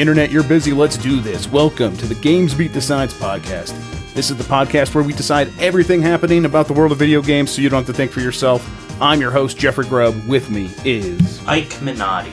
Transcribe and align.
the 0.00 0.02
internet, 0.02 0.30
you're 0.30 0.42
busy, 0.42 0.72
let's 0.72 0.96
do 0.96 1.20
this. 1.20 1.46
Welcome 1.46 1.94
to 1.98 2.06
the 2.06 2.14
GamesBeat 2.14 2.72
Decides 2.72 3.12
podcast. 3.12 3.74
This 4.14 4.30
is 4.30 4.36
the 4.38 4.44
podcast 4.44 4.94
where 4.94 5.04
we 5.04 5.12
decide 5.12 5.52
everything 5.60 6.00
happening 6.00 6.46
about 6.46 6.66
the 6.66 6.72
world 6.72 6.92
of 6.92 6.98
video 6.98 7.20
games 7.20 7.50
so 7.50 7.60
you 7.60 7.68
don't 7.68 7.84
have 7.84 7.86
to 7.86 7.92
think 7.92 8.10
for 8.10 8.20
yourself. 8.20 8.66
I'm 9.02 9.20
your 9.20 9.30
host, 9.30 9.58
Jeffrey 9.58 9.86
Grubb. 9.86 10.14
With 10.26 10.48
me 10.48 10.70
is 10.86 11.42
Mike 11.44 11.68
Minotti. 11.82 12.32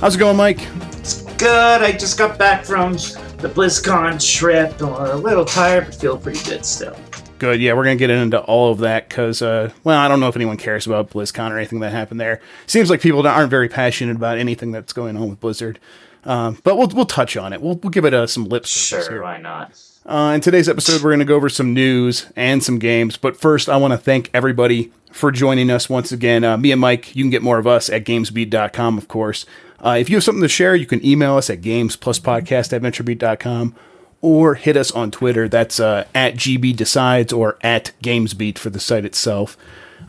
How's 0.00 0.16
it 0.16 0.18
going, 0.18 0.36
Mike? 0.36 0.66
It's 0.98 1.22
good. 1.36 1.82
I 1.82 1.92
just 1.92 2.18
got 2.18 2.36
back 2.36 2.64
from 2.64 2.94
the 2.94 3.48
BlizzCon 3.48 4.18
trip. 4.36 4.82
I'm 4.82 4.94
a 4.94 5.14
little 5.14 5.44
tired, 5.44 5.86
but 5.86 5.94
feel 5.94 6.18
pretty 6.18 6.42
good 6.44 6.66
still. 6.66 6.96
Good. 7.38 7.60
Yeah, 7.60 7.74
we're 7.74 7.84
gonna 7.84 7.94
get 7.94 8.10
into 8.10 8.40
all 8.40 8.72
of 8.72 8.78
that 8.78 9.08
because, 9.08 9.42
uh, 9.42 9.70
well, 9.84 10.00
I 10.00 10.08
don't 10.08 10.18
know 10.18 10.28
if 10.28 10.34
anyone 10.34 10.56
cares 10.56 10.88
about 10.88 11.10
BlizzCon 11.10 11.52
or 11.52 11.56
anything 11.58 11.78
that 11.80 11.92
happened 11.92 12.18
there. 12.18 12.40
Seems 12.66 12.90
like 12.90 13.00
people 13.00 13.24
aren't 13.24 13.50
very 13.50 13.68
passionate 13.68 14.16
about 14.16 14.38
anything 14.38 14.72
that's 14.72 14.92
going 14.92 15.16
on 15.16 15.30
with 15.30 15.38
Blizzard. 15.38 15.78
Um, 16.26 16.58
but 16.64 16.76
we'll 16.76 16.88
we'll 16.88 17.06
touch 17.06 17.36
on 17.36 17.52
it. 17.52 17.62
We'll 17.62 17.76
we'll 17.76 17.90
give 17.90 18.04
it 18.04 18.12
uh, 18.12 18.26
some 18.26 18.44
lip 18.46 18.66
service 18.66 19.06
Sure, 19.06 19.14
here. 19.14 19.22
why 19.22 19.38
not? 19.38 19.80
Uh, 20.04 20.32
in 20.34 20.40
today's 20.40 20.68
episode, 20.68 21.02
we're 21.02 21.10
going 21.10 21.18
to 21.20 21.24
go 21.24 21.34
over 21.36 21.48
some 21.48 21.72
news 21.72 22.26
and 22.36 22.62
some 22.62 22.78
games. 22.78 23.16
But 23.16 23.40
first, 23.40 23.68
I 23.68 23.76
want 23.76 23.92
to 23.92 23.98
thank 23.98 24.30
everybody 24.34 24.92
for 25.12 25.32
joining 25.32 25.70
us 25.70 25.88
once 25.88 26.12
again. 26.12 26.44
Uh, 26.44 26.56
me 26.56 26.70
and 26.72 26.80
Mike, 26.80 27.16
you 27.16 27.24
can 27.24 27.30
get 27.30 27.42
more 27.42 27.58
of 27.58 27.66
us 27.66 27.88
at 27.90 28.04
gamesbeat.com, 28.04 28.98
of 28.98 29.08
course. 29.08 29.46
Uh, 29.84 29.96
if 29.98 30.08
you 30.08 30.16
have 30.16 30.22
something 30.24 30.42
to 30.42 30.48
share, 30.48 30.76
you 30.76 30.86
can 30.86 31.04
email 31.04 31.36
us 31.36 31.50
at 31.50 31.60
gamespluspodcast 31.60 32.72
at 32.72 32.82
venturebeat.com 32.82 33.74
or 34.20 34.54
hit 34.54 34.76
us 34.76 34.90
on 34.92 35.10
Twitter. 35.10 35.48
That's 35.48 35.80
uh, 35.80 36.06
at 36.14 36.34
gbdecides 36.36 37.36
or 37.36 37.58
at 37.62 37.92
gamesbeat 38.02 38.58
for 38.58 38.70
the 38.70 38.80
site 38.80 39.04
itself. 39.04 39.56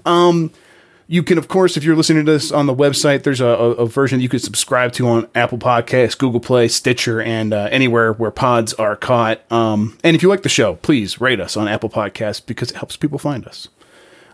Um, 0.06 0.52
you 1.08 1.24
can, 1.24 1.38
of 1.38 1.48
course, 1.48 1.78
if 1.78 1.84
you're 1.84 1.96
listening 1.96 2.26
to 2.26 2.32
this 2.32 2.52
on 2.52 2.66
the 2.66 2.76
website, 2.76 3.24
there's 3.24 3.40
a, 3.40 3.46
a, 3.46 3.86
version 3.86 4.20
you 4.20 4.28
can 4.28 4.40
subscribe 4.40 4.92
to 4.94 5.08
on 5.08 5.28
Apple 5.34 5.58
Podcasts, 5.58 6.18
Google 6.18 6.42
Play, 6.42 6.68
Stitcher, 6.68 7.22
and 7.22 7.54
uh, 7.54 7.70
anywhere 7.72 8.12
where 8.12 8.30
pods 8.30 8.74
are 8.74 8.98
caught. 8.98 9.50
Um, 9.52 9.98
and 10.04 10.16
if 10.16 10.22
you 10.22 10.28
like 10.28 10.44
the 10.44 10.50
show, 10.50 10.76
please 10.76 11.22
rate 11.22 11.40
us 11.40 11.56
on 11.56 11.70
Apple 11.70 11.90
Podcasts 11.90 12.46
because 12.46 12.72
it 12.72 12.78
helps 12.78 12.98
people 12.98 13.18
find 13.18 13.48
us. 13.48 13.70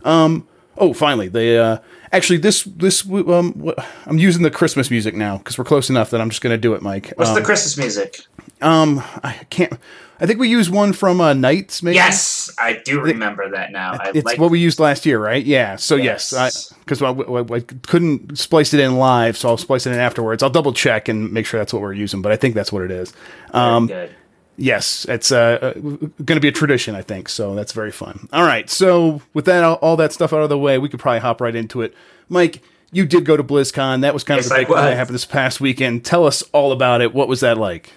Um, 0.04 0.48
oh, 0.78 0.94
finally, 0.94 1.28
they 1.28 1.60
uh, 1.60 1.78
actually 2.12 2.38
this 2.38 2.64
this 2.64 3.08
um, 3.08 3.74
I'm 4.08 4.18
using 4.18 4.42
the 4.42 4.52
Christmas 4.52 4.90
music 4.90 5.16
now 5.16 5.38
because 5.38 5.60
we're 5.60 5.66
close 5.66 5.92
enough 5.92 6.10
that 6.10 6.22
I'm 6.22 6.30
just 6.30 6.42
going 6.42 6.54
to 6.54 6.58
do 6.58 6.74
it, 6.74 6.82
Mike. 6.82 7.14
What's 7.16 7.30
um, 7.30 7.36
the 7.36 7.44
Christmas 7.44 7.78
music? 7.78 8.22
Um, 8.64 9.00
I 9.24 9.34
can't. 9.50 9.74
I 10.20 10.26
think 10.26 10.40
we 10.40 10.48
used 10.48 10.72
one 10.72 10.94
from 10.94 11.20
uh, 11.20 11.34
Knights, 11.34 11.84
maybe. 11.84 11.96
Yes, 11.96 12.50
I 12.58 12.80
do 12.86 13.02
remember 13.02 13.50
that 13.52 13.72
now. 13.74 13.94
I 13.94 14.12
It's 14.16 14.24
like 14.26 14.40
what 14.40 14.52
we 14.52 14.60
used 14.60 14.80
last 14.80 15.06
year, 15.06 15.20
right? 15.20 15.44
Yeah. 15.44 15.76
So 15.76 15.96
yes, 15.96 16.32
Yes. 16.34 16.72
because 16.86 17.02
I, 17.02 17.14
'cause 17.14 17.28
I, 17.28 17.56
I- 17.56 17.58
I 17.58 17.60
couldn't 17.60 18.38
splice 18.38 18.74
it 18.74 18.80
in 18.80 18.96
live, 18.98 19.36
so 19.36 19.50
I'll 19.50 19.58
splice 19.58 19.86
it 19.86 19.92
in 19.92 20.00
afterwards. 20.00 20.42
I'll 20.42 20.50
double 20.50 20.72
check 20.72 21.10
and 21.10 21.34
make 21.34 21.46
sure 21.46 21.60
that's 21.60 21.74
what 21.74 21.82
we're 21.82 21.94
using, 21.94 22.22
but 22.22 22.32
I 22.32 22.38
think 22.38 22.56
that's 22.56 22.72
what 22.72 22.84
it 22.84 22.92
is. 22.92 23.12
Um, 23.52 23.88
good. 23.88 24.12
yes, 24.56 25.06
it's 25.10 25.32
uh, 25.32 25.60
uh, 25.62 25.74
going 25.74 26.38
to 26.38 26.40
be 26.40 26.48
a 26.48 26.52
tradition, 26.54 26.96
I 26.96 27.02
think. 27.02 27.28
So 27.28 27.54
that's 27.56 27.74
very 27.74 27.92
fun. 27.92 28.30
All 28.32 28.46
right. 28.46 28.70
So 28.70 29.22
with 29.34 29.44
that, 29.46 29.64
all, 29.64 29.76
all 29.76 29.98
that 29.98 30.14
stuff 30.14 30.32
out 30.32 30.42
of 30.42 30.50
the 30.50 30.60
way, 30.60 30.78
we 30.78 30.88
could 30.88 31.02
probably 31.02 31.20
hop 31.20 31.42
right 31.42 31.56
into 31.56 31.82
it. 31.82 31.94
Mike, 32.30 32.62
you 32.94 33.06
did 33.06 33.26
go 33.26 33.36
to 33.36 33.44
BlizzCon. 33.44 34.02
That 34.02 34.14
was 34.14 34.24
kind 34.24 34.38
Yes, 34.38 34.46
of 34.46 34.50
the 34.52 34.56
I 34.56 34.60
big 34.60 34.68
thing 34.68 34.76
that 34.78 34.96
happened 34.96 35.16
this 35.16 35.26
past 35.26 35.60
weekend. 35.60 36.06
Tell 36.06 36.26
us 36.26 36.44
all 36.54 36.72
about 36.72 37.02
it. 37.02 37.14
What 37.14 37.28
was 37.28 37.40
that 37.42 37.58
like? 37.58 37.92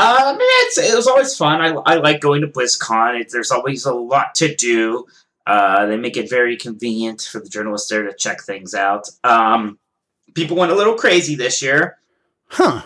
I 0.00 0.32
mean, 0.32 0.40
it's, 0.42 0.78
it 0.78 0.94
was 0.94 1.06
always 1.06 1.36
fun. 1.36 1.60
I, 1.60 1.68
I 1.92 1.94
like 1.96 2.20
going 2.20 2.40
to 2.42 2.46
BlizzCon. 2.48 3.20
It, 3.20 3.30
there's 3.32 3.50
always 3.50 3.84
a 3.84 3.92
lot 3.92 4.34
to 4.36 4.54
do. 4.54 5.06
Uh, 5.46 5.86
they 5.86 5.96
make 5.96 6.16
it 6.16 6.28
very 6.30 6.56
convenient 6.56 7.22
for 7.22 7.40
the 7.40 7.48
journalists 7.48 7.88
there 7.88 8.02
to 8.02 8.14
check 8.14 8.42
things 8.42 8.74
out. 8.74 9.08
Um, 9.24 9.78
people 10.34 10.56
went 10.56 10.70
a 10.72 10.74
little 10.74 10.94
crazy 10.94 11.34
this 11.34 11.62
year. 11.62 11.98
Huh? 12.48 12.82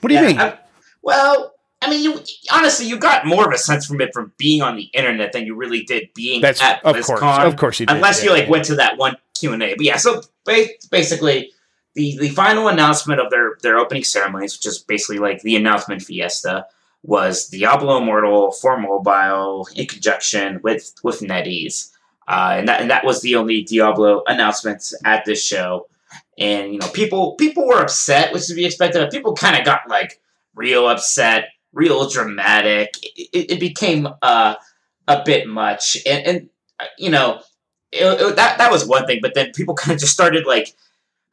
What 0.00 0.08
do 0.08 0.14
you 0.14 0.20
Yeah, 0.20 0.26
mean? 0.26 0.38
I- 0.38 0.58
well, 1.02 1.54
I 1.80 1.90
mean, 1.90 2.02
you 2.04 2.20
honestly, 2.52 2.86
you 2.86 2.96
got 2.96 3.26
more 3.26 3.44
of 3.48 3.52
a 3.52 3.58
sense 3.58 3.86
from 3.86 4.00
it 4.00 4.10
from 4.14 4.32
being 4.38 4.62
on 4.62 4.76
the 4.76 4.84
internet 4.94 5.32
than 5.32 5.46
you 5.46 5.56
really 5.56 5.82
did 5.82 6.10
being 6.14 6.40
that's 6.40 6.62
at 6.62 6.84
of 6.84 6.94
BlizzCon. 6.94 7.18
course, 7.18 7.38
of 7.44 7.56
course 7.56 7.80
you 7.80 7.86
did. 7.86 7.96
unless 7.96 8.22
yeah. 8.22 8.30
you 8.30 8.36
like 8.38 8.48
went 8.48 8.64
to 8.66 8.76
that 8.76 8.98
one 8.98 9.16
Q 9.36 9.52
and 9.52 9.62
A. 9.64 9.74
But 9.74 9.84
yeah, 9.84 9.96
so 9.96 10.22
ba- 10.44 10.68
basically, 10.92 11.50
the 11.94 12.16
the 12.18 12.30
final 12.30 12.68
announcement 12.68 13.20
of 13.20 13.30
their 13.30 13.56
their 13.62 13.78
opening 13.78 14.04
ceremonies, 14.04 14.56
which 14.56 14.66
is 14.66 14.78
basically 14.78 15.18
like 15.18 15.42
the 15.42 15.56
announcement 15.56 16.02
fiesta, 16.02 16.66
was 17.02 17.48
Diablo 17.48 17.98
Immortal 17.98 18.52
for 18.52 18.78
mobile 18.78 19.68
in 19.74 19.86
conjunction 19.86 20.60
with 20.62 20.94
with 21.02 21.20
NetEase, 21.20 21.90
uh, 22.28 22.56
and 22.58 22.68
that 22.68 22.80
and 22.80 22.90
that 22.90 23.04
was 23.04 23.20
the 23.20 23.36
only 23.36 23.62
Diablo 23.62 24.22
announcements 24.26 24.94
at 25.04 25.24
this 25.24 25.44
show. 25.44 25.88
And 26.38 26.72
you 26.72 26.78
know, 26.78 26.88
people 26.88 27.34
people 27.34 27.66
were 27.66 27.80
upset, 27.80 28.32
which 28.32 28.42
is 28.42 28.48
to 28.48 28.54
be 28.54 28.64
expected. 28.64 29.00
But 29.00 29.12
people 29.12 29.34
kind 29.34 29.56
of 29.56 29.64
got 29.64 29.88
like 29.88 30.20
real 30.54 30.88
upset, 30.88 31.48
real 31.72 32.08
dramatic. 32.08 32.94
It, 33.02 33.28
it, 33.32 33.50
it 33.52 33.60
became 33.60 34.08
uh, 34.22 34.54
a 35.08 35.22
bit 35.24 35.46
much, 35.46 35.98
and, 36.06 36.26
and 36.26 36.48
uh, 36.80 36.86
you 36.98 37.10
know, 37.10 37.40
it, 37.90 38.36
that 38.36 38.58
that 38.58 38.70
was 38.70 38.86
one 38.86 39.06
thing. 39.06 39.18
But 39.20 39.34
then 39.34 39.52
people 39.52 39.74
kind 39.82 39.94
of 39.94 40.00
just 40.00 40.14
started 40.14 40.46
like 40.46 40.74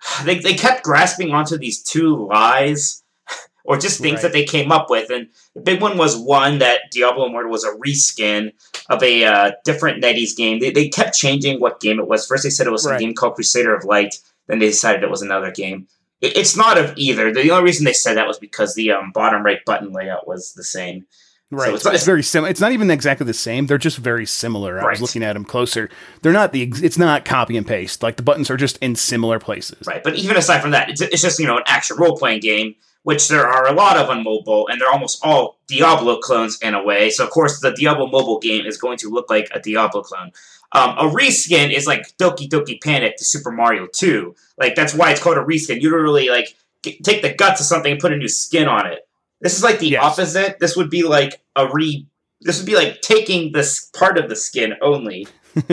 they 0.26 0.40
they 0.40 0.54
kept 0.54 0.84
grasping 0.84 1.32
onto 1.32 1.58
these 1.58 1.82
two 1.84 2.28
lies. 2.28 3.04
Or 3.66 3.78
just 3.78 4.00
things 4.00 4.16
Right. 4.16 4.22
that 4.24 4.32
they 4.32 4.46
came 4.46 4.72
up 4.72 4.90
with, 4.90 5.12
and 5.12 5.28
the 5.54 5.62
big 5.62 5.80
one 5.80 5.96
was 5.96 6.18
one 6.18 6.58
that 6.58 6.90
Diablo 6.92 7.28
Immortal 7.28 7.52
was 7.52 7.64
a 7.64 7.74
reskin 7.74 8.52
of 8.90 9.04
a 9.04 9.26
uh, 9.26 9.52
different 9.64 10.02
NetEase 10.04 10.36
game. 10.36 10.60
They, 10.60 10.72
they 10.72 10.88
kept 10.88 11.14
changing 11.16 11.60
what 11.60 11.80
game 11.80 12.00
it 12.00 12.08
was. 12.08 12.26
First, 12.26 12.44
they 12.44 12.50
said 12.50 12.66
it 12.66 12.72
was 12.72 12.88
Right. 12.88 12.96
a 12.96 13.00
game 13.00 13.14
called 13.14 13.36
Crusader 13.36 13.76
of 13.76 13.84
Light. 13.84 14.16
Then 14.48 14.58
they 14.58 14.68
decided 14.68 15.04
it 15.04 15.12
was 15.12 15.22
another 15.22 15.52
game. 15.52 15.88
It, 16.20 16.36
it's 16.36 16.58
not 16.58 16.80
of 16.80 16.94
either. 16.98 17.32
The 17.32 17.52
only 17.52 17.66
reason 17.66 17.86
they 17.86 17.94
said 17.94 18.16
that 18.18 18.26
was 18.28 18.40
because 18.40 18.74
the 18.74 18.92
um, 18.92 19.12
bottom 19.12 19.44
right 19.44 19.64
button 19.66 19.92
layout 19.92 20.28
was 20.28 20.54
the 20.54 20.64
same. 20.64 21.06
Right. 21.52 21.70
So 21.70 21.74
it's, 21.76 21.86
it's- 21.86 22.06
very 22.06 22.22
similar. 22.24 22.50
It's 22.52 22.62
not 22.62 22.72
even 22.74 22.92
exactly 22.92 23.26
the 23.26 23.34
same. 23.34 23.66
They're 23.66 23.78
just 23.80 23.98
very 23.98 24.26
similar. 24.26 24.80
I 24.80 24.92
was 24.92 25.02
looking 25.02 25.24
at 25.24 25.34
them 25.34 25.46
closer. 25.46 25.90
They're 26.22 26.32
not 26.34 26.52
the. 26.52 26.64
ex- 26.64 26.82
It's 26.82 26.98
not 26.98 27.26
copy 27.26 27.58
and 27.58 27.66
paste. 27.66 28.04
Like 28.04 28.18
the 28.18 28.24
buttons 28.24 28.50
are 28.52 28.58
just 28.58 28.78
in 28.78 28.96
similar 28.96 29.40
places. 29.40 29.88
Right. 29.88 30.04
But 30.04 30.16
even 30.16 30.38
aside 30.38 30.62
from 30.62 30.72
that, 30.72 30.90
it's, 30.90 31.02
it's 31.02 31.22
just 31.22 31.40
you 31.40 31.48
know 31.48 31.58
an 31.58 31.64
action 31.66 31.98
role 31.98 32.16
playing 32.16 32.42
game, 32.42 32.76
which 33.04 33.28
there 33.30 33.48
are 33.48 33.68
a 33.68 33.74
lot 33.74 33.98
of 33.98 34.10
on 34.10 34.24
mobile, 34.24 34.68
and 34.68 34.80
they're 34.80 34.92
almost 34.92 35.20
all 35.24 35.58
Diablo 35.68 36.20
clones 36.20 36.60
in 36.62 36.76
a 36.76 36.84
way. 36.84 37.10
So 37.10 37.24
of 37.24 37.32
course, 37.32 37.60
the 37.62 37.72
Diablo 37.72 38.06
mobile 38.08 38.40
game 38.40 38.66
is 38.68 38.78
going 38.78 38.98
to 39.00 39.10
look 39.10 39.30
like 39.30 39.48
a 39.52 39.60
Diablo 39.60 40.02
clone. 40.04 40.32
Um, 40.72 40.92
a 41.00 41.10
reskin 41.10 41.72
is 41.76 41.88
like 41.88 42.16
Doki 42.18 42.48
Doki 42.48 42.80
Panic 42.80 43.18
to 43.18 43.26
Super 43.26 43.50
Mario 43.52 43.88
2. 43.92 44.36
Like 44.60 44.76
that's 44.76 44.94
why 44.94 45.10
it's 45.10 45.20
called 45.20 45.40
a 45.40 45.44
reskin. 45.44 45.82
You 45.82 45.90
literally 45.90 46.30
like 46.30 46.56
g- 46.84 47.00
take 47.04 47.24
the 47.24 47.34
guts 47.34 47.60
of 47.60 47.66
something 47.66 47.92
and 47.94 48.00
put 48.00 48.14
a 48.14 48.18
new 48.18 48.28
skin 48.28 48.68
on 48.68 48.86
it. 48.86 49.00
This 49.42 49.56
is 49.58 49.64
like 49.64 49.80
the 49.80 49.90
Yes. 49.90 50.04
opposite. 50.04 50.60
This 50.60 50.76
would 50.76 50.90
be 50.90 51.04
like 51.04 51.42
a 51.56 51.68
re. 51.72 52.06
This 52.42 52.58
would 52.60 52.66
be 52.66 52.76
like 52.76 53.02
taking 53.02 53.52
this 53.52 53.86
part 53.94 54.18
of 54.18 54.30
the 54.30 54.36
skin 54.36 54.74
only. 54.82 55.28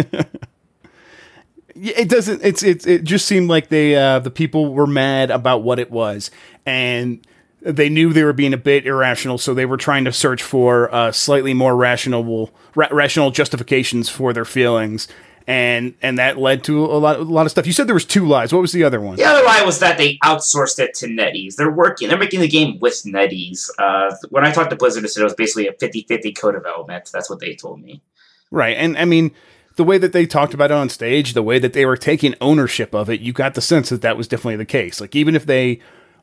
It 1.78 2.08
doesn't. 2.08 2.42
It's 2.42 2.62
it's 2.62 2.86
it 2.86 3.04
just 3.04 3.26
seemed 3.26 3.50
like 3.50 3.68
they 3.68 3.96
uh, 3.96 4.18
the 4.20 4.30
people 4.30 4.72
were 4.72 4.86
mad 4.86 5.30
about 5.30 5.62
what 5.62 5.78
it 5.78 5.90
was, 5.90 6.30
and 6.64 7.20
they 7.60 7.90
knew 7.90 8.14
they 8.14 8.24
were 8.24 8.32
being 8.32 8.54
a 8.54 8.58
bit 8.58 8.86
irrational, 8.86 9.36
so 9.36 9.52
they 9.52 9.66
were 9.66 9.76
trying 9.76 10.06
to 10.06 10.12
search 10.12 10.42
for 10.42 10.92
uh, 10.94 11.12
slightly 11.12 11.52
more 11.52 11.76
rational 11.76 12.50
ra- 12.74 12.88
rational 12.90 13.30
justifications 13.30 14.08
for 14.08 14.32
their 14.32 14.46
feelings, 14.46 15.06
and 15.46 15.94
and 16.02 16.18
that 16.18 16.38
led 16.38 16.64
to 16.64 16.84
a 16.84 16.98
lot 16.98 17.20
a 17.20 17.22
lot 17.22 17.46
of 17.46 17.52
stuff. 17.52 17.66
You 17.66 17.72
said 17.72 17.86
there 17.86 17.94
was 17.94 18.04
two 18.04 18.26
lies. 18.26 18.52
What 18.52 18.62
was 18.62 18.72
the 18.72 18.82
other 18.84 19.00
one? 19.00 19.16
The 19.16 19.24
other 19.24 19.44
lie 19.44 19.62
was 19.62 19.78
that 19.78 19.96
they 19.96 20.18
outsourced 20.24 20.78
it 20.78 20.94
to 20.94 21.06
NetEase. 21.06 21.56
They're 21.56 21.70
working, 21.70 22.08
they're 22.08 22.18
making 22.18 22.40
the 22.40 22.48
game 22.48 22.78
with 22.80 23.02
NetEase. 23.04 23.70
Uh, 23.78 24.14
when 24.30 24.44
I 24.44 24.50
talked 24.50 24.70
to 24.70 24.76
Blizzard, 24.76 25.04
they 25.04 25.08
said 25.08 25.20
it 25.20 25.24
was 25.24 25.34
basically 25.34 25.68
a 25.68 25.72
50 25.72 26.06
50 26.08 26.32
co 26.32 26.50
development. 26.50 27.10
That's 27.12 27.30
what 27.30 27.40
they 27.40 27.54
told 27.54 27.80
me. 27.80 28.02
Right. 28.50 28.76
And 28.76 28.96
I 28.98 29.04
mean, 29.04 29.32
the 29.76 29.84
way 29.84 29.98
that 29.98 30.12
they 30.12 30.26
talked 30.26 30.54
about 30.54 30.70
it 30.70 30.74
on 30.74 30.88
stage, 30.88 31.34
the 31.34 31.42
way 31.42 31.58
that 31.58 31.74
they 31.74 31.86
were 31.86 31.96
taking 31.96 32.34
ownership 32.40 32.94
of 32.94 33.08
it, 33.08 33.20
you 33.20 33.32
got 33.32 33.54
the 33.54 33.60
sense 33.60 33.90
that 33.90 34.02
that 34.02 34.16
was 34.16 34.26
definitely 34.26 34.56
the 34.56 34.64
case. 34.64 35.00
Like, 35.00 35.14
even 35.14 35.36
if 35.36 35.46
they 35.46 35.80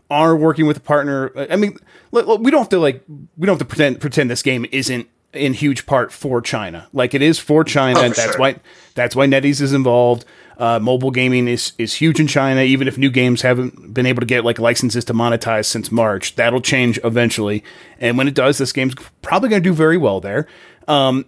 are 0.09 0.35
working 0.35 0.65
with 0.65 0.77
a 0.77 0.81
partner, 0.81 1.31
I 1.49 1.55
mean, 1.55 1.77
we 2.11 2.21
don't 2.21 2.53
have 2.59 2.69
to 2.69 2.79
like, 2.79 3.03
we 3.37 3.45
don't 3.45 3.53
have 3.53 3.59
to 3.59 3.65
pretend 3.65 4.01
pretend 4.01 4.29
this 4.29 4.43
game 4.43 4.65
isn't 4.71 5.07
in 5.33 5.53
huge 5.53 5.85
part 5.85 6.11
for 6.11 6.41
China. 6.41 6.87
Like 6.93 7.13
it 7.13 7.21
is 7.21 7.39
for 7.39 7.63
China. 7.63 7.99
Oh, 7.99 8.09
for 8.09 8.15
that's 8.15 8.31
sure. 8.31 8.39
why 8.39 8.55
that's 8.95 9.15
why 9.15 9.25
NetEase 9.25 9.61
is 9.61 9.73
involved. 9.73 10.25
Uh, 10.57 10.79
mobile 10.79 11.11
gaming 11.11 11.47
is 11.47 11.73
is 11.77 11.95
huge 11.95 12.19
in 12.19 12.27
China. 12.27 12.61
Even 12.61 12.87
if 12.87 12.97
new 12.97 13.09
games 13.09 13.41
haven't 13.41 13.93
been 13.93 14.05
able 14.05 14.19
to 14.19 14.25
get 14.25 14.45
like 14.45 14.59
licenses 14.59 15.03
to 15.05 15.13
monetize 15.13 15.65
since 15.65 15.91
March, 15.91 16.35
that'll 16.35 16.61
change 16.61 16.99
eventually. 17.03 17.63
And 17.99 18.17
when 18.17 18.27
it 18.27 18.35
does, 18.35 18.57
this 18.59 18.71
game's 18.71 18.95
probably 19.21 19.49
going 19.49 19.63
to 19.63 19.69
do 19.69 19.73
very 19.73 19.97
well 19.97 20.19
there. 20.19 20.47
Um, 20.87 21.25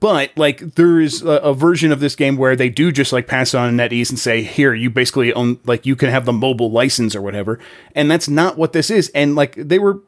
but 0.00 0.30
like 0.36 0.74
there 0.74 1.00
is 1.00 1.22
a, 1.22 1.30
a 1.30 1.54
version 1.54 1.92
of 1.92 2.00
this 2.00 2.14
game 2.14 2.36
where 2.36 2.54
they 2.54 2.68
do 2.68 2.92
just 2.92 3.12
like 3.12 3.26
pass 3.26 3.54
on 3.54 3.76
NetEase 3.76 4.10
and 4.10 4.18
say, 4.18 4.42
here, 4.42 4.72
you 4.74 4.90
basically 4.90 5.32
own 5.32 5.58
like 5.64 5.86
you 5.86 5.96
can 5.96 6.10
have 6.10 6.24
the 6.24 6.32
mobile 6.32 6.70
license 6.70 7.14
or 7.14 7.22
whatever. 7.22 7.58
And 7.94 8.10
that's 8.10 8.28
not 8.28 8.56
what 8.56 8.72
this 8.72 8.90
is. 8.90 9.10
And 9.14 9.34
like 9.34 9.54
they 9.56 9.78
were 9.78 10.00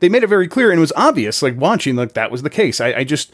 they 0.00 0.08
made 0.08 0.22
it 0.22 0.28
very 0.28 0.48
clear 0.48 0.70
and 0.70 0.78
it 0.78 0.80
was 0.80 0.92
obvious, 0.96 1.42
like 1.42 1.56
watching, 1.56 1.96
like 1.96 2.14
that 2.14 2.30
was 2.30 2.42
the 2.42 2.50
case. 2.50 2.80
I, 2.80 2.92
I 2.92 3.04
just 3.04 3.32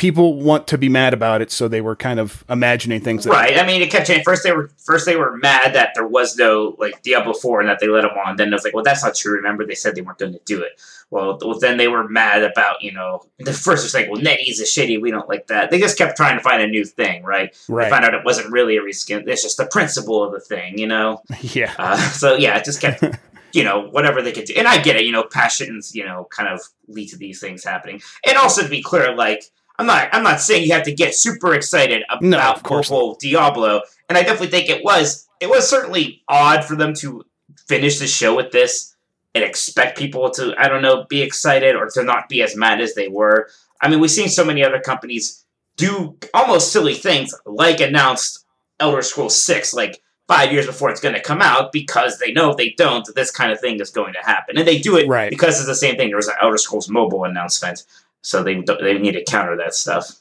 people 0.00 0.40
want 0.40 0.66
to 0.68 0.78
be 0.78 0.88
mad 0.88 1.12
about 1.12 1.42
it, 1.42 1.50
so 1.50 1.68
they 1.68 1.82
were 1.82 1.94
kind 1.94 2.18
of 2.18 2.42
imagining 2.48 3.02
things. 3.02 3.24
That, 3.24 3.30
right. 3.30 3.58
I 3.58 3.66
mean, 3.66 3.82
it 3.82 3.90
kept 3.90 4.06
changing. 4.06 4.24
First, 4.24 4.42
they 4.42 4.52
were 4.52 4.70
first 4.78 5.04
they 5.04 5.16
were 5.16 5.36
mad 5.36 5.74
that 5.74 5.92
there 5.94 6.06
was 6.06 6.36
no 6.36 6.74
like 6.78 7.02
Diablo 7.02 7.34
Four 7.34 7.60
and 7.60 7.68
that 7.68 7.80
they 7.80 7.88
let 7.88 8.02
them 8.02 8.12
on. 8.24 8.36
Then 8.36 8.48
it 8.48 8.52
was 8.52 8.64
like, 8.64 8.74
well, 8.74 8.82
that's 8.82 9.04
not 9.04 9.14
true. 9.14 9.34
Remember, 9.34 9.66
they 9.66 9.74
said 9.74 9.94
they 9.94 10.00
weren't 10.00 10.18
going 10.18 10.32
to 10.32 10.40
do 10.44 10.62
it. 10.62 10.80
Well, 11.10 11.38
then 11.58 11.76
they 11.76 11.88
were 11.88 12.08
mad 12.08 12.42
about 12.42 12.82
you 12.82 12.92
know 12.92 13.24
the 13.38 13.52
first 13.52 13.82
was 13.82 13.94
like, 13.94 14.08
well, 14.10 14.20
NetEase 14.20 14.60
is 14.60 14.74
shitty. 14.74 15.00
We 15.00 15.10
don't 15.10 15.28
like 15.28 15.48
that. 15.48 15.70
They 15.70 15.78
just 15.78 15.98
kept 15.98 16.16
trying 16.16 16.38
to 16.38 16.42
find 16.42 16.62
a 16.62 16.66
new 16.66 16.84
thing, 16.84 17.22
right? 17.22 17.54
Right. 17.68 17.84
They 17.84 17.90
found 17.90 18.04
out 18.04 18.14
it 18.14 18.24
wasn't 18.24 18.50
really 18.50 18.78
a 18.78 18.80
reskin. 18.80 19.28
It's 19.28 19.42
just 19.42 19.58
the 19.58 19.66
principle 19.66 20.24
of 20.24 20.32
the 20.32 20.40
thing, 20.40 20.78
you 20.78 20.86
know. 20.86 21.22
Yeah. 21.40 21.74
Uh, 21.78 21.96
so 21.96 22.36
yeah, 22.36 22.58
it 22.58 22.64
just 22.64 22.80
kept. 22.80 23.02
you 23.52 23.64
know, 23.64 23.88
whatever 23.88 24.22
they 24.22 24.32
could 24.32 24.44
do. 24.44 24.54
And 24.56 24.68
I 24.68 24.80
get 24.80 24.96
it, 24.96 25.04
you 25.04 25.12
know, 25.12 25.24
passions, 25.24 25.94
you 25.94 26.04
know, 26.04 26.26
kind 26.30 26.48
of 26.48 26.60
lead 26.88 27.08
to 27.08 27.16
these 27.16 27.40
things 27.40 27.64
happening. 27.64 28.00
And 28.26 28.36
also 28.36 28.62
to 28.62 28.68
be 28.68 28.82
clear, 28.82 29.14
like, 29.14 29.44
I'm 29.78 29.86
not 29.86 30.08
I'm 30.12 30.22
not 30.22 30.40
saying 30.40 30.64
you 30.64 30.72
have 30.74 30.82
to 30.84 30.94
get 30.94 31.14
super 31.14 31.54
excited 31.54 32.02
about 32.10 32.22
No, 32.22 32.38
of 32.38 32.62
course 32.62 32.90
mobile 32.90 33.16
Diablo. 33.18 33.82
And 34.08 34.18
I 34.18 34.22
definitely 34.22 34.48
think 34.48 34.68
it 34.68 34.84
was 34.84 35.26
it 35.40 35.48
was 35.48 35.68
certainly 35.68 36.22
odd 36.28 36.64
for 36.64 36.76
them 36.76 36.92
to 36.96 37.24
finish 37.66 37.98
the 37.98 38.06
show 38.06 38.36
with 38.36 38.52
this 38.52 38.94
and 39.34 39.44
expect 39.44 39.98
people 39.98 40.28
to, 40.30 40.54
I 40.58 40.68
don't 40.68 40.82
know, 40.82 41.04
be 41.08 41.22
excited 41.22 41.76
or 41.76 41.88
to 41.90 42.02
not 42.02 42.28
be 42.28 42.42
as 42.42 42.56
mad 42.56 42.80
as 42.80 42.94
they 42.94 43.08
were. 43.08 43.48
I 43.80 43.88
mean, 43.88 44.00
we've 44.00 44.10
seen 44.10 44.28
so 44.28 44.44
many 44.44 44.64
other 44.64 44.80
companies 44.80 45.44
do 45.76 46.16
almost 46.34 46.72
silly 46.72 46.94
things, 46.94 47.34
like 47.46 47.80
announced 47.80 48.44
Elder 48.80 49.02
Scrolls 49.02 49.40
6, 49.40 49.72
like 49.72 50.02
five 50.30 50.52
years 50.52 50.64
before 50.66 50.90
it's 50.90 51.00
going 51.00 51.14
to 51.14 51.20
come 51.20 51.42
out, 51.42 51.72
because 51.72 52.18
they 52.20 52.30
know 52.32 52.50
if 52.50 52.56
they 52.56 52.70
don't, 52.70 53.04
this 53.16 53.30
kind 53.32 53.50
of 53.50 53.58
thing 53.58 53.80
is 53.80 53.90
going 53.90 54.12
to 54.12 54.20
happen. 54.20 54.56
And 54.56 54.66
they 54.68 54.78
do 54.78 54.96
it 54.96 55.08
Right. 55.08 55.28
because 55.30 55.58
it's 55.58 55.66
the 55.66 55.74
same 55.74 55.96
thing. 55.96 56.08
There 56.08 56.16
was 56.16 56.28
an 56.28 56.34
Elder 56.40 56.56
Scrolls 56.56 56.88
mobile 56.88 57.24
announcement, 57.24 57.82
so 58.22 58.42
they 58.42 58.54
they 58.80 58.96
need 58.98 59.12
to 59.12 59.24
counter 59.24 59.56
that 59.56 59.74
stuff. 59.74 60.20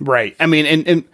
Right. 0.00 0.36
I 0.38 0.46
mean, 0.46 0.66
and, 0.66 0.86
and 0.86 1.04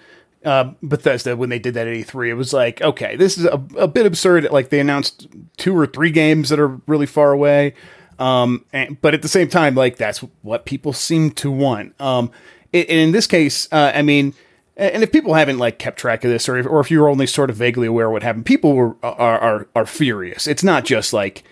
uh, 0.44 0.72
Bethesda, 0.82 1.36
when 1.36 1.48
they 1.48 1.58
did 1.60 1.74
that 1.74 1.86
at 1.86 1.94
E3, 1.94 2.28
it 2.30 2.34
was 2.34 2.52
like, 2.52 2.82
okay, 2.82 3.14
this 3.16 3.38
is 3.38 3.44
a, 3.44 3.62
a 3.78 3.88
bit 3.88 4.04
absurd. 4.04 4.50
Like, 4.50 4.68
they 4.70 4.80
announced 4.80 5.28
two 5.56 5.76
or 5.78 5.86
three 5.86 6.10
games 6.10 6.48
that 6.50 6.58
are 6.58 6.80
really 6.86 7.06
far 7.06 7.30
away. 7.32 7.74
Um, 8.18 8.64
and, 8.72 9.00
but 9.00 9.14
at 9.14 9.22
the 9.22 9.28
same 9.28 9.48
time, 9.48 9.74
like, 9.74 9.96
that's 9.96 10.18
what 10.42 10.66
people 10.66 10.92
seem 10.92 11.30
to 11.32 11.50
want. 11.50 11.98
Um, 12.00 12.30
and 12.74 12.84
in 12.88 13.12
this 13.12 13.26
case, 13.26 13.68
uh, 13.72 13.92
I 13.94 14.02
mean, 14.02 14.34
and 14.76 15.02
if 15.02 15.12
people 15.12 15.34
haven't 15.34 15.58
like 15.58 15.78
kept 15.78 15.98
track 15.98 16.24
of 16.24 16.30
this, 16.30 16.48
or 16.48 16.58
if, 16.58 16.66
or 16.66 16.80
if 16.80 16.90
you're 16.90 17.08
only 17.08 17.26
sort 17.26 17.50
of 17.50 17.56
vaguely 17.56 17.86
aware 17.86 18.06
of 18.06 18.12
what 18.12 18.22
happened, 18.22 18.46
people 18.46 18.74
were 18.74 18.96
are, 19.02 19.38
are 19.38 19.68
are 19.74 19.86
furious. 19.86 20.46
It's 20.46 20.64
not 20.64 20.84
just 20.84 21.12
like 21.12 21.44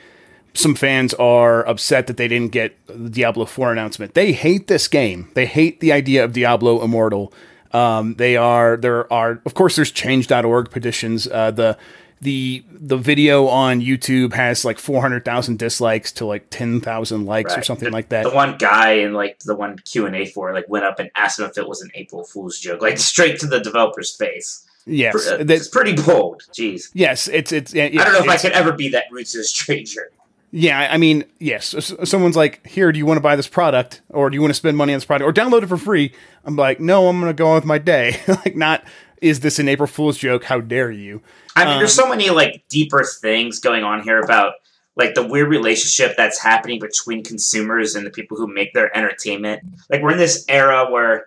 some 0.55 0.75
fans 0.75 1.15
are 1.15 1.67
upset 1.67 2.07
that 2.09 2.17
they 2.17 2.29
didn't 2.29 2.53
get 2.53 2.77
the 2.87 3.09
Diablo 3.09 3.47
4 3.47 3.73
announcement. 3.73 4.15
They 4.15 4.33
hate 4.33 4.67
this 4.67 4.87
game. 4.87 5.31
They 5.35 5.47
hate 5.47 5.81
the 5.81 5.93
idea 5.93 6.25
of 6.25 6.33
Diablo 6.33 6.83
Immortal. 6.85 7.33
Um, 7.73 8.15
they 8.17 8.37
are 8.37 8.77
there 8.77 9.11
are 9.13 9.41
of 9.47 9.55
course 9.55 9.77
there's 9.77 9.91
change.org 9.91 10.71
petitions. 10.71 11.27
Uh, 11.27 11.51
the 11.51 11.79
the 12.23 12.65
the 12.71 12.97
video 12.97 13.49
on 13.49 13.81
YouTube 13.81 14.33
has 14.33 14.65
like 14.65 14.79
400,000 14.79 15.59
dislikes 15.59 16.13
to 16.13 16.25
like 16.25 16.47
10,000 16.51 17.27
likes 17.27 17.57
or 17.57 17.63
something 17.63 17.87
The- 17.91 17.93
like 17.93 18.09
that. 18.11 18.23
The 18.23 18.31
one 18.31 18.57
guy 18.57 18.93
in 18.93 19.13
like 19.13 19.41
the 19.41 19.55
one 19.57 19.77
Q 19.79 20.07
and 20.07 20.17
A 20.17 20.27
for 20.27 20.53
like 20.55 20.69
went 20.69 20.85
up 20.85 20.99
and 21.01 21.11
asked 21.17 21.39
him 21.41 21.47
if 21.47 21.59
it 21.59 21.69
was 21.69 21.83
an 21.83 21.91
April 21.95 22.25
Fool's 22.25 22.59
joke, 22.59 22.81
like 22.81 22.99
straight 22.99 23.39
to 23.41 23.47
the 23.47 23.61
developer's 23.61 24.15
face. 24.17 24.65
yes. 24.87 25.13
Pr- 25.13 25.35
uh, 25.35 25.45
it's 25.49 25.69
pretty 25.69 25.95
bold. 25.95 26.43
Jeez. 26.53 26.91
yes, 26.95 27.29
it's 27.29 27.51
it's 27.53 27.75
yeah, 27.75 27.85
I 27.87 27.89
don't 28.05 28.13
know 28.15 28.21
if 28.21 28.29
I 28.29 28.37
could 28.37 28.53
ever 28.53 28.73
be 28.73 28.89
that 28.91 29.05
rude 29.11 29.27
to 29.27 29.41
a 29.41 29.45
stranger. 29.45 30.11
Yeah, 30.55 30.87
I 30.91 30.99
mean, 30.99 31.25
yes. 31.39 31.75
Someone's 32.05 32.37
like, 32.37 32.67
"Here, 32.67 32.93
do 32.93 32.99
you 32.99 33.07
want 33.07 33.17
to 33.17 33.23
buy 33.23 33.37
this 33.37 33.49
product, 33.49 34.03
or 34.11 34.29
do 34.29 34.35
you 34.35 34.43
want 34.43 34.51
to 34.51 34.55
spend 34.55 34.77
money 34.77 34.93
on 34.93 34.99
this 34.99 35.05
product, 35.07 35.27
or 35.27 35.33
download 35.33 35.63
it 35.63 35.69
for 35.69 35.79
free?" 35.79 36.13
I'm 36.45 36.57
like, 36.57 36.79
"No, 36.79 37.09
I'm 37.09 37.19
going 37.21 37.31
to 37.31 37.35
go 37.35 37.49
on 37.49 37.55
with 37.55 37.65
my 37.65 37.79
day." 37.79 38.21
like, 38.29 38.55
not 38.55 38.85
is 39.23 39.41
this 39.41 39.59
an 39.59 39.69
April 39.69 39.87
Fool's 39.87 40.19
joke? 40.19 40.45
How 40.45 40.61
dare 40.61 40.91
you? 40.91 41.23
I 41.57 41.65
mean, 41.65 41.79
there's 41.79 41.99
Um, 41.99 42.05
so 42.05 42.09
many 42.11 42.31
like 42.31 42.65
deeper 42.69 43.05
things 43.05 43.61
going 43.61 43.85
on 43.85 44.03
here 44.03 44.21
about 44.21 44.55
like 44.97 45.15
the 45.15 45.27
weird 45.27 45.49
relationship 45.49 46.17
that's 46.17 46.39
happening 46.43 46.79
between 46.79 47.23
consumers 47.23 47.95
and 47.95 48.05
the 48.05 48.11
people 48.11 48.37
who 48.37 48.47
make 48.47 48.75
their 48.75 48.95
entertainment. 48.97 49.63
Like 49.89 50.03
we're 50.03 50.13
in 50.13 50.19
this 50.19 50.45
era 50.49 50.91
where 50.91 51.27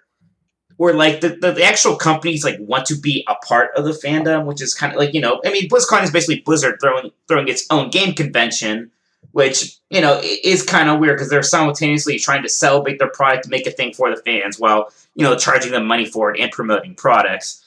where 0.78 0.94
like 0.94 1.22
the, 1.22 1.30
the, 1.30 1.54
the 1.54 1.64
actual 1.64 1.96
companies 1.96 2.44
like 2.44 2.58
want 2.60 2.86
to 2.88 2.96
be 2.96 3.26
a 3.30 3.36
part 3.36 3.72
of 3.78 3.86
the 3.86 3.92
fandom, 3.92 4.46
which 4.46 4.62
is 4.62 4.74
kind 4.74 4.92
of 4.92 5.00
like 5.00 5.14
you 5.14 5.22
know, 5.22 5.42
I 5.46 5.52
mean, 5.52 5.70
BlizzCon 5.70 6.04
is 6.04 6.12
basically 6.12 6.42
Blizzard 6.42 6.78
throwing 6.82 7.12
throwing 7.28 7.48
its 7.48 7.66
own 7.70 7.90
game 7.90 8.14
convention, 8.14 8.92
which 9.32 9.78
you 9.90 10.02
know 10.02 10.20
is 10.22 10.64
kind 10.64 10.90
of 10.90 11.00
weird 11.00 11.16
because 11.16 11.30
they're 11.30 11.44
simultaneously 11.44 12.20
trying 12.20 12.44
to 12.44 12.50
celebrate 12.50 13.00
their 13.00 13.10
product, 13.10 13.48
make 13.48 13.66
a 13.66 13.72
thing 13.72 13.94
for 13.94 14.14
the 14.14 14.22
fans, 14.24 14.60
while 14.60 14.92
you 15.16 15.24
know 15.24 15.38
charging 15.38 15.72
them 15.72 15.86
money 15.88 16.06
for 16.06 16.34
it 16.36 16.42
and 16.42 16.52
promoting 16.52 16.94
products. 16.94 17.62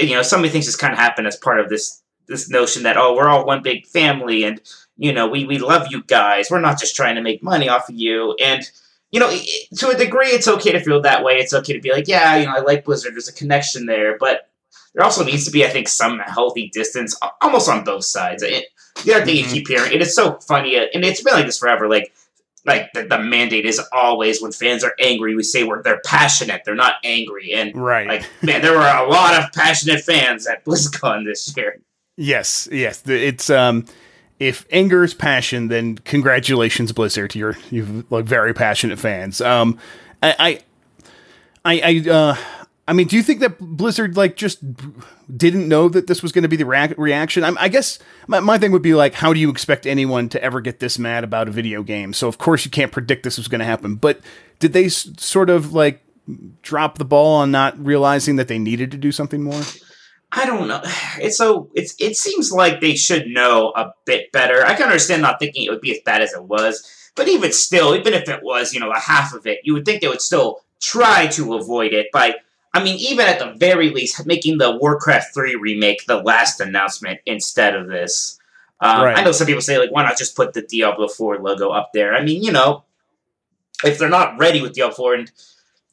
You 0.00 0.14
know, 0.16 0.22
so 0.22 0.36
many 0.36 0.48
things 0.48 0.66
just 0.66 0.78
kind 0.78 0.92
of 0.92 0.98
happen 0.98 1.26
as 1.26 1.36
part 1.36 1.60
of 1.60 1.68
this 1.68 2.02
this 2.26 2.48
notion 2.50 2.82
that 2.82 2.96
oh, 2.96 3.14
we're 3.16 3.28
all 3.28 3.46
one 3.46 3.62
big 3.62 3.86
family, 3.86 4.44
and 4.44 4.60
you 4.96 5.12
know, 5.12 5.26
we 5.28 5.44
we 5.44 5.58
love 5.58 5.86
you 5.90 6.02
guys. 6.04 6.50
We're 6.50 6.60
not 6.60 6.78
just 6.78 6.96
trying 6.96 7.14
to 7.16 7.22
make 7.22 7.42
money 7.42 7.68
off 7.68 7.88
of 7.88 7.94
you, 7.94 8.34
and 8.42 8.62
you 9.10 9.20
know, 9.20 9.30
to 9.76 9.88
a 9.88 9.96
degree, 9.96 10.28
it's 10.28 10.48
okay 10.48 10.72
to 10.72 10.80
feel 10.80 11.00
that 11.02 11.24
way. 11.24 11.34
It's 11.38 11.54
okay 11.54 11.72
to 11.72 11.80
be 11.80 11.92
like, 11.92 12.08
yeah, 12.08 12.36
you 12.36 12.46
know, 12.46 12.52
I 12.52 12.60
like 12.60 12.84
Blizzard. 12.84 13.14
There's 13.14 13.28
a 13.28 13.32
connection 13.32 13.86
there, 13.86 14.18
but 14.18 14.50
there 14.94 15.02
also 15.02 15.24
needs 15.24 15.46
to 15.46 15.50
be, 15.50 15.64
I 15.64 15.68
think, 15.68 15.88
some 15.88 16.18
healthy 16.18 16.68
distance, 16.68 17.18
almost 17.40 17.70
on 17.70 17.84
both 17.84 18.04
sides. 18.04 18.42
It, 18.42 18.66
the 19.04 19.14
other 19.14 19.24
thing 19.24 19.36
Mhm. 19.36 19.48
you 19.48 19.52
keep 19.54 19.68
hearing, 19.68 19.92
and 19.92 20.02
it's 20.02 20.14
so 20.14 20.38
funny, 20.46 20.76
uh, 20.76 20.86
and 20.92 21.04
it's 21.04 21.22
been 21.22 21.32
like 21.34 21.46
this 21.46 21.58
forever. 21.58 21.88
Like, 21.88 22.12
like 22.68 22.92
the, 22.92 23.04
the 23.04 23.18
mandate 23.18 23.66
is 23.66 23.80
always 23.92 24.40
when 24.40 24.52
fans 24.52 24.84
are 24.84 24.94
angry, 25.00 25.34
we 25.34 25.42
say 25.42 25.64
we're 25.64 25.82
they're 25.82 26.00
passionate, 26.06 26.62
they're 26.64 26.74
not 26.76 26.94
angry, 27.04 27.52
and 27.54 27.74
Right. 27.74 28.06
like, 28.06 28.24
man, 28.42 28.62
there 28.62 28.72
were 28.72 28.78
a 28.78 29.08
lot 29.08 29.34
of 29.42 29.50
passionate 29.52 30.02
fans 30.02 30.46
at 30.46 30.64
BlizzCon 30.64 31.24
this 31.24 31.52
year. 31.56 31.80
yes. 32.16 32.68
Yes. 32.70 33.02
It's 33.06 33.50
um, 33.50 33.84
if 34.38 34.64
anger 34.70 35.02
is 35.02 35.14
passion, 35.14 35.66
then 35.68 35.98
congratulations, 35.98 36.92
Blizzard. 36.92 37.34
You're 37.34 37.56
you've 37.70 38.10
like 38.12 38.24
very 38.24 38.54
passionate 38.54 38.98
fans. 39.00 39.40
Um, 39.40 39.78
I, 40.22 40.60
I, 41.64 41.70
I, 41.80 41.80
I 42.06 42.10
uh. 42.10 42.36
I 42.88 42.94
mean, 42.94 43.06
do 43.06 43.16
you 43.16 43.22
think 43.22 43.40
that 43.40 43.58
Blizzard 43.58 44.16
like 44.16 44.34
just 44.34 44.60
didn't 45.36 45.68
know 45.68 45.90
that 45.90 46.06
this 46.06 46.22
was 46.22 46.32
going 46.32 46.42
to 46.42 46.48
be 46.48 46.56
the 46.56 46.64
rea- 46.64 46.94
reaction? 46.96 47.44
I, 47.44 47.52
I 47.58 47.68
guess 47.68 47.98
my, 48.26 48.40
my 48.40 48.56
thing 48.56 48.72
would 48.72 48.80
be 48.80 48.94
like, 48.94 49.12
how 49.12 49.34
do 49.34 49.38
you 49.38 49.50
expect 49.50 49.86
anyone 49.86 50.30
to 50.30 50.42
ever 50.42 50.62
get 50.62 50.80
this 50.80 50.98
mad 50.98 51.22
about 51.22 51.48
a 51.48 51.50
video 51.50 51.82
game? 51.82 52.14
So 52.14 52.28
of 52.28 52.38
course 52.38 52.64
you 52.64 52.70
can't 52.70 52.90
predict 52.90 53.24
this 53.24 53.36
was 53.36 53.46
going 53.46 53.58
to 53.58 53.66
happen. 53.66 53.96
But 53.96 54.20
did 54.58 54.72
they 54.72 54.86
s- 54.86 55.10
sort 55.18 55.50
of 55.50 55.74
like 55.74 56.02
drop 56.62 56.96
the 56.96 57.04
ball 57.04 57.36
on 57.36 57.50
not 57.50 57.78
realizing 57.78 58.36
that 58.36 58.48
they 58.48 58.58
needed 58.58 58.90
to 58.92 58.96
do 58.96 59.12
something 59.12 59.42
more? 59.42 59.60
I 60.32 60.46
don't 60.46 60.66
know. 60.66 60.82
It's 61.20 61.36
so 61.36 61.68
it's 61.74 61.94
it 61.98 62.16
seems 62.16 62.52
like 62.52 62.80
they 62.80 62.94
should 62.94 63.26
know 63.26 63.72
a 63.76 63.92
bit 64.06 64.32
better. 64.32 64.64
I 64.64 64.74
can 64.76 64.84
understand 64.84 65.20
not 65.20 65.40
thinking 65.40 65.64
it 65.66 65.70
would 65.70 65.80
be 65.80 65.90
as 65.90 65.98
bad 66.06 66.22
as 66.22 66.32
it 66.32 66.44
was, 66.44 66.88
but 67.16 67.28
even 67.28 67.52
still, 67.52 67.94
even 67.94 68.14
if 68.14 68.28
it 68.28 68.40
was, 68.42 68.72
you 68.72 68.78
know, 68.80 68.92
a 68.92 68.98
half 68.98 69.34
of 69.34 69.46
it, 69.46 69.58
you 69.64 69.74
would 69.74 69.84
think 69.84 70.00
they 70.00 70.08
would 70.08 70.22
still 70.22 70.60
try 70.80 71.26
to 71.26 71.54
avoid 71.54 71.92
it 71.92 72.06
by 72.12 72.36
I 72.74 72.82
mean, 72.82 72.96
even 72.98 73.26
at 73.26 73.38
the 73.38 73.52
very 73.56 73.90
least, 73.90 74.26
making 74.26 74.58
the 74.58 74.76
Warcraft 74.76 75.34
3 75.34 75.56
remake 75.56 76.04
the 76.06 76.18
last 76.22 76.60
announcement 76.60 77.20
instead 77.26 77.74
of 77.74 77.88
this. 77.88 78.38
Um, 78.80 79.02
Right. 79.04 79.18
I 79.18 79.24
know 79.24 79.32
some 79.32 79.46
people 79.46 79.62
say, 79.62 79.78
like, 79.78 79.90
why 79.90 80.02
not 80.04 80.18
just 80.18 80.36
put 80.36 80.52
the 80.52 80.62
Diablo 80.62 81.08
4 81.08 81.38
logo 81.38 81.70
up 81.70 81.90
there? 81.94 82.14
I 82.14 82.22
mean, 82.22 82.42
you 82.42 82.52
know, 82.52 82.84
if 83.84 83.98
they're 83.98 84.08
not 84.08 84.38
ready 84.38 84.60
with 84.60 84.74
Diablo 84.74 84.94
4, 84.94 85.14
and 85.14 85.30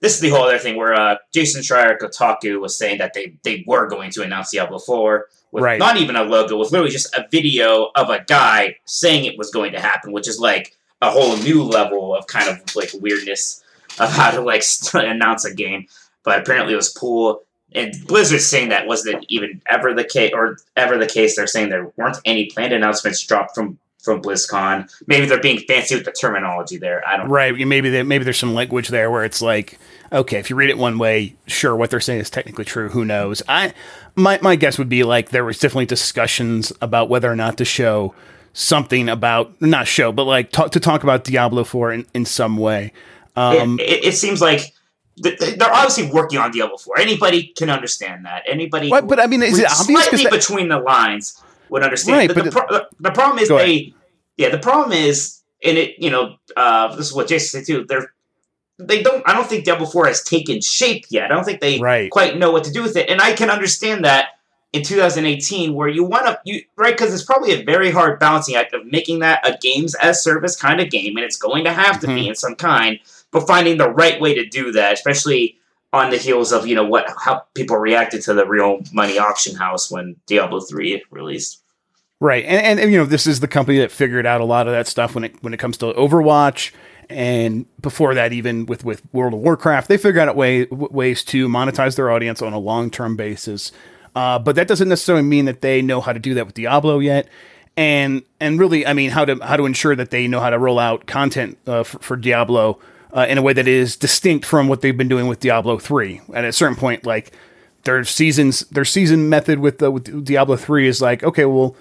this 0.02 0.14
is 0.16 0.20
the 0.20 0.30
whole 0.30 0.44
other 0.44 0.60
thing 0.60 0.76
where 0.76 0.94
uh, 0.94 1.16
Jason 1.34 1.62
Schreier 1.62 1.98
Kotaku 1.98 2.60
was 2.60 2.78
saying 2.78 2.98
that 3.00 3.14
they, 3.14 3.38
they 3.44 3.64
were 3.66 3.88
going 3.88 4.12
to 4.12 4.22
announce 4.24 4.52
Diablo 4.52 4.78
4 4.80 5.26
with 5.52 5.64
Right. 5.64 5.80
not 5.80 5.98
even 5.98 6.16
a 6.16 6.24
logo, 6.24 6.58
with 6.58 6.72
literally 6.72 6.92
just 6.92 7.16
a 7.16 7.26
video 7.32 7.90
of 7.96 8.10
a 8.10 8.24
guy 8.28 8.76
saying 8.86 9.26
it 9.26 9.38
was 9.38 9.50
going 9.50 9.72
to 9.72 9.80
happen, 9.80 10.12
which 10.12 10.28
is 10.28 10.40
like 10.40 10.76
a 11.02 11.10
whole 11.10 11.38
new 11.38 11.64
level 11.64 12.14
of 12.14 12.28
kind 12.28 12.50
of 12.50 12.76
like 12.76 12.92
weirdness 13.00 13.64
of 14.00 14.12
how 14.12 14.30
to 14.32 14.42
like 14.42 14.62
st- 14.76 15.06
announce 15.06 15.46
a 15.46 15.54
game. 15.54 15.88
But 16.26 16.40
apparently 16.40 16.74
it 16.74 16.78
was 16.78 16.90
Pool 16.90 17.46
and 17.76 17.94
Blizzard's 18.08 18.48
saying 18.48 18.70
that 18.70 18.88
wasn't 18.88 19.26
even 19.28 19.62
ever 19.68 19.94
the 19.94 20.06
case 20.06 20.32
or 20.34 20.58
ever 20.78 20.98
the 20.98 21.06
case. 21.06 21.36
They're 21.36 21.46
saying 21.46 21.70
there 21.70 21.92
weren't 21.98 22.18
any 22.24 22.46
planned 22.46 22.74
announcements 22.74 23.24
dropped 23.26 23.54
from 23.54 23.78
from 24.02 24.22
BlizzCon. 24.22 24.90
Maybe 25.08 25.26
they're 25.26 25.42
being 25.42 25.60
fancy 25.68 25.96
with 25.96 26.06
the 26.06 26.12
terminology 26.12 26.78
there. 26.78 27.06
I 27.08 27.18
don't. 27.18 27.28
Know. 27.28 27.34
Right. 27.34 27.56
Maybe 27.58 27.90
they, 27.90 28.04
maybe 28.04 28.24
there's 28.24 28.38
some 28.38 28.54
language 28.54 28.90
there 28.90 29.10
where 29.10 29.26
it's 29.26 29.42
like, 29.42 29.80
okay, 30.14 30.38
if 30.38 30.50
you 30.50 30.56
read 30.56 30.70
it 30.70 30.78
one 30.78 31.00
way, 31.00 31.36
sure, 31.48 31.76
what 31.76 31.90
they're 31.90 32.00
saying 32.00 32.20
is 32.20 32.30
technically 32.30 32.66
true. 32.66 32.90
Who 32.90 33.04
knows? 33.04 33.42
I 33.50 33.74
my 34.16 34.40
my 34.42 34.56
guess 34.56 34.78
would 34.78 34.90
be 34.90 35.04
like 35.04 35.30
there 35.30 35.44
was 35.44 35.60
definitely 35.60 35.88
discussions 35.88 36.72
about 36.82 37.10
whether 37.10 37.30
or 37.30 37.36
not 37.36 37.58
to 37.58 37.66
show 37.66 38.16
something 38.54 39.10
about 39.10 39.60
not 39.62 39.86
show, 39.86 40.14
but 40.14 40.24
like 40.24 40.52
talk, 40.52 40.72
to 40.72 40.80
talk 40.80 41.04
about 41.04 41.26
Diablo 41.26 41.66
Four 41.66 41.92
in, 41.92 42.06
in 42.14 42.26
some 42.26 42.56
way. 42.56 42.94
Um, 43.36 43.80
it, 43.80 43.90
it, 43.90 44.06
it 44.06 44.12
seems 44.14 44.40
like 44.40 44.72
they're 45.18 45.74
obviously 45.74 46.08
working 46.12 46.40
on 46.40 46.52
Diablo 46.52 46.78
4. 46.78 47.00
Anybody 47.00 47.54
can 47.56 47.70
understand 47.70 48.26
that. 48.26 48.44
Anybody 48.48 48.90
what, 48.90 49.08
but 49.08 49.20
I 49.20 49.28
mean, 49.28 49.42
is 49.44 49.60
it 49.60 49.66
obvious? 49.72 50.06
slightly 50.06 50.24
that- 50.24 50.32
between 50.32 50.68
the 50.70 50.80
lines 50.80 51.42
would 51.70 51.84
understand. 51.84 52.18
Right, 52.18 52.28
the, 52.28 52.34
but 52.34 52.44
the, 52.44 52.50
it- 52.50 52.54
pro- 52.54 52.68
the, 52.78 52.88
the 53.00 53.12
problem 53.12 53.40
is 53.40 53.50
Go 53.50 53.56
ahead. 53.58 53.68
they, 53.70 53.94
yeah, 54.38 54.50
the 54.50 54.58
problem 54.60 54.92
is, 54.92 55.42
and 55.64 55.78
it, 55.78 55.96
you 56.00 56.10
know, 56.12 56.36
uh, 56.58 56.96
this 56.96 57.08
is 57.08 57.14
what 57.14 57.28
Jason 57.28 57.62
said 57.64 57.68
too. 57.68 57.86
They're 57.88 58.12
they 58.78 59.02
don't. 59.02 59.24
I 59.26 59.34
don't 59.34 59.48
think 59.48 59.64
Diablo 59.64 59.86
Four 59.86 60.06
has 60.08 60.22
taken 60.22 60.60
shape 60.60 61.06
yet. 61.10 61.32
I 61.32 61.36
don't 61.36 61.46
think 61.46 61.62
they 61.62 61.80
Right. 61.80 62.12
quite 62.12 62.38
know 62.38 62.52
what 62.52 62.66
to 62.66 62.72
do 62.72 62.84
with 62.84 62.98
it, 62.98 63.10
and 63.10 63.22
I 63.22 63.32
can 63.32 63.50
understand 63.50 64.04
that 64.04 64.32
in 64.74 64.84
2018, 64.84 65.74
where 65.74 65.88
you 65.88 66.04
want 66.04 66.26
to, 66.26 66.38
you 66.44 66.62
right, 66.76 66.94
because 66.94 67.14
it's 67.14 67.24
probably 67.24 67.54
a 67.54 67.64
very 67.64 67.90
hard 67.90 68.20
balancing 68.20 68.56
act 68.56 68.74
of 68.74 68.86
making 68.86 69.20
that 69.20 69.48
a 69.48 69.58
games 69.62 69.96
as 69.96 70.22
service 70.22 70.58
kind 70.58 70.82
of 70.82 70.90
game, 70.90 71.16
and 71.16 71.24
it's 71.26 71.38
going 71.38 71.64
to 71.64 71.72
have 71.72 72.02
to 72.02 72.08
Mhm. 72.08 72.16
be 72.16 72.28
in 72.28 72.36
some 72.36 72.56
kind, 72.56 73.00
but 73.36 73.48
finding 73.48 73.78
the 73.78 73.90
right 73.90 74.22
way 74.22 74.34
to 74.34 74.46
do 74.46 74.72
that, 74.72 74.94
especially 74.94 75.60
on 75.92 76.10
the 76.10 76.16
heels 76.16 76.54
of 76.54 76.66
you 76.66 76.74
know 76.74 76.86
what 76.86 77.14
how 77.22 77.44
people 77.54 77.76
reacted 77.76 78.22
to 78.22 78.34
the 78.34 78.48
real 78.48 78.80
money 78.94 79.20
auction 79.20 79.58
house 79.58 79.92
when 79.92 80.16
Diablo 80.26 80.62
3 80.62 81.04
released. 81.12 81.62
Right, 82.22 82.46
and, 82.46 82.66
and 82.66 82.80
and 82.80 82.92
you 82.94 82.98
know 82.98 83.04
this 83.04 83.28
is 83.28 83.42
the 83.42 83.48
company 83.50 83.78
that 83.80 83.92
figured 83.92 84.26
out 84.26 84.40
a 84.40 84.46
lot 84.46 84.68
of 84.68 84.74
that 84.74 84.88
stuff 84.88 85.16
when 85.16 85.26
it 85.26 85.44
when 85.44 85.54
it 85.54 85.58
comes 85.58 85.76
to 85.80 85.88
Overwatch, 85.88 86.72
and 87.10 87.66
before 87.82 88.16
that 88.16 88.32
even 88.32 88.68
with 88.68 88.86
with 88.86 89.02
World 89.12 89.34
of 89.34 89.42
Warcraft, 89.42 89.90
they 89.90 89.98
figured 89.98 90.30
out 90.30 90.38
way, 90.38 90.66
ways 90.72 91.22
to 91.26 91.50
monetize 91.50 91.98
their 91.98 92.10
audience 92.10 92.42
on 92.42 92.54
a 92.54 92.60
long 92.60 92.90
term 92.90 93.18
basis. 93.18 93.74
Uh, 94.16 94.40
but 94.40 94.56
that 94.56 94.70
doesn't 94.70 94.88
necessarily 94.88 95.26
mean 95.26 95.44
that 95.44 95.60
they 95.60 95.82
know 95.82 96.00
how 96.00 96.14
to 96.14 96.20
do 96.20 96.34
that 96.36 96.46
with 96.46 96.56
Diablo 96.56 97.00
yet, 97.00 97.28
and 97.76 98.24
and 98.40 98.58
really, 98.62 98.88
I 98.88 98.94
mean, 98.94 99.10
how 99.10 99.26
to 99.26 99.36
how 99.44 99.58
to 99.58 99.66
ensure 99.66 99.94
that 99.98 100.10
they 100.10 100.26
know 100.30 100.40
how 100.40 100.52
to 100.52 100.58
roll 100.58 100.80
out 100.80 101.06
content 101.06 101.58
uh, 101.68 101.84
for, 101.84 102.00
for 102.00 102.16
Diablo 102.16 102.80
uh, 103.16 103.26
in 103.28 103.40
a 103.40 103.42
way 103.42 103.54
that 103.54 103.68
is 103.68 103.96
distinct 103.96 104.46
from 104.46 104.68
what 104.68 104.82
they've 104.82 104.98
been 104.98 105.08
doing 105.08 105.28
with 105.28 105.40
Diablo 105.40 105.80
three. 105.80 106.22
At 106.34 106.46
a 106.46 106.52
certain 106.52 106.76
point, 106.76 107.06
like 107.06 107.32
their 107.84 108.04
seasons, 108.04 108.62
their 108.72 108.86
season 108.86 109.30
method 109.30 109.60
with 109.60 109.80
the 109.80 109.90
with 109.90 110.26
Diablo 110.26 110.58
three 110.58 110.88
is 110.88 111.02
like, 111.02 111.24
okay, 111.24 111.46
well 111.46 111.76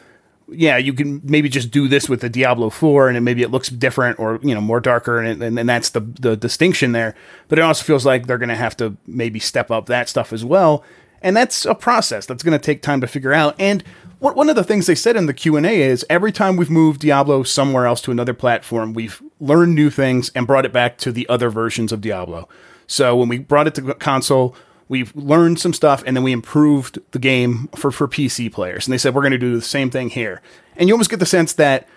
yeah, 0.48 0.76
you 0.76 0.92
can 0.92 1.20
maybe 1.24 1.48
just 1.48 1.70
do 1.70 1.88
this 1.88 2.08
with 2.08 2.20
the 2.20 2.28
Diablo 2.28 2.70
4 2.70 3.08
and 3.08 3.16
it, 3.16 3.20
maybe 3.20 3.42
it 3.42 3.50
looks 3.50 3.68
different 3.68 4.18
or, 4.18 4.38
you 4.42 4.54
know, 4.54 4.60
more 4.60 4.80
darker 4.80 5.18
and, 5.18 5.42
and, 5.42 5.58
and 5.58 5.68
that's 5.68 5.90
the, 5.90 6.00
the 6.00 6.36
distinction 6.36 6.92
there. 6.92 7.14
But 7.48 7.58
it 7.58 7.62
also 7.62 7.84
feels 7.84 8.04
like 8.04 8.26
they're 8.26 8.38
going 8.38 8.50
to 8.50 8.54
have 8.54 8.76
to 8.78 8.96
maybe 9.06 9.38
step 9.38 9.70
up 9.70 9.86
that 9.86 10.08
stuff 10.08 10.32
as 10.32 10.44
well. 10.44 10.84
And 11.22 11.36
that's 11.36 11.64
a 11.64 11.74
process 11.74 12.26
that's 12.26 12.42
going 12.42 12.58
to 12.58 12.64
take 12.64 12.82
time 12.82 13.00
to 13.00 13.06
figure 13.06 13.32
out. 13.32 13.54
And 13.58 13.82
one 14.18 14.34
one 14.34 14.48
of 14.48 14.56
the 14.56 14.64
things 14.64 14.86
they 14.86 14.94
said 14.94 15.16
in 15.16 15.26
the 15.26 15.34
Q&A 15.34 15.82
is 15.82 16.04
every 16.08 16.32
time 16.32 16.56
we've 16.56 16.70
moved 16.70 17.00
Diablo 17.00 17.42
somewhere 17.42 17.86
else 17.86 18.00
to 18.02 18.10
another 18.10 18.34
platform, 18.34 18.92
we've 18.92 19.22
learned 19.40 19.74
new 19.74 19.90
things 19.90 20.30
and 20.34 20.46
brought 20.46 20.64
it 20.64 20.72
back 20.72 20.98
to 20.98 21.12
the 21.12 21.28
other 21.28 21.50
versions 21.50 21.92
of 21.92 22.00
Diablo. 22.00 22.48
So 22.86 23.16
when 23.16 23.28
we 23.28 23.38
brought 23.38 23.66
it 23.66 23.74
to 23.76 23.94
console, 23.94 24.54
we've 24.88 25.14
learned 25.16 25.58
some 25.58 25.72
stuff 25.72 26.02
and 26.06 26.16
then 26.16 26.24
we 26.24 26.32
improved 26.32 26.98
the 27.12 27.18
game 27.18 27.68
for, 27.74 27.90
for 27.90 28.08
PC 28.08 28.52
players. 28.52 28.86
And 28.86 28.92
they 28.92 28.98
said, 28.98 29.14
we're 29.14 29.22
going 29.22 29.32
to 29.32 29.38
do 29.38 29.54
the 29.54 29.62
same 29.62 29.90
thing 29.90 30.10
here. 30.10 30.42
And 30.76 30.88
you 30.88 30.94
almost 30.94 31.10
get 31.10 31.20
the 31.20 31.26
sense 31.26 31.52
that 31.54 31.88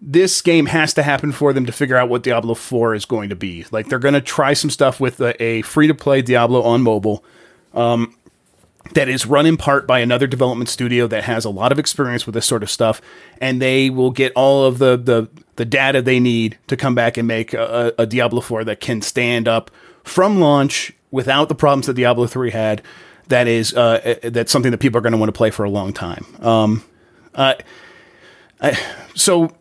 this 0.00 0.40
game 0.40 0.66
has 0.66 0.94
to 0.94 1.02
happen 1.02 1.30
for 1.30 1.52
them 1.52 1.66
to 1.66 1.72
figure 1.72 1.96
out 1.96 2.08
what 2.08 2.22
Diablo 2.22 2.54
4 2.54 2.94
is 2.94 3.04
going 3.04 3.28
to 3.28 3.36
be. 3.36 3.66
Like 3.70 3.88
they're 3.88 3.98
going 3.98 4.14
to 4.14 4.20
try 4.20 4.54
some 4.54 4.70
stuff 4.70 4.98
with 4.98 5.20
a, 5.20 5.40
a 5.42 5.62
free 5.62 5.86
to 5.88 5.94
play 5.94 6.22
Diablo 6.22 6.62
on 6.62 6.82
mobile. 6.82 7.22
Um, 7.74 8.16
that 8.94 9.08
is 9.08 9.26
run 9.26 9.46
in 9.46 9.56
part 9.56 9.86
by 9.86 10.00
another 10.00 10.26
development 10.26 10.68
studio 10.68 11.06
that 11.06 11.24
has 11.24 11.44
a 11.44 11.50
lot 11.50 11.70
of 11.70 11.78
experience 11.78 12.26
with 12.26 12.34
this 12.34 12.46
sort 12.46 12.62
of 12.62 12.70
stuff, 12.70 13.00
and 13.40 13.60
they 13.60 13.90
will 13.90 14.10
get 14.10 14.32
all 14.34 14.64
of 14.64 14.78
the 14.78 14.96
the, 14.96 15.28
the 15.56 15.64
data 15.64 16.02
they 16.02 16.18
need 16.18 16.58
to 16.66 16.76
come 16.76 16.94
back 16.94 17.16
and 17.16 17.28
make 17.28 17.52
a, 17.52 17.92
a 17.98 18.06
Diablo 18.06 18.40
4 18.40 18.64
that 18.64 18.80
can 18.80 19.02
stand 19.02 19.46
up 19.46 19.70
from 20.02 20.40
launch 20.40 20.92
without 21.10 21.48
the 21.48 21.54
problems 21.54 21.86
that 21.86 21.94
Diablo 21.94 22.26
3 22.26 22.50
had. 22.50 22.82
That 23.28 23.46
is 23.46 23.74
uh, 23.74 24.18
that's 24.24 24.50
something 24.50 24.72
that 24.72 24.78
people 24.78 24.98
are 24.98 25.02
going 25.02 25.12
to 25.12 25.18
want 25.18 25.28
to 25.28 25.36
play 25.36 25.50
for 25.50 25.64
a 25.64 25.70
long 25.70 25.92
time. 25.92 26.26
Um, 26.40 26.84
uh, 27.34 27.54
I, 28.60 28.78
so 29.14 29.54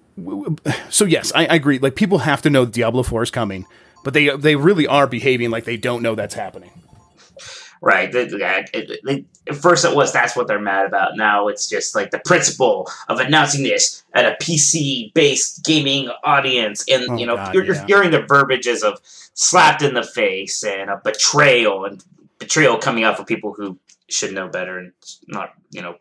so 0.89 1.05
yes, 1.05 1.31
I, 1.35 1.45
I 1.45 1.55
agree. 1.55 1.77
Like 1.77 1.95
people 1.95 2.19
have 2.19 2.41
to 2.43 2.49
know 2.49 2.65
Diablo 2.65 3.03
4 3.03 3.23
is 3.23 3.31
coming, 3.31 3.65
but 4.03 4.13
they 4.13 4.35
they 4.35 4.55
really 4.55 4.87
are 4.87 5.05
behaving 5.07 5.51
like 5.51 5.65
they 5.65 5.77
don't 5.77 6.01
know 6.01 6.15
that's 6.15 6.33
happening. 6.33 6.71
Right. 7.81 8.11
The- 8.11 8.25
the- 8.25 8.65
it- 8.77 8.99
it- 9.05 9.25
At 9.47 9.55
first, 9.55 9.83
it 9.85 9.95
was 9.95 10.11
that's 10.13 10.35
what 10.35 10.47
they're 10.47 10.59
mad 10.59 10.85
about. 10.85 11.15
Now 11.15 11.47
it's 11.47 11.67
just 11.67 11.95
like 11.95 12.11
the 12.11 12.19
principle 12.19 12.87
of 13.07 13.19
announcing 13.19 13.63
this 13.63 14.03
at 14.13 14.25
a 14.25 14.35
PC-based 14.43 15.63
gaming 15.63 16.09
audience, 16.23 16.85
and 16.89 17.05
Oh, 17.09 17.15
you 17.15 17.25
know 17.25 17.35
God, 17.35 17.53
you're, 17.55 17.63
you're 17.65 17.85
hearing 17.85 18.11
the 18.11 18.21
verbiages 18.21 18.83
of 18.83 18.99
slapped 19.33 19.81
in 19.81 19.93
the 19.93 20.03
face 20.03 20.63
and 20.63 20.89
a 20.89 21.01
betrayal, 21.03 21.85
and 21.85 22.03
betrayal 22.37 22.77
coming 22.77 23.03
out 23.03 23.17
for 23.17 23.23
people 23.23 23.53
who 23.53 23.77
should 24.09 24.33
know 24.33 24.47
better 24.47 24.77
and 24.77 24.91
not 25.27 25.53
you 25.71 25.81
know 25.81 25.95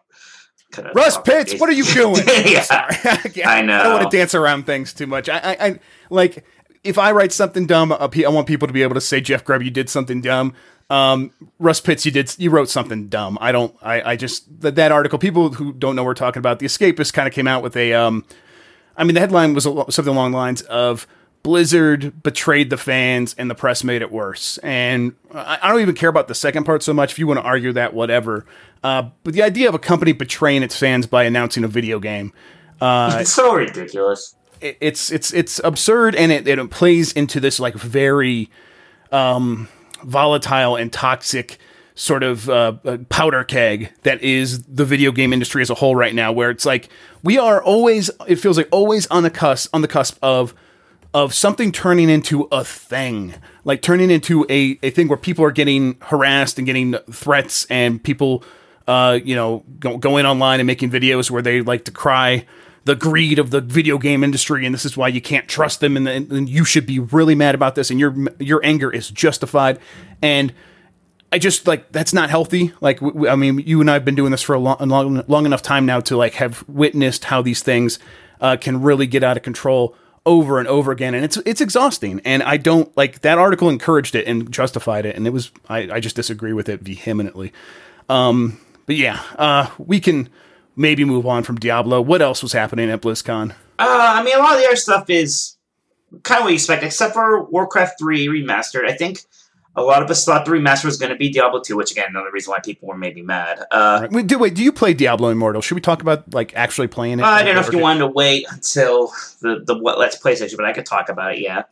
kind 0.73 0.89
of 0.89 0.95
Russ 0.95 1.17
Pitts, 1.19 1.59
what 1.59 1.69
are 1.71 1.73
you 1.73 1.85
doing? 1.85 2.23
yeah. 2.27 2.65
I 3.47 3.63
know. 3.63 3.79
I 3.79 3.83
don't 3.85 3.93
want 4.01 4.11
to 4.11 4.17
dance 4.17 4.35
around 4.35 4.67
things 4.67 4.93
too 4.93 5.07
much. 5.07 5.29
I, 5.31 5.39
I, 5.39 5.67
I 5.67 5.79
like 6.11 6.45
if 6.85 6.99
I 6.99 7.13
write 7.13 7.33
something 7.33 7.67
dumb, 7.67 7.93
uh, 7.93 8.09
I 8.15 8.29
want 8.29 8.47
people 8.47 8.67
to 8.67 8.75
be 8.75 8.83
able 8.83 8.95
to 8.95 9.01
say, 9.01 9.21
"Jeff 9.21 9.45
Grubb, 9.45 9.63
you 9.63 9.71
did 9.71 9.89
something 9.89 10.21
dumb." 10.21 10.55
Um, 10.91 11.33
Russ 11.59 11.81
Pitts, 11.81 12.07
you 12.07 12.13
did, 12.13 12.35
you 12.39 12.51
wrote 12.51 12.71
something 12.71 13.09
dumb. 13.09 13.37
I 13.43 13.53
don't, 13.53 13.77
I, 13.83 14.13
I 14.13 14.17
just 14.17 14.63
that, 14.63 14.75
that 14.77 14.91
article. 14.91 15.19
People 15.19 15.53
who 15.53 15.73
don't 15.75 15.95
know 15.95 16.05
we're 16.05 16.15
talking 16.15 16.41
about, 16.41 16.61
the 16.61 16.67
Escapist 16.67 17.13
kind 17.13 17.29
of 17.29 17.35
came 17.35 17.47
out 17.47 17.63
with 17.63 17.77
a, 17.77 17.93
um, 17.93 18.25
I 18.97 19.05
mean, 19.05 19.15
the 19.15 19.21
headline 19.21 19.53
was 19.53 19.65
something 19.65 20.09
along 20.09 20.31
the 20.31 20.39
lines 20.39 20.63
of 20.63 21.07
Blizzard 21.43 22.23
betrayed 22.23 22.71
the 22.71 22.79
fans 22.79 23.35
and 23.37 23.51
the 23.51 23.55
press 23.55 23.85
made 23.85 24.01
it 24.01 24.11
worse. 24.11 24.59
And 24.59 25.15
I, 25.33 25.59
I 25.63 25.69
don't 25.69 25.83
even 25.83 25.95
care 25.95 26.09
about 26.09 26.27
the 26.27 26.35
second 26.35 26.65
part 26.65 26.83
so 26.83 26.95
much. 26.95 27.13
If 27.13 27.19
you 27.19 27.27
want 27.27 27.39
to 27.39 27.45
argue 27.45 27.73
that, 27.75 27.93
whatever. 27.93 28.47
Uh, 28.83 29.11
but 29.25 29.35
the 29.35 29.43
idea 29.43 29.69
of 29.69 29.75
a 29.75 29.79
company 29.79 30.13
betraying 30.13 30.63
its 30.63 30.77
fans 30.77 31.07
by 31.07 31.25
announcing 31.25 31.65
a 31.65 31.69
video 31.69 31.99
game, 32.01 32.33
uh, 32.81 33.19
it's 33.21 33.35
so 33.35 33.55
ridiculous. 33.55 34.35
It, 34.61 34.77
it's 34.81 35.11
it's 35.11 35.33
it's 35.33 35.61
absurd, 35.65 36.15
and 36.15 36.33
it, 36.33 36.47
it 36.47 36.71
plays 36.71 37.13
into 37.13 37.41
this 37.41 37.61
like 37.61 37.75
very 37.75 38.51
um, 39.13 39.69
volatile 40.03 40.77
and 40.77 40.93
toxic 40.93 41.59
sort 41.95 42.23
of 42.23 42.49
uh, 42.49 42.75
uh, 42.85 42.99
powder 43.09 43.43
keg 43.43 43.93
that 44.05 44.23
is 44.23 44.63
the 44.63 44.85
video 44.85 45.11
game 45.11 45.33
industry 45.33 45.61
as 45.63 45.69
a 45.71 45.75
whole 45.75 45.97
right 45.97 46.15
now, 46.15 46.31
where 46.31 46.51
it's 46.51 46.65
like 46.65 46.89
we 47.23 47.39
are 47.39 47.63
always 47.63 48.11
it 48.27 48.37
feels 48.37 48.57
like 48.57 48.69
always 48.71 49.07
on 49.09 49.23
the 49.25 49.31
cusp 49.31 49.75
on 49.75 49.83
the 49.83 49.89
cusp 49.89 50.17
of 50.23 50.55
of 51.15 51.33
something 51.35 51.73
turning 51.73 52.11
into 52.11 52.43
a 52.53 52.63
thing, 52.63 53.35
like 53.65 53.83
turning 53.83 54.11
into 54.11 54.45
a, 54.51 54.79
a 54.83 54.91
thing 54.91 55.09
where 55.09 55.17
people 55.17 55.45
are 55.45 55.51
getting 55.51 55.97
harassed 56.03 56.59
and 56.59 56.67
getting 56.67 56.93
threats, 57.11 57.65
and 57.71 58.03
people, 58.05 58.45
uh, 58.87 59.19
you 59.25 59.35
know, 59.35 59.65
go, 59.81 59.97
going 59.97 60.27
online 60.27 60.61
and 60.61 60.67
making 60.67 60.91
videos 60.91 61.31
where 61.31 61.43
they 61.43 61.63
like 61.63 61.87
to 61.87 61.91
cry 61.91 62.47
the 62.85 62.95
greed 62.95 63.39
of 63.39 63.51
the 63.51 63.61
video 63.61 63.99
game 63.99 64.25
industry, 64.25 64.65
and 64.65 64.75
this 64.75 64.85
is 64.85 64.97
why 64.97 65.09
you 65.09 65.21
can't 65.21 65.49
trust 65.49 65.81
them, 65.81 65.97
and, 65.97 66.09
and, 66.09 66.49
you 66.49 66.65
should 66.65 66.87
be 66.87 66.99
really 66.99 67.35
mad 67.35 67.55
about 67.55 67.75
this, 67.75 67.91
and 67.91 68.01
your 68.01 68.15
your 68.39 68.61
anger 68.65 68.91
is 68.91 69.11
justified, 69.11 69.79
and 70.23 70.53
I 71.31 71.39
just 71.39 71.67
like 71.67 71.93
that's 71.93 72.15
not 72.15 72.31
healthy. 72.31 72.73
Like 72.81 73.01
I 73.03 73.37
mean, 73.37 73.59
you 73.59 73.81
and 73.81 73.91
I 73.91 73.95
have 73.95 74.05
been 74.05 74.15
doing 74.15 74.31
this 74.31 74.43
for 74.43 74.55
a 74.55 74.59
long, 74.59 74.79
long, 74.81 75.23
long 75.29 75.47
enough 75.47 75.63
time 75.63 75.85
now 75.85 76.01
to 76.01 76.17
like 76.17 76.35
have 76.35 76.67
witnessed 76.69 77.25
how 77.25 77.43
these 77.43 77.63
things 77.63 77.99
uh, 78.41 78.57
can 78.57 78.81
really 78.81 79.07
get 79.07 79.23
out 79.23 79.37
of 79.37 79.43
control 79.43 79.95
over 80.25 80.59
and 80.59 80.69
over 80.69 80.91
again, 80.91 81.15
and 81.15 81.25
it's 81.25 81.37
it's 81.39 81.61
exhausting. 81.61 82.21
And 82.25 82.43
I 82.43 82.57
don't 82.57 82.95
like 82.97 83.21
that 83.21 83.39
article 83.39 83.69
encouraged 83.69 84.15
it 84.15 84.27
and 84.27 84.51
justified 84.51 85.05
it, 85.05 85.17
and 85.17 85.27
it 85.27 85.31
was 85.31 85.51
I, 85.69 85.91
I 85.91 86.01
just 86.01 86.17
disagree 86.17 86.53
with 86.53 86.69
it 86.69 86.81
vehemently. 86.81 87.53
Um, 88.09 88.59
but 88.87 88.97
yeah, 88.97 89.23
uh, 89.37 89.71
we 89.79 90.01
can 90.01 90.31
maybe 90.79 91.05
move 91.05 91.27
on 91.27 91.43
from 91.43 91.57
Diablo. 91.57 92.01
What 92.01 92.23
else 92.23 92.43
was 92.43 92.53
happening 92.53 92.89
at 92.89 93.03
BlizzCon? 93.03 93.51
Uh, 93.79 94.13
I 94.17 94.23
mean, 94.23 94.37
a 94.37 94.39
lot 94.39 94.55
of 94.55 94.61
the 94.61 94.67
other 94.67 94.77
stuff 94.77 95.11
is 95.11 95.57
kind 96.23 96.39
of 96.39 96.45
what 96.45 96.51
you 96.51 96.55
expect, 96.55 96.83
except 96.83 97.15
for 97.15 97.45
Warcraft 97.45 97.99
3 97.99 98.29
Remastered. 98.29 98.89
I 98.89 98.95
think 98.95 99.21
a 99.77 99.83
lot 99.83 100.03
of 100.03 100.11
us 100.11 100.25
thought 100.25 100.45
the 100.45 100.51
remaster 100.51 100.87
was 100.87 100.97
going 100.97 101.11
to 101.11 101.17
be 101.19 101.31
Diablo 101.31 101.61
2, 101.61 101.77
which, 101.77 101.93
again, 101.93 102.07
another 102.09 102.31
reason 102.33 102.51
why 102.51 102.61
people 102.61 102.89
were 102.89 102.97
maybe 102.97 103.23
mad. 103.23 103.65
Uh, 103.71 103.99
Right. 104.03 104.13
Wait, 104.13 104.27
do, 104.27 104.39
wait, 104.39 104.55
do 104.55 104.63
you 104.63 104.73
play 104.73 104.95
Diablo 104.95 105.29
Immortal? 105.29 105.63
Should 105.63 105.75
we 105.75 105.81
talk 105.81 106.03
about 106.03 106.33
like 106.35 106.55
actually 106.57 106.89
playing 106.89 107.21
it? 107.21 107.25
I 107.25 107.43
don't 107.43 107.55
know 107.55 107.61
if 107.61 107.73
you 107.73 107.79
wanted 107.79 108.01
to 108.01 108.09
wait 108.09 108.47
until 108.51 109.13
the, 109.41 109.63
the 109.65 109.77
what 109.77 109.99
Let's 109.99 110.17
Play 110.17 110.35
section, 110.35 110.57
but 110.57 110.67
I 110.67 110.73
could 110.73 110.87
talk 110.87 111.09
about 111.09 111.35
it, 111.35 111.41
yeah. 111.41 111.65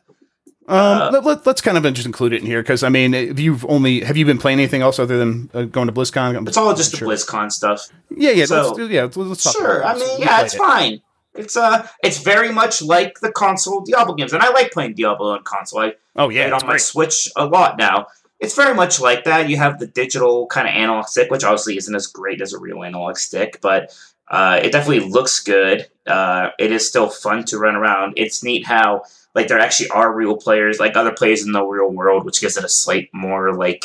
Um, 0.69 0.77
Uh, 0.79 1.11
let, 1.13 1.25
let, 1.25 1.47
us 1.47 1.61
kind 1.61 1.77
of 1.79 1.95
just 1.95 2.07
include 2.07 2.33
it 2.33 2.41
in 2.41 2.47
here 2.47 2.61
because 2.63 2.83
I 2.83 2.89
mean, 2.89 3.15
if 3.15 3.39
you've 3.39 3.65
only 3.67 4.01
have 4.01 4.17
you 4.17 4.25
been 4.25 4.39
playing 4.39 4.59
anything 4.59 4.83
else 4.83 4.99
other 4.99 5.17
than 5.17 5.51
uh, 5.55 5.63
going 5.63 5.87
to 5.87 5.93
BlizzCon? 5.93 6.47
It's 6.49 6.57
all 6.57 6.75
just 6.75 6.91
the 6.91 6.97
Sure. 6.99 7.09
BlizzCon 7.09 7.53
stuff. 7.53 7.89
Yeah, 8.11 8.31
yeah, 8.33 8.47
So- 8.47 8.73
let's, 8.73 8.91
yeah. 8.91 9.03
Let's, 9.03 9.17
let's 9.17 9.45
talk. 9.45 9.57
Sure, 9.57 9.85
I 9.85 9.95
mean, 9.95 10.21
yeah, 10.21 10.43
it's 10.43 10.55
it. 10.55 10.59
fine. 10.59 11.03
It's 11.35 11.57
uh, 11.57 11.87
it's 12.03 12.19
very 12.23 12.51
much 12.51 12.83
like 12.83 13.21
the 13.21 13.31
console 13.31 13.83
Diablo 13.83 14.15
games, 14.15 14.33
and 14.33 14.43
I 14.43 14.51
like 14.51 14.73
playing 14.73 14.95
Diablo 14.95 15.33
on 15.33 15.43
console. 15.45 15.81
I 15.81 15.93
Oh 16.17 16.31
yeah, 16.31 16.47
it 16.47 16.53
on 16.53 16.67
my. 16.67 16.79
Switch 16.79 17.29
a 17.37 17.45
lot 17.45 17.77
now. 17.79 18.07
It's 18.41 18.55
very 18.55 18.75
much 18.75 19.01
like 19.01 19.25
that. 19.25 19.49
You 19.49 19.57
have 19.59 19.79
the 19.79 19.87
digital 19.87 20.47
kind 20.47 20.67
of 20.67 20.75
analog 20.75 21.07
stick, 21.07 21.31
which 21.31 21.45
obviously 21.45 21.77
isn't 21.77 21.95
as 21.95 22.07
great 22.07 22.41
as 22.41 22.53
a 22.55 22.59
real 22.59 22.83
analog 22.83 23.17
stick, 23.19 23.59
but 23.61 23.95
uh, 24.29 24.59
it 24.63 24.73
definitely 24.73 25.09
looks 25.09 25.41
good. 25.41 25.87
Uh, 26.07 26.51
it 26.59 26.73
is 26.73 26.87
still 26.89 27.09
fun 27.09 27.45
to 27.45 27.59
run 27.59 27.77
around. 27.77 28.15
It's 28.17 28.43
neat 28.43 28.67
how 28.67 29.03
like 29.37 29.49
there 29.49 29.61
actually 29.61 29.91
are 29.91 30.13
real 30.13 30.37
players, 30.39 30.81
like 30.81 30.97
other 30.97 31.13
players 31.13 31.45
in 31.45 31.53
the 31.53 31.63
real 31.63 31.91
world, 31.91 32.25
which 32.25 32.41
gives 32.41 32.57
it 32.57 32.65
a 32.65 32.69
slight 32.71 33.11
more 33.13 33.55
like 33.55 33.85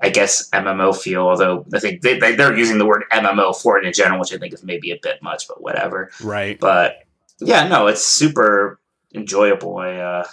I 0.00 0.08
guess 0.08 0.48
MMO 0.50 0.96
feel. 0.96 1.22
Although 1.22 1.66
I 1.74 1.80
think 1.80 2.02
they, 2.02 2.16
they 2.16 2.36
they're 2.36 2.56
using 2.56 2.78
the 2.78 2.86
word 2.86 3.02
MMO 3.10 3.60
for 3.60 3.76
it 3.76 3.84
in 3.84 3.92
general, 3.92 4.20
which 4.20 4.32
I 4.32 4.38
think 4.38 4.54
is 4.54 4.62
maybe 4.62 4.92
a 4.92 4.98
bit 5.02 5.20
much, 5.20 5.48
but 5.48 5.60
whatever. 5.60 6.12
Right. 6.22 6.58
But 6.60 7.02
yeah, 7.40 7.66
no, 7.66 7.88
it's 7.88 8.04
super 8.04 8.78
enjoyable. 9.12 9.78
I 9.78 9.96
uh, 9.96 10.24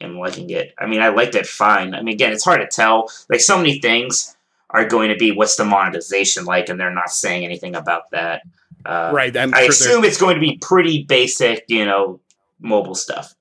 am 0.00 0.18
liking 0.18 0.48
it. 0.48 0.72
I 0.78 0.86
mean, 0.86 1.02
I 1.02 1.08
liked 1.08 1.34
it 1.34 1.46
fine. 1.46 1.94
I 1.94 2.00
mean, 2.00 2.14
again, 2.14 2.32
it's 2.32 2.44
hard 2.44 2.62
to 2.62 2.66
tell. 2.66 3.10
Like 3.28 3.40
so 3.40 3.58
many 3.58 3.80
things 3.80 4.34
are 4.70 4.86
going 4.86 5.10
to 5.10 5.16
be 5.16 5.30
what's 5.30 5.56
the 5.56 5.66
monetization 5.66 6.46
like, 6.46 6.70
and 6.70 6.80
they're 6.80 6.90
not 6.90 7.10
saying 7.10 7.44
anything 7.44 7.76
about 7.76 8.10
that. 8.12 8.44
Uh, 8.86 9.10
right. 9.12 9.36
I'm 9.36 9.52
I 9.52 9.62
sure 9.62 9.70
assume 9.70 10.04
it's 10.04 10.18
going 10.18 10.36
to 10.36 10.40
be 10.40 10.56
pretty 10.56 11.02
basic, 11.02 11.64
you 11.68 11.84
know, 11.84 12.20
mobile 12.60 12.94
stuff. 12.94 13.35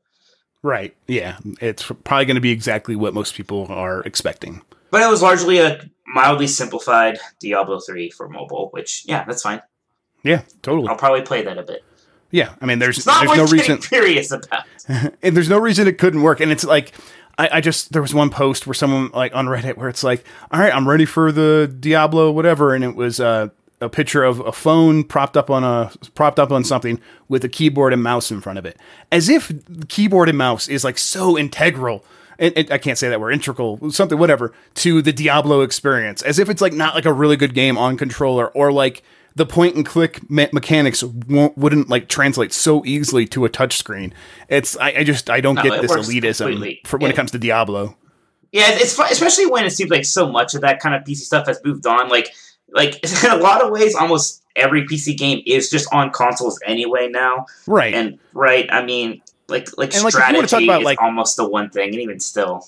Right. 0.66 0.96
Yeah. 1.06 1.38
It's 1.62 1.84
probably 1.84 2.26
going 2.26 2.36
to 2.36 2.42
be 2.42 2.50
exactly 2.50 2.96
what 2.96 3.14
most 3.14 3.36
people 3.36 3.68
are 3.70 4.02
expecting. 4.02 4.64
But 4.90 5.04
it 5.04 5.08
was 5.08 5.22
largely 5.22 5.60
a 5.60 5.80
mildly 6.08 6.48
simplified 6.48 7.20
Diablo 7.40 7.80
3 7.80 8.10
for 8.10 8.28
mobile, 8.28 8.70
which, 8.72 9.04
yeah, 9.06 9.24
that's 9.26 9.44
fine. 9.44 9.62
Yeah. 10.24 10.42
Totally. 10.64 10.88
I'll 10.88 10.96
probably 10.96 11.22
play 11.22 11.44
that 11.44 11.60
a 11.60 11.62
bit. 11.62 11.84
Yeah. 12.32 12.56
I 12.62 12.66
mean, 12.66 12.80
there's 12.80 12.98
It's 12.98 13.06
not 13.06 13.28
there's 13.28 13.38
no 13.38 13.46
reason. 13.46 13.78
furious 13.78 14.32
about. 14.32 14.64
and 14.88 15.38
there's 15.38 15.50
no 15.50 15.60
reason 15.60 15.88
it 15.88 16.00
couldn't 16.00 16.24
work. 16.24 16.40
And 16.40 16.52
it's 16.52 16.64
like, 16.64 16.94
I, 17.38 17.50
I 17.58 17.62
just 17.62 17.94
there 17.94 18.02
was 18.02 18.16
one 18.16 18.32
post 18.32 18.66
where 18.66 18.74
someone 18.74 19.12
like 19.14 19.36
on 19.36 19.46
Reddit 19.46 19.78
where 19.78 19.88
it's 19.88 20.04
like, 20.04 20.26
all 20.50 20.60
right, 20.60 20.74
I'm 20.74 20.90
ready 20.90 21.06
for 21.06 21.32
the 21.32 21.72
Diablo 21.80 22.32
whatever, 22.32 22.74
and 22.74 22.84
it 22.84 22.96
was 22.96 23.20
uh, 23.20 23.50
a 23.82 23.90
picture 23.90 24.24
of 24.24 24.40
a 24.42 24.52
phone 24.52 25.04
propped 25.04 25.36
up 25.36 25.50
on 25.50 25.64
a 25.64 25.92
propped 26.14 26.40
up 26.40 26.52
on 26.52 26.64
something 26.64 27.00
with 27.28 27.44
a 27.44 27.50
keyboard 27.50 27.94
and 27.94 28.02
mouse 28.02 28.32
in 28.32 28.42
front 28.42 28.58
of 28.60 28.66
it, 28.66 28.78
as 29.12 29.30
if 29.30 29.52
keyboard 29.88 30.30
and 30.30 30.38
mouse 30.38 30.68
is 30.68 30.84
like 30.84 30.98
so 30.98 31.38
integral. 31.38 32.04
And, 32.38 32.54
and 32.58 32.70
I 32.72 32.78
can't 32.78 32.98
say 32.98 33.08
that 33.08 33.22
we're 33.22 33.32
integral, 33.32 33.92
something 33.92 34.18
whatever 34.18 34.54
to 34.76 35.02
the 35.02 35.14
Diablo 35.14 35.62
experience, 35.62 36.22
as 36.22 36.38
if 36.38 36.50
it's 36.50 36.62
like 36.62 36.74
not 36.74 36.94
like 36.94 37.06
a 37.06 37.14
really 37.14 37.38
good 37.38 37.54
game 37.54 37.78
on 37.78 37.96
controller 37.96 38.50
or 38.50 38.74
like 38.74 39.04
the 39.36 39.46
point 39.46 39.76
and 39.76 39.86
click 39.86 40.30
me- 40.30 40.50
mechanics 40.52 41.02
won't, 41.04 41.58
wouldn't 41.58 41.90
like 41.90 42.10
translate 42.10 42.52
so 42.54 42.84
easily 42.86 43.26
to 43.28 43.46
a 43.46 43.50
touchscreen. 43.50 44.12
It's 44.50 44.76
I, 44.78 44.88
I 44.92 45.04
just 45.06 45.30
I 45.30 45.40
don't 45.42 45.56
No, 45.56 45.64
get 45.64 45.82
this 45.82 45.92
elitism 45.94 46.52
completely. 46.52 46.82
for 46.86 46.98
when 46.98 47.10
it 47.12 47.16
comes 47.16 47.32
to 47.32 47.40
Diablo. 47.40 47.96
Yeah, 48.52 48.68
it's 48.70 48.98
especially 48.98 49.48
when 49.48 49.66
it 49.66 49.72
seems 49.72 49.90
like 49.92 50.06
so 50.06 50.32
much 50.32 50.56
of 50.56 50.62
that 50.62 50.80
kind 50.80 50.96
of 50.96 51.04
PC 51.04 51.18
stuff 51.18 51.48
has 51.48 51.60
moved 51.66 51.86
on. 51.86 52.08
Like, 52.08 52.34
like 52.72 53.04
in 53.24 53.32
a 53.32 53.38
lot 53.38 53.62
of 53.62 53.72
ways, 53.72 53.96
almost 53.96 54.44
every 54.56 54.86
PC 54.86 55.18
game 55.18 55.42
is 55.46 55.70
just 55.70 55.88
on 55.94 56.12
consoles 56.12 56.60
anyway 56.66 57.08
now. 57.10 57.46
Right. 57.68 57.94
And 57.94 58.20
right, 58.34 58.68
I 58.72 58.84
mean, 58.84 59.22
like 59.48 59.70
like 59.78 59.94
And, 59.94 60.04
like, 60.04 60.14
strategy 60.14 60.48
talk 60.48 60.64
about, 60.64 60.82
is 60.82 60.86
like- 60.86 61.02
almost 61.02 61.38
the 61.38 61.48
one 61.48 61.70
thing, 61.70 61.90
and 61.90 62.02
even 62.02 62.20
still, 62.20 62.68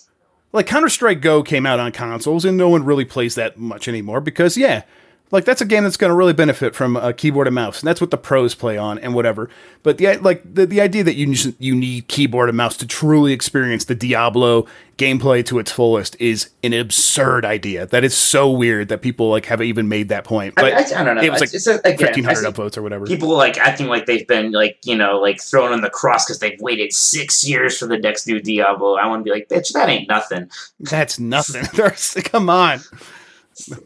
like 0.54 0.68
Counter 0.68 0.89
Strike 0.89 1.22
Go 1.22 1.44
came 1.44 1.66
out 1.66 1.80
on 1.80 1.92
consoles, 1.92 2.46
and 2.46 2.58
no 2.58 2.70
one 2.70 2.84
really 2.86 3.06
plays 3.06 3.36
that 3.36 3.58
much 3.58 3.88
anymore 3.88 4.22
because 4.22 4.58
yeah, 4.58 4.84
like 5.31 5.46
that's 5.46 5.62
a 5.62 5.65
game 5.65 5.84
that's 5.84 5.98
going 5.98 6.10
to 6.10 6.15
really 6.15 6.34
benefit 6.34 6.74
from 6.75 6.96
a 6.96 7.13
keyboard 7.13 7.48
and 7.48 7.55
mouse, 7.55 7.79
and 7.81 7.88
that's 7.88 8.00
what 8.00 8.12
the 8.12 8.17
pros 8.17 8.55
play 8.55 8.77
on 8.77 8.98
and 9.00 9.13
whatever. 9.13 9.50
But 9.84 9.98
the 9.98 10.17
like 10.17 10.41
the, 10.53 10.65
the 10.65 10.81
idea 10.81 11.03
that 11.03 11.15
you 11.15 11.34
you 11.60 11.75
need 11.75 12.07
keyboard 12.07 12.50
and 12.50 12.57
mouse 12.57 12.77
to 12.77 12.88
truly 12.88 13.34
experience 13.34 13.86
the 13.86 13.96
Diablo 13.96 14.65
gameplay 14.98 15.46
to 15.46 15.60
its 15.60 15.72
fullest 15.72 16.15
is 16.19 16.50
an 16.63 16.74
absurd 16.74 17.46
idea. 17.46 17.86
That 17.86 18.03
is 18.03 18.15
so 18.15 18.50
weird 18.50 18.88
that 18.89 19.01
people 19.03 19.29
like 19.29 19.46
have 19.46 19.62
even 19.62 19.88
made 19.88 20.10
that 20.10 20.24
point. 20.24 20.55
But 20.55 20.74
I, 20.74 20.77
I, 20.98 21.01
I 21.01 21.03
don't 21.03 21.15
know. 21.15 21.22
it 21.22 21.29
was, 21.31 21.41
It's- 21.41 21.41
like, 21.41 21.53
it's, 21.53 21.67
a- 21.67 21.89
again, 21.89 21.98
fifteen 22.07 22.24
hundred 22.24 22.46
upvotes 22.46 22.77
or 22.77 22.81
whatever. 22.81 23.05
people 23.05 23.29
like 23.29 23.57
acting 23.57 23.88
like 23.88 24.05
they've 24.05 24.27
been 24.27 24.51
like 24.53 24.79
you 24.86 24.96
know 24.96 25.19
like 25.19 25.41
thrown 25.41 25.72
on 25.72 25.81
the 25.81 25.89
cross 25.89 26.25
because 26.25 26.39
they've 26.39 26.60
waited 26.62 26.93
six 26.93 27.48
years 27.48 27.77
for 27.77 27.86
the 27.88 27.98
next 27.98 28.27
new 28.27 28.39
Diablo. 28.41 28.96
I 28.96 29.05
want 29.07 29.19
to 29.19 29.24
be 29.24 29.31
like, 29.31 29.50
bitch, 29.50 29.74
that 29.74 29.89
ain't 29.89 30.07
nothing. 30.07 30.50
That's 30.79 31.19
nothing. 31.19 31.63
Come 32.24 32.50
on. 32.50 32.79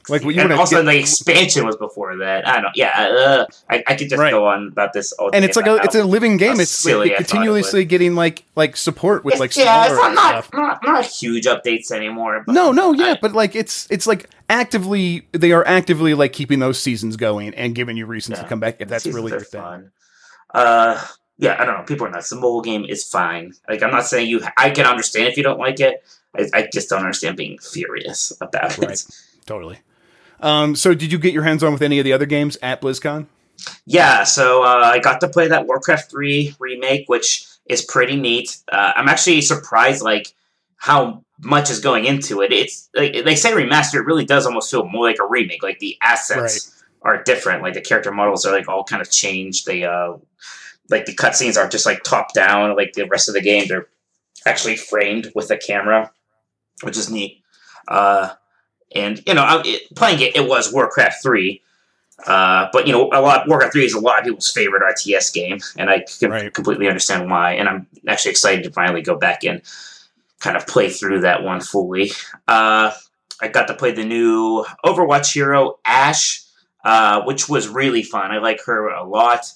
Like 0.09 0.23
what 0.23 0.35
you 0.35 0.41
and 0.41 0.51
also 0.53 0.77
to 0.77 0.83
the 0.83 0.97
expansion 0.97 1.65
was 1.65 1.77
before 1.77 2.17
that. 2.17 2.47
I 2.47 2.59
don't. 2.61 2.75
Yeah, 2.75 2.89
uh, 2.99 3.45
I, 3.69 3.83
I 3.87 3.95
could 3.95 4.09
just 4.09 4.19
Right. 4.19 4.31
go 4.31 4.45
on 4.47 4.67
about 4.67 4.93
this 4.93 5.11
all 5.13 5.29
and 5.33 5.45
it's 5.45 5.55
like 5.55 5.67
a 5.67 5.77
it's 5.77 5.95
a 5.95 6.03
living 6.03 6.37
game. 6.37 6.59
It's 6.59 6.83
like 6.85 6.93
silly 6.93 7.15
I 7.15 7.19
it 7.79 7.85
getting 7.85 8.15
like 8.15 8.43
like 8.55 8.75
support 8.75 9.23
with 9.23 9.39
like 9.39 9.55
yeah, 9.55 9.85
it's 9.85 9.93
not, 9.95 10.13
not 10.13 10.53
not 10.53 10.83
not 10.83 11.05
huge 11.05 11.45
updates 11.45 11.91
anymore. 11.91 12.43
But 12.45 12.53
No, 12.53 12.71
no, 12.71 12.91
yeah, 12.93 13.13
I- 13.13 13.19
but 13.21 13.33
like 13.33 13.55
it's 13.55 13.87
it's 13.89 14.07
like 14.07 14.29
actively 14.49 15.27
they 15.31 15.51
are 15.53 15.65
actively 15.65 16.13
like 16.13 16.33
keeping 16.33 16.59
those 16.59 16.79
seasons 16.79 17.15
going 17.15 17.53
and 17.55 17.73
giving 17.73 17.95
you 17.97 18.05
reasons 18.05 18.39
to 18.39 18.45
come 18.45 18.59
back 18.59 18.77
if 18.79 18.89
that's 18.89 19.05
really 19.05 19.31
your 19.31 19.39
thing. 19.39 19.61
fun. 19.61 19.91
Uh, 20.53 21.01
yeah, 21.37 21.55
I 21.59 21.65
don't 21.65 21.77
know. 21.77 21.83
People 21.83 22.07
are 22.07 22.11
nuts. 22.11 22.29
The 22.29 22.35
mobile 22.35 22.61
game 22.61 22.85
is 22.85 23.03
fine. 23.07 23.53
Like, 23.67 23.81
I'm 23.81 23.91
not 23.91 24.05
saying 24.05 24.27
you. 24.29 24.41
I 24.57 24.69
can 24.69 24.85
understand 24.85 25.27
if 25.27 25.37
you 25.37 25.43
don't 25.43 25.57
like 25.59 25.79
it. 25.79 26.03
I, 26.37 26.47
I 26.53 26.69
just 26.71 26.89
don't 26.89 26.99
understand 26.99 27.35
being 27.37 27.57
furious 27.57 28.31
about 28.41 28.77
it. 28.77 29.05
Right. 29.41 29.47
Totally. 29.47 29.79
Um, 30.39 30.75
so 30.75 30.93
did 30.93 31.11
you 31.11 31.19
get 31.19 31.33
your 31.33 31.43
hands 31.43 31.63
on 31.63 31.73
with 31.73 31.81
any 31.81 31.99
of 31.99 32.05
the 32.05 32.13
other 32.13 32.25
games 32.25 32.57
at 32.61 32.81
BlizzCon? 32.81 33.27
Yeah, 33.85 34.23
so 34.23 34.63
uh, 34.63 34.89
I 34.91 34.99
got 34.99 35.21
to 35.21 35.29
play 35.29 35.47
that 35.47 35.67
Warcraft 35.67 36.09
3 36.09 36.55
remake, 36.59 37.07
which 37.07 37.45
is 37.67 37.83
pretty 37.83 38.15
neat. 38.15 38.57
Uh, 38.71 38.93
I'm 38.95 39.07
actually 39.07 39.41
surprised, 39.41 40.01
like, 40.01 40.33
how 40.77 41.23
much 41.43 41.69
is 41.69 41.79
going 41.79 42.05
into 42.05 42.41
it. 42.41 42.51
It's 42.51 42.89
like 42.95 43.13
they 43.23 43.35
say 43.35 43.51
remaster, 43.51 43.95
it 43.95 44.05
really 44.05 44.25
does 44.25 44.45
almost 44.45 44.71
feel 44.71 44.87
more 44.87 45.05
like 45.05 45.19
a 45.19 45.27
remake. 45.27 45.61
Like 45.61 45.79
the 45.79 45.95
assets 46.01 46.83
are 47.03 47.23
different. 47.23 47.61
Like 47.61 47.75
the 47.75 47.81
character 47.81 48.11
models 48.11 48.45
are 48.45 48.51
like 48.51 48.67
all 48.67 48.83
kind 48.83 49.01
of 49.01 49.11
changed. 49.11 49.65
They 49.65 49.83
uh, 49.83 50.13
like 50.89 51.05
the 51.05 51.15
cutscenes 51.15 51.57
aren't 51.57 51.71
just 51.71 51.85
like 51.85 52.03
top 52.03 52.33
down 52.33 52.75
like 52.75 52.93
the 52.93 53.07
rest 53.07 53.29
of 53.29 53.35
the 53.35 53.41
game. 53.41 53.67
They're 53.67 53.87
actually 54.45 54.75
framed 54.75 55.31
with 55.35 55.51
a 55.51 55.57
camera, 55.57 56.11
which 56.81 56.97
is 56.97 57.11
neat. 57.11 57.43
Uh, 57.87 58.33
and 58.95 59.21
you 59.25 59.33
know, 59.33 59.43
I, 59.43 59.61
it, 59.65 59.95
playing 59.95 60.19
it, 60.21 60.35
it 60.35 60.47
was 60.47 60.73
Warcraft 60.73 61.21
3. 61.23 61.61
Uh, 62.27 62.67
but 62.71 62.85
you 62.85 62.93
know, 62.93 63.09
a 63.13 63.19
lot 63.21 63.47
Warcraft 63.47 63.73
Three 63.73 63.83
is 63.85 63.93
a 63.93 63.99
lot 63.99 64.19
of 64.19 64.25
people's 64.25 64.51
favorite 64.51 64.83
RTS 64.83 65.33
game, 65.33 65.57
and 65.77 65.89
I 65.89 66.05
can 66.19 66.29
Right. 66.29 66.53
completely 66.53 66.87
understand 66.87 67.31
why. 67.31 67.53
And 67.53 67.67
I'm 67.67 67.87
actually 68.07 68.29
excited 68.29 68.63
to 68.65 68.69
finally 68.71 69.01
go 69.01 69.15
back 69.15 69.43
and 69.43 69.63
kind 70.39 70.55
of 70.55 70.67
play 70.67 70.89
through 70.91 71.21
that 71.21 71.41
one 71.41 71.61
fully. 71.61 72.11
Uh, 72.47 72.91
I 73.41 73.47
got 73.47 73.67
to 73.69 73.73
play 73.73 73.91
the 73.91 74.05
new 74.05 74.63
Overwatch 74.85 75.33
hero 75.33 75.79
Ashe, 75.83 76.43
uh, 76.85 77.23
which 77.23 77.49
was 77.49 77.67
really 77.67 78.03
fun. 78.03 78.29
I 78.29 78.37
like 78.37 78.59
her 78.65 78.89
a 78.89 79.03
lot. 79.03 79.51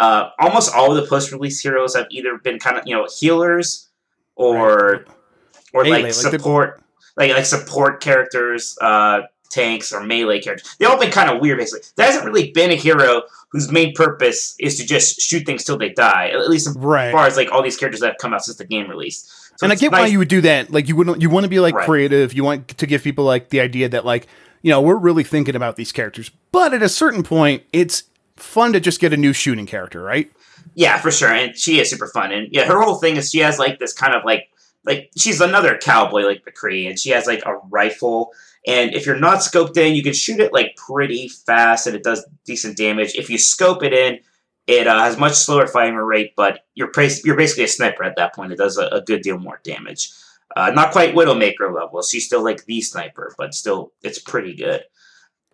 Uh, 0.00 0.30
almost 0.40 0.74
all 0.74 0.90
of 0.90 1.00
the 1.00 1.08
post-release 1.08 1.60
heroes 1.60 1.94
have 1.94 2.06
either 2.10 2.36
been 2.38 2.58
kind 2.58 2.76
of 2.78 2.82
you 2.84 2.96
know 2.96 3.06
healers 3.16 3.88
or 4.34 5.04
or 5.72 5.84
Melee, 5.84 5.90
like 5.90 6.02
like 6.02 6.14
the- 6.14 6.30
support 6.38 6.82
like 7.18 7.32
like 7.32 7.44
support 7.44 8.00
characters, 8.00 8.78
uh, 8.80 9.22
tanks 9.50 9.92
or 9.92 10.02
melee 10.02 10.40
characters. 10.40 10.76
They've 10.78 10.88
all 10.88 10.98
been 10.98 11.10
kind 11.10 11.30
of 11.30 11.40
weird, 11.40 11.58
basically. 11.58 11.86
There 11.96 12.06
hasn't 12.06 12.24
really 12.24 12.50
been 12.52 12.70
a 12.70 12.74
hero 12.74 13.22
whose 13.50 13.70
main 13.72 13.94
purpose 13.94 14.54
is 14.58 14.76
to 14.78 14.86
just 14.86 15.20
shoot 15.20 15.44
things 15.46 15.64
till 15.64 15.78
they 15.78 15.88
die. 15.90 16.28
At 16.28 16.48
least 16.50 16.68
as 16.68 16.76
Right. 16.76 17.10
far 17.12 17.26
as 17.26 17.36
like 17.36 17.50
all 17.50 17.62
these 17.62 17.76
characters 17.76 18.00
that 18.00 18.08
have 18.08 18.18
come 18.18 18.34
out 18.34 18.44
since 18.44 18.58
the 18.58 18.66
game 18.66 18.88
released. 18.88 19.28
So 19.58 19.64
and 19.64 19.72
I 19.72 19.76
get 19.76 19.90
why 19.90 20.06
you 20.06 20.18
would 20.18 20.28
do 20.28 20.42
that. 20.42 20.70
Like 20.70 20.86
you 20.88 20.94
wouldn't 20.96 21.20
you 21.22 21.30
want 21.30 21.44
to 21.44 21.48
be 21.50 21.60
like 21.60 21.74
Right. 21.74 21.84
creative. 21.86 22.32
You 22.34 22.44
want 22.44 22.68
to 22.78 22.86
give 22.86 23.02
people 23.02 23.24
like 23.24 23.48
the 23.50 23.60
idea 23.60 23.88
that 23.88 24.04
like 24.04 24.26
you 24.62 24.70
know 24.70 24.80
we're 24.80 24.96
really 24.98 25.24
thinking 25.24 25.56
about 25.56 25.76
these 25.76 25.92
characters. 25.92 26.30
But 26.52 26.74
at 26.74 26.82
a 26.82 26.88
certain 26.88 27.22
point, 27.22 27.62
it's 27.72 28.04
fun 28.36 28.72
to 28.74 28.80
just 28.80 29.00
get 29.00 29.12
a 29.12 29.16
new 29.16 29.32
shooting 29.32 29.66
character, 29.66 30.00
right? 30.02 30.30
Yeah, 30.74 30.98
for 30.98 31.10
sure. 31.10 31.32
And 31.32 31.56
she 31.56 31.80
is 31.80 31.90
super 31.90 32.06
fun. 32.06 32.30
And 32.32 32.48
yeah, 32.52 32.66
her 32.66 32.80
whole 32.80 32.96
thing 32.96 33.16
is 33.16 33.30
she 33.32 33.38
has 33.40 33.58
like 33.58 33.78
this 33.80 33.92
kind 33.92 34.14
of 34.14 34.24
like 34.24 34.48
like 34.88 35.10
she's 35.16 35.40
another 35.40 35.78
cowboy 35.78 36.22
like 36.22 36.44
McCree, 36.44 36.88
and 36.88 36.98
she 36.98 37.10
has 37.10 37.26
like 37.26 37.44
a 37.46 37.58
rifle. 37.70 38.32
And 38.66 38.94
if 38.94 39.06
you're 39.06 39.16
not 39.16 39.38
scoped 39.38 39.76
in, 39.76 39.94
you 39.94 40.02
can 40.02 40.12
shoot 40.14 40.40
it 40.40 40.52
like 40.52 40.74
pretty 40.76 41.28
fast, 41.28 41.86
and 41.86 41.94
it 41.94 42.02
does 42.02 42.26
decent 42.44 42.76
damage. 42.76 43.14
If 43.14 43.30
you 43.30 43.38
scope 43.38 43.84
it 43.84 43.92
in, 43.92 44.18
it 44.66 44.86
uh, 44.86 44.98
has 44.98 45.16
much 45.16 45.34
slower 45.34 45.66
firing 45.66 45.94
rate, 45.94 46.32
but 46.36 46.66
you're 46.74 46.90
you're 47.24 47.36
basically 47.36 47.64
a 47.64 47.68
sniper 47.68 48.02
at 48.04 48.16
that 48.16 48.34
point. 48.34 48.52
It 48.52 48.58
does 48.58 48.76
a, 48.76 48.86
a 48.88 49.00
good 49.00 49.22
deal 49.22 49.38
more 49.38 49.60
damage. 49.62 50.10
Uh, 50.56 50.70
not 50.70 50.92
quite 50.92 51.14
Widowmaker 51.14 51.72
level. 51.72 52.02
She's 52.02 52.26
still 52.26 52.42
like 52.42 52.64
the 52.64 52.80
sniper, 52.80 53.34
but 53.38 53.54
still, 53.54 53.92
it's 54.02 54.18
pretty 54.18 54.54
good. 54.54 54.82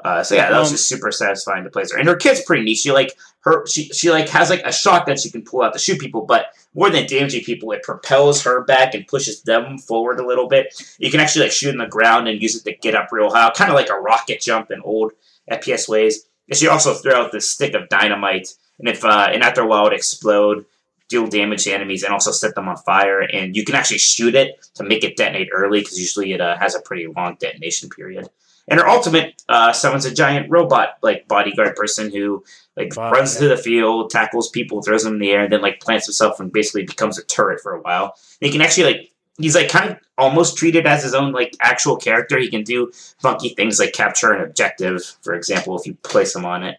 Uh, 0.05 0.23
so 0.23 0.35
yeah, 0.35 0.51
that 0.51 0.59
was 0.59 0.69
Um, 0.69 0.75
just 0.75 0.89
super 0.89 1.11
satisfying 1.11 1.65
to 1.65 1.71
play 1.71 1.85
her. 1.91 1.99
And 1.99 2.09
her 2.09 2.17
kit's 2.17 2.45
pretty 2.45 2.65
neat. 2.65 2.77
She 2.77 2.93
like 2.93 3.13
her 3.41 3.67
she 3.67 3.89
she 3.89 4.11
like 4.11 4.29
has 4.31 4.51
like 4.51 4.63
a 4.65 4.73
shotgun 4.73 5.17
she 5.17 5.31
can 5.31 5.43
pull 5.43 5.63
out 5.63 5.73
to 5.73 5.79
shoot 5.79 6.01
people, 6.01 6.27
but 6.27 6.47
more 6.75 6.91
than 6.91 7.07
damaging 7.07 7.45
people, 7.45 7.71
it 7.73 7.83
propels 7.83 8.43
her 8.43 8.65
back 8.65 8.95
and 8.95 9.07
pushes 9.07 9.43
them 9.43 9.79
forward 9.79 10.19
a 10.19 10.27
little 10.27 10.49
bit. 10.49 10.75
You 10.99 11.11
can 11.11 11.21
actually 11.21 11.45
like 11.45 11.53
shoot 11.53 11.71
in 11.71 11.79
the 11.79 11.87
ground 11.87 12.29
and 12.29 12.43
use 12.43 12.57
it 12.57 12.65
to 12.65 12.77
get 12.77 12.97
up 12.97 13.13
real 13.13 13.31
high, 13.31 13.51
kind 13.51 13.71
of 13.71 13.77
like 13.77 13.91
a 13.91 13.95
rocket 14.01 14.41
jump 14.41 14.71
in 14.71 14.81
old 14.83 15.13
FPS 15.51 15.89
ways. 15.89 16.27
And 16.49 16.59
she 16.59 16.69
also 16.69 16.95
throw 16.95 17.23
out 17.23 17.33
this 17.33 17.51
stick 17.51 17.75
of 17.75 17.89
dynamite, 17.89 18.49
and 18.79 18.89
if 18.89 19.05
uh, 19.05 19.29
and 19.33 19.43
after 19.43 19.63
a 19.63 19.67
while 19.67 19.87
it 19.87 19.95
explode, 19.95 20.67
deal 21.09 21.27
damage 21.27 21.65
to 21.65 21.73
enemies, 21.73 22.03
and 22.03 22.13
also 22.13 22.33
set 22.33 22.55
them 22.55 22.69
on 22.69 22.77
fire. 22.77 23.21
And 23.21 23.57
you 23.57 23.65
can 23.65 23.75
actually 23.75 23.99
shoot 23.99 24.35
it 24.35 24.67
to 24.75 24.85
make 24.85 25.05
it 25.05 25.17
detonate 25.17 25.49
early 25.55 25.81
because 25.81 25.99
usually 25.99 26.33
it 26.33 26.41
uh, 26.41 26.59
has 26.59 26.75
a 26.75 26.83
pretty 26.83 27.07
long 27.07 27.37
detonation 27.41 27.89
period. 27.89 28.29
And 28.69 28.81
her 28.81 28.89
ultimate 28.89 29.43
uh, 29.49 29.73
summons 29.73 30.05
a 30.07 30.15
giant 30.15 30.51
robot 30.51 30.97
like 31.03 31.29
bodyguard 31.29 31.77
person 31.77 32.11
who 32.11 32.45
like 32.77 32.97
Wow, 32.97 33.11
runs 33.11 33.35
yeah. 33.35 33.41
to 33.41 33.49
the 33.49 33.57
field, 33.57 34.11
tackles 34.11 34.49
people, 34.49 34.83
throws 34.83 35.05
them 35.05 35.15
in 35.15 35.19
the 35.19 35.31
air, 35.31 35.45
and 35.45 35.53
then 35.53 35.61
like 35.61 35.81
plants 35.81 36.07
himself 36.07 36.41
and 36.41 36.53
basically 36.53 36.85
becomes 36.85 37.19
a 37.19 37.25
turret 37.25 37.61
for 37.61 37.75
a 37.75 37.81
while. 37.81 38.15
And 38.41 38.47
he 38.47 38.51
can 38.51 38.63
actually 38.63 38.85
like 38.85 39.11
he's 39.39 39.55
like 39.55 39.69
kind 39.69 39.91
of 39.91 39.99
almost 40.17 40.57
treated 40.57 40.87
as 40.87 41.03
his 41.03 41.15
own 41.15 41.33
like 41.33 41.57
actual 41.61 41.97
character. 41.97 42.39
He 42.39 42.49
can 42.49 42.63
do 42.63 42.91
funky 43.21 43.51
things 43.51 43.79
like 43.79 43.93
capture 43.93 44.33
an 44.33 44.43
objective, 44.43 45.03
for 45.23 45.35
example, 45.35 45.79
if 45.79 45.87
you 45.87 45.95
place 46.03 46.35
him 46.35 46.45
on 46.45 46.63
it. 46.65 46.79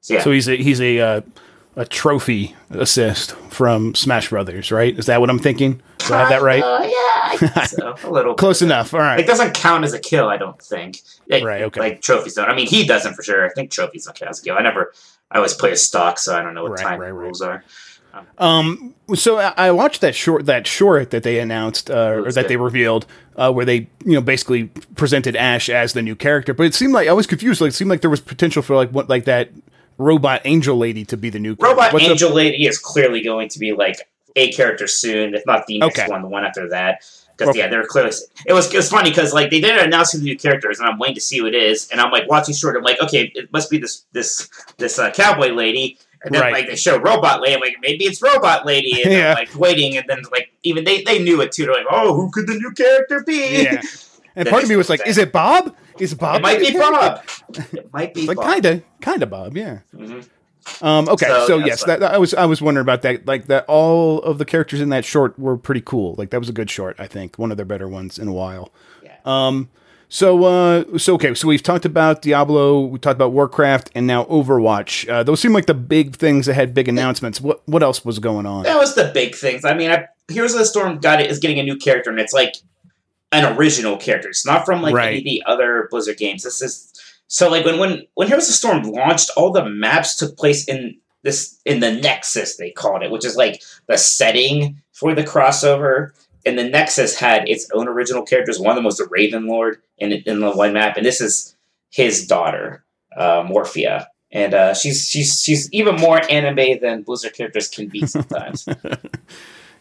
So 0.00 0.14
yeah, 0.14 0.22
So 0.22 0.32
he's 0.32 0.48
a 0.48 0.56
he's 0.56 0.80
a 0.80 1.00
uh, 1.00 1.20
a 1.76 1.84
trophy 1.86 2.54
assist 2.70 3.32
from 3.50 3.94
Smash 3.94 4.28
Brothers, 4.30 4.70
right? 4.70 4.98
Is 4.98 5.06
that 5.06 5.20
what 5.20 5.30
I'm 5.30 5.38
thinking? 5.38 5.80
Do 6.06 6.14
I 6.14 6.18
have 6.20 6.28
that 6.30 6.42
right? 6.42 6.62
Uh, 6.62 6.80
yeah, 6.82 6.90
I 7.24 7.36
think 7.38 7.66
so. 7.66 7.94
a 8.04 8.10
little 8.10 8.34
Close 8.34 8.60
bit. 8.60 8.66
enough. 8.66 8.92
All 8.92 9.00
right. 9.00 9.18
It 9.20 9.26
doesn't 9.26 9.54
count 9.54 9.84
as 9.84 9.92
a 9.94 9.98
kill, 9.98 10.28
I 10.28 10.36
don't 10.36 10.60
think. 10.60 11.00
Like, 11.30 11.44
Right, 11.44 11.62
okay. 11.62 11.80
Like 11.80 12.02
trophies 12.02 12.34
don't. 12.34 12.48
I 12.50 12.54
mean, 12.54 12.66
he 12.66 12.86
doesn't 12.86 13.14
for 13.14 13.22
sure. 13.22 13.46
I 13.46 13.50
think 13.50 13.70
trophies 13.70 14.04
don't 14.04 14.14
count 14.16 14.30
as 14.30 14.40
a 14.40 14.42
kill. 14.44 14.56
I 14.56 14.62
never. 14.62 14.92
I 15.30 15.36
always 15.36 15.54
play 15.54 15.72
a 15.72 15.76
stock, 15.76 16.18
so 16.18 16.36
I 16.36 16.42
don't 16.42 16.54
know 16.54 16.62
what 16.64 16.72
Right, 16.72 16.82
time 16.82 17.00
right, 17.00 17.10
right. 17.10 17.18
rules 17.24 17.40
are. 17.40 17.64
Um, 18.36 18.94
so 19.14 19.38
I 19.38 19.54
I 19.56 19.70
watched 19.70 20.02
that 20.02 20.14
short 20.14 20.44
that 20.44 20.66
short 20.66 21.10
that 21.12 21.22
they 21.22 21.38
announced 21.38 21.90
uh, 21.90 21.94
or 22.10 22.30
that 22.32 22.42
good. 22.42 22.48
they 22.48 22.56
revealed, 22.58 23.06
uh, 23.36 23.50
where 23.50 23.64
they 23.64 23.88
you 24.04 24.12
know 24.12 24.20
basically 24.20 24.64
presented 24.96 25.34
Ashe 25.36 25.70
as 25.70 25.94
the 25.94 26.02
new 26.02 26.14
character. 26.14 26.52
But 26.52 26.66
it 26.66 26.74
seemed 26.74 26.92
like 26.92 27.08
I 27.08 27.14
was 27.14 27.26
confused. 27.26 27.62
Like 27.62 27.70
it 27.70 27.74
seemed 27.74 27.88
like 27.90 28.02
there 28.02 28.10
was 28.10 28.20
potential 28.20 28.60
for 28.60 28.76
like 28.76 28.90
what 28.90 29.08
like 29.08 29.24
that 29.24 29.48
robot 29.98 30.42
angel 30.44 30.76
lady 30.76 31.04
to 31.06 31.16
be 31.16 31.30
the 31.30 31.38
new 31.38 31.56
character. 31.56 31.74
Robot 31.76 31.92
What's 31.92 32.04
the- 32.06 32.10
Angel 32.12 32.30
Lady 32.32 32.66
is 32.66 32.78
clearly 32.78 33.22
going 33.22 33.48
to 33.50 33.58
be 33.58 33.72
like 33.72 33.96
a 34.36 34.50
character 34.52 34.86
soon, 34.86 35.34
if 35.34 35.44
not 35.46 35.66
the 35.66 35.78
next 35.78 35.98
Okay. 35.98 36.10
one, 36.10 36.22
the 36.22 36.28
one 36.28 36.44
after 36.44 36.68
that. 36.70 37.04
Because 37.36 37.50
Okay. 37.50 37.60
yeah, 37.60 37.68
they're 37.68 37.84
clearly. 37.86 38.12
It 38.46 38.52
was 38.52 38.72
it 38.72 38.76
was 38.76 38.88
funny 38.90 39.10
because 39.10 39.32
like 39.32 39.50
they 39.50 39.60
didn't 39.60 39.84
announce 39.86 40.12
who 40.12 40.18
the 40.18 40.24
new 40.24 40.36
characters, 40.36 40.78
and 40.78 40.88
I'm 40.88 40.98
waiting 40.98 41.14
to 41.16 41.20
see 41.20 41.38
who 41.38 41.46
it 41.46 41.54
is, 41.54 41.88
and 41.90 42.00
I'm 42.00 42.10
like 42.12 42.28
watching 42.28 42.54
short. 42.54 42.76
I'm 42.76 42.82
like, 42.82 43.00
okay, 43.02 43.32
it 43.34 43.52
must 43.52 43.70
be 43.70 43.78
this 43.78 44.04
this 44.12 44.48
this 44.78 44.98
uh, 44.98 45.10
cowboy 45.10 45.48
lady. 45.52 45.98
And 46.24 46.32
then 46.32 46.40
Right. 46.42 46.52
like 46.52 46.66
they 46.68 46.76
show 46.76 46.98
robot 46.98 47.40
lady, 47.40 47.54
I'm 47.54 47.60
like 47.60 47.76
maybe 47.80 48.04
it's 48.04 48.22
robot 48.22 48.64
lady, 48.64 49.02
and 49.02 49.12
Yeah. 49.18 49.30
I'm 49.30 49.34
like 49.36 49.54
waiting, 49.56 49.96
and 49.96 50.04
then 50.08 50.22
like 50.30 50.52
even 50.62 50.84
they 50.84 51.02
they 51.02 51.22
knew 51.22 51.40
it 51.40 51.52
too. 51.52 51.64
They're 51.66 51.74
like, 51.74 51.86
oh, 51.90 52.14
who 52.14 52.30
could 52.30 52.46
the 52.46 52.54
new 52.54 52.70
character 52.72 53.24
be? 53.26 53.62
yeah. 53.64 53.80
And 54.36 54.48
part 54.50 54.62
of 54.62 54.68
me 54.68 54.76
was 54.76 54.88
like, 54.90 55.04
is 55.06 55.18
it 55.18 55.32
Bob? 55.32 55.74
Is 56.02 56.14
Bob? 56.14 56.36
it 56.36 56.42
might 56.42 56.60
be? 56.60 56.72
Bob. 56.72 57.22
It 57.72 57.92
might 57.92 58.12
be 58.14 58.26
Like 58.26 58.38
kind 58.38 58.64
of, 58.66 58.82
kind 59.00 59.22
of 59.22 59.30
Bob. 59.30 59.56
Yeah. 59.56 59.78
Mhm. 59.94 60.28
Um, 60.80 61.08
okay, 61.08 61.26
so, 61.26 61.46
So, 61.46 61.58
yeah, 61.58 61.66
yes, 61.66 61.84
that, 61.84 62.00
that- 62.00 62.14
I 62.14 62.18
was 62.18 62.34
I 62.34 62.44
was 62.46 62.62
wondering 62.62 62.84
about 62.84 63.02
that. 63.02 63.26
Like 63.26 63.46
that, 63.46 63.64
all 63.66 64.20
of 64.22 64.38
the 64.38 64.44
characters 64.44 64.80
in 64.80 64.90
that 64.90 65.04
short 65.04 65.38
were 65.38 65.56
pretty 65.56 65.82
cool. 65.84 66.14
Like 66.18 66.30
that 66.30 66.38
was 66.38 66.48
a 66.48 66.52
good 66.52 66.70
short. 66.70 66.96
I 66.98 67.06
think 67.06 67.38
one 67.38 67.50
of 67.50 67.56
their 67.56 67.66
better 67.66 67.88
ones 67.88 68.18
in 68.18 68.28
a 68.28 68.32
while. 68.32 68.72
Yeah. 69.02 69.16
Um. 69.24 69.70
So 70.08 70.44
uh. 70.44 70.98
So 70.98 71.14
okay. 71.14 71.34
So 71.34 71.48
we've 71.48 71.62
talked 71.62 71.84
about 71.84 72.22
Diablo. 72.22 72.80
We 72.80 72.98
talked 73.00 73.16
about 73.16 73.32
Warcraft, 73.32 73.90
and 73.96 74.06
now 74.06 74.24
Overwatch. 74.26 75.08
Uh, 75.08 75.22
those 75.24 75.40
seem 75.40 75.52
like 75.52 75.66
the 75.66 75.74
big 75.74 76.14
things 76.16 76.46
that 76.46 76.54
had 76.54 76.74
big 76.74 76.86
announcements. 76.88 77.40
What 77.40 77.62
What 77.66 77.82
else 77.82 78.04
was 78.04 78.18
going 78.20 78.46
on? 78.46 78.62
That 78.64 78.76
was 78.78 78.94
the 78.94 79.10
big 79.12 79.34
things. 79.34 79.64
I 79.64 79.74
mean, 79.74 79.90
I, 79.90 80.06
Heroes 80.28 80.52
of 80.52 80.60
the 80.60 80.64
Storm 80.66 80.98
got 80.98 81.20
it 81.20 81.28
is 81.30 81.38
getting 81.40 81.58
a 81.58 81.62
new 81.64 81.76
character, 81.76 82.10
and 82.10 82.20
it's 82.20 82.32
like 82.32 82.54
an 83.32 83.56
original 83.56 83.96
character. 83.96 84.28
It's 84.28 84.46
not 84.46 84.64
from 84.64 84.82
like 84.82 84.94
Right. 84.94 85.08
any 85.08 85.18
of 85.18 85.24
the 85.24 85.42
other 85.46 85.88
Blizzard 85.90 86.18
games. 86.18 86.42
This 86.44 86.60
is 86.62 86.92
so 87.28 87.48
like 87.50 87.64
when 87.64 87.78
when 87.78 88.02
when 88.14 88.28
Heroes 88.28 88.44
of 88.44 88.48
the 88.48 88.54
Storm 88.54 88.82
launched, 88.84 89.30
all 89.36 89.50
the 89.50 89.64
maps 89.64 90.16
took 90.16 90.36
place 90.36 90.68
in 90.68 90.96
this 91.22 91.58
in 91.64 91.80
the 91.80 91.92
Nexus 91.92 92.56
they 92.56 92.70
called 92.70 93.02
it, 93.02 93.10
which 93.10 93.24
is 93.24 93.36
like 93.36 93.62
the 93.88 93.96
setting 93.96 94.80
for 94.92 95.14
the 95.14 95.24
crossover. 95.24 96.10
And 96.44 96.58
the 96.58 96.68
Nexus 96.68 97.16
had 97.16 97.48
its 97.48 97.68
own 97.72 97.86
original 97.86 98.24
characters. 98.24 98.58
One 98.58 98.70
of 98.70 98.74
them 98.76 98.84
was 98.84 98.96
the 98.96 99.06
Raven 99.10 99.46
Lord 99.46 99.80
in 99.98 100.12
in 100.12 100.40
the 100.40 100.50
one 100.50 100.72
map, 100.72 100.96
and 100.96 101.06
this 101.06 101.20
is 101.20 101.54
his 101.90 102.26
daughter, 102.26 102.84
uh, 103.16 103.44
Orphea. 103.44 104.06
And 104.32 104.52
uh, 104.52 104.74
she's 104.74 105.08
she's 105.08 105.40
she's 105.40 105.72
even 105.72 105.96
more 105.96 106.20
anime 106.30 106.80
than 106.80 107.02
Blizzard 107.02 107.34
characters 107.34 107.68
can 107.68 107.86
be 107.88 108.06
sometimes. 108.06 108.66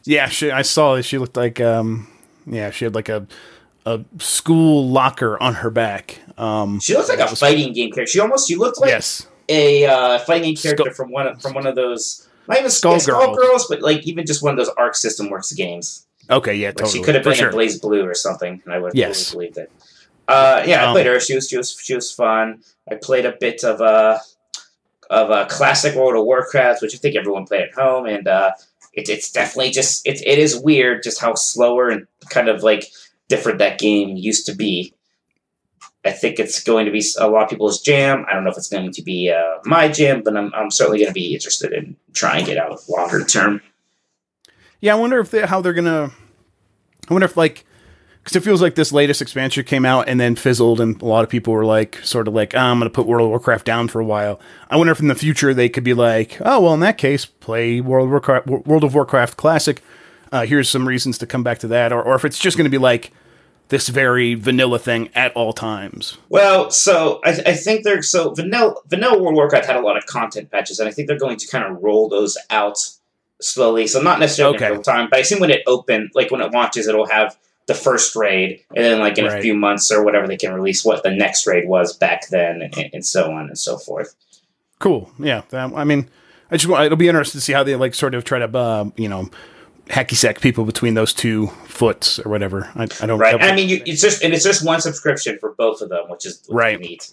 Yeah, 0.03 0.29
she, 0.29 0.49
I 0.49 0.63
saw 0.63 0.95
that 0.95 1.03
she 1.03 1.17
looked 1.19 1.37
like 1.37 1.59
um. 1.61 2.07
Yeah, 2.45 2.71
she 2.71 2.85
had 2.85 2.95
like 2.95 3.09
a 3.09 3.27
a 3.85 4.01
school 4.19 4.87
locker 4.87 5.41
on 5.41 5.55
her 5.55 5.69
back. 5.69 6.19
Um. 6.37 6.79
She 6.79 6.93
looks 6.95 7.09
like 7.09 7.19
a 7.19 7.27
fighting 7.35 7.73
game 7.73 7.91
character. 7.91 8.11
She 8.11 8.19
almost 8.19 8.47
she 8.47 8.55
looked 8.55 8.79
like 8.79 8.89
yes. 8.91 9.27
a 9.49 9.85
uh, 9.85 10.19
fighting 10.19 10.43
game 10.53 10.55
character 10.55 10.83
Skull- 10.85 10.93
from 10.93 11.11
one 11.11 11.27
of, 11.27 11.41
from 11.41 11.53
one 11.53 11.65
of 11.67 11.75
those 11.75 12.27
not 12.47 12.57
even 12.57 12.69
Skull 12.71 12.99
Girl. 12.99 13.35
Girls, 13.35 13.67
but 13.67 13.81
like 13.81 14.05
even 14.07 14.25
just 14.25 14.43
one 14.43 14.51
of 14.53 14.57
those 14.57 14.73
Arc 14.77 14.95
System 14.95 15.29
Works 15.29 15.51
games. 15.53 16.05
Okay. 16.29 16.55
Yeah. 16.55 16.69
Like 16.69 16.77
Totally. 16.77 16.99
she 16.99 17.03
could 17.03 17.15
have 17.15 17.23
been 17.23 17.33
sure. 17.33 17.47
in 17.49 17.53
Blaze 17.53 17.79
Blue 17.79 18.03
or 18.05 18.13
something, 18.13 18.61
and 18.65 18.73
I 18.73 18.79
would 18.79 18.89
have 18.89 18.95
Yes. 18.95 19.27
totally 19.27 19.47
believed 19.49 19.57
it. 19.57 19.71
Uh, 20.27 20.63
yeah, 20.65 20.83
I 20.83 20.87
Um, 20.87 20.93
played 20.93 21.05
her. 21.07 21.19
She 21.19 21.35
was 21.35 21.49
she 21.49 21.57
was 21.57 21.71
she 21.81 21.95
was 21.95 22.11
fun. 22.11 22.61
I 22.89 22.95
played 22.95 23.25
a 23.25 23.33
bit 23.39 23.63
of 23.63 23.81
uh 23.81 24.19
of 25.09 25.29
a 25.29 25.45
classic 25.47 25.95
World 25.95 26.15
of 26.15 26.25
Warcraft, 26.25 26.81
which 26.81 26.95
I 26.95 26.97
think 26.97 27.15
everyone 27.15 27.45
played 27.45 27.61
at 27.63 27.73
home, 27.73 28.05
and 28.05 28.27
uh, 28.27 28.51
it's 28.93 29.09
it's 29.09 29.31
definitely 29.31 29.71
just 29.71 30.05
it, 30.07 30.21
it 30.25 30.39
is 30.39 30.57
weird 30.57 31.03
just 31.03 31.19
how 31.19 31.33
slower 31.35 31.89
and 31.89 32.07
kind 32.29 32.49
of 32.49 32.63
like 32.63 32.85
different 33.27 33.59
that 33.59 33.79
game 33.79 34.15
used 34.15 34.45
to 34.45 34.55
be. 34.55 34.93
I 36.03 36.11
think 36.11 36.39
it's 36.39 36.63
going 36.63 36.85
to 36.85 36.91
be 36.91 37.03
a 37.19 37.29
lot 37.29 37.43
of 37.43 37.49
people's 37.49 37.79
jam. 37.79 38.25
I 38.27 38.33
don't 38.33 38.43
know 38.43 38.49
if 38.49 38.57
it's 38.57 38.69
going 38.69 38.91
to 38.91 39.01
be 39.03 39.29
uh, 39.29 39.59
my 39.65 39.87
jam, 39.87 40.23
but 40.23 40.35
I'm, 40.35 40.51
I'm 40.55 40.71
certainly 40.71 40.97
going 40.97 41.09
to 41.09 41.13
be 41.13 41.33
interested 41.33 41.73
in 41.73 41.95
trying 42.13 42.47
it 42.47 42.57
out 42.57 42.81
longer 42.89 43.23
term. 43.23 43.61
Yeah, 44.81 44.93
I 44.93 44.99
wonder 44.99 45.19
if 45.19 45.29
they, 45.29 45.45
how 45.45 45.61
they're 45.61 45.73
gonna. 45.73 46.11
I 47.07 47.13
wonder 47.13 47.25
if 47.25 47.37
like, 47.37 47.65
because 48.23 48.35
it 48.35 48.43
feels 48.43 48.63
like 48.63 48.73
this 48.73 48.91
latest 48.91 49.21
expansion 49.21 49.63
came 49.63 49.85
out 49.85 50.09
and 50.09 50.19
then 50.19 50.35
fizzled, 50.35 50.81
and 50.81 50.99
a 51.01 51.05
lot 51.05 51.23
of 51.23 51.29
people 51.29 51.53
were 51.53 51.65
like, 51.65 51.99
sort 52.03 52.27
of 52.27 52.33
like, 52.33 52.53
"Ah, 52.55 52.71
I'm 52.71 52.79
gonna 52.79 52.89
put 52.89 53.05
World 53.05 53.25
of 53.25 53.29
Warcraft 53.29 53.63
down 53.63 53.87
for 53.87 54.01
a 54.01 54.05
while. 54.05 54.39
I 54.71 54.77
wonder 54.77 54.91
if 54.91 54.99
in 54.99 55.07
the 55.07 55.15
future 55.15 55.53
they 55.53 55.69
could 55.69 55.83
be 55.83 55.93
like, 55.93 56.39
oh 56.41 56.59
well, 56.59 56.73
in 56.73 56.79
that 56.79 56.97
case, 56.97 57.25
play 57.25 57.79
World 57.79 58.05
of 58.05 58.11
Warcraft, 58.11 58.47
World 58.47 58.83
of 58.83 58.95
Warcraft 58.95 59.37
Classic. 59.37 59.83
Uh, 60.31 60.45
here's 60.45 60.69
some 60.69 60.87
reasons 60.87 61.17
to 61.17 61.27
come 61.27 61.43
back 61.43 61.59
to 61.59 61.67
that, 61.67 61.91
or 61.91 62.01
or 62.01 62.15
if 62.15 62.25
it's 62.25 62.39
just 62.39 62.57
gonna 62.57 62.69
be 62.69 62.77
like 62.77 63.11
this 63.69 63.87
very 63.87 64.33
vanilla 64.33 64.77
thing 64.79 65.09
at 65.15 65.31
all 65.33 65.53
times. 65.53 66.17
Well, 66.29 66.69
so 66.71 67.21
I, 67.23 67.29
I 67.45 67.53
think 67.53 67.83
they're 67.83 68.01
so 68.01 68.33
vanilla 68.33 68.75
vanilla 68.87 69.21
World 69.21 69.35
Warcraft 69.35 69.65
had 69.65 69.75
a 69.77 69.81
lot 69.81 69.97
of 69.97 70.05
content 70.05 70.51
patches, 70.51 70.79
and 70.79 70.87
I 70.89 70.91
think 70.91 71.07
they're 71.07 71.17
going 71.17 71.37
to 71.37 71.47
kind 71.47 71.63
of 71.65 71.81
roll 71.81 72.09
those 72.09 72.37
out 72.49 72.77
slowly. 73.41 73.87
So 73.87 74.01
not 74.01 74.19
necessarily 74.19 74.55
Okay. 74.57 74.67
in 74.67 74.73
real 74.73 74.81
time, 74.83 75.07
but 75.09 75.17
I 75.17 75.21
assume 75.21 75.39
when 75.39 75.51
it 75.51 75.61
open, 75.67 76.09
like 76.13 76.31
when 76.31 76.41
it 76.41 76.51
launches, 76.51 76.87
it'll 76.87 77.07
have 77.07 77.37
the 77.67 77.73
first 77.73 78.15
raid, 78.15 78.59
and 78.75 78.83
then 78.83 78.99
like 78.99 79.17
in 79.17 79.25
Right. 79.25 79.39
a 79.39 79.41
few 79.41 79.53
months 79.53 79.91
or 79.91 80.03
whatever, 80.03 80.27
they 80.27 80.35
can 80.37 80.53
release 80.53 80.83
what 80.83 81.03
the 81.03 81.11
next 81.11 81.45
raid 81.47 81.67
was 81.67 81.95
back 81.95 82.27
then, 82.29 82.61
and, 82.61 82.89
and 82.93 83.05
so 83.05 83.31
on 83.31 83.47
and 83.47 83.57
so 83.57 83.77
forth. 83.77 84.15
Cool. 84.79 85.09
Yeah. 85.19 85.43
I 85.53 85.83
mean, 85.83 86.09
I 86.49 86.57
just 86.57 86.67
want 86.67 86.83
it'll 86.85 86.97
be 86.97 87.07
interesting 87.07 87.39
to 87.39 87.43
see 87.43 87.53
how 87.53 87.63
they 87.63 87.75
like 87.75 87.93
sort 87.93 88.15
of 88.15 88.23
try 88.25 88.39
to 88.39 88.57
uh, 88.57 88.89
you 88.97 89.07
know 89.07 89.29
hacky 89.91 90.15
sack 90.15 90.39
people 90.41 90.63
between 90.65 90.93
those 90.93 91.13
two 91.13 91.47
foots 91.65 92.19
or 92.19 92.29
whatever. 92.29 92.69
I, 92.75 92.83
I 93.01 93.05
don't 93.05 93.19
Right. 93.19 93.41
I 93.41 93.53
mean, 93.55 93.69
you, 93.69 93.81
it's 93.85 94.01
just 94.01 94.23
and 94.23 94.33
it's 94.33 94.43
just 94.43 94.65
one 94.65 94.81
subscription 94.81 95.37
for 95.39 95.53
both 95.53 95.81
of 95.81 95.89
them, 95.89 96.09
which 96.09 96.25
is 96.25 96.41
Right. 96.49 96.79
neat. 96.79 97.11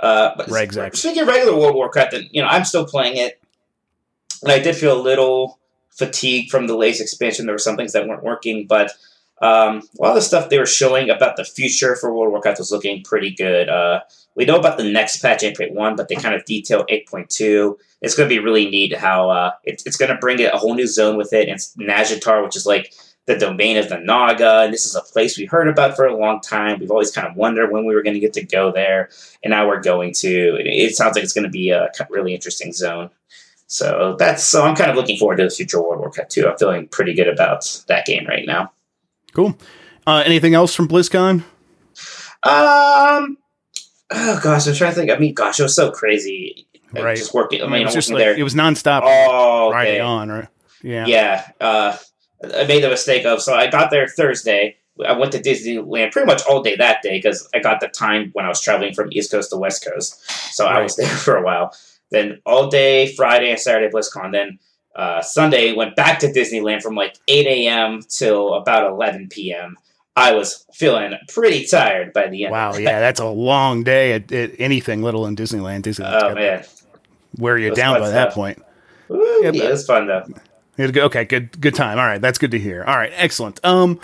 Uh, 0.00 0.32
but 0.36 0.48
Right, 0.48 0.64
exactly. 0.64 0.98
Speaking 0.98 1.22
of 1.22 1.28
regular 1.28 1.54
World 1.56 1.70
of 1.70 1.74
Warcraft, 1.76 2.14
and 2.14 2.28
you 2.32 2.42
know, 2.42 2.48
I'm 2.48 2.64
still 2.64 2.86
playing 2.86 3.16
it, 3.18 3.40
and 4.42 4.50
I 4.50 4.58
did 4.58 4.74
feel 4.74 4.98
a 4.98 5.00
little 5.00 5.58
fatigued 5.90 6.50
from 6.50 6.66
the 6.66 6.76
latest 6.76 7.02
expansion. 7.02 7.46
There 7.46 7.54
were 7.54 7.58
some 7.58 7.76
things 7.76 7.92
that 7.92 8.08
weren't 8.08 8.24
working, 8.24 8.66
but 8.66 8.90
um, 9.40 9.82
a 9.98 10.02
lot 10.02 10.10
of 10.10 10.14
the 10.16 10.22
stuff 10.22 10.48
they 10.48 10.58
were 10.58 10.66
showing 10.66 11.10
about 11.10 11.36
the 11.36 11.44
future 11.44 11.94
for 11.96 12.12
World 12.12 12.28
of 12.28 12.32
Warcraft 12.32 12.58
was 12.58 12.72
looking 12.72 13.02
pretty 13.02 13.30
good. 13.30 13.68
Uh, 13.68 14.00
we 14.34 14.44
know 14.44 14.56
about 14.58 14.78
the 14.78 14.84
next 14.84 15.18
patch, 15.20 15.42
8.1, 15.42 15.96
but 15.96 16.08
they 16.08 16.14
kind 16.14 16.34
of 16.34 16.44
detail 16.44 16.84
8.2. 16.88 17.76
It's 18.02 18.14
going 18.14 18.28
to 18.28 18.34
be 18.34 18.40
really 18.40 18.68
neat 18.68 18.96
how 18.96 19.30
uh, 19.30 19.52
it, 19.64 19.82
it's 19.86 19.96
going 19.96 20.10
to 20.10 20.18
bring 20.18 20.40
a 20.42 20.56
whole 20.56 20.74
new 20.74 20.86
zone 20.86 21.16
with 21.16 21.32
it. 21.32 21.48
It's 21.48 21.74
Nazjatar, 21.76 22.44
which 22.44 22.56
is 22.56 22.66
like 22.66 22.92
the 23.26 23.38
domain 23.38 23.76
of 23.76 23.88
the 23.88 23.98
Naga, 23.98 24.62
and 24.62 24.72
this 24.72 24.84
is 24.84 24.96
a 24.96 25.00
place 25.00 25.38
we 25.38 25.44
heard 25.44 25.68
about 25.68 25.94
for 25.94 26.06
a 26.06 26.16
long 26.16 26.40
time. 26.40 26.80
We've 26.80 26.90
always 26.90 27.12
kind 27.12 27.28
of 27.28 27.36
wondered 27.36 27.70
when 27.70 27.86
we 27.86 27.94
were 27.94 28.02
going 28.02 28.14
to 28.14 28.20
get 28.20 28.32
to 28.34 28.44
go 28.44 28.72
there, 28.72 29.10
and 29.44 29.52
now 29.52 29.68
we're 29.68 29.80
going 29.80 30.12
to. 30.14 30.56
It, 30.56 30.66
it 30.66 30.96
sounds 30.96 31.14
like 31.14 31.24
it's 31.24 31.32
going 31.32 31.44
to 31.44 31.50
be 31.50 31.70
a 31.70 31.88
really 32.10 32.34
interesting 32.34 32.72
zone. 32.72 33.10
So 33.68 34.16
that's 34.18 34.44
so 34.44 34.64
I'm 34.64 34.76
kind 34.76 34.90
of 34.90 34.96
looking 34.96 35.16
forward 35.16 35.36
to 35.36 35.44
the 35.44 35.50
future 35.50 35.78
World 35.78 35.90
War 35.90 35.98
Warcraft 36.00 36.30
too. 36.30 36.46
I'm 36.46 36.58
feeling 36.58 36.88
pretty 36.88 37.14
good 37.14 37.28
about 37.28 37.82
that 37.86 38.04
game 38.04 38.26
right 38.26 38.44
now. 38.44 38.72
Cool. 39.32 39.56
Uh, 40.06 40.22
anything 40.26 40.52
else 40.52 40.74
from 40.74 40.88
BlizzCon? 40.88 41.44
Um, 42.44 43.38
oh 44.10 44.40
gosh, 44.42 44.66
I'm 44.66 44.74
trying 44.74 44.90
to 44.90 44.96
think. 44.96 45.10
I 45.10 45.16
mean, 45.16 45.32
gosh, 45.32 45.60
it 45.60 45.62
was 45.62 45.74
so 45.74 45.90
crazy. 45.90 46.66
Right. 46.94 47.16
Just 47.16 47.34
working. 47.34 47.62
I 47.62 47.66
it 47.66 47.70
mean, 47.70 47.84
was 47.84 47.94
just 47.94 48.10
like 48.10 48.18
there. 48.18 48.36
it 48.36 48.42
was 48.42 48.54
nonstop 48.54 49.02
oh, 49.04 49.70
Friday 49.70 49.92
okay. 49.92 50.00
on, 50.00 50.28
right? 50.28 50.48
Yeah. 50.82 51.06
Yeah. 51.06 51.48
Uh, 51.60 51.96
I 52.44 52.64
made 52.64 52.82
the 52.82 52.88
mistake 52.88 53.24
of 53.24 53.40
so 53.40 53.54
I 53.54 53.68
got 53.70 53.90
there 53.90 54.06
Thursday. 54.08 54.76
I 55.06 55.12
went 55.12 55.32
to 55.32 55.40
Disneyland 55.40 56.12
pretty 56.12 56.26
much 56.26 56.42
all 56.48 56.62
day 56.62 56.76
that 56.76 57.02
day 57.02 57.18
because 57.18 57.48
I 57.54 57.60
got 57.60 57.80
the 57.80 57.88
time 57.88 58.30
when 58.34 58.44
I 58.44 58.48
was 58.48 58.60
traveling 58.60 58.92
from 58.92 59.08
East 59.12 59.30
Coast 59.30 59.50
to 59.50 59.56
West 59.56 59.84
Coast. 59.84 60.20
So 60.54 60.66
I 60.66 60.82
was 60.82 60.96
there 60.96 61.06
for 61.06 61.36
a 61.36 61.42
while. 61.42 61.74
Then 62.10 62.40
all 62.44 62.68
day 62.68 63.14
Friday 63.14 63.50
and 63.50 63.58
Saturday 63.58 63.90
BlizzCon. 63.90 64.32
Then 64.32 64.58
uh, 64.94 65.22
Sunday 65.22 65.72
went 65.72 65.96
back 65.96 66.18
to 66.20 66.26
Disneyland 66.26 66.82
from 66.82 66.94
like 66.94 67.16
8 67.26 67.46
a.m. 67.46 68.00
till 68.08 68.54
about 68.54 68.90
11 68.90 69.28
p.m. 69.30 69.76
I 70.14 70.34
was 70.34 70.66
feeling 70.74 71.14
pretty 71.28 71.64
tired 71.64 72.12
by 72.12 72.28
the 72.28 72.44
end. 72.44 72.52
Wow. 72.52 72.74
Yeah, 72.82 73.00
that's 73.00 73.20
a 73.20 73.26
long 73.26 73.82
day 73.82 74.12
at, 74.12 74.30
at 74.30 74.52
anything 74.58 75.02
little 75.02 75.26
in 75.26 75.36
Disneyland. 75.36 75.82
Disneyland's 75.82 76.22
Oh 76.22 76.34
man, 76.34 76.64
wear 77.38 77.56
you 77.58 77.68
It 77.68 77.74
down 77.74 77.94
fun 77.94 78.02
by 78.02 78.10
that 78.10 78.32
point. 78.32 78.62
Woo, 79.08 79.18
Yeah, 79.42 79.46
yeah, 79.46 79.50
but- 79.52 79.60
it 79.60 79.70
was 79.70 79.86
fun 79.86 80.06
though. 80.06 80.24
It 80.78 80.82
was 80.82 80.90
good- 80.92 81.04
Okay, 81.04 81.24
good, 81.24 81.60
good 81.60 81.74
time. 81.74 81.98
All 81.98 82.06
right, 82.06 82.20
that's 82.20 82.38
good 82.38 82.50
to 82.52 82.58
hear. 82.58 82.82
All 82.84 82.96
right, 82.96 83.12
excellent. 83.16 83.60
Um, 83.64 84.00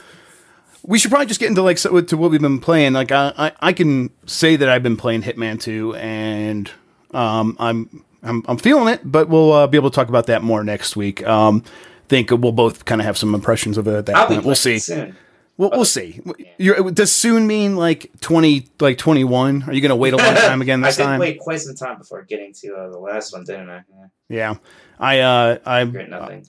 we 0.82 0.98
should 0.98 1.10
probably 1.10 1.26
just 1.26 1.40
get 1.40 1.48
into 1.48 1.62
like 1.62 1.78
so, 1.78 2.00
to 2.00 2.16
what 2.16 2.30
we've 2.30 2.40
been 2.40 2.60
playing. 2.60 2.92
Like, 2.92 3.10
I, 3.12 3.32
I, 3.36 3.52
I 3.60 3.72
can 3.72 4.10
say 4.26 4.56
that 4.56 4.68
I've 4.68 4.82
been 4.82 4.96
playing 4.96 5.22
Hitman 5.22 5.60
2, 5.60 5.94
and 5.96 6.70
um, 7.12 7.56
I'm 7.58 8.04
I'm, 8.22 8.42
I'm 8.48 8.56
feeling 8.58 8.92
it, 8.92 9.00
but 9.04 9.28
we'll 9.28 9.52
uh, 9.52 9.66
be 9.66 9.78
able 9.78 9.90
to 9.90 9.94
talk 9.94 10.08
about 10.08 10.26
that 10.26 10.42
more 10.42 10.62
next 10.64 10.96
week. 10.96 11.26
Um, 11.26 11.62
think 12.08 12.30
we'll 12.30 12.52
both 12.52 12.84
kind 12.84 13.00
of 13.00 13.04
have 13.06 13.16
some 13.18 13.34
impressions 13.34 13.78
of 13.78 13.86
it 13.86 13.94
at 13.94 14.06
that 14.06 14.16
I'll 14.16 14.28
be 14.28 14.34
point. 14.36 14.46
We'll 14.46 14.54
see. 14.56 14.78
soon. 14.78 15.16
We'll, 15.58 15.70
we'll 15.70 15.84
see. 15.84 16.20
You're, 16.56 16.90
does 16.92 17.12
soon 17.12 17.46
mean 17.48 17.76
like 17.76 18.10
20, 18.20 18.68
like 18.80 18.96
21? 18.96 19.64
Are 19.64 19.72
you 19.72 19.80
going 19.80 19.90
to 19.90 19.96
wait 19.96 20.14
a 20.14 20.16
long 20.16 20.34
time 20.36 20.62
again 20.62 20.80
this? 20.80 20.98
I 21.00 21.04
time? 21.04 21.20
wait 21.20 21.38
quite 21.40 21.60
some 21.60 21.74
time 21.74 21.98
before 21.98 22.22
getting 22.22 22.52
to 22.54 22.74
uh, 22.74 22.88
the 22.90 22.98
last 22.98 23.32
one, 23.32 23.44
didn't 23.44 23.68
I? 23.68 23.82
Yeah, 23.90 24.06
Yeah. 24.28 24.54
I, 25.00 25.18
uh, 25.20 25.58
I, 25.66 25.84
nothing. 25.84 26.46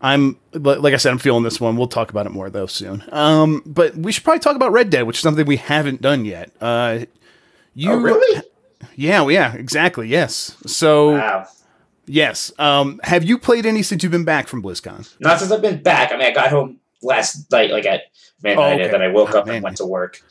I'm 0.00 0.36
li- 0.52 0.76
like 0.76 0.92
I 0.92 0.96
said, 0.96 1.12
I'm 1.12 1.18
feeling 1.18 1.44
this 1.44 1.60
one. 1.60 1.76
We'll 1.76 1.86
talk 1.86 2.10
about 2.10 2.26
it 2.26 2.30
more 2.30 2.50
though 2.50 2.66
soon. 2.66 3.04
Um, 3.12 3.62
but 3.64 3.96
we 3.96 4.10
should 4.10 4.24
probably 4.24 4.40
talk 4.40 4.56
about 4.56 4.72
Red 4.72 4.90
Dead, 4.90 5.02
which 5.02 5.18
is 5.18 5.22
something 5.22 5.46
we 5.46 5.56
haven't 5.56 6.02
done 6.02 6.24
yet. 6.24 6.50
Uh, 6.60 7.06
you 7.74 7.92
oh, 7.92 7.96
really? 7.96 8.42
Yeah, 8.96 9.26
yeah, 9.28 9.54
exactly. 9.54 10.08
Yes. 10.08 10.56
So 10.66 11.12
Wow. 11.12 11.46
yes. 12.06 12.52
Um, 12.58 13.00
have 13.04 13.22
you 13.22 13.38
played 13.38 13.64
any 13.64 13.82
since 13.84 14.02
you've 14.02 14.10
been 14.12 14.24
back 14.24 14.48
from 14.48 14.60
BlizzCon? 14.62 15.08
Not 15.20 15.38
since 15.38 15.52
I've 15.52 15.62
been 15.62 15.80
back. 15.82 16.10
I 16.10 16.16
mean, 16.16 16.26
I 16.26 16.32
got 16.32 16.50
home 16.50 16.80
last 17.02 17.50
night, 17.52 17.70
like 17.70 17.86
at 17.86 18.02
midnight, 18.42 18.80
Oh, 18.80 18.82
okay. 18.84 18.90
then 18.90 19.02
I 19.02 19.08
woke 19.08 19.30
Ah, 19.34 19.38
up 19.38 19.46
man. 19.46 19.56
and 19.56 19.64
went 19.64 19.76
to 19.78 19.86
work. 19.86 20.22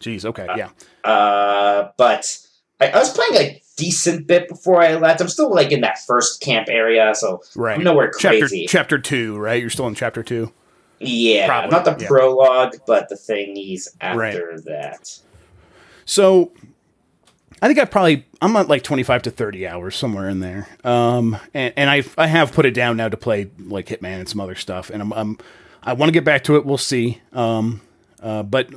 Jeez. 0.00 0.24
Okay. 0.24 0.46
Yeah. 0.56 0.70
Uh, 1.04 1.90
but 1.96 2.38
I, 2.80 2.88
I 2.90 2.98
was 2.98 3.10
playing 3.12 3.34
a 3.34 3.62
decent 3.76 4.26
bit 4.26 4.48
before 4.48 4.80
I 4.82 4.94
left. 4.96 5.20
I'm 5.20 5.28
still 5.28 5.50
like 5.52 5.72
in 5.72 5.80
that 5.82 5.98
first 5.98 6.40
camp 6.40 6.68
area, 6.70 7.14
so 7.14 7.42
Right. 7.56 7.76
I'm 7.76 7.84
nowhere 7.84 8.12
Chapter 8.18 8.40
crazy. 8.40 8.66
chapter 8.68 8.98
two. 8.98 9.36
Right. 9.38 9.60
You're 9.60 9.70
still 9.70 9.86
in 9.88 9.94
chapter 9.94 10.22
two. 10.22 10.52
yeah, 11.00 11.46
Probably, 11.46 11.70
not 11.70 11.84
the 11.84 11.96
yeah. 12.00 12.08
prologue, 12.08 12.76
but 12.86 13.08
the 13.08 13.14
thingies 13.14 13.88
after 14.00 14.18
Right. 14.18 14.64
that. 14.66 15.18
So 16.04 16.52
I 17.60 17.66
think 17.66 17.78
I 17.78 17.84
probably 17.84 18.24
I'm 18.40 18.54
at 18.56 18.68
like 18.68 18.82
25 18.82 19.22
to 19.22 19.30
30 19.30 19.66
hours 19.66 19.96
somewhere 19.96 20.28
in 20.28 20.40
there. 20.40 20.68
Um, 20.84 21.36
and, 21.54 21.72
and 21.76 21.90
I 21.90 22.04
I 22.16 22.26
have 22.28 22.52
put 22.52 22.66
it 22.66 22.72
down 22.72 22.96
now 22.96 23.08
to 23.08 23.16
play 23.16 23.50
like 23.58 23.86
Hitman 23.86 24.20
and 24.20 24.28
some 24.28 24.40
other 24.40 24.54
stuff, 24.54 24.90
and 24.90 25.02
I'm, 25.02 25.12
I'm 25.12 25.38
I 25.88 25.94
want 25.94 26.08
to 26.08 26.12
get 26.12 26.24
back 26.24 26.44
to 26.44 26.56
it. 26.56 26.66
We'll 26.66 26.76
see. 26.76 27.20
Um, 27.32 27.80
uh, 28.22 28.42
but 28.42 28.68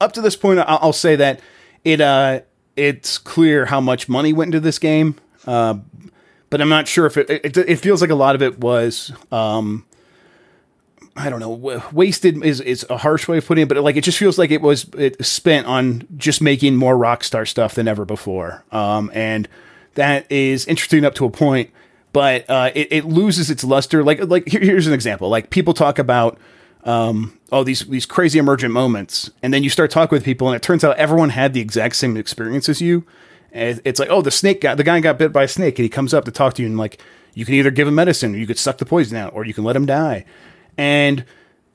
up 0.00 0.12
to 0.14 0.20
this 0.20 0.34
point, 0.34 0.58
I'll, 0.58 0.78
I'll 0.82 0.92
say 0.92 1.14
that 1.16 1.40
it 1.84 2.00
uh 2.00 2.40
it's 2.74 3.16
clear 3.18 3.66
how 3.66 3.80
much 3.80 4.08
money 4.08 4.32
went 4.32 4.48
into 4.48 4.60
this 4.60 4.78
game. 4.78 5.14
Uh, 5.46 5.78
but 6.50 6.60
I'm 6.60 6.68
not 6.68 6.88
sure 6.88 7.06
if 7.06 7.16
it, 7.16 7.30
it 7.30 7.56
it 7.56 7.76
feels 7.76 8.00
like 8.00 8.10
a 8.10 8.16
lot 8.16 8.34
of 8.34 8.42
it 8.42 8.58
was 8.58 9.12
um 9.30 9.86
I 11.16 11.30
don't 11.30 11.38
know, 11.38 11.50
wa- 11.50 11.82
wasted 11.92 12.44
is 12.44 12.60
is 12.60 12.84
a 12.90 12.96
harsh 12.96 13.28
way 13.28 13.38
of 13.38 13.46
putting 13.46 13.62
it, 13.62 13.68
but 13.68 13.78
like 13.78 13.96
it 13.96 14.02
just 14.02 14.18
feels 14.18 14.36
like 14.36 14.50
it 14.50 14.60
was 14.60 14.88
it 14.96 15.24
spent 15.24 15.66
on 15.68 16.06
just 16.16 16.40
making 16.40 16.74
more 16.74 16.96
Rockstar 16.96 17.46
stuff 17.46 17.74
than 17.74 17.86
ever 17.86 18.04
before. 18.04 18.64
Um, 18.72 19.12
and 19.14 19.48
that 19.94 20.30
is 20.30 20.66
interesting 20.66 21.04
up 21.04 21.14
to 21.16 21.24
a 21.24 21.30
point, 21.30 21.70
but 22.18 22.50
uh, 22.50 22.72
it, 22.74 22.88
it 22.90 23.04
loses 23.04 23.48
its 23.48 23.62
luster. 23.62 24.02
Like 24.02 24.18
like 24.26 24.48
here, 24.48 24.60
here's 24.60 24.88
an 24.88 24.92
example. 24.92 25.28
Like 25.28 25.50
people 25.50 25.72
talk 25.72 26.00
about 26.00 26.36
um, 26.82 27.38
oh 27.52 27.62
these 27.62 27.86
these 27.86 28.06
crazy 28.06 28.40
emergent 28.40 28.74
moments, 28.74 29.30
and 29.40 29.54
then 29.54 29.62
you 29.62 29.70
start 29.70 29.92
talking 29.92 30.16
with 30.16 30.24
people, 30.24 30.48
and 30.48 30.56
it 30.56 30.60
turns 30.60 30.82
out 30.82 30.96
everyone 30.96 31.28
had 31.28 31.52
the 31.52 31.60
exact 31.60 31.94
same 31.94 32.16
experience 32.16 32.68
as 32.68 32.82
you. 32.82 33.06
And 33.52 33.80
it's 33.84 34.00
like 34.00 34.08
oh 34.10 34.20
the 34.20 34.32
snake 34.32 34.62
guy, 34.62 34.74
the 34.74 34.82
guy 34.82 34.98
got 34.98 35.16
bit 35.16 35.32
by 35.32 35.44
a 35.44 35.48
snake, 35.48 35.78
and 35.78 35.84
he 35.84 35.88
comes 35.88 36.12
up 36.12 36.24
to 36.24 36.32
talk 36.32 36.54
to 36.54 36.62
you, 36.62 36.66
and 36.66 36.76
like 36.76 37.00
you 37.34 37.44
can 37.44 37.54
either 37.54 37.70
give 37.70 37.86
him 37.86 37.94
medicine, 37.94 38.34
or 38.34 38.38
you 38.38 38.48
could 38.48 38.58
suck 38.58 38.78
the 38.78 38.84
poison 38.84 39.16
out, 39.16 39.32
or 39.32 39.44
you 39.44 39.54
can 39.54 39.62
let 39.62 39.76
him 39.76 39.86
die. 39.86 40.24
And 40.76 41.24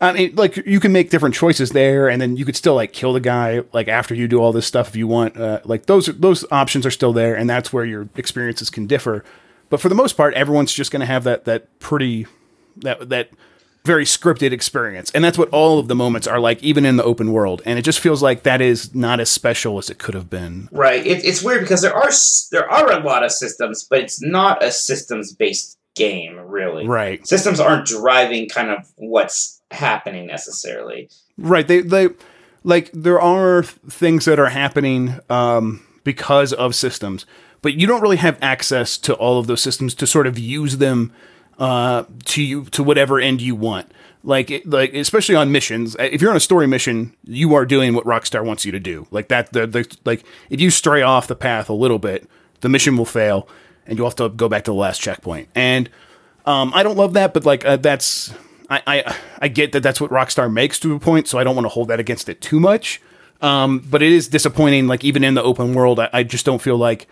I 0.02 0.12
mean, 0.12 0.36
like 0.36 0.58
you 0.58 0.82
can 0.82 0.92
make 0.92 1.10
different 1.10 1.36
choices 1.36 1.70
there, 1.70 2.10
and 2.10 2.22
then 2.22 2.36
you 2.36 2.44
could 2.44 2.58
still 2.58 2.76
like 2.76 2.92
kill 2.92 3.14
the 3.14 3.22
guy 3.22 3.62
like 3.72 3.88
after 3.88 4.14
you 4.14 4.28
do 4.28 4.42
all 4.42 4.52
this 4.52 4.68
stuff 4.68 4.90
if 4.90 4.98
you 4.98 5.08
want. 5.08 5.38
Uh, 5.38 5.62
like 5.64 5.86
those 5.86 6.08
those 6.08 6.44
options 6.52 6.86
are 6.86 6.92
still 6.92 7.14
there, 7.14 7.34
and 7.34 7.50
that's 7.50 7.72
where 7.72 7.86
your 7.86 8.10
experiences 8.18 8.70
can 8.70 8.88
differ. 8.88 9.24
But 9.74 9.82
for 9.82 9.90
the 9.90 9.96
most 9.96 10.16
part, 10.18 10.36
everyone's 10.36 10.72
just 10.72 10.92
going 10.92 11.00
to 11.00 11.08
have 11.08 11.24
that 11.24 11.46
that 11.46 11.80
pretty 11.80 12.28
that 12.78 13.10
that 13.10 13.32
very 13.84 14.06
scripted 14.06 14.52
experience, 14.52 15.10
and 15.16 15.24
that's 15.24 15.36
what 15.36 15.50
all 15.50 15.80
of 15.80 15.88
the 15.88 15.96
moments 15.96 16.28
are 16.28 16.40
like, 16.40 16.62
even 16.62 16.86
in 16.86 16.98
the 16.98 17.04
open 17.04 17.32
world. 17.32 17.64
And 17.66 17.80
it 17.80 17.82
just 17.82 18.00
feels 18.00 18.22
like 18.22 18.44
that 18.44 18.62
is 18.62 18.94
not 18.94 19.20
as 19.20 19.32
special 19.32 19.80
as 19.80 19.90
it 19.90 19.98
could 19.98 20.14
have 20.14 20.30
been. 20.30 20.70
Right. 20.72 21.04
It, 21.04 21.26
it's 21.26 21.42
weird 21.42 21.62
because 21.62 21.82
there 21.82 21.96
are 21.96 22.12
there 22.52 22.72
are 22.72 22.92
a 22.92 23.00
lot 23.00 23.24
of 23.24 23.32
systems, 23.32 23.84
but 23.84 23.98
it's 23.98 24.22
not 24.22 24.64
a 24.64 24.72
systems 24.72 25.34
based 25.34 25.76
game, 25.96 26.38
really. 26.38 26.86
Right. 26.86 27.26
Systems 27.28 27.60
aren't 27.60 27.88
driving 27.88 28.50
kind 28.50 28.70
of 28.70 28.88
what's 28.98 29.60
happening 29.72 30.28
necessarily. 30.28 31.10
Right. 31.36 31.68
They 31.68 31.82
they 31.82 32.10
like 32.64 32.92
there 32.94 33.20
are 33.20 33.64
things 33.64 34.26
that 34.26 34.38
are 34.38 34.50
happening 34.50 35.20
um, 35.32 35.84
because 36.04 36.54
of 36.54 36.76
systems, 36.76 37.26
but 37.64 37.74
you 37.74 37.88
don't 37.88 38.02
really 38.02 38.18
have 38.18 38.38
access 38.42 39.00
to 39.00 39.16
all 39.16 39.40
of 39.40 39.48
those 39.48 39.62
systems 39.62 39.96
to 39.96 40.06
sort 40.06 40.28
of 40.28 40.38
use 40.38 40.78
them 40.78 41.12
uh, 41.58 42.04
to 42.26 42.44
you 42.44 42.66
to 42.66 42.84
whatever 42.84 43.20
end 43.20 43.42
you 43.42 43.56
want. 43.56 43.92
Like 44.24 44.62
like 44.66 44.94
especially 44.94 45.36
on 45.36 45.52
missions, 45.52 45.96
if 46.00 46.22
you're 46.22 46.30
on 46.30 46.38
a 46.38 46.42
story 46.42 46.68
mission, 46.68 47.16
you 47.24 47.56
are 47.56 47.66
doing 47.66 47.94
what 47.96 48.06
Rockstar 48.06 48.46
wants 48.46 48.66
you 48.66 48.72
to 48.72 48.80
do. 48.80 49.08
Like 49.12 49.30
that 49.30 49.52
the, 49.54 49.66
the 49.66 49.98
like 50.06 50.24
if 50.50 50.62
you 50.62 50.70
stray 50.70 51.02
off 51.02 51.28
the 51.28 51.36
path 51.36 51.70
a 51.70 51.74
little 51.74 52.00
bit, 52.00 52.30
the 52.62 52.70
mission 52.70 52.98
will 52.98 53.06
fail, 53.06 53.48
and 53.88 53.98
you'll 53.98 54.08
have 54.08 54.16
to 54.18 54.30
go 54.30 54.48
back 54.48 54.66
to 54.66 54.72
the 54.72 54.76
last 54.76 55.02
checkpoint. 55.02 55.50
And 55.56 55.90
um, 56.46 56.72
I 56.76 56.84
don't 56.84 56.98
love 56.98 57.14
that, 57.14 57.34
but 57.34 57.46
like 57.46 57.66
uh, 57.66 57.78
that's 57.78 58.34
I, 58.70 58.82
I 58.86 59.16
I 59.40 59.48
get 59.48 59.72
that 59.72 59.84
that's 59.84 60.02
what 60.02 60.12
Rockstar 60.12 60.52
makes 60.52 60.80
to 60.82 60.96
a 60.96 61.00
point, 61.00 61.28
so 61.28 61.38
I 61.38 61.44
don't 61.44 61.56
want 61.56 61.66
to 61.66 61.70
hold 61.70 61.88
that 61.90 62.00
against 62.00 62.28
it 62.30 62.42
too 62.42 62.60
much. 62.60 63.02
Um, 63.42 63.80
but 63.80 64.02
it 64.02 64.12
is 64.12 64.30
disappointing. 64.30 64.88
Like 64.88 65.04
even 65.04 65.24
in 65.24 65.34
the 65.34 65.44
open 65.44 65.74
world, 65.74 66.00
I, 66.00 66.10
I 66.12 66.24
just 66.24 66.46
don't 66.46 66.62
feel 66.62 66.78
like 66.78 67.08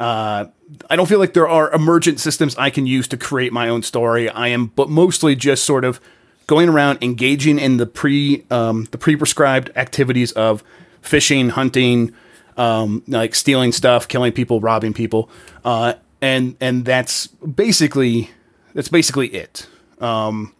uh, 0.00 0.46
I 0.88 0.96
don't 0.96 1.06
feel 1.06 1.18
like 1.18 1.34
there 1.34 1.48
are 1.48 1.70
emergent 1.72 2.20
systems 2.20 2.56
I 2.56 2.70
can 2.70 2.86
use 2.86 3.06
to 3.08 3.18
create 3.18 3.52
my 3.52 3.68
own 3.68 3.82
story. 3.82 4.30
I 4.30 4.48
am, 4.48 4.66
but 4.66 4.88
mostly 4.88 5.36
just 5.36 5.64
sort 5.64 5.84
of 5.84 6.00
going 6.46 6.70
around 6.70 6.98
engaging 7.02 7.58
in 7.58 7.76
the 7.76 7.86
pre 7.86 8.44
um, 8.50 8.88
the 8.90 8.98
pre 8.98 9.14
prescribed 9.14 9.70
activities 9.76 10.32
of 10.32 10.64
fishing, 11.02 11.50
hunting, 11.50 12.14
um, 12.56 13.02
like 13.08 13.34
stealing 13.34 13.72
stuff, 13.72 14.08
killing 14.08 14.32
people, 14.32 14.58
robbing 14.60 14.94
people, 14.94 15.28
uh, 15.64 15.92
and 16.22 16.56
and 16.60 16.86
that's 16.86 17.26
basically 17.26 18.30
that's 18.74 18.88
basically 18.88 19.28
it. 19.28 19.68
Um, 20.00 20.54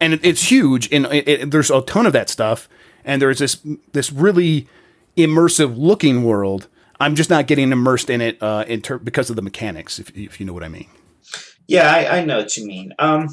and 0.00 0.14
it, 0.14 0.24
it's 0.24 0.50
huge, 0.50 0.92
and 0.92 1.06
it, 1.06 1.28
it, 1.28 1.50
there's 1.52 1.70
a 1.70 1.80
ton 1.82 2.06
of 2.06 2.12
that 2.12 2.28
stuff, 2.28 2.68
and 3.04 3.22
there's 3.22 3.38
this 3.38 3.60
this 3.92 4.10
really 4.10 4.66
immersive 5.16 5.78
looking 5.78 6.24
world. 6.24 6.66
I'm 7.00 7.14
just 7.14 7.30
not 7.30 7.46
getting 7.46 7.72
immersed 7.72 8.10
in 8.10 8.20
it 8.20 8.42
uh, 8.42 8.64
in 8.66 8.80
ter- 8.82 8.98
because 8.98 9.30
of 9.30 9.36
the 9.36 9.42
mechanics, 9.42 9.98
if, 9.98 10.10
if 10.16 10.38
you 10.40 10.46
know 10.46 10.52
what 10.52 10.62
I 10.64 10.68
mean. 10.68 10.88
Yeah, 11.66 11.90
I, 11.90 12.18
I 12.18 12.24
know 12.24 12.38
what 12.38 12.56
you 12.56 12.66
mean. 12.66 12.92
Um, 12.98 13.28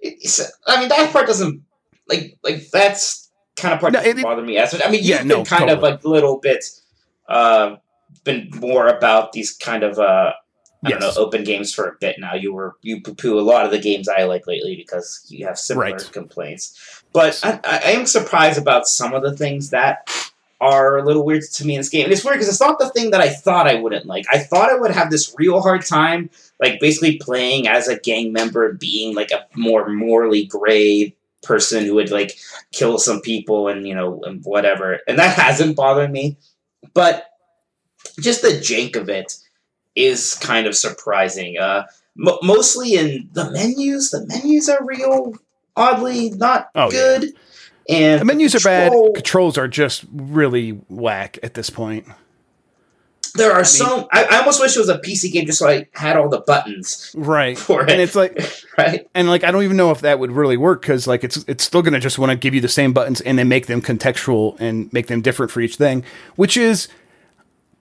it's, 0.00 0.40
I 0.66 0.80
mean 0.80 0.88
that 0.88 1.12
part 1.12 1.26
doesn't 1.26 1.62
like 2.08 2.38
like 2.42 2.68
that's 2.70 3.30
kind 3.56 3.74
of 3.74 3.80
part 3.80 3.92
No, 3.92 4.00
doesn't 4.00 4.18
it- 4.18 4.22
bother 4.22 4.42
me 4.42 4.58
as 4.58 4.72
much. 4.72 4.82
I 4.84 4.90
mean, 4.90 5.00
Yeah, 5.02 5.18
you've 5.18 5.26
no, 5.26 5.36
been 5.36 5.44
kind 5.46 5.70
of 5.70 5.76
totally. 5.80 5.92
like 5.92 6.04
little 6.04 6.38
bit 6.38 6.64
uh 7.28 7.76
been 8.24 8.50
more 8.56 8.88
about 8.88 9.32
these 9.32 9.52
kind 9.56 9.82
of 9.82 9.98
uh 9.98 10.32
I 10.84 10.90
don't 10.90 11.00
know 11.00 11.12
open 11.16 11.44
games 11.44 11.72
for 11.72 11.86
a 11.86 11.92
bit 12.00 12.16
now. 12.18 12.34
You 12.34 12.52
were 12.52 12.74
you 12.82 13.00
poo 13.00 13.14
poo 13.14 13.38
a 13.38 13.40
lot 13.40 13.64
of 13.64 13.70
the 13.70 13.78
games 13.78 14.08
I 14.08 14.24
like 14.24 14.46
lately 14.48 14.74
because 14.76 15.24
you 15.28 15.46
have 15.46 15.56
similar 15.58 15.92
Right. 15.92 16.12
complaints. 16.12 17.02
But 17.12 17.38
I 17.44 17.60
I 17.64 17.92
am 17.92 18.04
surprised 18.06 18.58
about 18.60 18.88
some 18.88 19.14
of 19.14 19.22
the 19.22 19.36
things 19.36 19.70
that 19.70 20.08
are 20.62 20.96
a 20.96 21.04
little 21.04 21.24
weird 21.24 21.42
to 21.42 21.66
me 21.66 21.74
in 21.74 21.80
this 21.80 21.88
game. 21.88 22.04
And 22.04 22.12
it's 22.12 22.24
weird 22.24 22.36
because 22.36 22.48
it's 22.48 22.60
not 22.60 22.78
the 22.78 22.88
thing 22.90 23.10
that 23.10 23.20
I 23.20 23.28
thought 23.28 23.66
I 23.66 23.74
wouldn't 23.74 24.06
like. 24.06 24.24
I 24.32 24.38
thought 24.38 24.70
I 24.70 24.76
would 24.76 24.92
have 24.92 25.10
this 25.10 25.34
real 25.36 25.60
hard 25.60 25.84
time, 25.84 26.30
like 26.60 26.78
basically 26.78 27.18
playing 27.18 27.66
as 27.66 27.88
a 27.88 27.98
gang 27.98 28.32
member, 28.32 28.72
being 28.72 29.14
like 29.14 29.32
a 29.32 29.44
more 29.56 29.88
morally 29.88 30.46
gray 30.46 31.16
person 31.42 31.84
who 31.84 31.94
would 31.94 32.12
like 32.12 32.38
kill 32.70 32.98
some 32.98 33.20
people 33.20 33.66
and 33.66 33.88
you 33.88 33.94
know 33.94 34.22
and 34.22 34.44
whatever. 34.44 35.00
And 35.08 35.18
that 35.18 35.36
hasn't 35.36 35.76
bothered 35.76 36.12
me, 36.12 36.36
but 36.94 37.26
just 38.20 38.42
the 38.42 38.48
jank 38.48 38.94
of 38.94 39.08
it 39.08 39.36
is 39.96 40.36
kind 40.36 40.68
of 40.68 40.76
surprising. 40.76 41.58
Uh, 41.58 41.86
mo 42.14 42.38
mostly 42.42 42.94
in 42.94 43.28
the 43.32 43.50
menus. 43.50 44.12
The 44.12 44.24
menus 44.26 44.68
are 44.68 44.84
real 44.84 45.34
oddly 45.76 46.30
not 46.30 46.70
Oh, 46.74 46.90
yeah. 46.92 47.18
And 47.88 48.20
The 48.20 48.24
menus 48.24 48.54
are 48.54 48.60
bad. 48.60 48.92
Controls 49.14 49.58
are 49.58 49.68
just 49.68 50.04
really 50.12 50.70
whack 50.88 51.38
at 51.42 51.54
this 51.54 51.70
point. 51.70 52.06
There 53.34 53.50
are 53.50 53.64
so. 53.64 54.08
I, 54.12 54.24
I 54.24 54.38
almost 54.40 54.60
wish 54.60 54.76
it 54.76 54.78
was 54.78 54.90
a 54.90 54.98
PC 54.98 55.32
game 55.32 55.46
just 55.46 55.58
so 55.58 55.66
I 55.66 55.88
had 55.92 56.18
all 56.18 56.28
the 56.28 56.40
buttons 56.40 57.10
Right. 57.16 57.58
for 57.58 57.82
it. 57.82 57.90
And 57.90 57.98
it's 58.00 58.14
like, 58.14 58.38
right? 58.78 59.08
and 59.14 59.26
like, 59.26 59.42
I 59.42 59.50
don't 59.50 59.62
even 59.62 59.78
know 59.78 59.90
if 59.90 60.02
that 60.02 60.18
would 60.18 60.30
really 60.32 60.58
work 60.58 60.82
because 60.82 61.06
like 61.06 61.24
it's 61.24 61.38
it's 61.48 61.64
still 61.64 61.80
gonna 61.80 61.98
just 61.98 62.18
want 62.18 62.30
to 62.30 62.36
give 62.36 62.54
you 62.54 62.60
the 62.60 62.68
same 62.68 62.92
buttons 62.92 63.22
and 63.22 63.38
then 63.38 63.48
make 63.48 63.68
them 63.68 63.80
contextual 63.80 64.60
and 64.60 64.92
make 64.92 65.06
them 65.06 65.22
different 65.22 65.50
for 65.50 65.62
each 65.62 65.76
thing, 65.76 66.04
which 66.36 66.58
is 66.58 66.88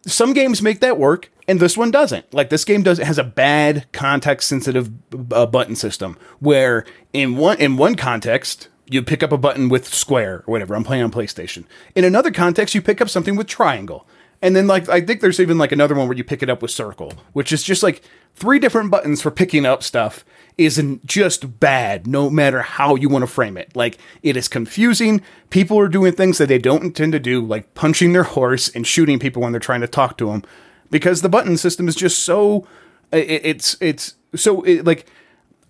some 0.08 0.32
games 0.34 0.62
make 0.62 0.80
that 0.80 0.98
work 0.98 1.30
and 1.50 1.60
this 1.60 1.76
one 1.78 1.92
doesn't. 1.92 2.34
Like 2.34 2.50
this 2.50 2.64
game 2.64 2.82
does 2.82 3.00
has 3.00 3.18
a 3.18 3.24
bad 3.26 3.92
context 3.92 4.48
sensitive 4.48 4.90
uh, 5.34 5.46
button 5.48 5.76
system 5.76 6.18
where 6.40 6.86
in 7.12 7.36
one 7.36 7.60
in 7.60 7.76
one 7.76 7.96
context 7.96 8.70
you 8.92 9.02
pick 9.02 9.24
up 9.24 9.32
a 9.32 9.38
button 9.38 9.70
with 9.70 9.94
square 9.94 10.44
or 10.46 10.52
whatever. 10.52 10.76
I'm 10.76 10.84
playing 10.84 11.04
on 11.04 11.12
PlayStation. 11.12 11.64
In 11.96 12.04
another 12.04 12.32
context, 12.32 12.76
you 12.76 12.82
pick 12.82 13.02
up 13.02 13.10
something 13.10 13.36
with 13.36 13.48
triangle. 13.48 14.08
And 14.42 14.56
then 14.56 14.68
like 14.68 14.90
I 14.90 15.02
think 15.02 15.22
there's 15.22 15.40
even 15.40 15.58
like 15.58 15.72
another 15.72 15.96
one 15.96 16.08
where 16.08 16.18
you 16.18 16.24
pick 16.24 16.42
it 16.42 16.50
up 16.50 16.62
with 16.62 16.72
circle, 16.72 17.14
which 17.34 17.54
is 17.54 17.64
just 17.64 17.84
like 17.84 18.02
three 18.34 18.60
different 18.60 18.90
buttons 18.90 19.22
for 19.22 19.30
picking 19.30 19.66
up 19.66 19.84
stuff 19.84 20.26
isn't 20.58 21.06
just 21.06 21.60
bad 21.60 22.08
no 22.08 22.30
matter 22.30 22.62
how 22.62 22.96
you 22.96 23.08
want 23.08 23.24
to 23.24 23.28
frame 23.28 23.56
it. 23.56 23.76
Like 23.76 24.00
it 24.24 24.36
is 24.36 24.48
confusing. 24.48 25.22
People 25.52 25.80
are 25.80 25.88
doing 25.88 26.14
things 26.14 26.40
that 26.40 26.48
they 26.48 26.58
don't 26.58 26.84
intend 26.84 27.14
to 27.14 27.20
do, 27.20 27.46
like 27.46 27.74
punching 27.76 28.14
their 28.14 28.24
horse 28.24 28.68
and 28.70 28.86
shooting 28.86 29.20
people 29.20 29.44
when 29.44 29.52
they're 29.52 29.60
trying 29.60 29.82
to 29.82 29.88
talk 29.88 30.18
to 30.18 30.28
them 30.28 30.44
because 30.90 31.22
the 31.22 31.30
button 31.30 31.56
system 31.56 31.88
is 31.88 31.96
just 31.96 32.20
so 32.20 32.68
it, 33.12 33.42
it's 33.44 33.78
it's 33.80 34.16
so 34.36 34.62
it, 34.64 34.86
like 34.86 35.06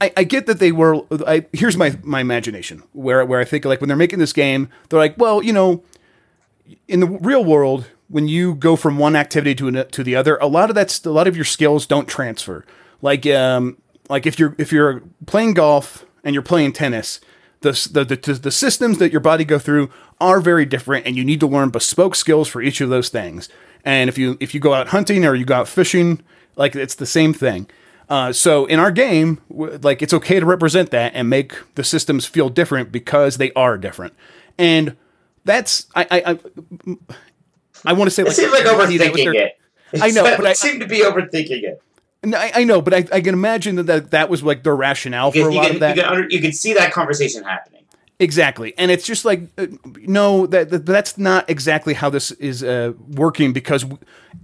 I, 0.01 0.11
I 0.17 0.23
get 0.23 0.47
that 0.47 0.59
they 0.59 0.71
were. 0.71 1.01
I, 1.25 1.45
here's 1.53 1.77
my 1.77 1.95
my 2.03 2.19
imagination 2.19 2.83
where 2.93 3.23
where 3.25 3.39
I 3.39 3.45
think 3.45 3.65
like 3.65 3.79
when 3.79 3.87
they're 3.87 3.95
making 3.95 4.19
this 4.19 4.33
game, 4.33 4.69
they're 4.89 4.99
like, 4.99 5.15
well, 5.17 5.43
you 5.43 5.53
know, 5.53 5.83
in 6.87 6.99
the 6.99 7.07
real 7.07 7.45
world, 7.45 7.85
when 8.09 8.27
you 8.27 8.55
go 8.55 8.75
from 8.75 8.97
one 8.97 9.15
activity 9.15 9.55
to 9.55 9.67
an, 9.67 9.87
to 9.89 10.03
the 10.03 10.15
other, 10.15 10.37
a 10.37 10.47
lot 10.47 10.69
of 10.69 10.75
that's 10.75 11.05
a 11.05 11.11
lot 11.11 11.27
of 11.27 11.35
your 11.35 11.45
skills 11.45 11.85
don't 11.85 12.07
transfer. 12.07 12.65
Like 13.01 13.25
um 13.27 13.77
like 14.09 14.25
if 14.25 14.39
you're 14.39 14.55
if 14.57 14.71
you're 14.71 15.03
playing 15.27 15.53
golf 15.53 16.05
and 16.23 16.33
you're 16.33 16.43
playing 16.43 16.73
tennis, 16.73 17.21
the, 17.61 17.71
the, 17.91 18.03
the, 18.15 18.33
the 18.33 18.51
systems 18.51 18.97
that 18.97 19.11
your 19.11 19.21
body 19.21 19.45
go 19.45 19.59
through 19.59 19.91
are 20.19 20.41
very 20.41 20.65
different 20.65 21.05
and 21.05 21.15
you 21.15 21.23
need 21.23 21.39
to 21.39 21.47
learn 21.47 21.69
bespoke 21.69 22.15
skills 22.15 22.47
for 22.47 22.61
each 22.61 22.81
of 22.81 22.89
those 22.89 23.09
things 23.09 23.49
and 23.85 24.09
if 24.09 24.17
you 24.17 24.37
if 24.39 24.53
you 24.53 24.59
go 24.59 24.73
out 24.73 24.89
hunting 24.89 25.25
or 25.25 25.35
you 25.35 25.45
go 25.45 25.55
out 25.55 25.67
fishing 25.67 26.21
like 26.55 26.75
it's 26.75 26.95
the 26.95 27.05
same 27.05 27.33
thing 27.33 27.67
uh, 28.11 28.33
so 28.33 28.65
in 28.65 28.77
our 28.77 28.91
game, 28.91 29.39
like 29.49 30.01
it's 30.01 30.13
okay 30.13 30.39
to 30.39 30.45
represent 30.45 30.91
that 30.91 31.13
and 31.15 31.29
make 31.29 31.53
the 31.75 31.83
systems 31.83 32.25
feel 32.25 32.49
different 32.49 32.91
because 32.91 33.37
they 33.37 33.53
are 33.53 33.77
different, 33.77 34.13
and 34.57 34.97
that's 35.45 35.87
I 35.95 36.07
I 36.11 36.31
I, 36.31 36.39
I 37.85 37.93
want 37.93 38.09
to 38.09 38.11
say 38.11 38.23
it 38.23 38.25
like, 38.25 38.35
seems 38.35 38.51
like 38.51 38.65
overthinking 38.65 39.33
it. 39.33 39.57
I 40.01 40.11
know, 40.11 40.23
but 40.23 40.45
I 40.45 40.53
seem 40.53 40.81
to 40.81 40.87
be 40.87 40.99
overthinking 40.99 41.63
it. 41.63 41.81
I, 42.23 42.51
I 42.53 42.63
know, 42.65 42.81
but 42.81 42.93
I, 42.93 43.05
I 43.13 43.21
can 43.21 43.33
imagine 43.33 43.77
that, 43.77 43.83
that 43.83 44.11
that 44.11 44.29
was 44.29 44.43
like 44.43 44.63
the 44.63 44.73
rationale 44.73 45.31
for 45.31 45.49
a 45.49 45.53
lot 45.53 45.67
can, 45.67 45.75
of 45.75 45.79
that. 45.79 45.95
You 45.95 46.03
can, 46.03 46.11
under, 46.11 46.27
you 46.29 46.41
can 46.41 46.51
see 46.51 46.73
that 46.73 46.91
conversation 46.91 47.43
happening. 47.43 47.80
Exactly, 48.21 48.75
and 48.77 48.91
it's 48.91 49.03
just 49.03 49.25
like 49.25 49.41
uh, 49.57 49.65
no, 50.03 50.45
that, 50.45 50.69
that 50.69 50.85
that's 50.85 51.17
not 51.17 51.49
exactly 51.49 51.95
how 51.95 52.07
this 52.07 52.29
is 52.33 52.63
uh, 52.63 52.93
working 53.09 53.51
because 53.51 53.83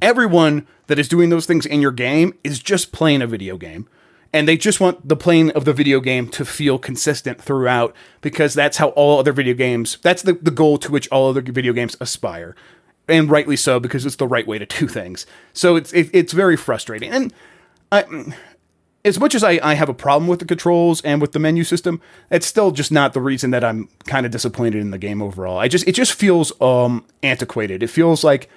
everyone 0.02 0.66
that 0.88 0.98
is 0.98 1.08
doing 1.08 1.30
those 1.30 1.46
things 1.46 1.64
in 1.64 1.80
your 1.80 1.92
game 1.92 2.34
is 2.44 2.58
just 2.58 2.92
playing 2.92 3.22
a 3.22 3.28
video 3.28 3.56
game, 3.56 3.88
and 4.34 4.48
they 4.48 4.58
just 4.58 4.80
want 4.80 5.08
the 5.08 5.16
playing 5.16 5.52
of 5.52 5.66
the 5.66 5.74
video 5.74 6.00
game 6.00 6.28
to 6.30 6.44
feel 6.44 6.80
consistent 6.80 7.40
throughout 7.40 7.96
because 8.22 8.56
that's 8.56 8.78
how 8.78 8.88
all 8.90 9.20
other 9.20 9.32
video 9.32 9.54
games. 9.54 10.00
That's 10.02 10.24
the 10.24 10.34
the 10.34 10.50
goal 10.50 10.80
to 10.80 10.92
which 10.92 11.08
all 11.10 11.30
other 11.30 11.44
video 11.44 11.72
games 11.72 11.96
aspire, 12.00 12.56
and 13.08 13.30
rightly 13.30 13.56
so 13.56 13.80
because 13.80 14.08
it's 14.08 14.16
the 14.16 14.28
right 14.28 14.48
way 14.48 14.58
to 14.58 14.66
do 14.66 14.88
things. 14.88 15.28
So 15.54 15.76
it's 15.76 15.94
it, 15.94 16.10
it's 16.14 16.34
very 16.34 16.58
frustrating, 16.58 17.12
and 17.12 17.32
I 17.92 18.06
as 19.06 19.20
much 19.20 19.36
as 19.36 19.44
I, 19.44 19.60
I 19.64 19.76
have 19.76 19.90
a 19.90 19.94
problem 19.94 20.28
with 20.28 20.40
the 20.40 20.46
controls 20.46 21.02
and 21.02 21.22
with 21.22 21.32
the 21.32 21.40
menu 21.40 21.64
system, 21.64 22.02
it's 22.30 22.46
still 22.46 22.72
just 22.72 22.92
not 22.92 23.14
the 23.14 23.22
reason 23.22 23.52
that 23.52 23.64
I'm 23.64 23.90
kind 24.06 24.26
of 24.26 24.32
disappointed 24.32 24.82
in 24.82 24.92
the 24.92 24.98
game 24.98 25.22
overall. 25.22 25.58
I 25.58 25.68
just 25.68 25.88
it 25.88 25.94
just 25.94 26.14
feels 26.14 26.60
um 26.62 27.06
antiquated. 27.24 27.84
It 27.84 27.88
feels 27.88 28.24
like 28.24 28.50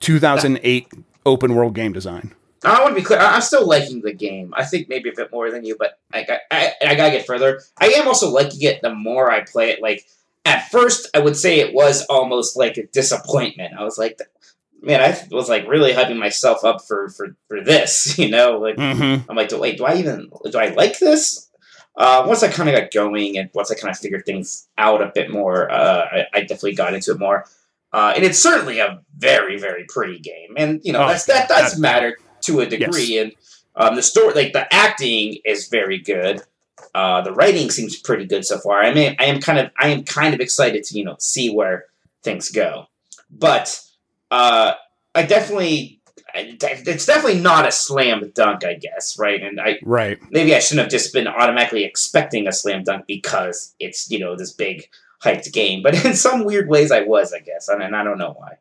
2008 0.00 0.92
open 1.24 1.54
world 1.54 1.74
game 1.74 1.92
design. 1.92 2.34
I 2.64 2.80
want 2.82 2.94
to 2.94 3.00
be 3.00 3.04
clear. 3.04 3.18
I'm 3.18 3.42
still 3.42 3.66
liking 3.66 4.00
the 4.00 4.14
game. 4.14 4.54
I 4.56 4.64
think 4.64 4.88
maybe 4.88 5.10
a 5.10 5.12
bit 5.14 5.30
more 5.30 5.50
than 5.50 5.64
you, 5.64 5.76
but 5.78 5.98
I, 6.14 6.26
I, 6.50 6.72
I 6.86 6.94
gotta 6.94 7.10
get 7.10 7.26
further. 7.26 7.60
I 7.78 7.88
am 7.88 8.08
also 8.08 8.30
liking 8.30 8.62
it 8.62 8.80
the 8.80 8.94
more 8.94 9.30
I 9.30 9.44
play 9.44 9.70
it. 9.70 9.82
Like 9.82 10.06
at 10.44 10.70
first, 10.70 11.08
I 11.14 11.20
would 11.20 11.36
say 11.36 11.60
it 11.60 11.74
was 11.74 12.06
almost 12.06 12.56
like 12.56 12.76
a 12.76 12.86
disappointment. 12.86 13.74
I 13.78 13.84
was 13.84 13.98
like, 13.98 14.18
man, 14.84 15.00
I 15.00 15.18
was 15.34 15.48
like 15.48 15.66
really 15.66 15.92
hyping 15.92 16.18
myself 16.18 16.64
up 16.64 16.84
for 16.86 17.08
for 17.10 17.36
for 17.48 17.62
this. 17.62 18.18
You 18.24 18.30
know, 18.30 18.58
like 18.58 18.76
mm-hmm. 18.76 19.28
I'm 19.28 19.36
like, 19.36 19.48
do, 19.48 19.58
wait, 19.58 19.76
do 19.76 19.84
I 19.84 19.96
even 19.96 20.30
do 20.50 20.58
I 20.58 20.68
like 20.68 20.98
this? 20.98 21.50
Uh, 21.96 22.24
once 22.26 22.42
I 22.42 22.48
kind 22.48 22.68
of 22.68 22.74
got 22.74 22.90
going 22.90 23.36
and 23.38 23.50
once 23.54 23.70
I 23.70 23.74
kind 23.74 23.90
of 23.90 23.98
figured 23.98 24.24
things 24.24 24.68
out 24.78 25.02
a 25.02 25.12
bit 25.14 25.30
more, 25.30 25.70
uh, 25.70 26.06
I, 26.10 26.26
I, 26.32 26.40
definitely 26.40 26.74
got 26.74 26.92
into 26.92 27.12
it 27.12 27.20
more. 27.20 27.44
Uh, 27.92 28.12
and 28.16 28.24
it's 28.24 28.42
certainly 28.42 28.80
a 28.80 29.00
very, 29.16 29.58
very 29.58 29.84
pretty 29.88 30.18
game, 30.18 30.54
and 30.56 30.80
you 30.84 30.92
know 30.92 31.04
oh, 31.04 31.08
that's, 31.08 31.26
that 31.26 31.48
does 31.48 31.78
matter 31.78 32.16
to 32.42 32.60
a 32.60 32.66
degree. 32.66 33.14
Yes. 33.14 33.24
And 33.24 33.32
um, 33.76 33.96
the 33.96 34.02
story, 34.02 34.34
like 34.34 34.52
the 34.52 34.72
acting, 34.72 35.38
is 35.44 35.68
very 35.68 35.98
good. 35.98 36.42
Uh, 36.94 37.20
the 37.20 37.32
writing 37.32 37.70
seems 37.70 37.96
pretty 37.96 38.26
good 38.26 38.44
so 38.44 38.58
far. 38.58 38.80
I 38.80 38.92
mean, 38.92 39.16
I 39.18 39.26
am 39.26 39.40
kind 39.40 39.58
of, 39.58 39.70
I 39.78 39.88
am 39.88 40.04
kind 40.04 40.34
of 40.34 40.40
excited 40.40 40.84
to 40.84 40.98
you 40.98 41.04
know 41.04 41.16
see 41.18 41.50
where 41.50 41.86
things 42.22 42.50
go. 42.50 42.86
But 43.30 43.83
uh, 44.34 44.74
I 45.14 45.22
definitely 45.22 46.00
it's 46.36 47.06
definitely 47.06 47.40
not 47.40 47.68
a 47.68 47.70
slam 47.70 48.32
dunk, 48.34 48.64
I 48.64 48.74
guess, 48.74 49.16
right? 49.16 49.40
And 49.40 49.60
I 49.60 49.78
right 49.82 50.18
maybe 50.32 50.54
I 50.54 50.58
shouldn't 50.58 50.84
have 50.84 50.90
just 50.90 51.12
been 51.12 51.28
automatically 51.28 51.84
expecting 51.84 52.48
a 52.48 52.52
slam 52.52 52.82
dunk 52.82 53.06
because 53.06 53.74
it's 53.78 54.10
you 54.10 54.18
know 54.18 54.34
this 54.36 54.52
big 54.52 54.88
hyped 55.22 55.52
game, 55.52 55.82
but 55.82 56.04
in 56.04 56.14
some 56.14 56.44
weird 56.44 56.68
ways 56.68 56.90
I 56.90 57.02
was, 57.02 57.32
I 57.32 57.38
guess, 57.38 57.68
and, 57.68 57.82
and 57.82 57.94
I 57.94 58.02
don't 58.02 58.18
know 58.18 58.34
why. 58.36 58.58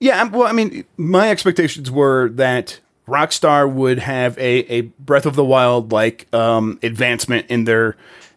Yeah, 0.00 0.24
well, 0.24 0.46
I 0.46 0.52
mean, 0.52 0.84
my 0.98 1.30
expectations 1.30 1.90
were 1.90 2.28
that 2.30 2.80
Rockstar 3.08 3.72
would 3.72 4.00
have 4.00 4.36
a, 4.36 4.70
a 4.70 4.80
Breath 4.82 5.24
of 5.24 5.34
the 5.34 5.44
Wild 5.44 5.92
like 5.92 6.32
um, 6.34 6.78
advancement 6.82 7.46
in 7.48 7.64
their 7.64 7.96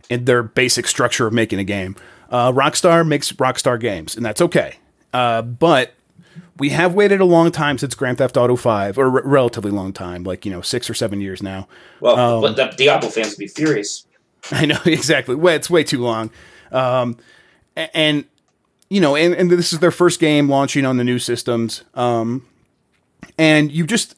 in 0.10 0.24
their 0.24 0.44
basic 0.44 0.88
structure 0.88 1.28
of 1.28 1.34
making 1.34 1.60
a 1.60 1.66
game. 1.66 1.98
Uh, 2.30 2.54
Rockstar 2.54 3.06
makes 3.06 3.34
Rockstar 3.34 3.78
games, 3.78 4.16
and 4.16 4.26
that's 4.26 4.42
okay. 4.42 4.78
Uh, 5.12 5.42
but 5.42 5.94
we 6.60 6.70
have 6.70 6.94
waited 6.94 7.22
a 7.22 7.26
long 7.26 7.52
time 7.52 7.78
since 7.78 7.96
Grand 7.96 8.18
Theft 8.18 8.38
Auto 8.38 8.56
Five, 8.56 8.98
or 8.98 9.06
a 9.06 9.12
r- 9.12 9.22
relatively 9.24 9.72
long 9.72 9.94
time, 9.94 10.24
like 10.24 10.46
you 10.46 10.52
know 10.52 10.62
six 10.62 10.90
or 10.90 10.94
seven 10.94 11.22
years 11.22 11.42
now. 11.44 11.68
Well, 12.00 12.18
um, 12.18 12.42
but 12.42 12.56
the 12.56 12.76
Diablo 12.76 13.10
fans 13.10 13.30
would 13.30 13.38
be 13.38 13.48
furious. 13.48 14.06
I 14.52 14.66
know 14.66 14.80
exactly. 14.86 15.36
Well, 15.36 15.56
it's 15.56 15.70
way 15.70 15.84
too 15.84 16.02
long. 16.02 16.32
Um, 16.72 17.18
and 17.76 18.26
you 18.90 19.02
know, 19.02 19.16
and, 19.16 19.34
and 19.34 19.52
this 19.52 19.74
is 19.74 19.80
their 19.80 19.92
first 19.92 20.20
game 20.20 20.50
launching 20.50 20.86
on 20.86 20.98
the 20.98 21.04
new 21.04 21.20
systems. 21.20 21.84
Um, 21.94 22.46
and 23.38 23.72
you 23.72 23.86
just 23.86 24.16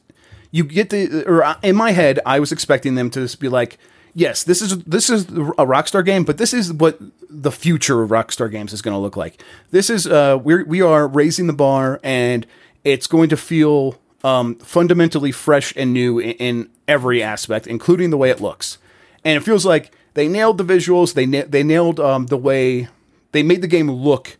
you 0.50 0.64
get 0.64 0.90
the 0.90 1.24
or 1.26 1.56
in 1.62 1.76
my 1.76 1.92
head, 1.92 2.20
I 2.24 2.40
was 2.40 2.52
expecting 2.52 2.94
them 2.94 3.10
to 3.10 3.20
just 3.20 3.40
be 3.40 3.48
like, 3.48 3.78
yes, 4.14 4.42
this 4.44 4.62
is 4.62 4.78
this 4.84 5.10
is 5.10 5.24
a 5.24 5.66
Rockstar 5.66 6.04
game, 6.04 6.24
but 6.24 6.38
this 6.38 6.52
is 6.52 6.72
what 6.72 6.98
the 7.28 7.52
future 7.52 8.02
of 8.02 8.10
Rockstar 8.10 8.50
games 8.50 8.72
is 8.72 8.82
going 8.82 8.94
to 8.94 8.98
look 8.98 9.16
like. 9.16 9.42
This 9.70 9.90
is 9.90 10.06
uh, 10.06 10.38
we 10.42 10.62
we 10.62 10.82
are 10.82 11.06
raising 11.06 11.46
the 11.46 11.52
bar, 11.52 12.00
and 12.02 12.46
it's 12.84 13.06
going 13.06 13.28
to 13.30 13.36
feel 13.36 13.98
um, 14.24 14.56
fundamentally 14.56 15.32
fresh 15.32 15.72
and 15.76 15.92
new 15.92 16.18
in, 16.18 16.32
in, 16.32 16.70
every 16.86 17.22
aspect, 17.22 17.66
including 17.66 18.10
the 18.10 18.16
way 18.16 18.30
it 18.30 18.40
looks. 18.40 18.78
And 19.24 19.36
it 19.36 19.40
feels 19.40 19.64
like 19.64 19.92
they 20.14 20.28
nailed 20.28 20.58
the 20.58 20.64
visuals. 20.64 21.14
They 21.14 21.26
na- 21.26 21.44
they 21.48 21.62
nailed 21.62 22.00
um, 22.00 22.26
the 22.26 22.38
way 22.38 22.88
they 23.32 23.42
made 23.42 23.62
the 23.62 23.68
game 23.68 23.90
look 23.90 24.36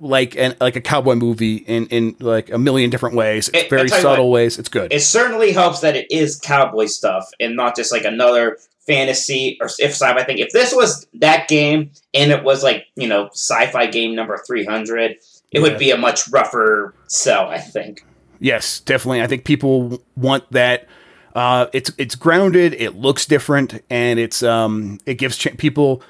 like 0.00 0.36
an 0.36 0.54
like 0.60 0.76
a 0.76 0.80
cowboy 0.80 1.14
movie 1.14 1.56
in 1.56 1.86
in 1.86 2.16
like 2.18 2.50
a 2.50 2.58
million 2.58 2.90
different 2.90 3.14
ways, 3.14 3.48
it, 3.54 3.70
very 3.70 3.88
subtle 3.88 4.30
what, 4.30 4.34
ways. 4.34 4.58
It's 4.58 4.68
good. 4.68 4.92
It 4.92 5.00
certainly 5.00 5.52
helps 5.52 5.80
that 5.80 5.96
it 5.96 6.10
is 6.10 6.38
cowboy 6.38 6.86
stuff 6.86 7.30
and 7.40 7.56
not 7.56 7.76
just 7.76 7.92
like 7.92 8.04
another 8.04 8.58
fantasy 8.86 9.58
or 9.60 9.66
if 9.66 9.92
sci-fi 9.92 10.24
thing. 10.24 10.38
If 10.38 10.50
this 10.52 10.74
was 10.74 11.06
that 11.14 11.48
game 11.48 11.90
and 12.14 12.30
it 12.30 12.44
was 12.44 12.62
like 12.62 12.86
you 12.96 13.08
know 13.08 13.28
sci-fi 13.28 13.86
game 13.86 14.14
number 14.14 14.38
three 14.46 14.64
hundred, 14.64 15.12
it 15.12 15.20
yeah. 15.52 15.60
would 15.60 15.78
be 15.78 15.90
a 15.90 15.96
much 15.96 16.28
rougher 16.28 16.94
sell. 17.06 17.48
I 17.48 17.58
think. 17.58 18.04
Yes, 18.40 18.80
definitely. 18.80 19.22
I 19.22 19.26
think 19.26 19.44
people 19.44 20.02
want 20.16 20.50
that. 20.50 20.88
Uh, 21.34 21.66
it's 21.72 21.90
it's 21.96 22.14
grounded. 22.14 22.74
It 22.74 22.96
looks 22.96 23.26
different, 23.26 23.82
and 23.88 24.18
it's 24.18 24.42
um 24.42 24.98
it 25.06 25.14
gives 25.14 25.36
ch- 25.36 25.56
people 25.56 26.02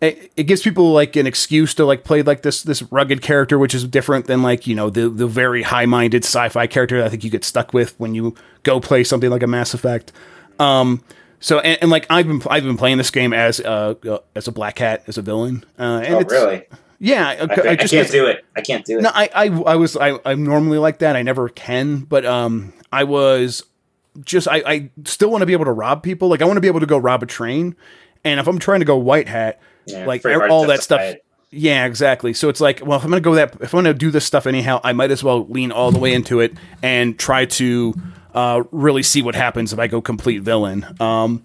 it, 0.00 0.30
it 0.36 0.44
gives 0.44 0.62
people 0.62 0.92
like 0.92 1.16
an 1.16 1.26
excuse 1.26 1.74
to 1.74 1.84
like 1.84 2.04
play 2.04 2.22
like 2.22 2.42
this 2.42 2.62
this 2.62 2.82
rugged 2.92 3.22
character, 3.22 3.58
which 3.58 3.74
is 3.74 3.84
different 3.84 4.26
than 4.26 4.42
like 4.42 4.66
you 4.66 4.74
know 4.74 4.90
the 4.90 5.08
the 5.08 5.26
very 5.26 5.62
high 5.62 5.86
minded 5.86 6.24
sci 6.24 6.48
fi 6.48 6.66
character 6.66 7.02
I 7.02 7.08
think 7.08 7.24
you 7.24 7.30
get 7.30 7.44
stuck 7.44 7.72
with 7.72 7.98
when 7.98 8.14
you 8.14 8.34
go 8.62 8.78
play 8.78 9.04
something 9.04 9.30
like 9.30 9.42
a 9.42 9.46
Mass 9.46 9.72
Effect. 9.72 10.12
Um, 10.58 11.02
so 11.40 11.60
and, 11.60 11.78
and, 11.82 11.90
like 11.90 12.06
I've 12.10 12.26
been 12.26 12.42
I've 12.48 12.64
been 12.64 12.76
playing 12.76 12.98
this 12.98 13.10
game 13.10 13.32
as 13.32 13.60
uh, 13.60 13.94
uh 14.08 14.18
as 14.34 14.48
a 14.48 14.52
black 14.52 14.78
hat 14.78 15.04
as 15.06 15.18
a 15.18 15.22
villain. 15.22 15.64
Uh, 15.78 16.02
and 16.04 16.14
oh 16.14 16.20
really? 16.20 16.64
Yeah, 16.98 17.28
I, 17.28 17.32
I, 17.32 17.70
I 17.70 17.76
just 17.76 17.92
can't 17.92 18.10
do 18.10 18.26
it. 18.26 18.44
I 18.56 18.62
can't 18.62 18.84
do 18.84 18.98
it. 18.98 19.02
No, 19.02 19.10
I 19.12 19.28
I, 19.34 19.46
I 19.46 19.76
was 19.76 19.96
I 19.96 20.18
I'm 20.24 20.44
normally 20.44 20.78
like 20.78 21.00
that. 21.00 21.16
I 21.16 21.22
never 21.22 21.48
can, 21.48 22.00
but 22.00 22.24
um, 22.24 22.72
I 22.90 23.04
was 23.04 23.64
just 24.24 24.48
I 24.48 24.62
I 24.66 24.90
still 25.04 25.30
want 25.30 25.42
to 25.42 25.46
be 25.46 25.52
able 25.52 25.66
to 25.66 25.72
rob 25.72 26.02
people. 26.02 26.28
Like 26.28 26.42
I 26.42 26.44
want 26.46 26.56
to 26.56 26.60
be 26.62 26.68
able 26.68 26.80
to 26.80 26.86
go 26.86 26.98
rob 26.98 27.22
a 27.22 27.26
train, 27.26 27.76
and 28.24 28.40
if 28.40 28.46
I'm 28.46 28.58
trying 28.58 28.80
to 28.80 28.86
go 28.86 28.96
white 28.96 29.28
hat, 29.28 29.60
yeah, 29.86 30.06
like 30.06 30.24
all 30.24 30.66
that 30.66 30.82
stuff. 30.82 31.00
It. 31.00 31.22
Yeah, 31.52 31.86
exactly. 31.86 32.34
So 32.34 32.48
it's 32.48 32.60
like, 32.60 32.84
well, 32.84 32.98
if 32.98 33.04
I'm 33.04 33.10
gonna 33.10 33.20
go 33.20 33.34
that, 33.36 33.54
if 33.60 33.72
I'm 33.72 33.78
gonna 33.78 33.94
do 33.94 34.10
this 34.10 34.24
stuff 34.24 34.46
anyhow, 34.46 34.80
I 34.82 34.92
might 34.92 35.10
as 35.10 35.22
well 35.22 35.46
lean 35.46 35.72
all 35.72 35.92
the 35.92 35.98
way 35.98 36.12
into 36.12 36.40
it 36.40 36.54
and 36.82 37.18
try 37.18 37.44
to 37.44 37.94
uh, 38.36 38.62
really 38.70 39.02
see 39.02 39.22
what 39.22 39.34
happens 39.34 39.72
if 39.72 39.78
I 39.78 39.88
go 39.88 40.00
complete 40.00 40.42
villain. 40.42 40.86
Um, 41.00 41.42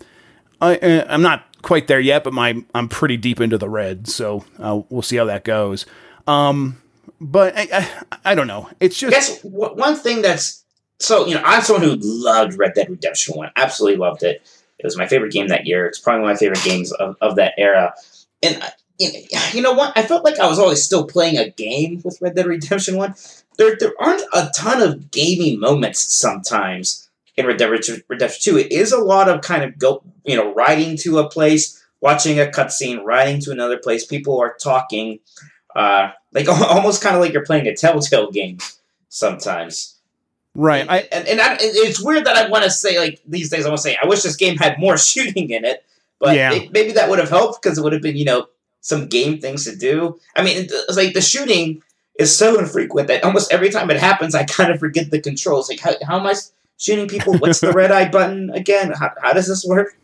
I, 0.60 0.76
uh, 0.78 1.06
I'm 1.10 1.22
not 1.24 1.46
quite 1.64 1.88
there 1.88 2.00
yet, 2.00 2.24
but 2.24 2.34
my 2.34 2.64
I'm 2.76 2.88
pretty 2.88 3.18
deep 3.18 3.40
into 3.42 3.58
the 3.58 3.70
red, 3.70 4.08
so 4.08 4.46
uh, 4.60 4.82
we'll 4.90 5.02
see 5.02 5.16
how 5.16 5.26
that 5.26 5.44
goes. 5.44 5.86
Um, 6.28 6.82
but 7.20 7.58
I, 7.58 7.68
I, 7.74 8.08
I 8.32 8.36
don't 8.36 8.48
know. 8.48 8.70
It's 8.80 9.00
just 9.00 9.12
Guess 9.14 9.44
one 9.44 9.96
thing 9.96 10.22
that's 10.22 10.64
so 11.00 11.26
you 11.26 11.34
know 11.34 11.42
I'm 11.44 11.64
someone 11.64 11.84
who 11.84 11.96
loved 12.00 12.60
Red 12.60 12.74
Dead 12.76 12.90
Redemption 12.90 13.36
One, 13.36 13.52
absolutely 13.56 13.98
loved 13.98 14.22
it. 14.22 14.42
It 14.78 14.86
was 14.86 14.98
my 14.98 15.08
favorite 15.08 15.32
game 15.32 15.48
that 15.48 15.66
year. 15.66 15.86
It's 15.86 16.00
probably 16.00 16.24
one 16.24 16.32
of 16.32 16.36
my 16.36 16.40
favorite 16.40 16.64
games 16.64 16.92
of, 16.92 17.16
of 17.22 17.36
that 17.38 17.54
era. 17.58 17.94
And 18.44 18.60
know- 18.60 18.70
you 19.54 19.62
know 19.62 19.74
what? 19.74 19.94
I 19.96 20.04
felt 20.04 20.24
like 20.24 20.40
I 20.40 20.48
was 20.48 20.60
always 20.60 20.84
still 20.84 21.06
playing 21.06 21.38
a 21.38 21.50
game 21.50 22.02
with 22.04 22.22
Red 22.22 22.36
Dead 22.36 22.46
Redemption 22.46 22.98
One. 22.98 23.16
There 23.62 23.76
there 23.80 23.94
aren't 24.00 24.24
a 24.34 24.50
ton 24.56 24.82
of 24.82 25.12
gaming 25.12 25.60
moments 25.60 26.00
sometimes 26.14 27.10
in 27.38 27.46
Red 27.46 27.58
Dead 27.58 27.70
Redemption 28.08 28.40
Two. 28.42 28.58
It 28.58 28.72
is 28.72 28.92
a 28.92 28.98
lot 28.98 29.30
of 29.30 29.42
kind 29.42 29.64
of 29.64 29.78
go 29.78 30.02
you 30.26 30.36
know 30.36 30.54
riding 30.54 30.98
to 30.98 31.20
a 31.20 31.30
place, 31.30 31.84
watching 32.02 32.40
a 32.40 32.46
cutscene, 32.48 33.04
riding 33.04 33.40
to 33.42 33.52
another 33.52 33.78
place. 33.78 34.06
People 34.06 34.40
are 34.42 34.56
talking, 34.60 35.20
uh, 35.76 36.10
like 36.34 36.48
almost 36.76 37.04
kind 37.04 37.16
of 37.16 37.22
like 37.22 37.34
you're 37.34 37.46
playing 37.46 37.68
a 37.68 37.76
Telltale 37.76 38.32
game 38.32 38.58
sometimes. 39.10 39.96
right. 40.56 40.86
I 40.90 41.00
and 41.12 41.28
and 41.28 41.42
I, 41.42 41.58
it's 41.60 42.02
weird 42.04 42.26
that 42.26 42.36
I 42.36 42.50
want 42.50 42.64
to 42.64 42.72
say 42.72 42.98
like 43.00 43.22
these 43.28 43.50
days 43.50 43.66
I 43.66 43.70
want 43.70 43.78
to 43.80 43.84
say 43.84 43.98
I 44.02 44.08
wish 44.08 44.22
this 44.24 44.36
game 44.36 44.58
had 44.58 44.80
more 44.80 44.98
shooting 45.10 45.50
in 45.52 45.66
it, 45.66 45.84
but 46.20 46.36
Yeah. 46.36 46.54
it- 46.54 46.72
maybe 46.72 46.94
that 46.94 47.10
would 47.10 47.20
have 47.20 47.30
helped 47.30 47.62
because 47.62 47.78
it 47.78 47.84
would 47.84 47.94
have 47.94 48.02
been 48.02 48.18
you 48.18 48.26
know 48.26 48.48
some 48.82 49.08
game 49.08 49.40
things 49.40 49.66
to 49.66 49.76
do. 49.76 50.20
I 50.36 50.44
mean, 50.44 50.58
it's 50.68 50.98
like 50.98 51.14
the 51.14 51.22
shooting 51.22 51.84
is 52.20 52.36
so 52.38 52.60
infrequent 52.60 53.08
that 53.08 53.24
almost 53.24 53.52
every 53.52 53.70
time 53.70 53.90
it 53.90 53.98
happens, 53.98 54.36
I 54.36 54.44
kind 54.44 54.72
of 54.72 54.80
forget 54.80 55.12
the 55.12 55.20
controls. 55.20 55.70
Like 55.70 55.80
how, 55.80 55.94
how 56.06 56.20
am 56.20 56.28
I 56.28 56.36
shooting 56.78 57.08
people? 57.08 57.38
What's 57.38 57.62
the 57.62 57.72
red 57.72 57.92
eye 57.92 58.10
button 58.10 58.50
again? 58.52 58.92
How, 58.92 59.12
how 59.22 59.34
does 59.34 59.48
this 59.48 59.66
work? 59.66 59.98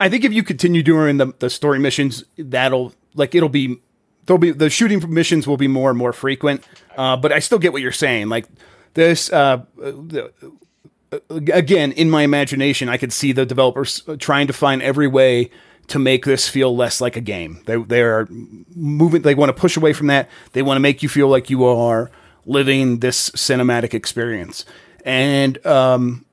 I 0.00 0.08
think 0.08 0.24
if 0.24 0.32
you 0.32 0.42
continue 0.42 0.82
doing 0.82 1.18
the 1.18 1.32
the 1.38 1.50
story 1.50 1.78
missions, 1.78 2.24
that'll 2.36 2.92
like 3.14 3.34
it'll 3.34 3.48
be 3.48 3.80
there'll 4.26 4.38
be 4.38 4.50
the 4.50 4.70
shooting 4.70 5.02
missions 5.12 5.46
will 5.46 5.56
be 5.56 5.68
more 5.68 5.90
and 5.90 5.98
more 5.98 6.12
frequent. 6.12 6.64
Uh, 6.96 7.16
but 7.16 7.32
I 7.32 7.38
still 7.38 7.58
get 7.58 7.72
what 7.72 7.82
you're 7.82 7.92
saying. 7.92 8.28
Like 8.28 8.46
this, 8.94 9.32
uh, 9.32 9.64
uh, 9.82 11.18
again, 11.30 11.92
in 11.92 12.10
my 12.10 12.22
imagination, 12.22 12.88
I 12.88 12.96
could 12.96 13.12
see 13.12 13.32
the 13.32 13.46
developers 13.46 14.02
trying 14.18 14.46
to 14.48 14.52
find 14.52 14.82
every 14.82 15.06
way 15.06 15.50
to 15.88 15.98
make 15.98 16.24
this 16.24 16.48
feel 16.48 16.74
less 16.74 17.00
like 17.00 17.16
a 17.16 17.20
game. 17.20 17.62
They 17.66 17.76
they 17.76 18.02
are 18.02 18.26
moving. 18.74 19.22
They 19.22 19.34
want 19.34 19.50
to 19.50 19.60
push 19.60 19.76
away 19.76 19.92
from 19.92 20.08
that. 20.08 20.28
They 20.52 20.62
want 20.62 20.76
to 20.76 20.80
make 20.80 21.02
you 21.02 21.08
feel 21.08 21.28
like 21.28 21.50
you 21.50 21.64
are 21.64 22.10
living 22.46 23.00
this 23.00 23.30
cinematic 23.30 23.94
experience. 23.94 24.64
And 25.04 25.64
um, 25.66 26.24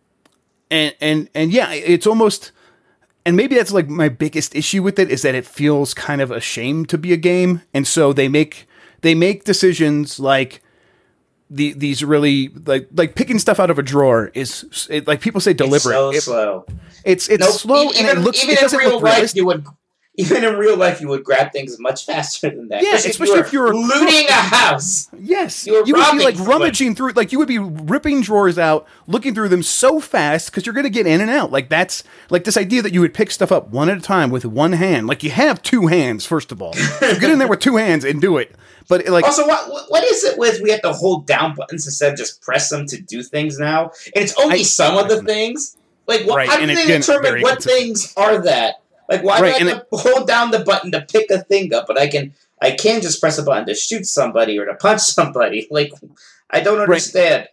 and 0.70 0.96
and 1.02 1.30
and 1.36 1.52
yeah, 1.52 1.72
it's 1.74 2.08
almost 2.08 2.52
and 3.26 3.36
maybe 3.36 3.56
that's 3.56 3.72
like 3.72 3.88
my 3.88 4.10
biggest 4.10 4.56
issue 4.56 4.82
with 4.82 4.98
it 5.00 5.10
is 5.10 5.22
that 5.22 5.36
it 5.36 5.46
feels 5.46 5.94
kind 5.94 6.22
of 6.22 6.32
ashamed 6.32 6.90
to 6.90 6.98
be 6.98 7.14
a 7.14 7.18
game 7.18 7.62
and 7.74 7.88
so 7.88 8.14
they 8.14 8.28
make 8.28 8.68
they 9.02 9.14
make 9.14 9.44
decisions 9.44 10.20
like 10.20 10.62
the, 11.54 11.74
these 11.74 12.04
really 12.04 12.50
like 12.66 12.88
like 12.94 13.14
picking 13.14 13.38
stuff 13.38 13.60
out 13.60 13.70
of 13.70 13.78
a 13.78 13.84
drawer 13.84 14.32
is 14.34 14.88
it, 14.90 15.06
like 15.06 15.20
people 15.22 15.42
say 15.42 15.52
deliberate 15.54 15.94
It's 15.94 15.94
so 15.94 16.10
It- 16.12 16.22
slow. 16.24 16.66
it's 17.04 17.30
it's 17.30 17.42
Nope. 17.44 17.52
slow 17.54 17.84
even, 17.92 18.06
and 18.08 18.20
it 18.20 18.22
looks 18.22 18.42
even 18.44 18.56
it 18.56 18.62
doesn't 18.62 18.80
real 18.80 18.92
look 18.92 19.04
life, 19.04 19.16
realistic. 19.16 19.38
you 19.38 19.46
would. 19.46 19.66
Even 20.18 20.44
in 20.44 20.56
real 20.58 20.76
life, 20.76 21.00
you 21.00 21.08
would 21.08 21.24
grab 21.24 21.54
things 21.54 21.80
much 21.80 22.06
faster 22.08 22.50
than 22.50 22.68
that. 22.68 22.84
Yeah, 22.84 22.92
'Cause 22.92 23.06
especially 23.06 23.40
if 23.40 23.54
you 23.54 23.62
were- 23.62 23.74
looting 23.74 24.28
a 24.28 24.34
house. 24.34 25.08
Yes, 25.18 25.66
You 25.66 25.84
you 25.86 25.96
would 25.96 26.12
be 26.18 26.24
like 26.24 26.38
rummaging 26.40 26.96
through, 26.96 27.14
like 27.14 27.32
you 27.32 27.40
would 27.40 27.48
be 27.48 27.60
ripping 27.60 28.22
drawers 28.22 28.60
out, 28.60 28.86
looking 29.08 29.34
through 29.34 29.48
them 29.50 29.64
so 29.64 30.02
fast 30.02 30.52
because 30.52 30.66
you're 30.66 30.74
going 30.74 30.84
to 30.84 30.90
get 30.90 31.08
in 31.08 31.22
and 31.22 31.32
out. 31.32 31.52
Like 31.52 31.70
that's 31.70 32.04
like 32.30 32.44
this 32.44 32.58
idea 32.58 32.82
that 32.82 32.94
you 32.94 33.00
would 33.00 33.14
pick 33.14 33.32
stuff 33.32 33.54
up 33.54 33.70
one 33.70 33.90
at 33.90 33.98
a 33.98 34.02
time 34.02 34.32
with 34.32 34.46
one 34.46 34.74
hand. 34.74 35.08
Like 35.08 35.24
you 35.24 35.32
have 35.32 35.62
two 35.62 35.88
hands, 35.88 36.26
first 36.26 36.52
of 36.52 36.62
all. 36.62 36.74
so 36.74 37.18
get 37.20 37.30
in 37.32 37.40
there 37.40 37.48
with 37.48 37.62
two 37.62 37.78
hands 37.78 38.04
and 38.04 38.20
do 38.20 38.38
it. 38.38 38.54
But 38.90 39.08
like, 39.08 39.24
Also, 39.24 39.48
what 39.48 39.90
what- 39.90 40.04
is 40.04 40.26
it 40.26 40.38
with 40.38 40.60
we 40.62 40.72
have 40.72 40.82
to 40.82 40.92
hold 40.92 41.26
down 41.26 41.56
buttons 41.56 41.86
instead 41.88 42.12
of 42.12 42.18
just 42.18 42.42
press 42.42 42.68
them 42.70 42.86
to 42.88 43.02
do 43.02 43.24
things 43.24 43.58
now? 43.58 43.92
And 44.14 44.26
it's 44.26 44.38
only 44.38 44.60
I- 44.60 44.64
some 44.64 44.98
of 44.98 45.08
the 45.08 45.22
things. 45.24 45.78
Like, 46.08 46.26
what, 46.26 46.36
Right, 46.36 46.50
how 46.50 46.56
do 46.58 46.64
and 46.64 46.72
they 46.72 46.84
again, 46.84 47.00
determine 47.00 47.42
what 47.42 47.64
things 47.64 48.12
are 48.18 48.42
that? 48.44 48.81
Like, 49.12 49.24
why 49.24 49.42
Right, 49.42 49.60
do 49.60 49.68
I 49.68 49.72
have 49.72 49.90
to 49.90 49.98
hold 49.98 50.28
down 50.28 50.52
the 50.52 50.60
button 50.60 50.92
to 50.94 51.02
pick 51.02 51.30
a 51.30 51.40
thing 51.40 51.74
up, 51.74 51.86
but 51.86 52.00
I 52.00 52.08
can 52.08 52.34
I 52.62 52.72
can 52.72 53.02
just 53.02 53.20
press 53.20 53.38
a 53.38 53.44
button 53.44 53.66
to 53.68 53.76
shoot 53.76 54.06
somebody 54.06 54.58
or 54.58 54.66
to 54.66 54.74
punch 54.76 55.02
somebody? 55.18 55.68
Like, 55.70 55.92
I 56.50 56.62
don't 56.62 56.80
understand. 56.80 57.48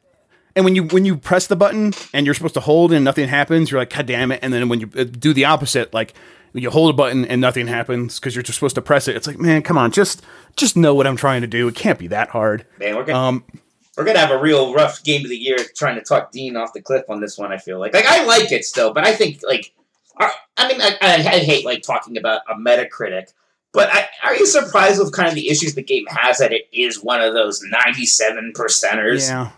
and 0.55 0.65
when 0.65 0.75
you 0.75 0.85
when 0.85 1.05
you 1.05 1.17
press 1.17 1.47
the 1.49 1.57
button 1.57 1.93
and 2.15 2.25
you're 2.27 2.35
supposed 2.35 2.55
to 2.55 2.61
hold 2.61 2.93
and 2.93 3.05
nothing 3.05 3.29
happens, 3.29 3.71
you're 3.71 3.81
like, 3.81 3.93
God 3.93 4.07
damn 4.07 4.33
it! 4.33 4.41
And 4.43 4.53
then 4.53 4.69
when 4.69 4.81
you 4.81 4.91
uh, 4.97 5.05
do 5.05 5.33
the 5.33 5.45
opposite, 5.47 5.93
like 5.93 6.15
you 6.55 6.71
hold 6.71 6.91
a 6.91 6.93
button 6.95 7.25
and 7.27 7.41
nothing 7.41 7.67
happens 7.67 8.19
because 8.19 8.35
you're 8.35 8.43
just 8.43 8.59
supposed 8.59 8.75
to 8.77 8.83
press 8.83 9.07
it, 9.09 9.17
it's 9.17 9.27
like, 9.27 9.39
man, 9.39 9.63
come 9.63 9.77
on, 9.77 9.91
just 9.91 10.23
just 10.57 10.77
know 10.77 10.95
what 10.95 11.07
I'm 11.07 11.17
trying 11.17 11.41
to 11.43 11.47
do. 11.49 11.69
It 11.69 11.75
can't 11.75 11.99
be 11.99 12.07
that 12.09 12.29
hard. 12.31 12.65
Man, 12.79 12.97
we're 12.97 13.05
gonna 13.05 13.19
Um, 13.19 13.45
we're 13.97 14.05
gonna 14.05 14.21
have 14.21 14.31
a 14.31 14.39
real 14.39 14.73
rough 14.75 15.03
game 15.03 15.25
of 15.25 15.29
the 15.29 15.37
year 15.37 15.59
trying 15.75 15.97
to 15.97 16.03
talk 16.03 16.31
Dean 16.31 16.57
off 16.57 16.73
the 16.73 16.81
cliff 16.81 17.05
on 17.09 17.21
this 17.21 17.37
one. 17.37 17.53
I 17.53 17.59
feel 17.59 17.79
like 17.81 17.95
like 17.95 18.07
I 18.07 18.25
like 18.25 18.53
it 18.53 18.65
still, 18.65 18.93
but 18.93 19.05
I 19.05 19.13
think 19.15 19.41
like 19.43 19.73
I, 20.19 20.31
I 20.57 20.69
mean 20.69 20.81
I, 20.81 20.97
I, 21.01 21.15
I 21.15 21.39
hate 21.41 21.65
like 21.65 21.83
talking 21.83 22.17
about 22.17 22.43
a 22.49 22.55
Metacritic, 22.55 23.33
but 23.73 23.89
I, 23.93 24.07
are 24.25 24.35
you 24.37 24.47
surprised 24.47 24.99
with 24.99 25.13
kind 25.13 25.29
of 25.29 25.35
the 25.35 25.49
issues 25.51 25.75
the 25.75 25.83
game 25.83 26.07
has 26.07 26.39
that 26.39 26.53
it 26.53 26.69
is 26.73 27.03
one 27.03 27.21
of 27.21 27.35
those 27.35 27.63
ninety 27.63 28.07
seven 28.07 28.53
percenters? 28.55 29.29
Yeah, 29.29 29.51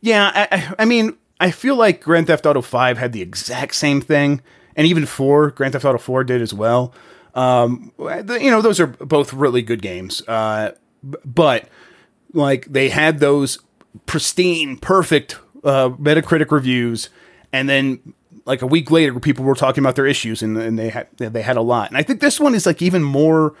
yeah. 0.00 0.74
I, 0.78 0.84
mean, 0.84 1.16
I 1.40 1.50
feel 1.50 1.76
like 1.76 2.02
Grand 2.02 2.26
Theft 2.28 2.46
Auto 2.46 2.62
Five 2.62 2.98
had 2.98 3.12
the 3.12 3.22
exact 3.22 3.74
same 3.74 4.00
thing, 4.00 4.42
and 4.76 4.86
even 4.86 5.06
Four, 5.06 5.50
Grand 5.50 5.72
Theft 5.72 5.84
Auto 5.84 5.98
Four 5.98 6.24
did 6.24 6.40
as 6.42 6.54
well. 6.54 6.92
Um, 7.34 7.92
the- 7.98 8.38
you 8.40 8.50
know, 8.50 8.62
those 8.62 8.80
are 8.80 8.86
both 8.86 9.32
really 9.32 9.62
good 9.62 9.82
games. 9.82 10.26
Uh, 10.26 10.72
but 11.24 11.68
like 12.32 12.66
they 12.66 12.88
had 12.88 13.18
those 13.20 13.58
pristine, 14.06 14.76
perfect 14.76 15.38
uh, 15.64 15.90
Metacritic 15.90 16.50
reviews, 16.50 17.08
and 17.52 17.68
then 17.68 18.14
like 18.48 18.62
a 18.62 18.66
week 18.66 18.90
later, 18.90 19.20
people 19.20 19.44
were 19.44 19.54
talking 19.54 19.84
about 19.84 19.94
their 19.94 20.06
issues, 20.06 20.42
and, 20.42 20.56
and 20.56 20.78
they 20.78 20.88
had 20.88 21.06
they 21.16 21.42
had 21.42 21.56
a 21.56 21.62
lot. 21.62 21.88
And 21.90 21.96
I 21.96 22.02
think 22.02 22.20
this 22.20 22.40
one 22.40 22.54
is 22.54 22.66
like 22.66 22.82
even 22.82 23.02
more. 23.02 23.54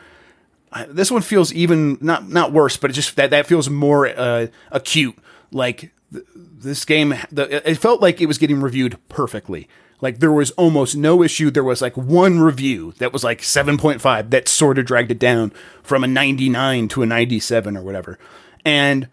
uh, 0.72 0.86
This 0.88 1.10
one 1.10 1.22
feels 1.22 1.52
even 1.52 1.98
not 2.00 2.28
not 2.28 2.52
worse, 2.52 2.76
but 2.76 2.90
it 2.90 2.94
just 2.94 3.14
that 3.16 3.30
that 3.30 3.46
feels 3.46 3.68
more 3.70 4.08
uh, 4.08 4.46
acute. 4.72 5.16
Like 5.52 5.92
th- 6.12 6.24
this 6.34 6.84
game, 6.84 7.14
the, 7.30 7.70
it 7.70 7.76
felt 7.76 8.00
like 8.02 8.20
it 8.20 8.26
was 8.26 8.38
getting 8.38 8.60
reviewed 8.60 8.98
perfectly. 9.08 9.68
Like 10.00 10.18
there 10.20 10.32
was 10.32 10.52
almost 10.52 10.96
no 10.96 11.22
issue. 11.22 11.50
There 11.50 11.64
was 11.64 11.82
like 11.82 11.96
one 11.96 12.40
review 12.40 12.92
that 12.98 13.12
was 13.12 13.24
like 13.24 13.42
seven 13.42 13.78
point 13.78 14.00
five 14.00 14.30
that 14.30 14.46
sort 14.48 14.78
of 14.78 14.84
dragged 14.86 15.10
it 15.10 15.18
down 15.18 15.52
from 15.82 16.04
a 16.04 16.06
ninety 16.06 16.48
nine 16.48 16.88
to 16.88 17.02
a 17.02 17.06
ninety 17.06 17.40
seven 17.40 17.76
or 17.76 17.82
whatever. 17.82 18.18
And 18.64 19.08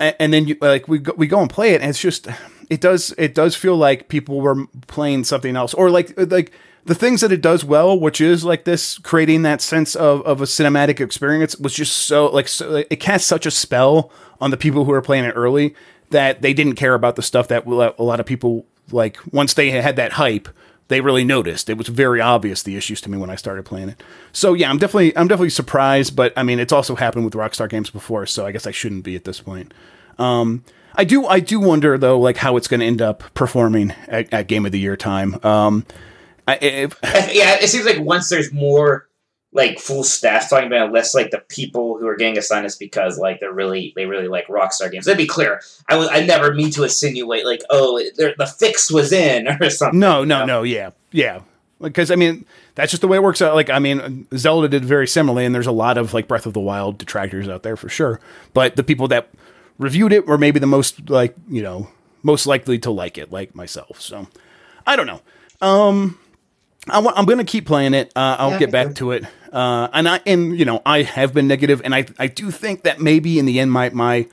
and 0.00 0.32
then 0.32 0.48
you 0.48 0.56
like 0.60 0.88
we 0.88 0.98
go, 0.98 1.12
we 1.16 1.26
go 1.28 1.40
and 1.40 1.48
play 1.48 1.74
it 1.74 1.80
and 1.80 1.90
it's 1.90 2.00
just 2.00 2.26
it 2.70 2.80
does 2.80 3.14
it 3.18 3.34
does 3.34 3.56
feel 3.56 3.76
like 3.76 4.08
people 4.08 4.40
were 4.40 4.66
playing 4.86 5.24
something 5.24 5.56
else 5.56 5.74
or 5.74 5.90
like 5.90 6.12
like 6.30 6.52
the 6.84 6.94
things 6.94 7.20
that 7.20 7.32
it 7.32 7.40
does 7.40 7.64
well 7.64 7.98
which 7.98 8.20
is 8.20 8.44
like 8.44 8.64
this 8.64 8.98
creating 8.98 9.42
that 9.42 9.60
sense 9.60 9.94
of, 9.94 10.22
of 10.22 10.40
a 10.40 10.44
cinematic 10.44 11.00
experience 11.00 11.56
was 11.58 11.74
just 11.74 11.96
so 11.96 12.26
like 12.26 12.48
so, 12.48 12.84
it 12.88 13.00
cast 13.00 13.26
such 13.26 13.46
a 13.46 13.50
spell 13.50 14.10
on 14.40 14.50
the 14.50 14.56
people 14.56 14.84
who 14.84 14.92
are 14.92 15.02
playing 15.02 15.24
it 15.24 15.32
early 15.32 15.74
that 16.10 16.42
they 16.42 16.52
didn't 16.52 16.74
care 16.74 16.94
about 16.94 17.16
the 17.16 17.22
stuff 17.22 17.48
that 17.48 17.66
a 17.66 18.02
lot 18.02 18.20
of 18.20 18.26
people 18.26 18.66
like 18.90 19.18
once 19.32 19.54
they 19.54 19.70
had 19.70 19.96
that 19.96 20.12
hype 20.12 20.48
they 20.88 21.00
really 21.00 21.24
noticed. 21.24 21.70
It 21.70 21.78
was 21.78 21.88
very 21.88 22.20
obvious 22.20 22.62
the 22.62 22.76
issues 22.76 23.00
to 23.02 23.10
me 23.10 23.16
when 23.16 23.30
I 23.30 23.36
started 23.36 23.64
playing 23.64 23.90
it. 23.90 24.02
So 24.32 24.52
yeah, 24.52 24.68
I'm 24.68 24.78
definitely 24.78 25.16
I'm 25.16 25.28
definitely 25.28 25.50
surprised, 25.50 26.14
but 26.14 26.32
I 26.36 26.42
mean 26.42 26.60
it's 26.60 26.72
also 26.72 26.94
happened 26.94 27.24
with 27.24 27.34
Rockstar 27.34 27.68
games 27.68 27.90
before, 27.90 28.26
so 28.26 28.44
I 28.46 28.52
guess 28.52 28.66
I 28.66 28.70
shouldn't 28.70 29.04
be 29.04 29.16
at 29.16 29.24
this 29.24 29.40
point. 29.40 29.72
Um, 30.18 30.64
I 30.96 31.04
do 31.04 31.26
I 31.26 31.40
do 31.40 31.60
wonder 31.60 31.98
though, 31.98 32.18
like 32.18 32.36
how 32.36 32.56
it's 32.56 32.68
going 32.68 32.80
to 32.80 32.86
end 32.86 33.02
up 33.02 33.22
performing 33.34 33.92
at, 34.08 34.32
at 34.32 34.46
Game 34.46 34.66
of 34.66 34.72
the 34.72 34.78
Year 34.78 34.96
time. 34.96 35.38
Um, 35.44 35.86
I, 36.46 36.58
if, 36.60 36.98
yeah, 37.02 37.56
it 37.60 37.68
seems 37.68 37.86
like 37.86 38.00
once 38.00 38.28
there's 38.28 38.52
more 38.52 39.08
like 39.52 39.78
full 39.78 40.02
staff 40.04 40.50
talking 40.50 40.66
about 40.66 40.88
it, 40.88 40.92
less 40.92 41.14
like 41.14 41.30
the 41.30 41.38
people 41.48 41.96
who 41.98 42.06
are 42.06 42.16
getting 42.16 42.36
assigned 42.36 42.66
is 42.66 42.76
because 42.76 43.18
like 43.18 43.40
they're 43.40 43.52
really 43.52 43.92
they 43.96 44.06
really 44.06 44.28
like 44.28 44.46
Rockstar 44.48 44.90
games. 44.90 45.06
Let 45.06 45.16
me 45.16 45.24
be 45.24 45.28
clear, 45.28 45.62
I 45.88 45.96
was 45.96 46.08
I 46.10 46.24
never 46.26 46.52
mean 46.52 46.70
to 46.72 46.82
insinuate 46.82 47.44
like 47.46 47.62
oh 47.70 47.98
the 47.98 48.54
fix 48.58 48.90
was 48.90 49.12
in 49.12 49.48
or 49.60 49.70
something. 49.70 49.98
no, 49.98 50.24
no, 50.24 50.44
no, 50.44 50.62
yeah, 50.62 50.90
yeah. 51.12 51.40
Because 51.80 52.10
I 52.10 52.16
mean 52.16 52.44
that's 52.74 52.90
just 52.90 53.00
the 53.00 53.08
way 53.08 53.16
it 53.16 53.22
works 53.22 53.40
out. 53.40 53.54
Like 53.54 53.70
I 53.70 53.78
mean 53.78 54.26
Zelda 54.36 54.68
did 54.68 54.84
very 54.84 55.06
similarly, 55.06 55.44
and 55.44 55.54
there's 55.54 55.66
a 55.66 55.72
lot 55.72 55.98
of 55.98 56.12
like 56.14 56.28
Breath 56.28 56.46
of 56.46 56.52
the 56.52 56.60
Wild 56.60 56.98
detractors 56.98 57.48
out 57.48 57.62
there 57.62 57.76
for 57.76 57.88
sure. 57.88 58.20
But 58.52 58.76
the 58.76 58.84
people 58.84 59.08
that 59.08 59.28
reviewed 59.78 60.12
it 60.12 60.26
were 60.26 60.38
maybe 60.38 60.58
the 60.60 60.66
most 60.66 61.08
like 61.10 61.34
you 61.48 61.62
know 61.62 61.88
most 62.22 62.46
likely 62.46 62.78
to 62.80 62.90
like 62.90 63.18
it, 63.18 63.30
like 63.32 63.54
myself. 63.54 64.00
So 64.00 64.26
I 64.86 64.96
don't 64.96 65.06
know. 65.06 65.20
Um, 65.60 66.18
I 66.88 66.98
wa- 66.98 67.12
I'm 67.16 67.24
going 67.24 67.38
to 67.38 67.44
keep 67.44 67.66
playing 67.66 67.94
it. 67.94 68.12
Uh, 68.16 68.36
I'll 68.38 68.50
Yeah, 68.52 68.58
get 68.58 68.70
back 68.70 68.94
to 68.96 69.12
it. 69.12 69.24
Uh, 69.52 69.88
and 69.92 70.08
I 70.08 70.20
and 70.26 70.58
you 70.58 70.64
know 70.64 70.82
I 70.84 71.02
have 71.02 71.32
been 71.32 71.46
negative, 71.48 71.80
and 71.84 71.94
I 71.94 72.06
I 72.18 72.26
do 72.26 72.50
think 72.50 72.82
that 72.82 73.00
maybe 73.00 73.38
in 73.38 73.46
the 73.46 73.60
end 73.60 73.72
my 73.72 73.90
my 73.90 74.26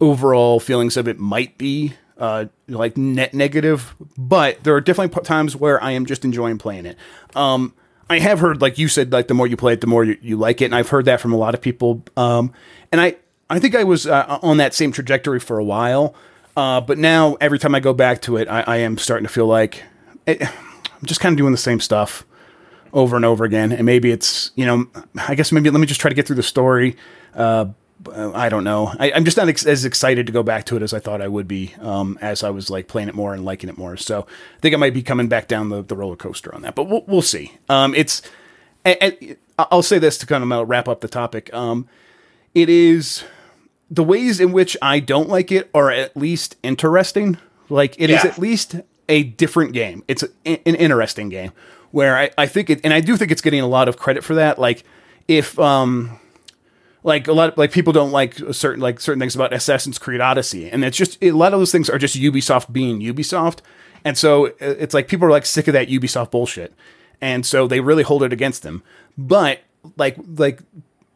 overall 0.00 0.60
feelings 0.60 0.96
of 0.96 1.08
it 1.08 1.18
might 1.18 1.58
be 1.58 1.94
uh, 2.18 2.46
like 2.68 2.96
net 2.96 3.34
negative, 3.34 3.94
but 4.16 4.62
there 4.64 4.74
are 4.74 4.80
definitely 4.80 5.14
p- 5.14 5.24
times 5.26 5.56
where 5.56 5.82
I 5.82 5.90
am 5.92 6.06
just 6.06 6.24
enjoying 6.24 6.58
playing 6.58 6.86
it. 6.86 6.96
Um, 7.34 7.74
I 8.08 8.18
have 8.18 8.40
heard, 8.40 8.60
like 8.60 8.76
you 8.78 8.88
said, 8.88 9.12
like 9.12 9.28
the 9.28 9.34
more 9.34 9.46
you 9.46 9.56
play 9.56 9.72
it, 9.74 9.80
the 9.80 9.86
more 9.86 10.04
you, 10.04 10.18
you 10.20 10.36
like 10.36 10.60
it, 10.62 10.66
and 10.66 10.74
I've 10.74 10.88
heard 10.88 11.04
that 11.06 11.20
from 11.20 11.32
a 11.32 11.36
lot 11.36 11.54
of 11.54 11.60
people. 11.60 12.02
Um, 12.16 12.52
and 12.92 13.00
I 13.00 13.16
I 13.50 13.58
think 13.58 13.74
I 13.74 13.84
was 13.84 14.06
uh, 14.06 14.38
on 14.42 14.58
that 14.58 14.74
same 14.74 14.92
trajectory 14.92 15.40
for 15.40 15.58
a 15.58 15.64
while, 15.64 16.14
uh, 16.56 16.80
but 16.80 16.98
now 16.98 17.34
every 17.40 17.58
time 17.58 17.74
I 17.74 17.80
go 17.80 17.92
back 17.92 18.22
to 18.22 18.36
it, 18.36 18.48
I, 18.48 18.62
I 18.62 18.76
am 18.78 18.96
starting 18.96 19.26
to 19.26 19.32
feel 19.32 19.46
like 19.46 19.82
it, 20.26 20.40
I'm 20.42 21.04
just 21.04 21.20
kind 21.20 21.32
of 21.32 21.36
doing 21.36 21.52
the 21.52 21.58
same 21.58 21.80
stuff 21.80 22.24
over 22.92 23.16
and 23.16 23.24
over 23.24 23.44
again. 23.44 23.72
And 23.72 23.84
maybe 23.84 24.12
it's 24.12 24.52
you 24.54 24.64
know, 24.64 24.86
I 25.28 25.34
guess 25.34 25.50
maybe 25.50 25.68
let 25.68 25.80
me 25.80 25.86
just 25.86 26.00
try 26.00 26.08
to 26.08 26.14
get 26.14 26.26
through 26.26 26.36
the 26.36 26.42
story. 26.44 26.96
Uh, 27.34 27.66
I 28.08 28.48
don't 28.48 28.64
know. 28.64 28.94
I, 28.98 29.10
am 29.10 29.26
just 29.26 29.36
not 29.36 29.48
ex- 29.48 29.66
as 29.66 29.84
excited 29.84 30.26
to 30.26 30.32
go 30.32 30.42
back 30.42 30.64
to 30.66 30.76
it 30.76 30.82
as 30.82 30.94
I 30.94 31.00
thought 31.00 31.20
I 31.20 31.28
would 31.28 31.46
be 31.46 31.74
um, 31.80 32.18
as 32.22 32.42
I 32.42 32.48
was 32.48 32.70
like 32.70 32.88
playing 32.88 33.08
it 33.08 33.14
more 33.14 33.34
and 33.34 33.44
liking 33.44 33.68
it 33.68 33.76
more. 33.76 33.96
So 33.98 34.26
I 34.56 34.60
think 34.60 34.74
I 34.74 34.78
might 34.78 34.94
be 34.94 35.02
coming 35.02 35.28
back 35.28 35.48
down 35.48 35.68
the, 35.68 35.82
the 35.82 35.96
roller 35.96 36.16
coaster 36.16 36.54
on 36.54 36.62
that, 36.62 36.74
but 36.74 36.84
we'll, 36.84 37.04
we'll 37.06 37.20
see. 37.20 37.52
Um, 37.68 37.94
it's, 37.94 38.22
I'll 39.58 39.82
say 39.82 39.98
this 39.98 40.16
to 40.18 40.26
kind 40.26 40.50
of 40.50 40.68
wrap 40.68 40.88
up 40.88 41.02
the 41.02 41.08
topic. 41.08 41.52
Um, 41.52 41.88
it 42.54 42.70
is 42.70 43.24
the 43.90 44.04
ways 44.04 44.40
in 44.40 44.52
which 44.52 44.76
I 44.80 45.00
don't 45.00 45.28
like 45.28 45.50
it 45.50 45.68
are 45.74 45.90
at 45.90 46.16
least 46.16 46.56
interesting. 46.62 47.38
Like 47.68 47.96
it 47.98 48.10
yeah. 48.10 48.18
is 48.18 48.24
at 48.24 48.38
least 48.38 48.76
a 49.08 49.24
different 49.24 49.72
game. 49.72 50.04
It's 50.06 50.22
a, 50.22 50.28
an 50.46 50.76
interesting 50.76 51.28
game 51.28 51.52
where 51.90 52.16
I, 52.16 52.30
I 52.38 52.46
think 52.46 52.70
it, 52.70 52.80
and 52.84 52.94
I 52.94 53.00
do 53.00 53.16
think 53.16 53.30
it's 53.30 53.42
getting 53.42 53.60
a 53.60 53.66
lot 53.66 53.88
of 53.88 53.96
credit 53.96 54.22
for 54.22 54.34
that. 54.36 54.58
Like 54.58 54.84
if, 55.26 55.58
um, 55.58 56.18
like 57.02 57.28
a 57.28 57.32
lot 57.32 57.52
of, 57.52 57.58
like 57.58 57.72
people 57.72 57.92
don't 57.92 58.12
like 58.12 58.34
certain 58.52 58.80
like 58.80 59.00
certain 59.00 59.18
things 59.18 59.34
about 59.34 59.52
Assassin's 59.52 59.98
Creed 59.98 60.20
Odyssey, 60.20 60.70
and 60.70 60.84
it's 60.84 60.96
just 60.96 61.18
a 61.22 61.32
lot 61.32 61.54
of 61.54 61.60
those 61.60 61.72
things 61.72 61.88
are 61.88 61.98
just 61.98 62.14
Ubisoft 62.16 62.72
being 62.72 63.00
Ubisoft, 63.00 63.60
and 64.04 64.18
so 64.18 64.48
uh, 64.48 64.52
it's 64.60 64.92
like 64.92 65.08
people 65.08 65.26
are 65.26 65.30
like 65.30 65.46
sick 65.46 65.66
of 65.66 65.72
that 65.72 65.88
Ubisoft 65.88 66.30
bullshit, 66.30 66.74
and 67.20 67.46
so 67.46 67.66
they 67.66 67.80
really 67.80 68.02
hold 68.02 68.22
it 68.22 68.32
against 68.32 68.62
them. 68.62 68.82
But 69.16 69.60
like 69.96 70.16
like 70.36 70.60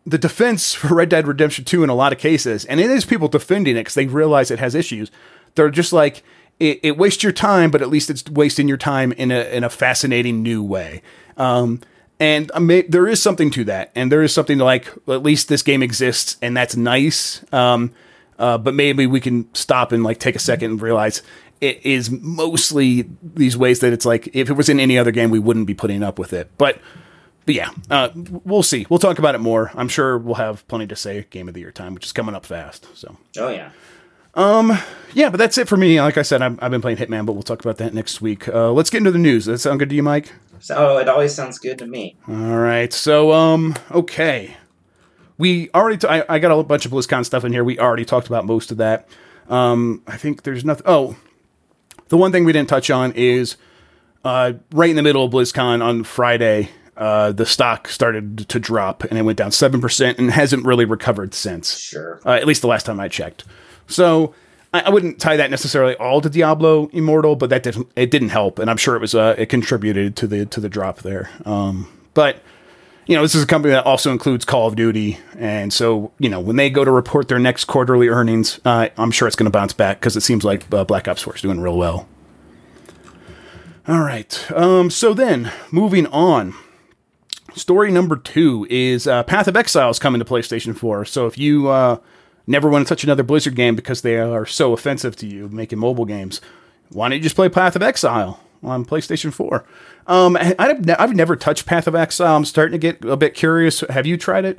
the 0.06 0.18
defense 0.18 0.74
for 0.74 0.94
Red 0.94 1.08
Dead 1.08 1.26
Redemption 1.26 1.64
2 1.64 1.82
in 1.82 1.90
a 1.90 1.94
lot 1.94 2.12
of 2.12 2.18
cases, 2.18 2.64
and 2.64 2.80
it 2.80 2.90
is 2.90 3.04
people 3.04 3.28
defending 3.28 3.76
it 3.76 3.80
because 3.80 3.94
they 3.94 4.06
realize 4.06 4.50
it 4.50 4.58
has 4.58 4.74
issues. 4.74 5.10
They're 5.54 5.70
just 5.70 5.92
like 5.92 6.22
it, 6.60 6.80
it, 6.82 6.96
wastes 6.96 7.22
your 7.22 7.32
time, 7.32 7.70
but 7.70 7.82
at 7.82 7.88
least 7.88 8.10
it's 8.10 8.28
wasting 8.28 8.68
your 8.68 8.76
time 8.76 9.12
in 9.12 9.30
a 9.30 9.44
in 9.54 9.64
a 9.64 9.70
fascinating 9.70 10.42
new 10.42 10.62
way. 10.62 11.02
Um, 11.36 11.80
and 12.20 12.50
may, 12.60 12.82
there 12.82 13.08
is 13.08 13.20
something 13.20 13.50
to 13.50 13.64
that, 13.64 13.90
and 13.94 14.10
there 14.12 14.22
is 14.22 14.32
something 14.32 14.58
to 14.58 14.64
like. 14.64 14.92
At 15.08 15.22
least 15.22 15.48
this 15.48 15.62
game 15.62 15.82
exists, 15.82 16.36
and 16.40 16.56
that's 16.56 16.76
nice. 16.76 17.44
Um, 17.52 17.92
uh, 18.38 18.58
but 18.58 18.74
maybe 18.74 19.06
we 19.06 19.20
can 19.20 19.52
stop 19.54 19.92
and 19.92 20.02
like 20.02 20.18
take 20.18 20.36
a 20.36 20.40
second 20.40 20.72
and 20.72 20.82
realize 20.82 21.22
it 21.60 21.84
is 21.84 22.10
mostly 22.10 23.08
these 23.22 23.56
ways 23.56 23.80
that 23.80 23.92
it's 23.92 24.04
like 24.04 24.28
if 24.34 24.50
it 24.50 24.54
was 24.54 24.68
in 24.68 24.78
any 24.78 24.98
other 24.98 25.10
game, 25.10 25.30
we 25.30 25.38
wouldn't 25.38 25.66
be 25.66 25.74
putting 25.74 26.02
up 26.02 26.18
with 26.18 26.32
it. 26.32 26.50
But 26.58 26.80
but 27.46 27.54
yeah, 27.54 27.70
uh, 27.90 28.10
we'll 28.14 28.62
see. 28.62 28.86
We'll 28.88 28.98
talk 28.98 29.18
about 29.18 29.34
it 29.34 29.38
more. 29.38 29.70
I'm 29.74 29.88
sure 29.88 30.18
we'll 30.18 30.34
have 30.36 30.66
plenty 30.68 30.86
to 30.88 30.96
say 30.96 31.26
game 31.30 31.48
of 31.48 31.54
the 31.54 31.60
year 31.60 31.72
time, 31.72 31.94
which 31.94 32.04
is 32.04 32.12
coming 32.12 32.34
up 32.34 32.46
fast. 32.46 32.86
So 32.96 33.16
oh 33.38 33.48
yeah. 33.48 33.70
Um, 34.36 34.76
yeah, 35.12 35.30
but 35.30 35.36
that's 35.36 35.58
it 35.58 35.68
for 35.68 35.76
me. 35.76 36.00
Like 36.00 36.18
I 36.18 36.22
said, 36.22 36.42
I've, 36.42 36.60
I've 36.60 36.70
been 36.70 36.80
playing 36.80 36.96
Hitman, 36.98 37.24
but 37.24 37.34
we'll 37.34 37.44
talk 37.44 37.60
about 37.60 37.76
that 37.78 37.94
next 37.94 38.20
week. 38.20 38.48
Uh, 38.48 38.72
let's 38.72 38.90
get 38.90 38.98
into 38.98 39.12
the 39.12 39.18
news. 39.18 39.44
Does 39.44 39.62
that 39.62 39.68
sound 39.68 39.78
good 39.78 39.90
to 39.90 39.94
you, 39.94 40.02
Mike? 40.02 40.32
So 40.58 40.98
it 40.98 41.08
always 41.08 41.32
sounds 41.32 41.58
good 41.58 41.78
to 41.78 41.86
me. 41.86 42.16
All 42.26 42.56
right. 42.58 42.92
So, 42.92 43.32
um, 43.32 43.76
okay. 43.92 44.56
We 45.38 45.70
already, 45.72 45.98
t- 45.98 46.08
I, 46.08 46.24
I 46.28 46.38
got 46.40 46.50
a 46.50 46.54
whole 46.54 46.64
bunch 46.64 46.84
of 46.84 46.90
BlizzCon 46.90 47.24
stuff 47.24 47.44
in 47.44 47.52
here. 47.52 47.62
We 47.62 47.78
already 47.78 48.04
talked 48.04 48.26
about 48.26 48.44
most 48.44 48.72
of 48.72 48.78
that. 48.78 49.08
Um, 49.48 50.02
I 50.06 50.16
think 50.16 50.42
there's 50.42 50.64
nothing. 50.64 50.84
Oh, 50.86 51.16
the 52.08 52.16
one 52.16 52.32
thing 52.32 52.44
we 52.44 52.52
didn't 52.52 52.68
touch 52.68 52.90
on 52.90 53.12
is 53.12 53.56
uh, 54.24 54.54
right 54.72 54.90
in 54.90 54.96
the 54.96 55.02
middle 55.02 55.24
of 55.24 55.32
BlizzCon 55.32 55.82
on 55.84 56.02
Friday, 56.02 56.70
uh, 56.96 57.32
the 57.32 57.46
stock 57.46 57.88
started 57.88 58.48
to 58.48 58.58
drop 58.60 59.04
and 59.04 59.18
it 59.18 59.22
went 59.22 59.38
down 59.38 59.50
7% 59.50 60.18
and 60.18 60.30
hasn't 60.30 60.64
really 60.64 60.84
recovered 60.84 61.34
since. 61.34 61.78
Sure. 61.78 62.20
Uh, 62.24 62.30
at 62.30 62.46
least 62.46 62.62
the 62.62 62.68
last 62.68 62.86
time 62.86 63.00
I 63.00 63.08
checked. 63.08 63.44
So 63.86 64.34
I, 64.74 64.80
I, 64.80 64.90
wouldn't 64.90 65.20
tie 65.20 65.36
that 65.36 65.50
necessarily 65.50 65.94
all 65.96 66.20
to 66.20 66.28
Diablo 66.28 66.88
Immortal, 66.92 67.36
but 67.36 67.48
that 67.50 67.62
didn't 67.62 67.88
it 67.96 68.10
didn't 68.10 68.30
help, 68.30 68.58
and 68.58 68.68
I'm 68.68 68.76
sure 68.76 68.96
it 68.96 69.00
was 69.00 69.14
uh, 69.14 69.34
it 69.38 69.46
contributed 69.46 70.16
to 70.16 70.26
the 70.26 70.46
to 70.46 70.60
the 70.60 70.68
drop 70.68 70.98
there. 70.98 71.30
Um, 71.46 71.88
but 72.12 72.42
you 73.06 73.14
know, 73.14 73.22
this 73.22 73.34
is 73.34 73.44
a 73.44 73.46
company 73.46 73.72
that 73.72 73.86
also 73.86 74.10
includes 74.10 74.44
Call 74.44 74.66
of 74.66 74.76
Duty, 74.76 75.18
and 75.38 75.72
so 75.72 76.12
you 76.18 76.28
know 76.28 76.40
when 76.40 76.56
they 76.56 76.70
go 76.70 76.84
to 76.84 76.90
report 76.90 77.28
their 77.28 77.38
next 77.38 77.66
quarterly 77.66 78.08
earnings, 78.08 78.58
uh, 78.64 78.88
I'm 78.98 79.12
sure 79.12 79.28
it's 79.28 79.36
going 79.36 79.46
to 79.46 79.50
bounce 79.50 79.72
back 79.72 80.00
because 80.00 80.16
it 80.16 80.22
seems 80.22 80.44
like 80.44 80.72
uh, 80.74 80.84
Black 80.84 81.06
Ops 81.06 81.22
4 81.22 81.36
is 81.36 81.42
doing 81.42 81.60
real 81.60 81.78
well. 81.78 82.08
All 83.86 84.00
right, 84.00 84.50
um, 84.52 84.90
so 84.90 85.14
then 85.14 85.52
moving 85.70 86.06
on. 86.08 86.54
Story 87.54 87.92
number 87.92 88.16
two 88.16 88.66
is 88.68 89.06
uh, 89.06 89.22
Path 89.22 89.46
of 89.46 89.56
Exile 89.56 89.90
is 89.90 90.00
coming 90.00 90.18
to 90.18 90.24
PlayStation 90.24 90.76
4. 90.76 91.04
So 91.04 91.26
if 91.26 91.38
you 91.38 91.68
uh, 91.68 91.98
never 92.48 92.68
want 92.68 92.86
to 92.86 92.88
touch 92.88 93.04
another 93.04 93.22
Blizzard 93.22 93.54
game 93.54 93.76
because 93.76 94.02
they 94.02 94.16
are 94.18 94.44
so 94.44 94.72
offensive 94.72 95.14
to 95.16 95.26
you 95.26 95.48
making 95.48 95.78
mobile 95.78 96.04
games, 96.04 96.40
why 96.90 97.08
don't 97.08 97.18
you 97.18 97.22
just 97.22 97.36
play 97.36 97.48
Path 97.48 97.76
of 97.76 97.82
Exile 97.82 98.40
on 98.62 98.84
PlayStation 98.84 99.32
4? 99.32 99.64
Um, 100.08 100.36
I've, 100.36 100.90
I've 100.98 101.14
never 101.14 101.36
touched 101.36 101.64
Path 101.64 101.86
of 101.86 101.94
Exile. 101.94 102.36
I'm 102.36 102.44
starting 102.44 102.72
to 102.72 102.78
get 102.78 103.04
a 103.04 103.16
bit 103.16 103.34
curious. 103.34 103.80
Have 103.88 104.06
you 104.06 104.16
tried 104.16 104.44
it? 104.44 104.58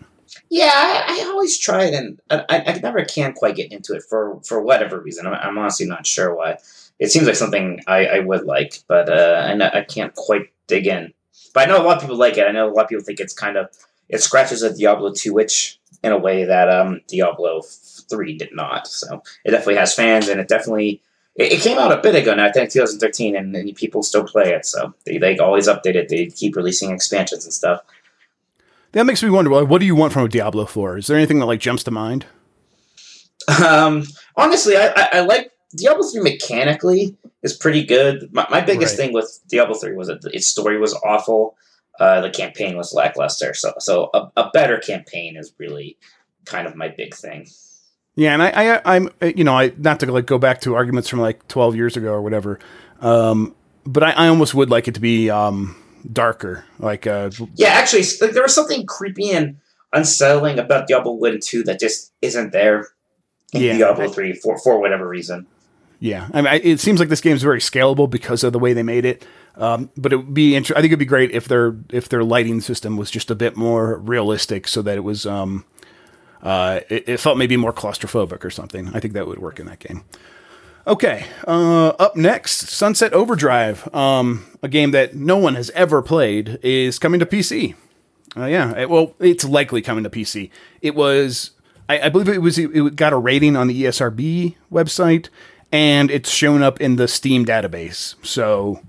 Yeah, 0.49 0.71
I, 0.73 1.19
I 1.19 1.25
always 1.27 1.57
try 1.59 1.83
it, 1.85 1.93
and 1.93 2.19
I, 2.29 2.45
I, 2.49 2.79
never 2.79 3.05
can 3.05 3.33
quite 3.33 3.55
get 3.55 3.71
into 3.71 3.93
it 3.93 4.03
for, 4.09 4.41
for 4.43 4.61
whatever 4.61 4.99
reason. 4.99 5.27
I'm, 5.27 5.33
I'm 5.33 5.57
honestly 5.57 5.85
not 5.85 6.07
sure 6.07 6.35
why. 6.35 6.57
It 6.97 7.11
seems 7.11 7.27
like 7.27 7.35
something 7.35 7.81
I, 7.87 8.05
I 8.05 8.19
would 8.19 8.45
like, 8.45 8.79
but 8.87 9.09
uh, 9.09 9.55
I, 9.61 9.79
I 9.79 9.83
can't 9.83 10.15
quite 10.15 10.47
dig 10.67 10.87
in. 10.87 11.13
But 11.55 11.67
I 11.67 11.71
know 11.71 11.81
a 11.81 11.83
lot 11.83 11.95
of 11.95 12.01
people 12.01 12.17
like 12.17 12.37
it. 12.37 12.45
I 12.45 12.51
know 12.51 12.69
a 12.69 12.73
lot 12.73 12.83
of 12.83 12.89
people 12.89 13.05
think 13.05 13.21
it's 13.21 13.33
kind 13.33 13.55
of 13.55 13.69
it 14.09 14.21
scratches 14.21 14.61
a 14.61 14.75
Diablo 14.75 15.13
2 15.13 15.39
itch 15.39 15.79
in 16.03 16.11
a 16.11 16.17
way 16.17 16.43
that 16.43 16.69
um, 16.69 17.01
Diablo 17.07 17.61
3 17.63 18.37
did 18.37 18.49
not. 18.53 18.87
So 18.87 19.23
it 19.45 19.51
definitely 19.51 19.77
has 19.77 19.95
fans, 19.95 20.27
and 20.27 20.39
it 20.39 20.49
definitely 20.49 21.01
it, 21.35 21.53
it 21.53 21.61
came 21.61 21.77
out 21.77 21.93
a 21.93 22.01
bit 22.01 22.13
ago 22.13 22.35
now, 22.35 22.45
I 22.45 22.51
think 22.51 22.69
2013, 22.71 23.37
and, 23.37 23.55
and 23.55 23.75
people 23.75 24.03
still 24.03 24.25
play 24.25 24.53
it. 24.53 24.65
So 24.65 24.93
they, 25.05 25.17
they 25.17 25.37
always 25.37 25.69
update 25.69 25.95
it. 25.95 26.09
They 26.09 26.27
keep 26.27 26.57
releasing 26.57 26.91
expansions 26.91 27.45
and 27.45 27.53
stuff. 27.53 27.81
That 28.91 29.05
makes 29.05 29.23
me 29.23 29.29
wonder. 29.29 29.63
what 29.63 29.79
do 29.79 29.85
you 29.85 29.95
want 29.95 30.11
from 30.11 30.25
a 30.25 30.29
Diablo 30.29 30.65
4? 30.65 30.97
Is 30.97 31.07
there 31.07 31.17
anything 31.17 31.39
that 31.39 31.45
like 31.45 31.61
jumps 31.61 31.83
to 31.83 31.91
mind? 31.91 32.25
Um, 33.63 34.03
honestly, 34.35 34.75
I, 34.75 34.87
I, 34.87 35.09
I 35.13 35.19
like 35.21 35.51
Diablo 35.75 36.07
3 36.07 36.21
mechanically 36.21 37.17
is 37.43 37.53
pretty 37.53 37.83
good. 37.83 38.29
My, 38.33 38.47
my 38.49 38.61
biggest 38.61 38.97
right. 38.97 39.05
thing 39.05 39.13
with 39.13 39.39
Diablo 39.47 39.75
3 39.75 39.95
was 39.95 40.07
that 40.07 40.23
its 40.25 40.47
story 40.47 40.79
was 40.79 40.93
awful. 41.05 41.57
Uh, 41.99 42.21
the 42.21 42.29
campaign 42.29 42.75
was 42.75 42.93
lackluster. 42.93 43.53
So, 43.53 43.73
so 43.79 44.09
a, 44.13 44.31
a 44.37 44.49
better 44.51 44.77
campaign 44.77 45.37
is 45.37 45.53
really 45.57 45.97
kind 46.45 46.67
of 46.67 46.75
my 46.75 46.89
big 46.89 47.15
thing. 47.15 47.47
Yeah, 48.15 48.33
and 48.33 48.41
I, 48.41 48.81
I, 48.85 48.95
am 48.95 49.09
you 49.21 49.43
know, 49.43 49.57
I 49.57 49.73
not 49.77 49.99
to 49.99 50.11
like 50.11 50.25
go 50.25 50.37
back 50.37 50.61
to 50.61 50.75
arguments 50.75 51.09
from 51.09 51.19
like 51.19 51.45
12 51.49 51.75
years 51.75 51.97
ago 51.97 52.11
or 52.11 52.21
whatever, 52.21 52.59
um, 53.01 53.53
but 53.85 54.03
I, 54.03 54.11
I 54.11 54.27
almost 54.29 54.55
would 54.55 54.69
like 54.69 54.87
it 54.87 54.93
to 54.93 55.01
be 55.01 55.29
um, 55.29 55.75
darker. 56.11 56.63
Like, 56.79 57.07
uh, 57.07 57.31
yeah, 57.55 57.69
actually, 57.69 58.03
like, 58.21 58.31
there 58.31 58.41
was 58.41 58.55
something 58.55 58.85
creepy 58.85 59.31
and 59.31 59.57
unsettling 59.91 60.59
about 60.59 60.87
Diablo 60.87 61.13
One 61.13 61.39
Two 61.41 61.63
that 61.63 61.79
just 61.79 62.13
isn't 62.21 62.53
there 62.53 62.87
in 63.51 63.61
yeah, 63.61 63.77
Diablo 63.77 64.07
Three 64.07 64.33
for 64.33 64.57
for 64.59 64.79
whatever 64.79 65.07
reason. 65.07 65.45
Yeah, 66.05 66.27
I 66.31 66.41
mean, 66.43 66.61
it 66.63 66.79
seems 66.79 66.99
like 66.99 67.09
this 67.09 67.19
game 67.19 67.35
is 67.35 67.41
very 67.41 67.59
scalable 67.59 68.07
because 68.07 68.43
of 68.43 68.53
the 68.53 68.59
way 68.59 68.73
they 68.73 68.83
made 68.83 69.05
it. 69.05 69.25
Um, 69.55 69.89
but 69.97 70.13
it 70.13 70.17
would 70.17 70.35
be 70.35 70.53
inter- 70.53 70.75
I 70.75 70.81
think 70.81 70.91
it'd 70.91 70.99
be 70.99 71.05
great 71.05 71.31
if 71.31 71.47
their 71.47 71.75
if 71.89 72.09
their 72.09 72.23
lighting 72.23 72.61
system 72.61 72.95
was 72.95 73.09
just 73.09 73.31
a 73.31 73.35
bit 73.35 73.57
more 73.57 73.97
realistic, 73.97 74.67
so 74.67 74.83
that 74.83 74.97
it 74.97 75.03
was 75.03 75.25
um, 75.25 75.65
uh, 76.43 76.81
it, 76.89 77.09
it, 77.09 77.19
felt 77.19 77.39
maybe 77.39 77.57
more 77.57 77.73
claustrophobic 77.73 78.45
or 78.45 78.51
something. 78.51 78.89
I 78.93 78.99
think 78.99 79.15
that 79.15 79.25
would 79.25 79.39
work 79.39 79.59
in 79.59 79.65
that 79.65 79.79
game. 79.79 80.03
Okay, 80.85 81.25
uh, 81.47 81.87
up 81.97 82.15
next, 82.15 82.67
Sunset 82.67 83.11
Overdrive, 83.13 83.91
um, 83.95 84.45
a 84.61 84.67
game 84.67 84.91
that 84.91 85.15
no 85.15 85.37
one 85.37 85.55
has 85.55 85.71
ever 85.71 86.03
played, 86.03 86.59
is 86.61 86.99
coming 86.99 87.19
to 87.19 87.25
PC. 87.25 87.73
Uh, 88.37 88.45
yeah, 88.45 88.77
it, 88.77 88.91
well, 88.91 89.15
it's 89.19 89.43
likely 89.43 89.81
coming 89.81 90.03
to 90.03 90.09
PC. 90.11 90.51
It 90.83 90.93
was, 90.93 91.51
I, 91.89 92.01
I 92.01 92.09
believe 92.09 92.29
it 92.29 92.43
was, 92.43 92.59
it 92.59 92.95
got 92.95 93.13
a 93.13 93.17
rating 93.17 93.55
on 93.55 93.65
the 93.65 93.83
ESRB 93.85 94.53
website, 94.71 95.29
and 95.71 96.09
it's 96.11 96.29
shown 96.29 96.63
up 96.63 96.79
in 96.81 96.95
the 96.95 97.07
Steam 97.07 97.45
database. 97.45 98.15
So, 98.25 98.81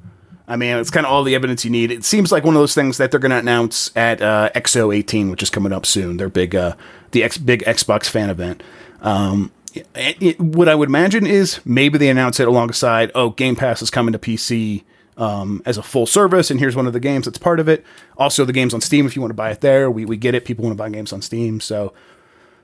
I 0.46 0.56
mean, 0.56 0.76
it's 0.76 0.90
kind 0.90 1.06
of 1.06 1.12
all 1.12 1.24
the 1.24 1.34
evidence 1.34 1.64
you 1.64 1.70
need. 1.70 1.90
It 1.90 2.04
seems 2.04 2.30
like 2.30 2.44
one 2.44 2.54
of 2.54 2.60
those 2.60 2.74
things 2.74 2.98
that 2.98 3.10
they're 3.10 3.20
going 3.20 3.30
to 3.30 3.38
announce 3.38 3.90
at 3.96 4.22
uh, 4.22 4.50
X018, 4.54 5.30
which 5.30 5.42
is 5.42 5.50
coming 5.50 5.72
up 5.72 5.86
soon. 5.86 6.16
Their 6.16 6.28
big, 6.28 6.54
uh, 6.54 6.74
the 7.10 7.24
X, 7.24 7.38
big 7.38 7.64
Xbox 7.64 8.08
fan 8.08 8.30
event. 8.30 8.62
Um, 9.00 9.52
it, 9.94 10.16
it, 10.22 10.40
what 10.40 10.68
I 10.68 10.74
would 10.74 10.88
imagine 10.88 11.26
is 11.26 11.60
maybe 11.64 11.98
they 11.98 12.08
announce 12.08 12.40
it 12.40 12.48
alongside, 12.48 13.10
oh, 13.14 13.30
Game 13.30 13.56
Pass 13.56 13.82
is 13.82 13.90
coming 13.90 14.12
to 14.12 14.18
PC 14.18 14.84
um, 15.16 15.62
as 15.64 15.78
a 15.78 15.82
full 15.82 16.06
service, 16.06 16.50
and 16.50 16.60
here's 16.60 16.76
one 16.76 16.86
of 16.86 16.92
the 16.92 17.00
games 17.00 17.24
that's 17.24 17.38
part 17.38 17.60
of 17.60 17.68
it. 17.68 17.84
Also, 18.16 18.44
the 18.44 18.52
games 18.52 18.74
on 18.74 18.80
Steam 18.80 19.06
if 19.06 19.16
you 19.16 19.22
want 19.22 19.30
to 19.30 19.34
buy 19.36 19.50
it 19.50 19.60
there. 19.60 19.90
We, 19.90 20.04
we 20.04 20.16
get 20.16 20.34
it. 20.34 20.44
People 20.44 20.64
want 20.64 20.76
to 20.76 20.82
buy 20.82 20.88
games 20.88 21.12
on 21.12 21.22
Steam, 21.22 21.60
so 21.60 21.92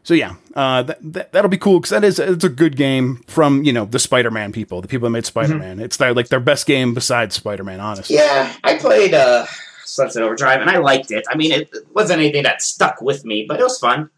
so 0.03 0.15
yeah, 0.15 0.35
uh, 0.55 0.83
that, 0.83 1.33
that 1.33 1.43
will 1.43 1.49
be 1.49 1.59
cool 1.59 1.79
because 1.79 1.91
that 1.91 2.05
is 2.05 2.19
it's 2.19 2.45
a 2.45 2.49
good 2.49 2.77
game 2.77 3.23
from 3.27 3.65
you 3.65 3.73
know 3.73 3.85
the 3.85 3.99
Spider-Man 3.99 4.53
people, 4.53 4.81
the 4.81 4.89
people 4.89 5.07
that 5.07 5.11
made 5.13 5.27
Spider-Man. 5.27 5.77
Mm-hmm. 5.77 5.85
It's 5.85 5.97
their 5.97 6.13
like 6.15 6.29
their 6.29 6.41
best 6.41 6.67
game 6.67 6.95
besides 6.95 7.35
Spider-Man, 7.37 7.81
honestly. 7.81 8.17
Yeah, 8.17 8.53
I 8.65 8.79
played 8.79 9.15
uh, 9.15 9.47
Sunset 9.85 10.23
Overdrive 10.23 10.61
and 10.61 10.71
I 10.71 10.79
liked 10.79 11.11
it. 11.11 11.25
I 11.31 11.37
mean, 11.37 11.53
it 11.53 11.71
wasn't 11.95 12.21
anything 12.21 12.43
that 12.45 12.63
stuck 12.63 13.01
with 13.01 13.25
me, 13.25 13.47
but 13.49 13.61
it 13.61 13.63
was 13.63 13.79
fun. 13.79 14.11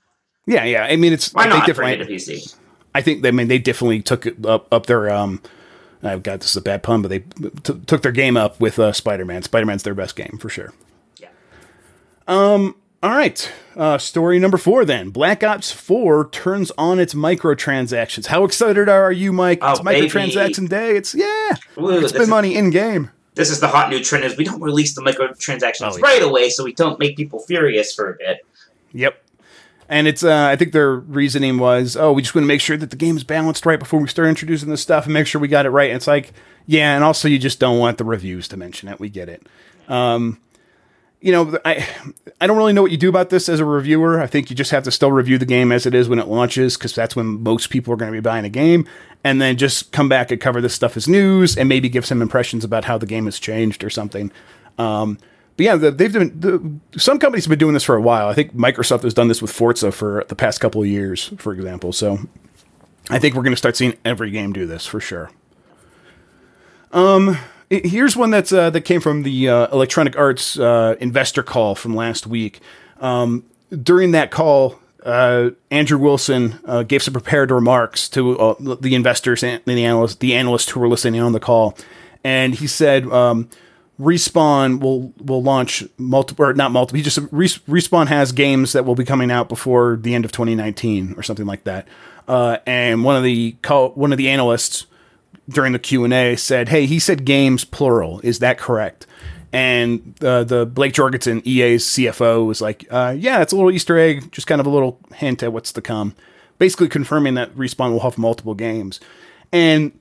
Yeah, 0.47 0.65
yeah. 0.65 0.85
I 0.85 0.97
mean, 0.97 1.13
it's 1.13 1.33
Why 1.33 1.45
they 1.45 1.51
not 1.51 1.65
bring 1.75 1.99
definitely- 1.99 2.15
it 2.15 2.25
to 2.25 2.33
PC? 2.33 2.57
I 2.95 3.03
think 3.03 3.23
they 3.23 3.29
I 3.29 3.33
mean 3.33 3.49
they 3.49 3.59
definitely 3.59 4.03
took 4.03 4.25
it 4.27 4.45
up 4.47 4.73
up 4.73 4.87
their 4.87 5.11
um. 5.11 5.43
I've 6.03 6.23
got 6.23 6.41
this 6.41 6.51
is 6.51 6.57
a 6.57 6.61
bad 6.61 6.83
pun, 6.83 7.01
but 7.01 7.09
they 7.09 7.21
t- 7.21 7.81
took 7.87 8.03
their 8.03 8.13
game 8.13 8.37
up 8.37 8.61
with 8.61 8.79
uh, 8.79 8.93
Spider 8.93 9.25
Man. 9.25 9.43
Spider 9.43 9.65
Man's 9.65 9.83
their 9.85 9.95
best 9.95 10.17
game 10.17 10.37
for 10.39 10.51
sure. 10.51 10.73
Yeah. 11.19 11.29
All 13.05 13.11
right, 13.11 13.53
uh, 13.77 13.99
story 13.99 14.39
number 14.39 14.57
four. 14.57 14.87
Then 14.87 15.11
Black 15.11 15.45
Ops 15.45 15.71
Four 15.71 16.31
turns 16.31 16.73
on 16.79 16.99
its 16.99 17.13
microtransactions. 17.13 18.25
How 18.29 18.45
excited 18.45 18.89
are 18.89 19.13
you, 19.13 19.31
Mike? 19.31 19.59
Oh, 19.61 19.73
it's 19.73 19.81
baby. 19.81 20.07
microtransaction 20.09 20.71
day. 20.71 20.97
It's 20.97 21.15
yeah, 21.15 21.57
Ooh, 21.77 21.91
it's 21.91 22.13
this, 22.13 22.23
been 22.23 22.31
money 22.31 22.55
in 22.57 22.71
game. 22.71 23.11
this 23.35 23.51
is 23.51 23.61
the 23.61 23.69
hot 23.69 23.91
new 23.91 24.03
trend 24.03 24.25
is 24.25 24.39
we 24.39 24.45
don't 24.45 24.63
release 24.63 24.95
the 24.95 25.03
microtransactions 25.03 25.83
Oh, 25.93 25.97
yeah. 25.99 26.03
right 26.03 26.23
away 26.23 26.49
so 26.49 26.65
we 26.65 26.73
don't 26.73 26.99
make 26.99 27.15
people 27.15 27.41
furious 27.41 27.95
for 27.95 28.11
a 28.11 28.17
bit. 28.17 28.39
Yep. 28.95 29.23
And 29.91 30.07
it's 30.09 30.25
uh, 30.25 30.47
I 30.51 30.57
think 30.57 30.73
their 30.73 30.95
reasoning 30.95 31.59
was, 31.59 31.99
oh, 31.99 32.11
we 32.15 32.23
just 32.23 32.35
want 32.35 32.45
to 32.45 32.49
make 32.49 32.63
sure 32.63 32.79
that 32.79 32.89
the 32.89 32.97
game 32.97 33.19
is 33.19 33.25
balanced 33.25 33.67
right 33.67 33.79
before 33.79 34.01
we 34.01 34.09
start 34.09 34.29
introducing 34.29 34.71
this 34.71 34.81
stuff 34.81 35.05
and 35.05 35.13
make 35.13 35.27
sure 35.27 35.43
we 35.43 35.49
got 35.49 35.67
it 35.67 35.71
right. 35.71 35.91
And 35.91 35.97
it's 35.97 36.07
like, 36.07 36.33
yeah, 36.65 36.95
and 36.95 37.05
also 37.05 37.29
you 37.29 37.39
just 37.39 37.61
don't 37.61 37.79
want 37.79 37.99
the 37.99 38.05
reviews 38.05 38.49
to 38.49 38.57
mention 38.57 38.89
it. 38.89 38.99
We 38.99 39.11
get 39.11 39.29
it. 39.29 39.47
Um, 39.89 40.41
you 41.25 41.33
know, 41.33 41.59
I 41.65 41.89
I 42.39 42.47
don't 42.47 42.59
really 42.59 42.75
know 42.75 42.83
what 42.83 42.91
you 42.91 42.99
do 42.99 43.09
about 43.09 43.31
this 43.31 43.49
as 43.49 43.59
a 43.59 43.65
reviewer. 43.65 44.21
I 44.21 44.27
think 44.27 44.51
you 44.51 44.57
just 44.57 44.71
have 44.73 44.83
to 44.83 44.91
still 44.91 45.11
review 45.11 45.39
the 45.39 45.47
game 45.47 45.73
as 45.73 45.87
it 45.87 45.95
is 45.95 46.07
when 46.07 46.19
it 46.19 46.29
launches 46.29 46.77
because 46.77 46.95
that's 46.95 47.17
when 47.17 47.43
most 47.43 47.71
people 47.71 47.95
are 47.95 47.97
going 47.97 48.13
to 48.13 48.15
be 48.15 48.21
buying 48.21 48.45
a 48.45 48.51
game, 48.51 48.87
and 49.25 49.41
then 49.41 49.57
just 49.57 49.91
come 49.91 50.07
back 50.07 50.31
and 50.31 50.39
cover 50.39 50.61
this 50.61 50.75
stuff 50.75 50.99
as 50.99 51.09
news 51.09 51.57
and 51.57 51.67
maybe 51.67 51.89
give 51.89 52.05
some 52.05 52.21
impressions 52.21 52.63
about 52.63 52.85
how 52.85 52.99
the 52.99 53.07
game 53.07 53.25
has 53.25 53.39
changed 53.39 53.83
or 53.83 53.89
something. 53.89 54.31
Um, 54.77 55.17
but 55.57 55.65
yeah, 55.65 55.77
they've 55.77 56.13
been 56.13 56.39
the, 56.39 57.01
some 57.01 57.19
companies 57.19 57.47
have 57.47 57.51
been 57.51 57.59
doing 57.59 57.73
this 57.73 57.85
for 57.85 57.97
a 57.97 58.03
while. 58.03 58.29
I 58.29 58.35
think 58.35 58.55
Microsoft 58.55 59.03
has 59.05 59.15
done 59.15 59.29
this 59.29 59.41
with 59.41 59.51
Forza 59.51 59.93
for 59.93 60.27
the 60.29 60.37
past 60.37 60.61
couple 60.61 60.83
of 60.83 60.89
years, 60.89 61.33
for 61.39 61.55
example. 61.55 61.95
So 61.95 62.19
I 63.09 63.19
think 63.19 63.35
we're 63.35 63.45
going 63.45 63.55
to 63.55 63.57
start 63.57 63.79
seeing 63.79 63.97
every 64.05 64.31
game 64.31 64.53
do 64.53 64.67
this 64.67 64.85
for 64.85 65.01
sure. 65.01 65.31
Um, 66.93 67.39
here's 67.83 68.17
one 68.17 68.31
that's 68.31 68.53
uh, 68.53 68.71
that 68.71 68.83
came 68.83 69.01
from 69.01 69.23
the 69.23 69.49
uh, 69.49 69.69
Electronic 69.69 70.17
Arts 70.17 70.59
uh, 70.59 70.97
investor 71.01 71.43
call 71.43 71.75
from 71.75 71.95
last 71.95 72.27
week. 72.27 72.61
Um, 73.01 73.45
during 73.83 74.13
that 74.13 74.31
call, 74.31 74.79
uh, 75.05 75.51
Andrew 75.71 75.99
Wilson 75.99 76.61
uh, 76.65 76.83
gave 76.83 77.03
some 77.03 77.13
prepared 77.13 77.51
remarks 77.51 78.09
to 78.11 78.39
uh, 78.39 78.77
the 78.81 78.95
investors 78.95 79.43
and 79.43 79.63
the 79.65 79.85
analysts, 79.85 80.17
the 80.17 80.35
analysts 80.35 80.71
who 80.71 80.81
were 80.81 80.89
listening 80.89 81.21
on 81.21 81.33
the 81.33 81.41
call, 81.41 81.77
and 82.23 82.55
he 82.55 82.67
said. 82.67 83.07
Um, 83.07 83.49
Respawn 84.01 84.81
will 84.81 85.13
will 85.19 85.41
launch 85.41 85.85
multiple 85.99 86.47
or 86.47 86.53
not 86.53 86.73
multiple. 86.73 86.97
He 86.97 87.05
just 87.05 87.21
Respawn 87.31 88.09
has 88.09 88.33
games 88.33 88.73
that 88.73 88.85
will 88.85 88.97
be 88.97 89.05
coming 89.05 89.31
out 89.31 89.49
before 89.49 89.97
the 90.01 90.17
end 90.17 90.25
of 90.25 90.33
2019 90.33 91.15
or 91.17 91.23
something 91.23 91.47
like 91.47 91.63
that. 91.63 91.87
Uh, 92.27 92.59
and 92.67 93.05
one 93.05 93.15
of 93.15 93.23
the 93.23 93.53
call, 93.63 93.91
one 93.91 94.11
of 94.11 94.19
the 94.19 94.29
analysts 94.29 94.87
during 95.49 95.73
the 95.73 95.79
Q 95.79 96.05
and 96.05 96.13
A 96.13 96.37
said, 96.37 96.69
"Hey, 96.69 96.87
he 96.87 96.99
said 96.99 97.25
games 97.25 97.65
plural. 97.65 98.21
Is 98.23 98.39
that 98.39 98.59
correct?" 98.59 99.07
And 99.53 100.17
uh, 100.23 100.43
the 100.43 100.67
Blake 100.67 100.95
Jorgensen, 100.95 101.41
EA's 101.47 101.85
CFO, 101.85 102.47
was 102.47 102.61
like, 102.61 102.87
uh, 102.91 103.15
"Yeah, 103.17 103.43
it's 103.43 103.53
a 103.53 103.57
little 103.57 103.71
Easter 103.71 103.99
egg, 103.99 104.33
just 104.33 104.47
kind 104.47 104.61
of 104.61 104.67
a 104.67 104.71
little 104.71 104.99
hint 105.15 105.43
at 105.43 105.53
what's 105.53 105.73
to 105.73 105.81
come." 105.81 106.15
Basically, 106.59 106.89
confirming 106.89 107.35
that 107.35 107.55
Respawn 107.55 107.91
will 107.93 108.01
have 108.01 108.17
multiple 108.17 108.55
games, 108.55 109.01
and 109.53 109.93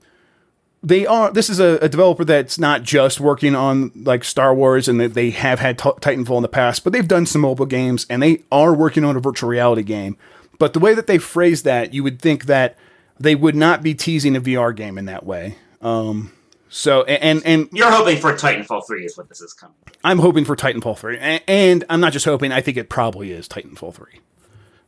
they 0.83 1.05
are 1.05 1.31
this 1.31 1.49
is 1.49 1.59
a, 1.59 1.77
a 1.81 1.87
developer 1.87 2.25
that's 2.25 2.59
not 2.59 2.83
just 2.83 3.19
working 3.19 3.55
on 3.55 3.91
like 3.95 4.23
star 4.23 4.53
wars 4.53 4.87
and 4.87 4.99
that 4.99 5.13
they 5.13 5.29
have 5.29 5.59
had 5.59 5.77
t- 5.77 5.89
titanfall 5.89 6.35
in 6.37 6.41
the 6.41 6.49
past 6.49 6.83
but 6.83 6.91
they've 6.91 7.07
done 7.07 7.25
some 7.25 7.41
mobile 7.41 7.65
games 7.65 8.05
and 8.09 8.21
they 8.21 8.43
are 8.51 8.73
working 8.73 9.05
on 9.05 9.15
a 9.15 9.19
virtual 9.19 9.49
reality 9.49 9.81
game 9.81 10.17
but 10.59 10.73
the 10.73 10.79
way 10.79 10.93
that 10.93 11.07
they 11.07 11.17
phrase 11.17 11.63
that 11.63 11.93
you 11.93 12.03
would 12.03 12.21
think 12.21 12.45
that 12.45 12.77
they 13.23 13.35
would 13.35 13.55
not 13.55 13.81
be 13.81 13.93
teasing 13.93 14.35
a 14.35 14.41
vr 14.41 14.75
game 14.75 14.97
in 14.97 15.05
that 15.05 15.25
way 15.25 15.55
um 15.81 16.31
so 16.69 17.03
and 17.03 17.45
and 17.45 17.69
You're 17.71 17.91
hoping 17.91 18.17
for 18.17 18.33
Titanfall 18.33 18.87
3 18.87 19.05
is 19.05 19.15
what 19.15 19.29
this 19.29 19.41
is 19.41 19.53
coming. 19.53 19.75
i'm 20.03 20.19
hoping 20.19 20.43
for 20.45 20.55
titanfall 20.55 20.97
3 20.97 21.17
and, 21.19 21.43
and 21.47 21.83
i'm 21.89 21.99
not 21.99 22.13
just 22.13 22.25
hoping 22.25 22.51
i 22.51 22.61
think 22.61 22.77
it 22.77 22.89
probably 22.89 23.31
is 23.31 23.47
titanfall 23.47 23.93
3 23.93 24.19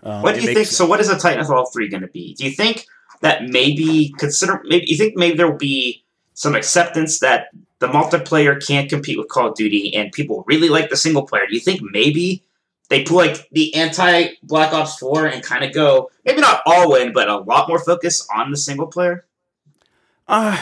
what 0.06 0.36
do 0.36 0.42
you 0.42 0.54
think? 0.54 0.68
So, 0.68 0.86
what 0.86 1.00
is 1.00 1.10
a 1.10 1.16
Titanfall 1.16 1.74
three 1.74 1.90
going 1.90 2.02
to 2.02 2.08
be? 2.08 2.36
Do 2.36 2.46
you 2.46 2.52
think 2.52 2.86
that 3.22 3.46
maybe 3.46 4.14
consider 4.20 4.62
maybe 4.66 4.86
you 4.88 4.98
think 4.98 5.18
maybe 5.18 5.36
there 5.36 5.50
will 5.50 5.58
be 5.58 6.04
some 6.36 6.56
acceptance 6.56 7.20
that 7.20 7.48
the 7.80 7.88
multiplayer 7.88 8.64
can't 8.66 8.90
compete 8.90 9.18
with 9.18 9.30
Call 9.30 9.50
of 9.50 9.56
Duty 9.56 9.96
and 9.96 10.12
people 10.12 10.44
really 10.48 10.70
like 10.70 10.90
the 10.90 10.98
single 10.98 11.24
player? 11.24 11.48
Do 11.48 11.56
you 11.56 11.60
think 11.60 11.82
maybe 11.92 12.44
they 12.90 13.04
pull 13.04 13.18
like 13.18 13.48
the 13.52 13.74
anti 13.76 14.30
Black 14.44 14.74
Ops 14.74 14.98
four 14.98 15.26
and 15.26 15.44
kind 15.44 15.64
of 15.64 15.74
go 15.74 16.10
maybe 16.24 16.42
not 16.42 16.62
all 16.66 16.96
in, 16.96 17.14
but 17.14 17.30
a 17.30 17.38
lot 17.38 17.68
more 17.68 17.80
focus 17.80 18.28
on 18.36 18.52
the 18.52 18.58
single 18.58 18.88
player? 18.88 19.26
Uh, 20.28 20.62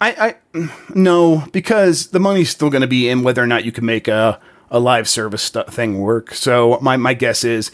I, 0.00 0.36
I 0.54 0.68
no, 0.94 1.44
because 1.52 2.08
the 2.08 2.20
money's 2.20 2.50
still 2.50 2.70
going 2.70 2.82
to 2.82 2.88
be 2.88 3.08
in 3.08 3.22
whether 3.22 3.42
or 3.42 3.46
not 3.46 3.64
you 3.64 3.72
can 3.72 3.84
make 3.84 4.08
a, 4.08 4.40
a 4.70 4.78
live 4.78 5.08
service 5.08 5.42
stu- 5.42 5.64
thing 5.64 5.98
work. 5.98 6.34
So 6.34 6.78
my, 6.80 6.96
my 6.96 7.14
guess 7.14 7.44
is 7.44 7.70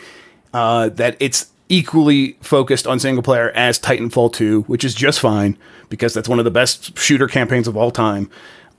uh, 0.52 0.88
that 0.90 1.16
it's 1.20 1.50
equally 1.68 2.32
focused 2.40 2.86
on 2.86 2.98
single 2.98 3.22
player 3.22 3.50
as 3.50 3.78
Titanfall 3.78 4.32
2, 4.32 4.62
which 4.62 4.84
is 4.84 4.94
just 4.94 5.20
fine 5.20 5.58
because 5.88 6.14
that's 6.14 6.28
one 6.28 6.38
of 6.38 6.44
the 6.44 6.50
best 6.50 6.98
shooter 6.98 7.26
campaigns 7.26 7.68
of 7.68 7.76
all 7.76 7.90
time. 7.90 8.30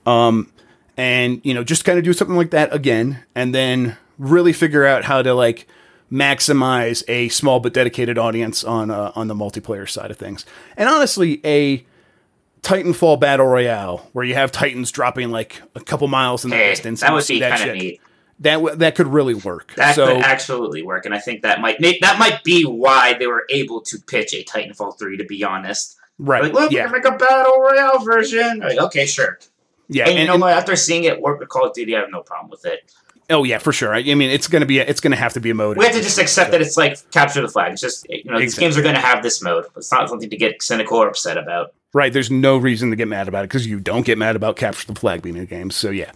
Um, 0.06 0.52
and 0.98 1.42
you 1.44 1.54
know, 1.54 1.64
just 1.64 1.84
kind 1.84 1.98
of 1.98 2.06
do 2.06 2.14
something 2.14 2.38
like 2.38 2.52
that 2.52 2.74
again, 2.74 3.24
and 3.36 3.54
then 3.54 3.98
really 4.18 4.54
figure 4.54 4.86
out 4.86 5.04
how 5.04 5.22
to 5.22 5.34
like 5.34 5.68
maximize 6.12 7.04
a 7.08 7.30
small 7.30 7.60
but 7.60 7.74
dedicated 7.74 8.18
audience 8.18 8.64
on 8.64 8.92
uh, 8.92 9.12
on 9.16 9.28
the 9.28 9.36
multiplayer 9.36 9.90
side 9.90 10.12
of 10.12 10.18
things. 10.18 10.46
And 10.78 10.88
honestly, 10.90 11.42
a 11.46 11.86
Titanfall 12.62 13.20
battle 13.20 13.46
royale 13.46 14.10
where 14.14 14.26
you 14.26 14.34
have 14.34 14.52
Titans 14.52 14.92
dropping 14.92 15.30
like 15.30 15.62
a 15.76 15.80
couple 15.82 16.08
miles 16.08 16.44
in 16.44 16.50
the 16.50 16.56
Hey, 16.56 16.70
distance. 16.72 17.02
that 17.02 17.14
would 17.14 17.28
be 17.28 17.40
kind 17.40 17.70
of 17.70 17.76
neat. 17.76 18.02
That 18.40 18.56
w- 18.56 18.76
that 18.76 18.96
could 18.96 19.08
really 19.08 19.34
work. 19.34 19.74
That 19.76 19.96
so 19.96 20.08
could 20.16 20.24
absolutely 20.26 20.82
work, 20.84 21.06
and 21.06 21.14
I 21.16 21.20
think 21.20 21.44
that 21.44 21.62
might 21.62 21.80
may- 21.80 22.00
that 22.00 22.20
might 22.20 22.44
be 22.44 22.64
why 22.64 23.14
they 23.14 23.28
were 23.28 23.46
able 23.50 23.80
to 23.82 23.98
pitch 24.00 24.34
a 24.34 24.44
Titanfall 24.44 24.98
three. 25.00 25.16
To 25.18 25.24
be 25.24 25.42
honest, 25.44 25.96
right, 26.20 26.44
like 26.44 26.52
look, 26.54 26.72
yeah, 26.72 26.86
we 26.86 26.92
can 27.00 27.04
make 27.04 27.14
a 27.14 27.18
battle 27.18 27.62
royale 27.62 28.00
version. 28.00 28.60
Like, 28.60 28.78
okay, 28.78 29.06
sure. 29.06 29.40
yeah, 29.88 30.10
And, 30.10 30.20
you 30.20 30.26
know 30.26 30.34
and- 30.34 30.42
what? 30.42 30.52
After 30.54 30.76
seeing 30.76 31.06
it 31.06 31.22
work 31.22 31.40
with 31.40 31.48
Call 31.48 31.68
of 31.68 31.74
Duty, 31.74 31.96
I 31.96 32.02
have 32.02 32.12
no 32.12 32.22
problem 32.24 32.50
with 32.50 32.66
it. 32.66 32.92
Oh 33.30 33.44
yeah, 33.44 33.58
for 33.58 33.72
sure. 33.72 33.94
I, 33.94 34.00
I 34.00 34.16
mean, 34.16 34.30
it's 34.30 34.48
gonna 34.48 34.66
be 34.66 34.80
a, 34.80 34.84
it's 34.84 35.00
gonna 35.00 35.16
have 35.16 35.34
to 35.34 35.40
be 35.40 35.50
a 35.50 35.54
mode. 35.54 35.78
We 35.78 35.86
have 35.86 35.96
to 35.96 36.02
just 36.02 36.18
accept 36.18 36.52
that 36.52 36.62
it's 36.62 36.78
like 36.78 37.10
capture 37.12 37.42
the 37.42 37.48
flag. 37.48 37.74
It's 37.74 37.82
just 37.82 38.08
you 38.10 38.32
know 38.32 38.40
these 38.40 38.58
games 38.58 38.78
are 38.78 38.82
going 38.82 38.96
to 38.96 39.02
have 39.02 39.24
this 39.24 39.42
mode. 39.42 39.66
It's 39.76 39.92
not 39.92 40.10
something 40.10 40.30
to 40.30 40.38
get 40.38 40.62
cynical 40.62 40.98
or 40.98 41.08
upset 41.08 41.38
about. 41.38 41.74
Right. 41.94 42.12
There's 42.12 42.30
no 42.30 42.58
reason 42.58 42.90
to 42.90 42.96
get 42.96 43.08
mad 43.08 43.28
about 43.28 43.46
it 43.46 43.48
because 43.48 43.66
you 43.66 43.80
don't 43.80 44.06
get 44.06 44.18
mad 44.18 44.36
about 44.36 44.58
capture 44.58 44.92
the 44.92 45.00
flag 45.00 45.22
being 45.22 45.38
in 45.38 45.44
a 45.44 45.46
game. 45.46 45.72
So 45.72 45.90
yeah, 45.90 46.12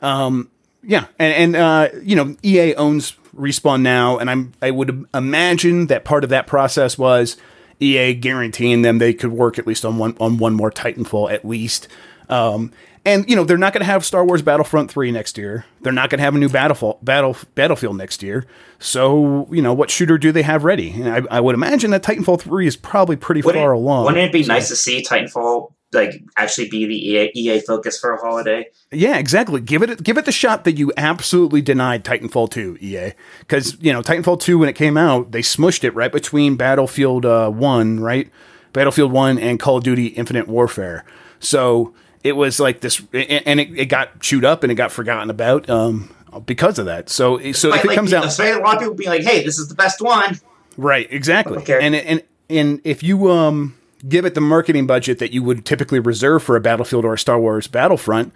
um, 0.00 0.50
yeah, 0.82 1.06
and 1.18 1.34
and 1.34 1.56
uh, 1.56 1.88
you 2.02 2.16
know 2.16 2.36
EA 2.42 2.74
owns 2.74 3.12
Respawn 3.36 3.82
now, 3.82 4.18
and 4.18 4.30
I'm 4.30 4.52
I 4.62 4.70
would 4.70 5.06
imagine 5.12 5.88
that 5.88 6.04
part 6.04 6.24
of 6.24 6.30
that 6.30 6.46
process 6.46 6.96
was 6.96 7.36
EA 7.80 8.14
guaranteeing 8.14 8.82
them 8.82 8.98
they 8.98 9.12
could 9.12 9.32
work 9.32 9.58
at 9.58 9.66
least 9.66 9.84
on 9.84 9.98
one 9.98 10.16
on 10.20 10.38
one 10.38 10.54
more 10.54 10.70
Titanfall 10.70 11.32
at 11.32 11.44
least. 11.44 11.88
Um, 12.28 12.72
and 13.04 13.28
you 13.28 13.36
know 13.36 13.44
they're 13.44 13.58
not 13.58 13.72
going 13.72 13.80
to 13.80 13.86
have 13.86 14.04
Star 14.04 14.24
Wars 14.24 14.42
Battlefront 14.42 14.90
three 14.90 15.10
next 15.10 15.36
year. 15.38 15.64
They're 15.82 15.92
not 15.92 16.10
going 16.10 16.18
to 16.18 16.24
have 16.24 16.34
a 16.34 16.38
new 16.38 16.48
Battlefall 16.48 17.02
battle 17.04 17.36
Battlefield 17.54 17.96
next 17.96 18.22
year. 18.22 18.46
So 18.78 19.48
you 19.50 19.62
know 19.62 19.72
what 19.74 19.90
shooter 19.90 20.18
do 20.18 20.32
they 20.32 20.42
have 20.42 20.64
ready? 20.64 20.90
And 20.90 21.08
I, 21.08 21.36
I 21.36 21.40
would 21.40 21.54
imagine 21.54 21.90
that 21.92 22.02
Titanfall 22.02 22.40
three 22.40 22.66
is 22.66 22.76
probably 22.76 23.16
pretty 23.16 23.42
Wouldn't, 23.42 23.62
far 23.62 23.72
along. 23.72 24.04
wouldn't 24.06 24.24
it 24.24 24.32
be 24.32 24.42
So- 24.42 24.52
nice 24.52 24.68
to 24.68 24.76
see 24.76 25.02
Titanfall 25.02 25.72
like 25.92 26.20
actually 26.36 26.68
be 26.68 26.86
the 26.86 27.08
EA, 27.10 27.30
EA 27.36 27.60
focus 27.60 28.00
for 28.00 28.12
a 28.12 28.16
holiday? 28.20 28.66
Yeah, 28.90 29.16
exactly. 29.16 29.60
Give 29.60 29.80
it 29.82 30.02
give 30.02 30.18
it 30.18 30.24
the 30.24 30.32
shot 30.32 30.64
that 30.64 30.72
you 30.72 30.92
absolutely 30.96 31.62
denied 31.62 32.04
Titanfall 32.04 32.50
2, 32.50 32.78
EA. 32.80 33.12
Because, 33.40 33.76
you 33.80 33.92
know, 33.92 34.02
Titanfall 34.02 34.40
2 34.40 34.58
when 34.58 34.68
it 34.68 34.72
came 34.74 34.96
out, 34.96 35.30
they 35.30 35.40
smushed 35.40 35.84
it 35.84 35.94
right 35.94 36.10
between 36.10 36.56
Battlefield 36.56 37.24
uh, 37.24 37.48
1, 37.50 38.00
right? 38.00 38.28
Battlefield 38.72 39.12
1 39.12 39.38
and 39.38 39.60
Call 39.60 39.76
of 39.76 39.84
Duty 39.84 40.06
Infinite 40.08 40.48
Warfare. 40.48 41.04
So, 41.38 41.94
it 42.24 42.32
was 42.32 42.58
like 42.58 42.80
this 42.80 43.00
and 43.12 43.60
it, 43.60 43.78
it 43.78 43.86
got 43.86 44.18
chewed 44.20 44.44
up 44.44 44.64
and 44.64 44.72
it 44.72 44.74
got 44.74 44.90
forgotten 44.90 45.30
about 45.30 45.70
um, 45.70 46.12
because 46.46 46.78
of 46.78 46.86
that. 46.86 47.08
So 47.08 47.38
so 47.52 47.72
if 47.72 47.84
it 47.84 47.88
like, 47.88 47.94
comes 47.94 48.10
be- 48.10 48.16
out 48.16 48.38
a 48.38 48.58
lot 48.58 48.74
of 48.74 48.80
people 48.80 48.94
being 48.94 49.10
like, 49.10 49.22
"Hey, 49.22 49.44
this 49.44 49.58
is 49.58 49.68
the 49.68 49.74
best 49.74 50.00
one." 50.00 50.40
Right, 50.76 51.06
exactly. 51.10 51.58
Okay. 51.58 51.78
And 51.80 51.94
and 51.94 52.22
and 52.50 52.80
if 52.82 53.02
you 53.02 53.30
um 53.30 53.76
give 54.08 54.24
it 54.24 54.34
the 54.34 54.40
marketing 54.40 54.86
budget 54.86 55.18
that 55.18 55.32
you 55.32 55.42
would 55.42 55.64
typically 55.64 56.00
reserve 56.00 56.42
for 56.42 56.56
a 56.56 56.60
Battlefield 56.60 57.04
or 57.04 57.14
a 57.14 57.18
Star 57.18 57.38
Wars 57.38 57.66
Battlefront, 57.66 58.32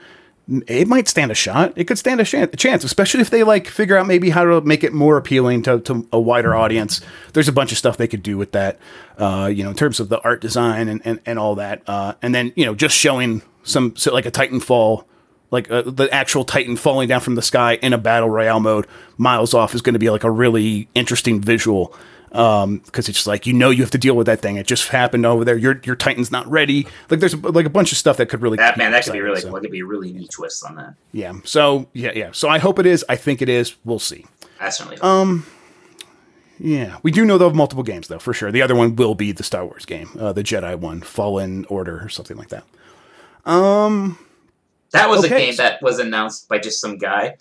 it 0.66 0.88
might 0.88 1.08
stand 1.08 1.30
a 1.30 1.34
shot. 1.34 1.74
It 1.76 1.84
could 1.84 1.98
stand 1.98 2.20
a 2.20 2.24
shan- 2.24 2.50
chance, 2.56 2.84
especially 2.84 3.20
if 3.20 3.30
they 3.30 3.42
like 3.42 3.66
figure 3.68 3.96
out 3.96 4.06
maybe 4.06 4.30
how 4.30 4.44
to 4.44 4.60
make 4.62 4.82
it 4.82 4.94
more 4.94 5.18
appealing 5.18 5.62
to, 5.64 5.80
to 5.80 6.08
a 6.10 6.18
wider 6.18 6.54
audience. 6.54 7.02
There's 7.34 7.48
a 7.48 7.52
bunch 7.52 7.70
of 7.70 7.78
stuff 7.78 7.98
they 7.98 8.08
could 8.08 8.22
do 8.22 8.38
with 8.38 8.52
that, 8.52 8.78
uh, 9.18 9.50
you 9.52 9.62
know, 9.62 9.70
in 9.70 9.76
terms 9.76 10.00
of 10.00 10.08
the 10.08 10.20
art 10.22 10.40
design 10.40 10.88
and, 10.88 11.02
and, 11.04 11.20
and 11.26 11.38
all 11.38 11.56
that. 11.56 11.82
Uh, 11.86 12.14
and 12.22 12.34
then, 12.34 12.52
you 12.56 12.64
know, 12.64 12.74
just 12.74 12.96
showing 12.96 13.42
some, 13.62 13.96
so 13.96 14.12
like 14.12 14.26
a 14.26 14.30
Titanfall, 14.30 15.04
like 15.50 15.70
uh, 15.70 15.82
the 15.82 16.08
actual 16.12 16.44
Titan 16.44 16.76
falling 16.76 17.08
down 17.08 17.20
from 17.20 17.34
the 17.34 17.42
sky 17.42 17.74
in 17.82 17.92
a 17.92 17.98
battle 17.98 18.28
royale 18.30 18.60
mode, 18.60 18.86
miles 19.16 19.54
off 19.54 19.74
is 19.74 19.82
going 19.82 19.94
to 19.94 19.98
be 19.98 20.10
like 20.10 20.24
a 20.24 20.30
really 20.30 20.88
interesting 20.94 21.40
visual. 21.40 21.94
Um, 22.30 22.80
because 22.80 23.08
it's 23.08 23.16
just 23.16 23.26
like 23.26 23.46
you 23.46 23.54
know 23.54 23.70
you 23.70 23.82
have 23.82 23.90
to 23.92 23.96
deal 23.98 24.14
with 24.14 24.26
that 24.26 24.42
thing. 24.42 24.56
It 24.56 24.66
just 24.66 24.88
happened 24.88 25.24
over 25.24 25.46
there. 25.46 25.56
Your 25.56 25.80
your 25.84 25.96
Titan's 25.96 26.30
not 26.30 26.46
ready. 26.46 26.86
Like 27.08 27.20
there's 27.20 27.34
like 27.34 27.64
a 27.64 27.70
bunch 27.70 27.90
of 27.90 27.96
stuff 27.96 28.18
that 28.18 28.26
could 28.26 28.42
really 28.42 28.58
That 28.58 28.76
man, 28.76 28.92
that 28.92 29.04
could 29.04 29.14
be 29.14 29.20
really 29.22 29.40
so, 29.40 29.48
cool. 29.48 29.54
That 29.54 29.62
could 29.62 29.70
be 29.70 29.80
a 29.80 29.86
really 29.86 30.12
neat 30.12 30.30
twist 30.30 30.62
on 30.62 30.76
that. 30.76 30.94
yeah. 31.12 31.32
So 31.44 31.88
yeah, 31.94 32.12
yeah. 32.14 32.32
So 32.32 32.50
I 32.50 32.58
hope 32.58 32.78
it 32.78 32.84
is. 32.84 33.02
I 33.08 33.16
think 33.16 33.40
it 33.40 33.48
is. 33.48 33.76
We'll 33.82 33.98
see. 33.98 34.26
That's 34.60 34.76
certainly 34.76 34.98
Um, 35.00 35.46
Yeah, 36.58 36.98
we 37.02 37.10
do 37.10 37.24
know 37.24 37.38
though 37.38 37.46
of 37.46 37.54
multiple 37.54 37.82
games 37.82 38.08
though 38.08 38.18
for 38.18 38.34
sure. 38.34 38.52
The 38.52 38.60
other 38.60 38.74
one 38.74 38.94
will 38.96 39.14
be 39.14 39.32
the 39.32 39.42
Star 39.42 39.64
Wars 39.64 39.86
game, 39.86 40.10
uh, 40.18 40.34
the 40.34 40.42
Jedi 40.42 40.76
one, 40.78 41.00
Fallen 41.00 41.64
Order 41.70 42.04
or 42.04 42.10
something 42.10 42.36
like 42.36 42.48
that. 42.48 42.64
Um, 43.48 44.18
that 44.90 45.08
was 45.08 45.24
a 45.24 45.28
game 45.28 45.56
that 45.56 45.82
was 45.82 45.98
announced 45.98 46.48
by 46.48 46.58
just 46.58 46.80
some 46.80 46.98
guy, 46.98 47.36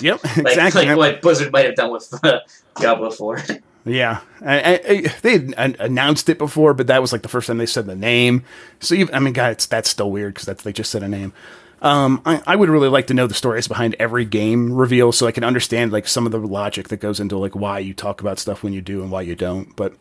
yep, 0.00 0.24
like, 0.24 0.36
exactly. 0.38 0.86
like 0.86 0.96
what 0.96 1.22
Blizzard 1.22 1.52
might 1.52 1.66
have 1.66 1.74
done 1.74 1.92
with 1.92 2.12
uh, 2.24 2.40
Diablo 2.76 3.10
Four. 3.10 3.42
Yeah, 3.84 4.20
I, 4.40 4.74
I, 4.74 5.14
they 5.22 5.32
had 5.32 5.76
announced 5.78 6.28
it 6.28 6.38
before, 6.38 6.74
but 6.74 6.86
that 6.86 7.00
was 7.00 7.12
like 7.12 7.22
the 7.22 7.28
first 7.28 7.46
time 7.46 7.58
they 7.58 7.66
said 7.66 7.86
the 7.86 7.94
name. 7.94 8.42
So 8.80 8.96
I 9.12 9.18
mean, 9.20 9.34
God, 9.34 9.52
it's, 9.52 9.66
that's 9.66 9.90
still 9.90 10.10
weird 10.10 10.34
because 10.34 10.46
that's 10.46 10.62
they 10.62 10.72
just 10.72 10.90
said 10.90 11.02
a 11.02 11.08
name. 11.08 11.34
Um, 11.82 12.22
I, 12.26 12.42
I 12.46 12.56
would 12.56 12.68
really 12.68 12.88
like 12.88 13.06
to 13.06 13.14
know 13.14 13.26
the 13.26 13.34
stories 13.34 13.68
behind 13.68 13.96
every 13.98 14.26
game 14.26 14.72
reveal 14.72 15.12
so 15.12 15.26
I 15.26 15.32
can 15.32 15.44
understand 15.44 15.92
like 15.92 16.06
some 16.06 16.26
of 16.26 16.32
the 16.32 16.38
logic 16.38 16.88
that 16.88 16.98
goes 16.98 17.20
into 17.20 17.38
like 17.38 17.54
why 17.54 17.78
you 17.78 17.94
talk 17.94 18.20
about 18.20 18.38
stuff 18.38 18.62
when 18.62 18.74
you 18.74 18.82
do 18.82 19.02
and 19.02 19.10
why 19.10 19.22
you 19.22 19.34
don't. 19.34 19.74
But 19.76 19.94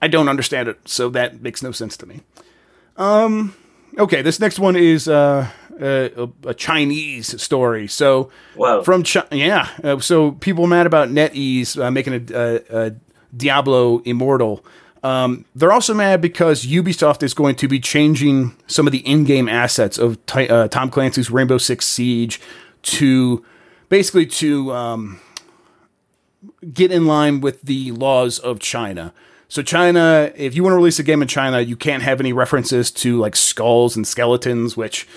I 0.00 0.08
don't 0.08 0.28
understand 0.28 0.68
it, 0.68 0.88
so 0.88 1.08
that 1.10 1.40
makes 1.40 1.62
no 1.62 1.72
sense 1.72 1.96
to 1.98 2.06
me. 2.06 2.20
Um, 2.96 3.54
okay, 3.98 4.22
this 4.22 4.40
next 4.40 4.58
one 4.58 4.76
is 4.76 5.08
uh, 5.08 5.48
a, 5.80 6.28
a 6.44 6.54
Chinese 6.54 7.40
story. 7.40 7.88
So 7.88 8.30
Whoa! 8.54 8.82
from 8.82 9.02
China, 9.02 9.28
yeah. 9.32 9.68
Uh, 9.82 9.98
so 9.98 10.32
people 10.32 10.66
mad 10.66 10.86
about 10.86 11.08
NetEase 11.08 11.82
uh, 11.82 11.90
making 11.90 12.14
a, 12.14 12.34
a, 12.34 12.86
a 12.86 12.94
Diablo 13.36 14.00
Immortal. 14.00 14.64
Um, 15.02 15.44
they're 15.54 15.72
also 15.72 15.94
mad 15.94 16.20
because 16.20 16.66
Ubisoft 16.66 17.22
is 17.22 17.32
going 17.32 17.54
to 17.56 17.68
be 17.68 17.78
changing 17.78 18.56
some 18.66 18.86
of 18.86 18.92
the 18.92 18.98
in-game 19.06 19.48
assets 19.48 19.96
of 19.96 20.24
Ti- 20.26 20.48
uh, 20.48 20.66
Tom 20.68 20.90
Clancy's 20.90 21.30
Rainbow 21.30 21.58
Six 21.58 21.86
Siege 21.86 22.40
to 22.82 23.44
basically 23.88 24.26
to 24.26 24.72
um, 24.72 25.20
get 26.72 26.90
in 26.90 27.06
line 27.06 27.40
with 27.40 27.62
the 27.62 27.92
laws 27.92 28.38
of 28.40 28.58
China. 28.58 29.12
So 29.48 29.62
China, 29.62 30.30
if 30.36 30.54
you 30.54 30.62
want 30.62 30.72
to 30.72 30.76
release 30.76 30.98
a 30.98 31.02
game 31.02 31.22
in 31.22 31.28
China, 31.28 31.60
you 31.60 31.74
can't 31.76 32.02
have 32.02 32.20
any 32.20 32.32
references 32.32 32.90
to 32.92 33.18
like 33.18 33.34
skulls 33.34 33.96
and 33.96 34.06
skeletons, 34.06 34.76
which 34.76 35.08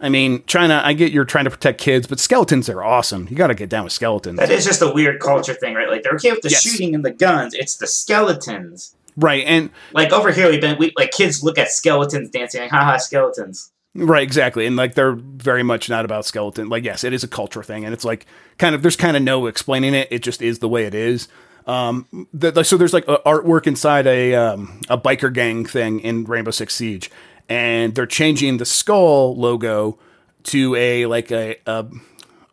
I 0.00 0.08
mean, 0.08 0.44
China, 0.46 0.80
I 0.84 0.92
get 0.92 1.12
you're 1.12 1.24
trying 1.24 1.44
to 1.44 1.50
protect 1.50 1.80
kids, 1.80 2.06
but 2.06 2.20
skeletons 2.20 2.68
are 2.68 2.82
awesome. 2.84 3.26
You 3.28 3.36
got 3.36 3.48
to 3.48 3.54
get 3.54 3.68
down 3.68 3.84
with 3.84 3.92
skeletons. 3.92 4.38
that 4.38 4.50
is 4.50 4.64
just 4.64 4.80
a 4.80 4.90
weird 4.92 5.20
culture 5.20 5.54
thing, 5.54 5.74
right? 5.74 5.88
Like 5.88 6.04
they're 6.04 6.14
okay 6.14 6.30
with 6.30 6.42
the 6.42 6.50
Yes. 6.50 6.62
shooting 6.62 6.94
and 6.94 7.04
the 7.04 7.10
guns. 7.10 7.52
It's 7.54 7.76
the 7.76 7.86
skeletons. 7.88 8.94
Right. 9.16 9.44
And 9.44 9.70
Like 9.92 10.12
over 10.12 10.30
here, 10.32 10.48
we've 10.50 10.60
been 10.60 10.78
we, 10.78 10.92
like 10.96 11.10
kids 11.10 11.42
look 11.42 11.58
at 11.58 11.70
skeletons 11.70 12.30
dancing, 12.30 12.60
like 12.62 12.70
haha, 12.70 12.96
skeletons. 12.96 13.72
Right, 13.92 14.22
exactly. 14.22 14.66
And 14.66 14.76
like 14.76 14.94
they're 14.94 15.16
very 15.16 15.64
much 15.64 15.90
not 15.90 16.04
about 16.04 16.24
skeleton. 16.24 16.68
Like, 16.68 16.84
yes, 16.84 17.02
it 17.02 17.12
is 17.12 17.24
a 17.24 17.28
culture 17.28 17.64
thing, 17.64 17.84
and 17.84 17.92
it's 17.92 18.04
like 18.04 18.24
kind 18.56 18.76
of 18.76 18.82
there's 18.82 18.94
kind 18.94 19.16
of 19.16 19.22
no 19.24 19.46
explaining 19.46 19.94
it. 19.94 20.06
It 20.12 20.22
just 20.22 20.40
is 20.42 20.60
the 20.60 20.68
way 20.68 20.84
it 20.84 20.94
is. 20.94 21.26
Um, 21.66 22.26
the, 22.32 22.50
the- 22.50 22.64
so 22.64 22.76
there's 22.76 22.92
like 22.92 23.06
a 23.08 23.18
artwork 23.26 23.66
inside 23.66 24.06
a 24.06 24.34
um, 24.34 24.80
a 24.88 24.98
biker 24.98 25.32
gang 25.32 25.64
thing 25.64 26.00
in 26.00 26.24
Rainbow 26.24 26.50
Six 26.50 26.74
Siege, 26.74 27.10
and 27.48 27.94
they're 27.94 28.06
changing 28.06 28.56
the 28.58 28.64
skull 28.64 29.36
logo 29.36 29.98
to 30.44 30.74
a 30.76 31.06
like 31.06 31.30
a 31.30 31.56
a, 31.66 31.86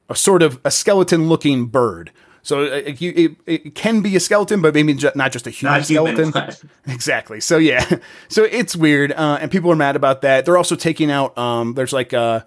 a 0.10 0.16
sort 0.16 0.44
of 0.44 0.60
a 0.66 0.72
skeleton 0.72 1.30
looking 1.30 1.66
bird. 1.68 2.12
So 2.44 2.62
it, 2.64 3.02
it, 3.02 3.36
it 3.46 3.76
can 3.76 4.00
be 4.00 4.16
a 4.16 4.22
skeleton, 4.22 4.62
but 4.62 4.74
maybe 4.74 4.94
not 5.16 5.34
just 5.34 5.48
a 5.48 5.50
human 5.50 5.80
skeleton. 5.84 6.32
Exactly. 6.88 7.42
So 7.42 7.58
yeah, 7.58 7.98
so 8.30 8.44
it's 8.46 8.74
weird, 8.74 9.12
uh, 9.12 9.38
and 9.42 9.52
people 9.52 9.70
are 9.70 9.76
mad 9.76 9.98
about 9.98 10.22
that. 10.22 10.46
They're 10.46 10.58
also 10.58 10.76
taking 10.78 11.12
out. 11.12 11.38
Um, 11.38 11.74
there's 11.74 11.92
like 11.92 12.14
uh, 12.14 12.42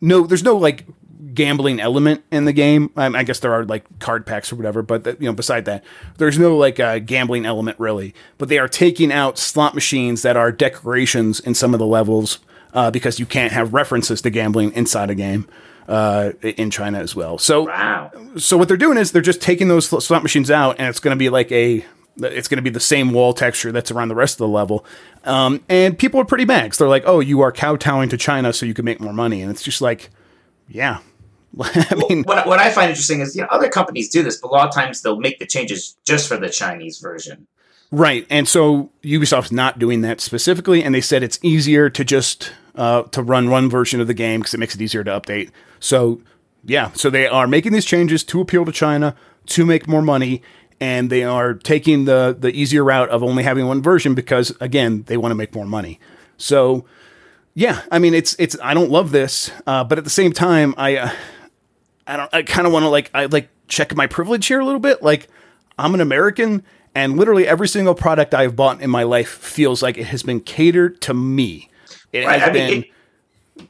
no, 0.00 0.26
there's 0.26 0.42
no 0.42 0.56
like 0.56 0.86
gambling 1.38 1.78
element 1.78 2.24
in 2.32 2.46
the 2.46 2.52
game. 2.52 2.90
Um, 2.96 3.14
I 3.14 3.22
guess 3.22 3.38
there 3.38 3.52
are 3.52 3.64
like 3.64 3.84
card 4.00 4.26
packs 4.26 4.52
or 4.52 4.56
whatever, 4.56 4.82
but 4.82 5.04
that, 5.04 5.20
you 5.22 5.28
know, 5.28 5.32
beside 5.32 5.66
that, 5.66 5.84
there's 6.16 6.36
no 6.36 6.56
like 6.56 6.80
uh, 6.80 6.98
gambling 6.98 7.46
element 7.46 7.78
really. 7.78 8.12
But 8.38 8.48
they 8.48 8.58
are 8.58 8.66
taking 8.66 9.12
out 9.12 9.38
slot 9.38 9.72
machines 9.72 10.22
that 10.22 10.36
are 10.36 10.50
decorations 10.50 11.38
in 11.38 11.54
some 11.54 11.74
of 11.74 11.78
the 11.78 11.86
levels 11.86 12.40
uh, 12.74 12.90
because 12.90 13.20
you 13.20 13.24
can't 13.24 13.52
have 13.52 13.72
references 13.72 14.20
to 14.22 14.30
gambling 14.30 14.72
inside 14.72 15.10
a 15.10 15.14
game. 15.14 15.48
Uh, 15.86 16.32
in 16.42 16.70
China 16.70 16.98
as 16.98 17.16
well. 17.16 17.38
So 17.38 17.62
wow. 17.62 18.10
so 18.36 18.58
what 18.58 18.68
they're 18.68 18.76
doing 18.76 18.98
is 18.98 19.12
they're 19.12 19.22
just 19.22 19.40
taking 19.40 19.68
those 19.68 19.86
slot 19.88 20.22
machines 20.22 20.50
out 20.50 20.76
and 20.78 20.86
it's 20.86 21.00
going 21.00 21.16
to 21.16 21.18
be 21.18 21.30
like 21.30 21.50
a 21.50 21.82
it's 22.18 22.46
going 22.46 22.58
to 22.58 22.62
be 22.62 22.68
the 22.68 22.78
same 22.78 23.12
wall 23.14 23.32
texture 23.32 23.72
that's 23.72 23.90
around 23.90 24.08
the 24.08 24.14
rest 24.14 24.34
of 24.34 24.38
the 24.38 24.48
level 24.48 24.84
um, 25.24 25.62
and 25.66 25.98
people 25.98 26.20
are 26.20 26.26
pretty 26.26 26.44
mad 26.44 26.70
'cause 26.70 26.76
they're 26.76 26.88
like 26.88 27.04
oh 27.06 27.20
you 27.20 27.40
are 27.40 27.50
kowtowing 27.50 28.10
to 28.10 28.18
china 28.18 28.52
so 28.52 28.66
you 28.66 28.74
can 28.74 28.84
make 28.84 29.00
more 29.00 29.14
money 29.14 29.40
and 29.40 29.50
it's 29.50 29.62
just 29.62 29.80
like 29.80 30.10
yeah 30.68 30.98
i 31.60 31.94
mean 32.08 32.24
What, 32.24 32.46
what 32.46 32.58
I 32.58 32.70
find 32.70 32.90
interesting 32.90 33.20
is, 33.20 33.34
you 33.34 33.42
know, 33.42 33.48
other 33.50 33.68
companies 33.68 34.08
do 34.08 34.22
this, 34.22 34.36
but 34.40 34.48
a 34.48 34.52
lot 34.52 34.68
of 34.68 34.74
times 34.74 35.02
they'll 35.02 35.20
make 35.20 35.38
the 35.38 35.46
changes 35.46 35.96
just 36.04 36.28
for 36.28 36.36
the 36.36 36.48
Chinese 36.48 36.98
version. 36.98 37.46
Right. 37.90 38.26
And 38.28 38.46
so 38.46 38.90
Ubisoft's 39.02 39.52
not 39.52 39.78
doing 39.78 40.02
that 40.02 40.20
specifically, 40.20 40.84
and 40.84 40.94
they 40.94 41.00
said 41.00 41.22
it's 41.22 41.38
easier 41.42 41.88
to 41.90 42.04
just 42.04 42.52
uh, 42.74 43.02
to 43.04 43.22
run 43.22 43.50
one 43.50 43.70
version 43.70 44.00
of 44.00 44.06
the 44.06 44.14
game 44.14 44.40
because 44.40 44.54
it 44.54 44.60
makes 44.60 44.74
it 44.74 44.80
easier 44.82 45.02
to 45.04 45.10
update. 45.10 45.50
So 45.80 46.20
yeah, 46.64 46.92
so 46.92 47.08
they 47.08 47.26
are 47.26 47.46
making 47.46 47.72
these 47.72 47.86
changes 47.86 48.22
to 48.24 48.40
appeal 48.40 48.64
to 48.64 48.72
China 48.72 49.16
to 49.46 49.64
make 49.64 49.88
more 49.88 50.02
money, 50.02 50.42
and 50.80 51.08
they 51.08 51.24
are 51.24 51.54
taking 51.54 52.04
the 52.04 52.36
the 52.38 52.50
easier 52.50 52.84
route 52.84 53.08
of 53.08 53.22
only 53.22 53.42
having 53.42 53.66
one 53.66 53.82
version 53.82 54.14
because 54.14 54.54
again 54.60 55.04
they 55.06 55.16
want 55.16 55.30
to 55.30 55.36
make 55.36 55.54
more 55.54 55.66
money. 55.66 55.98
So 56.36 56.84
yeah, 57.54 57.82
I 57.90 57.98
mean 57.98 58.12
it's 58.12 58.36
it's 58.38 58.56
I 58.62 58.74
don't 58.74 58.90
love 58.90 59.12
this, 59.12 59.50
uh, 59.66 59.84
but 59.84 59.96
at 59.96 60.04
the 60.04 60.10
same 60.10 60.32
time 60.32 60.74
I 60.76 60.96
uh, 60.96 61.10
I 62.08 62.16
don't 62.16 62.34
I 62.34 62.42
kind 62.42 62.66
of 62.66 62.72
want 62.72 62.84
to 62.84 62.88
like 62.88 63.10
I 63.14 63.26
like 63.26 63.48
check 63.68 63.94
my 63.94 64.06
privilege 64.06 64.46
here 64.46 64.60
a 64.60 64.64
little 64.64 64.80
bit. 64.80 65.02
Like 65.02 65.28
I'm 65.78 65.94
an 65.94 66.00
American 66.00 66.64
and 66.94 67.16
literally 67.16 67.46
every 67.46 67.68
single 67.68 67.94
product 67.94 68.34
I've 68.34 68.56
bought 68.56 68.80
in 68.80 68.90
my 68.90 69.02
life 69.04 69.28
feels 69.28 69.82
like 69.82 69.98
it 69.98 70.06
has 70.06 70.22
been 70.22 70.40
catered 70.40 71.00
to 71.02 71.14
me. 71.14 71.70
It 72.12 72.24
Right, 72.26 72.40
has 72.40 72.48
I 72.48 72.52
mean, 72.52 72.68
been 72.70 72.82
it- 72.82 72.90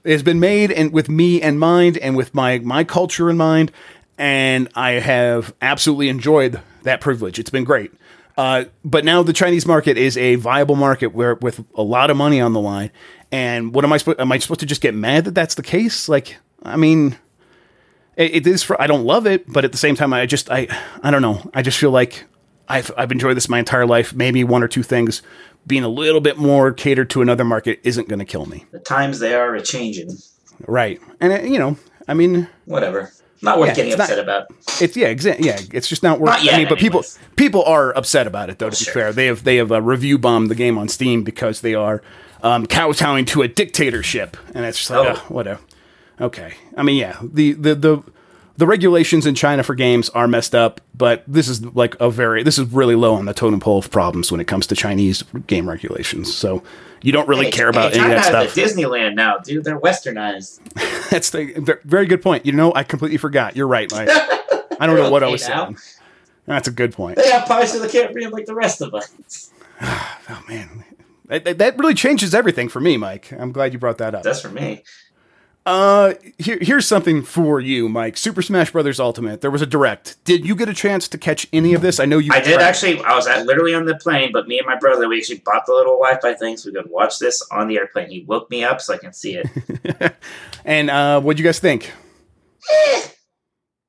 it 0.05 0.13
has 0.13 0.23
been 0.23 0.39
made 0.39 0.71
and 0.71 0.93
with 0.93 1.09
me 1.09 1.41
in 1.41 1.59
mind 1.59 1.97
and 1.99 2.15
with 2.17 2.35
my 2.35 2.59
my 2.59 2.85
culture 2.85 3.29
in 3.31 3.37
mind 3.39 3.73
and 4.19 4.69
I 4.75 4.93
have 4.93 5.55
absolutely 5.63 6.09
enjoyed 6.11 6.61
that 6.83 7.01
privilege. 7.01 7.39
It's 7.39 7.51
been 7.51 7.65
great. 7.65 7.91
Uh, 8.37 8.67
but 8.85 9.05
now 9.05 9.23
the 9.23 9.33
Chinese 9.33 9.65
market 9.67 9.97
is 9.99 10.17
a 10.17 10.35
viable 10.37 10.77
market 10.77 11.09
where 11.15 11.35
with 11.37 11.65
a 11.75 11.83
lot 11.83 12.11
of 12.11 12.17
money 12.17 12.41
on 12.41 12.53
the 12.53 12.61
line. 12.61 12.91
And 13.33 13.75
what 13.75 13.85
am 13.85 13.93
I 13.93 13.97
supposed? 13.97 14.21
Am 14.21 14.31
I 14.31 14.39
supposed 14.39 14.61
to 14.61 14.67
just 14.67 14.81
get 14.81 14.95
mad 14.95 15.25
that 15.25 15.35
that's 15.35 15.55
the 15.57 15.63
case? 15.63 16.09
Like, 16.09 16.37
I 16.63 16.77
mean, 16.77 17.17
it, 18.19 18.35
it 18.35 18.47
is 18.47 18.63
for. 18.63 18.81
I 18.81 18.87
don't 18.87 19.05
love 19.05 19.27
it, 19.27 19.51
but 19.51 19.65
at 19.65 19.73
the 19.73 19.79
same 19.79 19.95
time, 19.97 20.13
I 20.13 20.27
just 20.27 20.51
I 20.51 20.67
I 21.03 21.11
don't 21.11 21.23
know. 21.23 21.51
I 21.55 21.63
just 21.63 21.79
feel 21.79 21.91
like 21.91 22.25
I've 22.69 22.91
I've 22.99 23.11
enjoyed 23.13 23.37
this 23.37 23.49
my 23.49 23.59
entire 23.59 23.87
life. 23.87 24.13
Maybe 24.15 24.45
one 24.45 24.63
or 24.63 24.69
two 24.69 24.83
things 24.83 25.23
being 25.67 25.85
a 25.85 25.89
little 25.89 26.21
bit 26.21 26.37
more 26.39 26.73
catered 26.73 27.09
to 27.11 27.23
another 27.23 27.45
market 27.45 27.81
isn't 27.85 28.09
going 28.09 28.19
to 28.19 28.25
kill 28.25 28.45
me. 28.47 28.65
The 28.73 28.79
times 28.79 29.19
they 29.21 29.35
are 29.35 29.55
a 29.55 29.63
changing. 29.63 30.11
Right. 30.67 31.01
And 31.21 31.33
uh, 31.33 31.41
you 31.43 31.59
know, 31.59 31.77
I 32.07 32.15
mean, 32.15 32.49
Whatever. 32.67 33.13
Not 33.41 33.61
worth 33.61 33.69
Yeah, 33.69 33.75
getting 33.75 33.91
it's 33.93 33.99
not- 33.99 34.11
upset 34.11 34.19
about. 34.19 34.47
it's 34.81 34.97
yeah, 34.97 35.15
exa- 35.15 35.39
yeah. 35.39 35.61
It's 35.73 35.87
just 35.89 36.03
not 36.03 36.19
worth. 36.19 36.31
Not 36.31 36.43
yet, 36.43 36.55
I 36.55 36.59
mean, 36.59 36.69
but 36.69 36.79
people 36.79 37.05
people 37.37 37.63
are 37.65 37.97
upset 37.97 38.27
about 38.27 38.51
it 38.51 38.59
though. 38.59 38.69
To 38.71 38.77
be 38.77 38.85
Sure. 38.85 38.93
fair, 38.95 39.13
they 39.13 39.27
have 39.27 39.45
they 39.45 39.57
have 39.59 39.71
uh, 39.71 39.81
review 39.81 40.19
bombed 40.19 40.51
the 40.51 40.57
game 40.57 40.77
on 40.77 40.89
Steam 40.89 41.23
because 41.23 41.61
they 41.61 41.75
are 41.75 42.03
um, 42.43 42.67
kowtowing 42.67 43.27
to 43.27 43.43
a 43.43 43.49
dictatorship, 43.49 44.37
and 44.55 44.65
it's 44.65 44.79
just 44.79 44.91
like 44.91 45.07
Oh. 45.07 45.13
uh, 45.13 45.19
whatever. 45.29 45.61
Okay, 46.21 46.55
I 46.77 46.83
mean, 46.83 46.97
yeah, 46.97 47.17
the 47.23 47.53
the 47.53 47.75
the 47.75 48.03
the 48.57 48.67
regulations 48.67 49.25
in 49.25 49.35
China 49.37 49.63
for 49.63 49.75
games 49.77 50.09
are 50.11 50.27
messed 50.27 50.55
up, 50.55 50.81
but 50.97 51.23
this 51.29 51.49
is 51.49 51.65
like 51.77 51.95
a 52.01 52.11
very 52.11 52.43
this 52.43 52.59
is 52.59 52.69
really 52.73 52.95
low 52.97 53.15
on 53.15 53.25
the 53.27 53.35
totem 53.35 53.61
pole 53.61 53.79
of 53.79 53.91
problems 53.91 54.33
when 54.33 54.41
it 54.41 54.47
comes 54.47 54.67
to 54.69 54.75
Chinese 54.75 55.23
game 55.47 55.69
regulations. 55.69 56.35
So 56.35 56.63
you 57.03 57.13
don't 57.13 57.29
really 57.29 57.45
Hey, 57.47 57.53
care 57.53 57.69
about 57.69 57.93
hey, 57.93 58.01
any 58.01 58.15
of 58.15 58.21
that 58.23 58.25
stuff. 58.27 58.55
Disneyland 58.57 59.15
now, 59.15 59.39
dude. 59.39 59.63
They're 59.63 59.79
westernized. 59.79 60.59
That's 61.11 61.31
the 61.31 61.79
very 61.85 62.07
good 62.07 62.21
point. 62.21 62.45
You 62.47 62.51
know, 62.53 62.73
I 62.75 62.83
completely 62.83 63.19
forgot. 63.19 63.55
You're 63.55 63.69
right. 63.69 63.89
Mike. 63.93 64.09
I 64.11 64.87
don't 64.87 64.97
know 64.97 65.11
what 65.13 65.23
I 65.23 65.29
was 65.29 65.49
now. 65.49 65.67
saying. 65.67 65.79
That's 66.47 66.67
a 66.67 66.73
good 66.73 66.93
point. 66.95 67.17
They 67.19 67.31
have 67.31 67.47
Pirates 67.47 67.75
of 67.77 67.83
the 67.83 67.89
Caribbean 67.89 68.33
like 68.33 68.47
the 68.47 68.55
rest 68.55 68.81
of 68.81 68.93
us. 68.95 69.51
Oh 70.31 70.43
man, 70.49 70.85
that- 71.29 71.57
that 71.59 71.79
really 71.79 71.95
changes 71.95 72.35
everything 72.35 72.69
for 72.69 72.81
me, 72.81 72.97
Mike. 72.99 73.33
I'm 73.33 73.51
glad 73.53 73.73
you 73.73 73.79
brought 73.79 73.97
that 73.99 74.15
up. 74.15 74.23
That's 74.25 74.41
for 74.43 74.51
me. 74.51 74.83
Uh, 75.69 76.15
here, 76.39 76.57
here's 76.63 76.87
something 76.87 77.23
for 77.23 77.61
you, 77.61 77.91
Mike. 77.91 78.17
Super 78.17 78.41
Smash 78.41 78.71
Brothers 78.73 78.99
Ultimate. 78.99 79.43
There 79.43 79.51
was 79.51 79.61
a 79.61 79.67
direct. 79.67 80.17
Did 80.25 80.47
you 80.47 80.57
get 80.57 80.71
a 80.71 80.73
chance 80.73 81.09
to 81.09 81.19
catch 81.19 81.47
any 81.53 81.75
of 81.75 81.83
this? 81.83 82.01
I 82.01 82.07
know 82.07 82.17
you. 82.17 82.33
I 82.33 82.41
did 82.41 82.61
actually. 82.63 83.03
I 83.03 83.15
was 83.15 83.27
at, 83.27 83.45
literally 83.45 83.75
on 83.75 83.85
the 83.85 83.95
plane, 83.97 84.33
but 84.33 84.49
me 84.49 84.57
and 84.59 84.67
my 84.67 84.77
brother, 84.77 85.07
we 85.09 85.19
actually 85.19 85.41
bought 85.41 85.67
the 85.67 85.75
little 85.75 85.99
Wi-Fi 85.99 86.33
thing 86.35 86.57
so 86.57 86.71
we 86.71 86.75
could 86.81 86.91
watch 86.91 87.19
this 87.19 87.47
on 87.51 87.69
the 87.69 87.77
airplane. 87.77 88.09
He 88.09 88.25
woke 88.25 88.49
me 88.49 88.65
up 88.65 88.81
so 88.81 88.95
I 88.95 88.99
can 88.99 89.13
see 89.13 89.37
it. 89.43 90.17
And 90.65 90.91
uh, 90.91 91.21
what'd 91.21 91.39
you 91.39 91.45
guys 91.45 91.59
think? 91.61 91.93
Eh, 92.71 93.01
It 93.03 93.15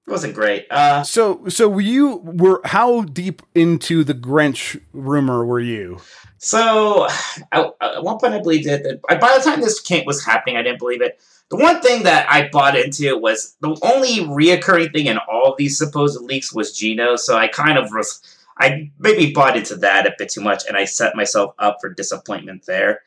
wasn't 0.07 0.34
great. 0.36 0.67
Uh, 0.69 1.03
So, 1.03 1.47
so 1.47 1.67
were 1.69 1.82
you 1.82 2.17
were 2.17 2.59
how 2.65 3.01
deep 3.03 3.41
into 3.55 4.03
the 4.03 4.13
Grinch 4.13 4.80
rumor 4.91 5.45
were 5.45 5.59
you? 5.59 6.01
So, 6.39 7.07
I, 7.51 7.69
at 7.81 8.03
one 8.03 8.17
point, 8.17 8.33
I 8.33 8.39
believed 8.39 8.65
it. 8.67 8.83
that- 8.83 9.19
By 9.19 9.37
the 9.37 9.43
time 9.43 9.61
this 9.61 9.79
came, 9.79 10.05
was 10.05 10.25
happening, 10.25 10.57
I 10.57 10.63
didn't 10.63 10.79
believe 10.79 11.01
it. 11.01 11.19
The 11.49 11.57
one 11.57 11.81
thing 11.81 12.03
that 12.03 12.27
I 12.31 12.47
bought 12.49 12.77
into 12.77 13.17
was 13.17 13.55
the 13.61 13.75
only 13.81 14.17
reoccurring 14.25 14.93
thing 14.93 15.07
in 15.07 15.17
all 15.17 15.51
of 15.51 15.57
these 15.57 15.77
supposed 15.77 16.21
leaks 16.21 16.53
was 16.53 16.77
Geno. 16.77 17.15
So 17.15 17.37
I 17.37 17.47
kind 17.47 17.77
of 17.77 17.89
was, 17.91 18.21
I 18.59 18.91
maybe 18.99 19.31
bought 19.33 19.57
into 19.57 19.75
that 19.77 20.05
a 20.05 20.13
bit 20.17 20.29
too 20.29 20.41
much, 20.41 20.63
and 20.67 20.77
I 20.77 20.85
set 20.85 21.15
myself 21.15 21.55
up 21.57 21.77
for 21.81 21.89
disappointment 21.91 22.65
there. 22.67 23.01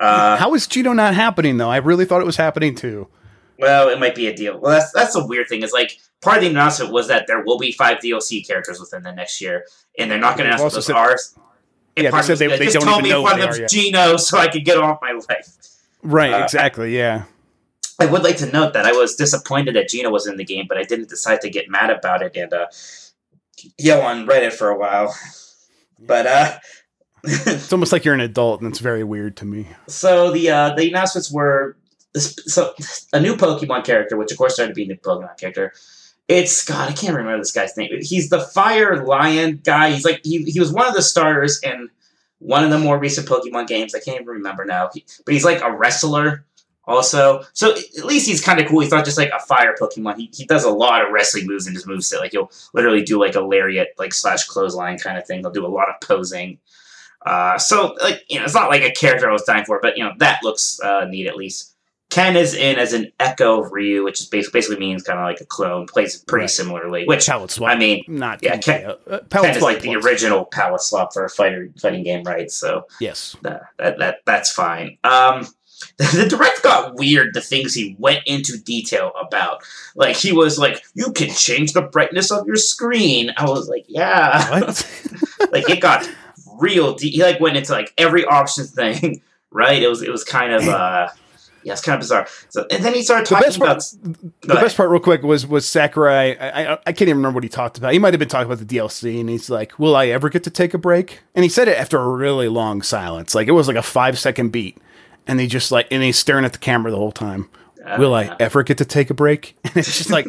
Uh, 0.00 0.36
how 0.36 0.52
is 0.54 0.66
Cheeto 0.66 0.94
not 0.96 1.14
happening 1.14 1.56
though? 1.58 1.70
I 1.70 1.76
really 1.78 2.04
thought 2.04 2.20
it 2.20 2.26
was 2.26 2.36
happening 2.36 2.74
too. 2.74 3.08
well, 3.58 3.88
it 3.88 3.98
might 4.00 4.14
be 4.16 4.26
a 4.26 4.34
deal. 4.36 4.58
Well, 4.58 4.72
that's 4.72 4.92
that's 4.92 5.14
a 5.14 5.24
weird 5.24 5.48
thing. 5.48 5.62
Is 5.62 5.72
like 5.72 5.96
part 6.20 6.36
of 6.38 6.42
the 6.42 6.50
announcement 6.50 6.92
was 6.92 7.08
that 7.08 7.26
there 7.28 7.42
will 7.44 7.56
be 7.58 7.72
five 7.72 7.98
DLC 7.98 8.46
characters 8.46 8.78
within 8.78 9.04
the 9.04 9.12
next 9.12 9.40
year, 9.40 9.64
and 9.98 10.10
they're 10.10 10.18
not 10.18 10.36
going 10.36 10.50
to 10.50 10.54
announce 10.56 10.74
those 10.74 10.84
said- 10.86 10.96
are. 10.96 11.16
Yeah, 11.96 12.10
they 12.10 12.22
said 12.22 12.38
they- 12.38 12.48
they 12.48 12.64
just 12.66 12.74
don't 12.74 12.84
told 12.84 12.98
even 12.98 13.02
me 13.04 13.10
know 13.10 13.22
one 13.22 13.40
of 13.40 13.48
are. 13.48 13.66
Geno, 13.66 14.16
so 14.16 14.38
I 14.38 14.48
could 14.48 14.64
get 14.64 14.76
off 14.76 14.98
my 15.00 15.12
life. 15.12 15.48
Right, 16.02 16.32
Uh, 16.34 16.44
exactly. 16.44 16.96
Yeah. 16.96 17.24
I 17.98 18.06
would 18.06 18.22
like 18.22 18.36
to 18.38 18.46
note 18.52 18.74
that 18.74 18.84
I 18.84 18.92
was 18.92 19.16
disappointed 19.16 19.74
that 19.76 19.88
Geno 19.88 20.10
was 20.10 20.26
in 20.26 20.36
the 20.36 20.44
game, 20.44 20.66
but 20.68 20.76
I 20.76 20.82
didn't 20.82 21.08
decide 21.08 21.40
to 21.40 21.48
get 21.50 21.70
mad 21.70 21.90
about 21.90 22.20
it 22.22 22.36
and 22.36 22.52
uh, 22.52 22.66
yell 23.78 24.02
on 24.02 24.26
Reddit 24.26 24.52
for 24.52 24.68
a 24.68 24.78
while. 24.78 25.16
But 25.98 26.26
uh, 26.26 26.58
It's 27.24 27.72
almost 27.72 27.92
like 27.92 28.04
you're 28.04 28.14
an 28.14 28.20
adult, 28.20 28.60
and 28.60 28.70
it's 28.70 28.78
very 28.80 29.02
weird 29.02 29.36
to 29.38 29.44
me. 29.46 29.66
so 29.88 30.30
the 30.30 30.50
uh, 30.50 30.74
the 30.76 30.88
announcements 30.90 31.32
were 31.32 31.76
so 32.16 32.72
a 33.14 33.18
new 33.20 33.34
Pokemon 33.34 33.84
character, 33.84 34.16
which 34.16 34.30
of 34.30 34.38
course 34.38 34.54
started 34.54 34.72
to 34.72 34.74
be 34.74 34.84
a 34.84 34.88
new 34.88 34.96
Pokemon 34.96 35.36
character. 35.38 35.72
It's 36.28 36.64
God, 36.64 36.90
I 36.90 36.92
can't 36.92 37.14
remember 37.14 37.38
this 37.38 37.52
guy's 37.52 37.76
name. 37.76 37.90
He's 38.00 38.30
the 38.30 38.40
Fire 38.40 39.04
Lion 39.04 39.60
guy. 39.64 39.90
He's 39.92 40.04
like 40.04 40.20
he, 40.24 40.42
he 40.44 40.58
was 40.58 40.72
one 40.72 40.86
of 40.88 40.94
the 40.94 41.02
starters 41.02 41.60
in 41.62 41.88
one 42.40 42.64
of 42.64 42.70
the 42.70 42.78
more 42.78 42.98
recent 42.98 43.28
Pokemon 43.28 43.68
games. 43.68 43.94
I 43.94 44.00
can't 44.00 44.16
even 44.16 44.26
remember 44.26 44.64
now. 44.64 44.90
He- 44.92 45.04
but 45.24 45.34
he's 45.34 45.44
like 45.44 45.62
a 45.62 45.70
wrestler 45.72 46.44
also. 46.84 47.42
So 47.52 47.74
at 47.74 48.04
least 48.04 48.26
he's 48.26 48.40
kind 48.40 48.60
of 48.60 48.66
cool. 48.66 48.80
He's 48.80 48.90
not 48.90 49.04
just 49.04 49.18
like 49.18 49.30
a 49.30 49.38
fire 49.40 49.74
Pokemon. 49.80 50.16
He, 50.16 50.30
he 50.34 50.44
does 50.46 50.64
a 50.64 50.70
lot 50.70 51.04
of 51.04 51.12
wrestling 51.12 51.46
moves 51.46 51.68
in 51.68 51.74
his 51.74 51.86
moveset. 51.86 52.18
Like 52.18 52.32
he'll 52.32 52.50
literally 52.74 53.02
do 53.02 53.20
like 53.20 53.36
a 53.36 53.40
lariat, 53.40 53.88
like 53.96 54.12
slash 54.12 54.44
clothesline 54.46 54.98
kind 54.98 55.18
of 55.18 55.26
thing. 55.26 55.40
He'll 55.40 55.52
do 55.52 55.66
a 55.66 55.68
lot 55.68 55.88
of 55.88 56.00
posing. 56.00 56.58
Uh, 57.24 57.56
so 57.58 57.96
like 58.02 58.24
you 58.28 58.38
know, 58.38 58.44
it's 58.44 58.54
not 58.54 58.68
like 58.70 58.82
a 58.82 58.90
character 58.92 59.28
I 59.28 59.32
was 59.32 59.42
dying 59.42 59.64
for, 59.64 59.78
but 59.80 59.96
you 59.96 60.04
know 60.04 60.12
that 60.18 60.40
looks 60.42 60.80
uh, 60.80 61.04
neat 61.04 61.28
at 61.28 61.36
least. 61.36 61.75
Ken 62.16 62.34
is 62.34 62.54
in 62.54 62.78
as 62.78 62.94
an 62.94 63.12
Echo 63.20 63.62
of 63.62 63.72
Ryu, 63.72 64.02
which 64.02 64.20
is 64.20 64.26
basically, 64.26 64.56
basically 64.58 64.78
means 64.78 65.02
kind 65.02 65.18
of 65.18 65.24
like 65.26 65.42
a 65.42 65.44
clone. 65.44 65.86
Plays 65.86 66.16
pretty 66.22 66.44
Right. 66.44 66.50
similarly, 66.50 67.04
which 67.04 67.26
Palette 67.26 67.50
swap. 67.50 67.70
I 67.72 67.76
mean, 67.76 68.04
not 68.08 68.42
yeah, 68.42 68.56
Ken- 68.56 68.86
uh, 68.86 68.96
uh, 69.10 69.18
Ken 69.28 69.54
is 69.54 69.60
like 69.62 69.82
the 69.82 69.96
original 69.96 70.46
palette 70.46 70.80
swap 70.80 71.12
for 71.12 71.26
a 71.26 71.28
fighter 71.28 71.70
fighting 71.78 72.04
game, 72.04 72.22
right? 72.22 72.50
So 72.50 72.86
Yes. 73.00 73.36
that, 73.42 73.64
that, 73.78 73.98
that 73.98 74.16
that's 74.24 74.50
fine. 74.50 74.96
Um, 75.04 75.46
the 75.98 76.26
direct 76.26 76.62
got 76.62 76.94
weird. 76.94 77.34
The 77.34 77.42
things 77.42 77.74
he 77.74 77.96
went 77.98 78.20
into 78.24 78.56
detail 78.56 79.12
about, 79.20 79.62
like 79.94 80.16
he 80.16 80.32
was 80.32 80.58
like, 80.58 80.82
"You 80.94 81.12
can 81.12 81.28
change 81.34 81.74
the 81.74 81.82
brightness 81.82 82.30
of 82.32 82.46
your 82.46 82.56
screen." 82.56 83.30
I 83.36 83.44
was 83.44 83.68
like, 83.68 83.84
"Yeah." 83.88 84.48
What? 84.58 84.88
like 85.52 85.68
it 85.68 85.80
got 85.82 86.10
real 86.58 86.94
deep. 86.94 87.12
He 87.12 87.22
like 87.22 87.40
went 87.40 87.58
into 87.58 87.72
like 87.72 87.92
every 87.98 88.24
option 88.24 88.64
thing, 88.64 89.20
right? 89.50 89.82
It 89.82 89.88
was 89.88 90.00
it 90.00 90.10
was 90.10 90.24
kind 90.24 90.54
of 90.54 90.66
uh, 90.68 91.08
yeah, 91.66 91.72
it's 91.72 91.82
kind 91.82 91.94
of 91.94 92.00
bizarre. 92.00 92.28
So 92.48 92.64
and 92.70 92.84
then 92.84 92.94
he 92.94 93.02
started 93.02 93.26
The 93.26 93.34
talking 93.34 93.52
part- 93.60 93.70
about 93.70 93.82
the 94.42 94.54
best 94.54 94.76
part, 94.76 94.88
real 94.88 95.00
quick, 95.00 95.22
was 95.24 95.46
was 95.46 95.66
Sakurai. 95.66 96.36
I, 96.38 96.72
I 96.74 96.78
I 96.86 96.92
can't 96.92 97.02
even 97.02 97.16
remember 97.16 97.36
what 97.38 97.42
he 97.42 97.48
talked 97.50 97.76
about. 97.76 97.92
He 97.92 97.98
might 97.98 98.14
have 98.14 98.20
been 98.20 98.28
talking 98.28 98.46
about 98.50 98.66
the 98.66 98.76
DLC, 98.76 99.18
and 99.20 99.28
he's 99.28 99.50
like, 99.50 99.76
"Will 99.78 99.96
I 99.96 100.06
ever 100.06 100.28
get 100.28 100.44
to 100.44 100.50
take 100.50 100.72
a 100.74 100.78
break?" 100.78 101.20
And 101.34 101.42
he 101.42 101.48
said 101.48 101.66
it 101.66 101.76
after 101.76 101.98
a 102.00 102.08
really 102.08 102.46
long 102.48 102.82
silence. 102.82 103.34
Like 103.34 103.48
it 103.48 103.52
was 103.52 103.66
like 103.66 103.76
a 103.76 103.82
five 103.82 104.16
second 104.18 104.50
beat, 104.50 104.78
and 105.26 105.40
he 105.40 105.48
just 105.48 105.72
like 105.72 105.88
and 105.90 106.02
he's 106.04 106.16
staring 106.18 106.44
at 106.44 106.52
the 106.52 106.58
camera 106.60 106.90
the 106.92 106.96
whole 106.98 107.10
time. 107.12 107.50
uh, 107.84 107.96
Will 107.98 108.14
I 108.14 108.34
ever 108.38 108.62
get 108.62 108.78
to 108.78 108.84
take 108.84 109.10
a 109.10 109.14
break? 109.14 109.56
And 109.64 109.76
it's 109.76 109.98
just 109.98 110.10
like. 110.10 110.26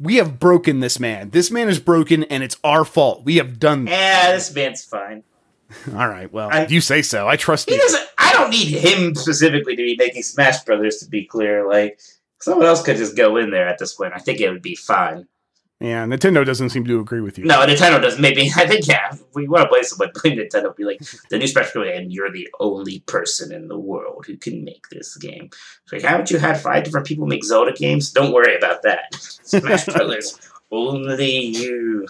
We 0.00 0.16
have 0.16 0.40
broken 0.40 0.80
this 0.80 0.98
man. 0.98 1.30
This 1.30 1.48
man 1.52 1.68
is 1.68 1.78
broken, 1.78 2.24
and 2.24 2.42
it's 2.42 2.56
our 2.64 2.84
fault. 2.84 3.24
We 3.24 3.36
have 3.36 3.60
done. 3.60 3.86
Yeah, 3.86 4.32
this 4.32 4.52
man's 4.52 4.82
fine. 4.84 5.22
All 5.94 6.08
right. 6.08 6.32
Well, 6.32 6.48
I- 6.50 6.66
you 6.66 6.80
say 6.80 7.02
so. 7.02 7.28
I 7.28 7.36
trust 7.36 7.68
He 7.68 7.76
you. 7.76 7.80
doesn't. 7.82 8.04
I 8.32 8.38
don't 8.38 8.50
need 8.50 8.68
him 8.68 9.14
specifically 9.14 9.76
to 9.76 9.82
be 9.82 9.96
making 9.98 10.22
Smash 10.22 10.64
Brothers. 10.64 10.98
To 10.98 11.08
be 11.08 11.24
clear, 11.24 11.68
like 11.68 12.00
someone 12.40 12.66
else 12.66 12.82
could 12.82 12.96
just 12.96 13.16
go 13.16 13.36
in 13.36 13.50
there 13.50 13.68
at 13.68 13.78
this 13.78 13.94
point. 13.94 14.12
I 14.14 14.18
think 14.18 14.40
it 14.40 14.50
would 14.50 14.62
be 14.62 14.74
fine. 14.74 15.26
Yeah, 15.80 16.04
Nintendo 16.06 16.46
doesn't 16.46 16.68
seem 16.70 16.84
to 16.84 17.00
agree 17.00 17.20
with 17.20 17.38
you. 17.38 17.44
No, 17.44 17.56
Nintendo 17.66 18.00
does. 18.00 18.16
Maybe 18.16 18.42
I 18.56 18.68
think 18.68 18.86
yeah. 18.86 19.12
We 19.34 19.48
want 19.48 19.64
to 19.64 19.68
play 19.68 19.82
someone, 19.82 20.10
blame 20.22 20.38
Nintendo. 20.38 20.74
Be 20.76 20.84
like 20.84 21.00
the 21.28 21.38
new 21.38 21.46
Smash 21.48 21.72
Bros. 21.72 21.88
and 21.92 22.12
you're 22.12 22.30
the 22.30 22.48
only 22.60 23.00
person 23.00 23.52
in 23.52 23.66
the 23.66 23.78
world 23.78 24.24
who 24.26 24.36
can 24.36 24.62
make 24.64 24.88
this 24.90 25.16
game. 25.16 25.50
It's 25.84 25.92
like, 25.92 26.02
haven't 26.02 26.30
you 26.30 26.38
had 26.38 26.60
five 26.60 26.84
different 26.84 27.06
people 27.08 27.26
make 27.26 27.44
Zelda 27.44 27.72
games? 27.72 28.12
Don't 28.12 28.32
worry 28.32 28.56
about 28.56 28.82
that. 28.82 29.12
Smash 29.12 29.86
Brothers, 29.86 30.38
only 30.70 31.46
you. 31.46 32.06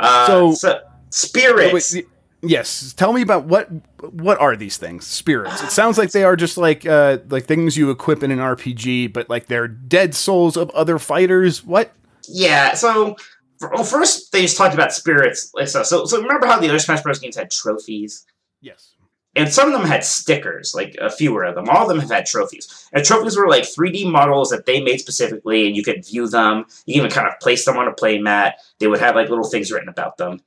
Uh, 0.00 0.26
So- 0.26 0.54
so, 0.54 0.80
spirits. 1.10 1.94
wait, 1.94 2.04
y- 2.06 2.10
yes, 2.42 2.92
tell 2.94 3.12
me 3.12 3.22
about 3.22 3.44
what 3.44 3.68
what 4.12 4.40
are 4.40 4.56
these 4.56 4.76
things? 4.76 5.06
Spirits. 5.06 5.62
It 5.62 5.70
sounds 5.70 5.98
like 5.98 6.10
they 6.12 6.24
are 6.24 6.36
just 6.36 6.56
like 6.56 6.86
uh 6.86 7.18
like 7.28 7.46
things 7.46 7.76
you 7.76 7.90
equip 7.90 8.22
in 8.22 8.30
an 8.30 8.38
RPG, 8.38 9.12
but 9.12 9.28
like 9.28 9.46
they're 9.46 9.68
dead 9.68 10.14
souls 10.14 10.56
of 10.56 10.70
other 10.70 10.98
fighters. 10.98 11.64
What? 11.64 11.92
Yeah, 12.28 12.74
so 12.74 13.16
well, 13.60 13.84
first 13.84 14.32
they 14.32 14.42
just 14.42 14.56
talked 14.56 14.74
about 14.74 14.92
spirits. 14.92 15.50
So, 15.66 15.82
so, 15.82 16.04
so 16.04 16.20
remember 16.22 16.46
how 16.46 16.58
the 16.60 16.68
other 16.68 16.78
Smash 16.78 17.02
Bros. 17.02 17.18
games 17.18 17.36
had 17.36 17.50
trophies, 17.50 18.24
Yes. 18.60 18.94
and 19.34 19.48
some 19.52 19.72
of 19.72 19.78
them 19.80 19.88
had 19.88 20.04
stickers, 20.04 20.74
like 20.76 20.94
a 21.00 21.10
fewer 21.10 21.42
of 21.44 21.56
them. 21.56 21.68
All 21.68 21.82
of 21.82 21.88
them 21.88 21.98
have 21.98 22.10
had 22.10 22.26
trophies, 22.26 22.88
and 22.92 23.04
trophies 23.04 23.36
were 23.36 23.48
like 23.48 23.64
3D 23.64 24.08
models 24.10 24.50
that 24.50 24.66
they 24.66 24.80
made 24.80 25.00
specifically, 25.00 25.66
and 25.66 25.74
you 25.76 25.82
could 25.82 26.04
view 26.06 26.28
them. 26.28 26.66
You 26.86 26.94
can 26.94 27.00
even 27.06 27.10
kind 27.10 27.26
of 27.26 27.40
place 27.40 27.64
them 27.64 27.76
on 27.78 27.88
a 27.88 27.92
play 27.92 28.18
mat. 28.18 28.58
They 28.78 28.86
would 28.86 29.00
have 29.00 29.16
like 29.16 29.28
little 29.28 29.48
things 29.48 29.72
written 29.72 29.88
about 29.88 30.18
them. 30.18 30.40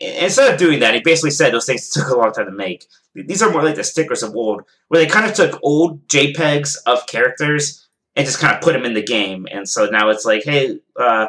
Instead 0.00 0.52
of 0.52 0.58
doing 0.58 0.80
that, 0.80 0.94
he 0.94 1.00
basically 1.00 1.30
said 1.30 1.52
those 1.52 1.66
things 1.66 1.88
took 1.88 2.08
a 2.08 2.16
long 2.16 2.32
time 2.32 2.46
to 2.46 2.52
make. 2.52 2.86
These 3.14 3.42
are 3.42 3.50
more 3.50 3.62
like 3.62 3.76
the 3.76 3.84
stickers 3.84 4.22
of 4.22 4.34
old, 4.36 4.62
where 4.88 5.00
they 5.02 5.10
kind 5.10 5.26
of 5.26 5.34
took 5.34 5.58
old 5.62 6.06
JPEGs 6.08 6.76
of 6.86 7.06
characters 7.06 7.88
and 8.16 8.26
just 8.26 8.38
kind 8.40 8.54
of 8.54 8.60
put 8.62 8.72
them 8.74 8.84
in 8.84 8.94
the 8.94 9.02
game. 9.02 9.48
And 9.50 9.68
so 9.68 9.86
now 9.86 10.10
it's 10.10 10.24
like, 10.24 10.44
hey, 10.44 10.80
uh, 10.98 11.28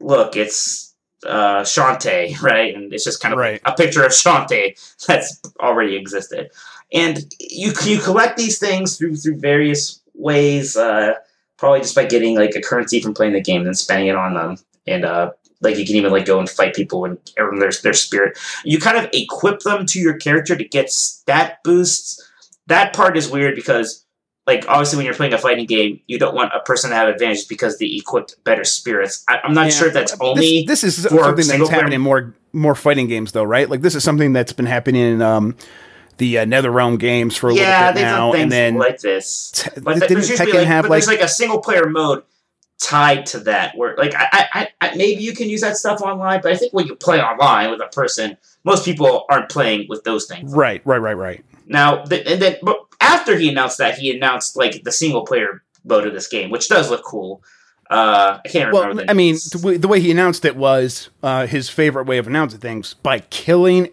look, 0.00 0.36
it's 0.36 0.94
uh, 1.26 1.62
Shantae, 1.62 2.40
right? 2.42 2.74
And 2.74 2.92
it's 2.92 3.04
just 3.04 3.20
kind 3.20 3.32
of 3.34 3.38
Right. 3.38 3.60
a 3.64 3.72
picture 3.72 4.04
of 4.04 4.12
Shantae 4.12 4.78
that's 5.06 5.40
already 5.60 5.96
existed. 5.96 6.50
And 6.92 7.24
you 7.40 7.72
you 7.84 7.98
collect 7.98 8.36
these 8.36 8.58
things 8.58 8.96
through 8.98 9.16
through 9.16 9.38
various 9.40 10.00
ways, 10.14 10.76
uh, 10.76 11.14
probably 11.56 11.80
just 11.80 11.94
by 11.94 12.04
getting 12.04 12.36
like 12.36 12.54
a 12.54 12.60
currency 12.60 13.00
from 13.00 13.14
playing 13.14 13.32
the 13.32 13.40
game 13.40 13.66
and 13.66 13.76
spending 13.76 14.08
it 14.08 14.16
on 14.16 14.34
them. 14.34 14.58
And 14.86 15.04
uh, 15.04 15.32
like 15.64 15.78
you 15.78 15.86
can 15.86 15.96
even 15.96 16.12
like 16.12 16.26
go 16.26 16.38
and 16.38 16.48
fight 16.48 16.74
people 16.74 17.04
and 17.04 17.18
earn 17.38 17.58
their 17.58 17.72
their 17.82 17.94
spirit. 17.94 18.38
You 18.64 18.78
kind 18.78 18.98
of 18.98 19.10
equip 19.12 19.60
them 19.60 19.86
to 19.86 20.00
your 20.00 20.14
character 20.18 20.56
to 20.56 20.64
get 20.64 20.90
stat 20.92 21.58
boosts. 21.64 22.22
That 22.68 22.92
part 22.94 23.16
is 23.16 23.30
weird 23.30 23.54
because 23.56 24.04
like 24.46 24.66
obviously 24.68 24.98
when 24.98 25.06
you're 25.06 25.14
playing 25.14 25.32
a 25.34 25.38
fighting 25.38 25.66
game, 25.66 26.00
you 26.06 26.18
don't 26.18 26.34
want 26.34 26.52
a 26.54 26.60
person 26.60 26.90
to 26.90 26.96
have 26.96 27.08
advantage 27.08 27.48
because 27.48 27.78
they 27.78 27.86
equipped 27.86 28.36
better 28.44 28.64
spirits. 28.64 29.24
I, 29.28 29.38
I'm 29.44 29.54
not 29.54 29.68
Yeah, 29.68 29.70
sure 29.72 29.88
if 29.88 29.94
that's 29.94 30.16
only 30.20 30.64
this, 30.66 30.84
is 30.84 31.06
for 31.06 31.24
something 31.24 31.46
that's 31.46 31.68
happening 31.68 31.94
in 31.94 32.00
more 32.00 32.34
more 32.52 32.74
fighting 32.74 33.08
games 33.08 33.32
though, 33.32 33.44
right? 33.44 33.68
Like 33.68 33.80
this 33.80 33.94
is 33.94 34.04
something 34.04 34.32
that's 34.32 34.52
been 34.52 34.66
happening 34.66 35.02
in 35.02 35.22
um 35.22 35.56
the 36.18 36.38
uh, 36.38 36.44
NetherRealm 36.44 36.98
games 36.98 37.36
for 37.36 37.50
a 37.50 37.54
yeah, 37.54 37.60
little 37.80 37.94
bit 37.94 37.94
now, 37.94 38.32
and 38.34 38.52
then 38.52 38.78
like 38.78 39.00
this. 39.00 39.50
t- 39.52 39.70
But 39.82 40.00
didn't 40.08 40.24
Tekken 40.24 40.52
like, 40.54 40.66
have 40.66 40.84
but 40.84 40.90
like 40.90 40.92
there's 40.92 41.08
like 41.08 41.20
a 41.20 41.28
single 41.28 41.60
player 41.60 41.88
mode 41.88 42.22
tied 42.82 43.24
to 43.26 43.38
that 43.40 43.76
where 43.76 43.96
like 43.96 44.14
I, 44.14 44.28
I, 44.32 44.68
I- 44.80 44.94
maybe 44.96 45.22
you 45.22 45.34
can 45.34 45.48
use 45.48 45.60
that 45.62 45.76
stuff 45.76 46.00
online, 46.00 46.40
but 46.42 46.52
I 46.52 46.56
think 46.56 46.72
when 46.72 46.86
you 46.86 46.94
play 46.96 47.20
online 47.20 47.70
with 47.70 47.80
a 47.80 47.86
person, 47.88 48.36
most 48.64 48.84
people 48.84 49.24
aren't 49.30 49.48
playing 49.48 49.86
with 49.88 50.04
those 50.04 50.26
things. 50.26 50.52
right, 50.54 50.82
right, 50.84 50.98
right, 50.98 51.16
right. 51.16 51.44
Now, 51.66 52.02
th- 52.04 52.26
and 52.26 52.42
then 52.42 52.56
but 52.62 52.78
after 53.00 53.36
he 53.38 53.48
announced 53.48 53.78
that, 53.78 53.96
he 53.98 54.14
announced 54.14 54.56
like 54.56 54.82
the 54.84 54.92
single 54.92 55.24
player 55.24 55.62
mode 55.84 56.06
of 56.06 56.12
this 56.12 56.28
game, 56.28 56.50
which 56.50 56.68
does 56.68 56.90
look 56.90 57.02
cool. 57.04 57.42
Uh, 57.90 58.38
I 58.44 58.48
can't 58.48 58.72
remember. 58.72 58.96
Well, 58.96 59.04
I 59.08 59.12
mean, 59.12 59.36
the 59.52 59.60
way, 59.62 59.76
the 59.76 59.88
way 59.88 60.00
he 60.00 60.10
announced 60.10 60.44
it 60.44 60.56
was 60.56 61.10
uh, 61.22 61.46
his 61.46 61.68
favorite 61.68 62.06
way 62.06 62.18
of 62.18 62.26
announcing 62.26 62.58
things 62.60 62.94
by 62.94 63.20
killing 63.20 63.88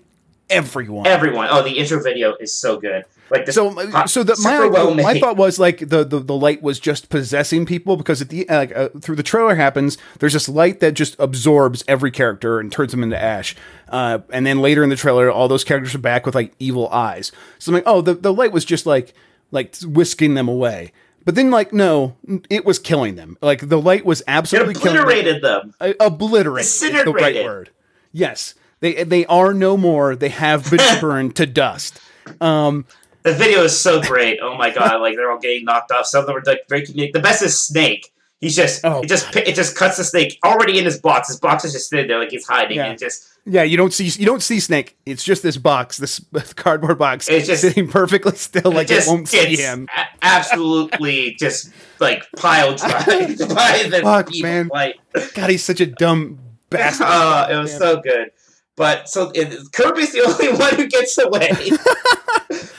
everyone. 0.50 1.08
everyone. 1.08 1.48
Oh, 1.52 1.62
the 1.62 1.78
intro 1.78 2.02
video 2.02 2.36
is 2.40 2.58
so 2.58 2.78
good. 2.80 3.04
Like 3.32 3.46
this. 3.46 3.56
so, 3.56 3.70
uh, 3.80 3.90
hot- 3.90 4.10
so 4.10 4.24
the, 4.24 4.38
my 4.44 4.68
well 4.68 4.94
my 4.94 5.18
thought 5.20 5.38
was 5.38 5.58
like 5.58 5.80
the, 5.80 6.04
the 6.04 6.20
the 6.20 6.36
light 6.36 6.62
was 6.62 6.80
just 6.80 7.10
possessing 7.10 7.66
people 7.66 7.96
because 7.96 8.22
at 8.22 8.28
the 8.30 8.48
uh, 8.50 8.58
like 8.58 8.76
uh, 8.76 8.90
through 9.00 9.16
the 9.16 9.24
trailer 9.24 9.56
happens 9.56 9.98
there's 10.20 10.34
this 10.34 10.50
light 10.50 10.82
that 10.82 10.94
just 10.96 11.16
absorbs 11.18 11.84
every 11.88 12.12
character 12.12 12.60
and 12.60 12.72
turns 12.72 12.92
them 12.92 13.04
into 13.04 13.18
ash, 13.22 13.56
uh, 13.90 14.20
and 14.32 14.46
then 14.46 14.60
later 14.60 14.84
in 14.84 14.90
the 14.90 14.96
trailer 14.98 15.32
all 15.32 15.48
those 15.48 15.64
characters 15.64 15.96
are 15.96 16.00
back 16.00 16.26
with 16.26 16.36
like 16.36 16.54
evil 16.60 16.90
eyes. 16.90 17.32
So 17.58 17.70
I'm 17.72 17.76
like, 17.76 17.84
oh, 17.86 18.02
the 18.02 18.14
the 18.16 18.34
light 18.34 18.52
was 18.52 18.66
just 18.66 18.86
like 18.86 19.14
like 19.52 19.76
whisking 19.86 20.34
them 20.34 20.48
away. 20.50 20.92
But 21.24 21.36
then, 21.36 21.52
like, 21.52 21.72
no, 21.72 22.16
it 22.50 22.66
was 22.66 22.80
killing 22.80 23.16
them. 23.16 23.38
Like 23.44 23.70
the 23.70 23.80
light 23.80 24.04
was 24.06 24.22
It 24.22 24.26
absolutely 24.28 24.74
killing 24.74 24.96
them. 24.96 25.04
obliterated 25.04 25.42
them. 25.44 25.74
Uh, 25.80 25.94
obliterate 26.00 26.66
is 26.66 26.80
the 26.80 27.14
right 27.14 27.46
word. 27.46 27.70
Yes, 28.12 28.56
they 28.80 29.04
they 29.04 29.26
are 29.28 29.54
no 29.54 29.78
more. 29.78 30.16
They 30.16 30.30
have 30.30 30.70
been 30.72 30.80
burned 31.00 31.36
to 31.36 31.46
dust. 31.46 32.00
Um, 32.40 32.86
The 33.24 33.34
video 33.34 33.64
is 33.64 33.80
so 33.80 34.02
great. 34.02 34.40
Oh 34.42 34.56
my 34.56 34.70
god! 34.72 35.00
Like 35.02 35.16
they're 35.16 35.32
all 35.32 35.40
getting 35.40 35.66
knocked 35.66 35.92
off. 35.92 36.06
Some 36.06 36.22
of 36.22 36.28
them 36.28 36.38
are 36.38 36.44
like 36.46 36.68
comedic. 36.68 37.14
The 37.14 37.20
best 37.20 37.42
is 37.44 37.60
Snake. 37.60 38.12
He's 38.40 38.56
just 38.56 38.84
Oh, 38.84 39.02
it 39.02 39.08
just 39.08 39.36
it 39.36 39.54
just 39.54 39.76
cuts 39.76 39.98
the 39.98 40.04
snake 40.04 40.40
already 40.44 40.80
in 40.80 40.86
his 40.86 41.00
box. 41.00 41.28
His 41.28 41.40
box 41.40 41.64
is 41.64 41.74
just 41.74 41.90
sitting 41.92 42.08
there 42.08 42.18
like 42.18 42.32
he's 42.32 42.48
hiding 42.48 42.78
Yeah. 42.78 42.86
and 42.88 42.98
just 43.00 43.28
yeah, 43.46 43.62
you 43.62 43.78
don't 43.78 43.94
see 43.94 44.06
you 44.06 44.26
don't 44.26 44.42
see 44.42 44.60
Snake. 44.60 44.98
It's 45.06 45.24
just 45.24 45.44
this 45.44 45.58
box, 45.58 45.98
this 45.98 46.20
cardboard 46.56 46.98
box, 46.98 47.30
It's 47.30 47.46
just- 47.46 47.62
sitting 47.62 47.88
perfectly 47.88 48.36
still, 48.36 48.72
like 48.72 48.86
it 48.90 48.96
just 48.96 49.08
won't 49.08 49.28
see 49.28 49.56
him. 49.58 49.88
a- 49.96 50.08
absolutely 50.24 51.36
just 51.40 51.70
like 52.00 52.26
pile 52.38 52.74
drive 52.76 53.06
by 53.06 53.84
the 53.88 54.00
Fuck, 54.04 54.30
man. 54.42 54.70
light. 54.74 54.96
God, 55.36 55.50
he's 55.52 55.64
such 55.64 55.80
a 55.82 55.86
dumb 55.86 56.40
bastard. 56.72 57.06
Oh, 57.10 57.46
it 57.48 57.58
was 57.62 57.78
so 57.78 58.02
good. 58.02 58.32
But 58.76 59.08
so 59.10 59.32
it, 59.36 59.54
Kirby's 59.72 60.14
the 60.14 60.22
only 60.22 60.58
one 60.58 60.76
who 60.76 60.88
gets 60.88 61.16
away. 61.20 61.52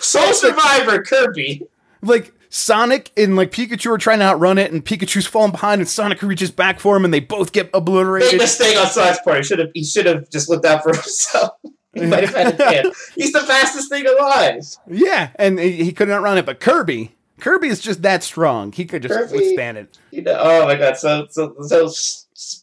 Sole 0.03 0.33
survivor, 0.33 1.03
Kirby. 1.03 1.67
like 2.03 2.33
Sonic 2.51 3.11
and 3.17 3.35
like 3.37 3.51
Pikachu 3.51 3.91
are 3.93 3.99
trying 3.99 4.19
to 4.19 4.27
outrun 4.27 4.59
it, 4.59 4.73
and 4.73 4.85
Pikachu's 4.85 5.27
falling 5.27 5.53
behind, 5.53 5.81
and 5.81 5.89
Sonic 5.89 6.21
reaches 6.23 6.51
back 6.51 6.81
for 6.81 6.97
him, 6.97 7.05
and 7.05 7.15
they 7.15 7.21
both 7.21 7.53
get 7.53 7.73
Big 7.73 7.81
obliterated. 7.81 8.39
mistake 8.39 8.77
on 8.77 8.87
Sonic's 8.89 9.21
part. 9.23 9.39
He 9.39 9.43
should 9.45 9.59
have. 9.59 9.71
He 9.75 9.85
should 9.85 10.07
have 10.07 10.29
just 10.31 10.49
looked 10.51 10.65
out 10.67 10.83
for 10.83 10.91
himself. 10.95 11.53
He 11.95 12.07
might 12.07 12.25
have 12.29 12.35
had 12.35 12.55
a 12.55 12.57
chance. 12.83 13.13
He's 13.15 13.33
the 13.33 13.41
fastest 13.41 13.89
thing 13.91 14.07
alive. 14.07 14.63
Yeah, 14.87 15.31
and 15.37 15.59
he, 15.59 15.85
he 15.85 15.93
couldn't 15.93 16.15
outrun 16.15 16.39
it, 16.39 16.47
but 16.47 16.59
Kirby, 16.61 17.15
Kirby 17.41 17.69
is 17.69 17.81
just 17.81 18.03
that 18.03 18.23
strong. 18.23 18.73
He 18.73 18.85
could 18.85 19.03
just 19.03 19.15
Kirby- 19.15 19.37
withstand 19.37 19.79
it. 19.79 19.99
You 20.11 20.23
know. 20.23 20.37
Oh 20.39 20.65
my 20.67 20.75
god. 20.77 20.97
So 20.97 21.27
so 21.31 21.55
so. 21.63 21.91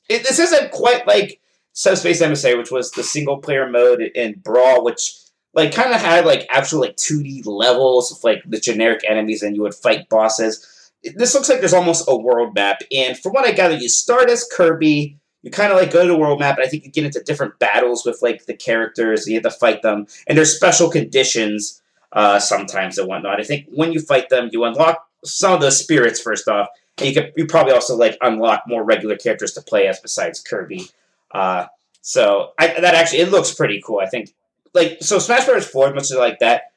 It, 0.10 0.24
this 0.24 0.40
isn't 0.40 0.72
quite 0.72 1.08
like 1.08 1.40
Subspace 1.74 2.22
Emissary, 2.22 2.58
which 2.58 2.72
was 2.72 2.92
the 2.92 3.04
single 3.04 3.38
player 3.38 3.70
mode 3.70 4.02
in 4.02 4.34
Brawl, 4.40 4.84
which 4.84 5.14
like 5.54 5.74
kind 5.74 5.94
of 5.94 6.02
had 6.02 6.26
like 6.26 6.46
actual 6.50 6.82
like 6.82 6.96
2D 6.96 7.46
levels 7.46 8.12
of 8.12 8.24
like 8.24 8.44
the 8.46 8.60
generic 8.60 9.02
enemies, 9.08 9.42
and 9.42 9.56
you 9.56 9.62
would 9.62 9.76
fight 9.76 10.10
bosses. 10.10 10.92
This 11.16 11.34
looks 11.34 11.50
like 11.50 11.60
there's 11.60 11.74
almost 11.74 12.06
a 12.08 12.16
world 12.16 12.54
map, 12.54 12.82
and 12.92 13.18
from 13.18 13.34
what 13.34 13.48
I 13.48 13.52
gather, 13.52 13.76
you 13.76 13.90
start 13.90 14.30
as 14.30 14.48
Kirby. 14.52 15.18
You 15.42 15.52
kind 15.52 15.72
of 15.72 15.80
like 15.80 15.92
go 15.92 16.02
to 16.02 16.08
the 16.08 16.18
world 16.18 16.40
map, 16.40 16.58
and 16.58 16.66
I 16.66 16.70
think 16.70 16.84
you 16.84 16.92
get 16.92 17.06
into 17.06 17.24
different 17.24 17.58
battles 17.60 18.06
with 18.06 18.22
like 18.22 18.46
the 18.46 18.54
characters. 18.54 19.26
You 19.26 19.36
have 19.36 19.44
to 19.44 19.52
fight 19.52 19.82
them, 19.82 20.08
and 20.28 20.38
there's 20.38 20.56
special 20.56 20.90
conditions 20.90 21.82
uh, 22.12 22.40
sometimes 22.40 22.98
and 22.98 23.08
whatnot. 23.08 23.40
I 23.40 23.44
think 23.44 23.68
when 23.74 23.92
you 23.92 24.02
fight 24.02 24.30
them, 24.30 24.50
you 24.52 24.64
unlock 24.66 25.08
some 25.24 25.54
of 25.54 25.62
those 25.62 25.80
spirits 25.80 26.20
first 26.20 26.48
off, 26.48 26.68
and 26.98 27.08
you 27.08 27.14
could 27.14 27.34
you 27.38 27.46
probably 27.46 27.74
also 27.74 27.96
like 27.96 28.18
unlock 28.22 28.64
more 28.68 28.84
regular 28.84 29.16
characters 29.16 29.54
to 29.54 29.62
play 29.62 29.88
as 29.88 30.00
besides 30.00 30.42
Kirby. 30.42 30.90
Uh, 31.32 31.68
so 32.02 32.52
I, 32.58 32.68
that 32.68 32.96
actually 32.96 33.20
it 33.20 33.32
looks 33.32 33.54
pretty 33.54 33.82
cool. 33.86 34.00
I 34.00 34.08
think 34.08 34.34
like 34.74 34.98
so 35.02 35.20
Smash 35.20 35.46
Bros. 35.46 35.68
Four, 35.68 35.94
much 35.94 36.12
like 36.12 36.40
that 36.40 36.72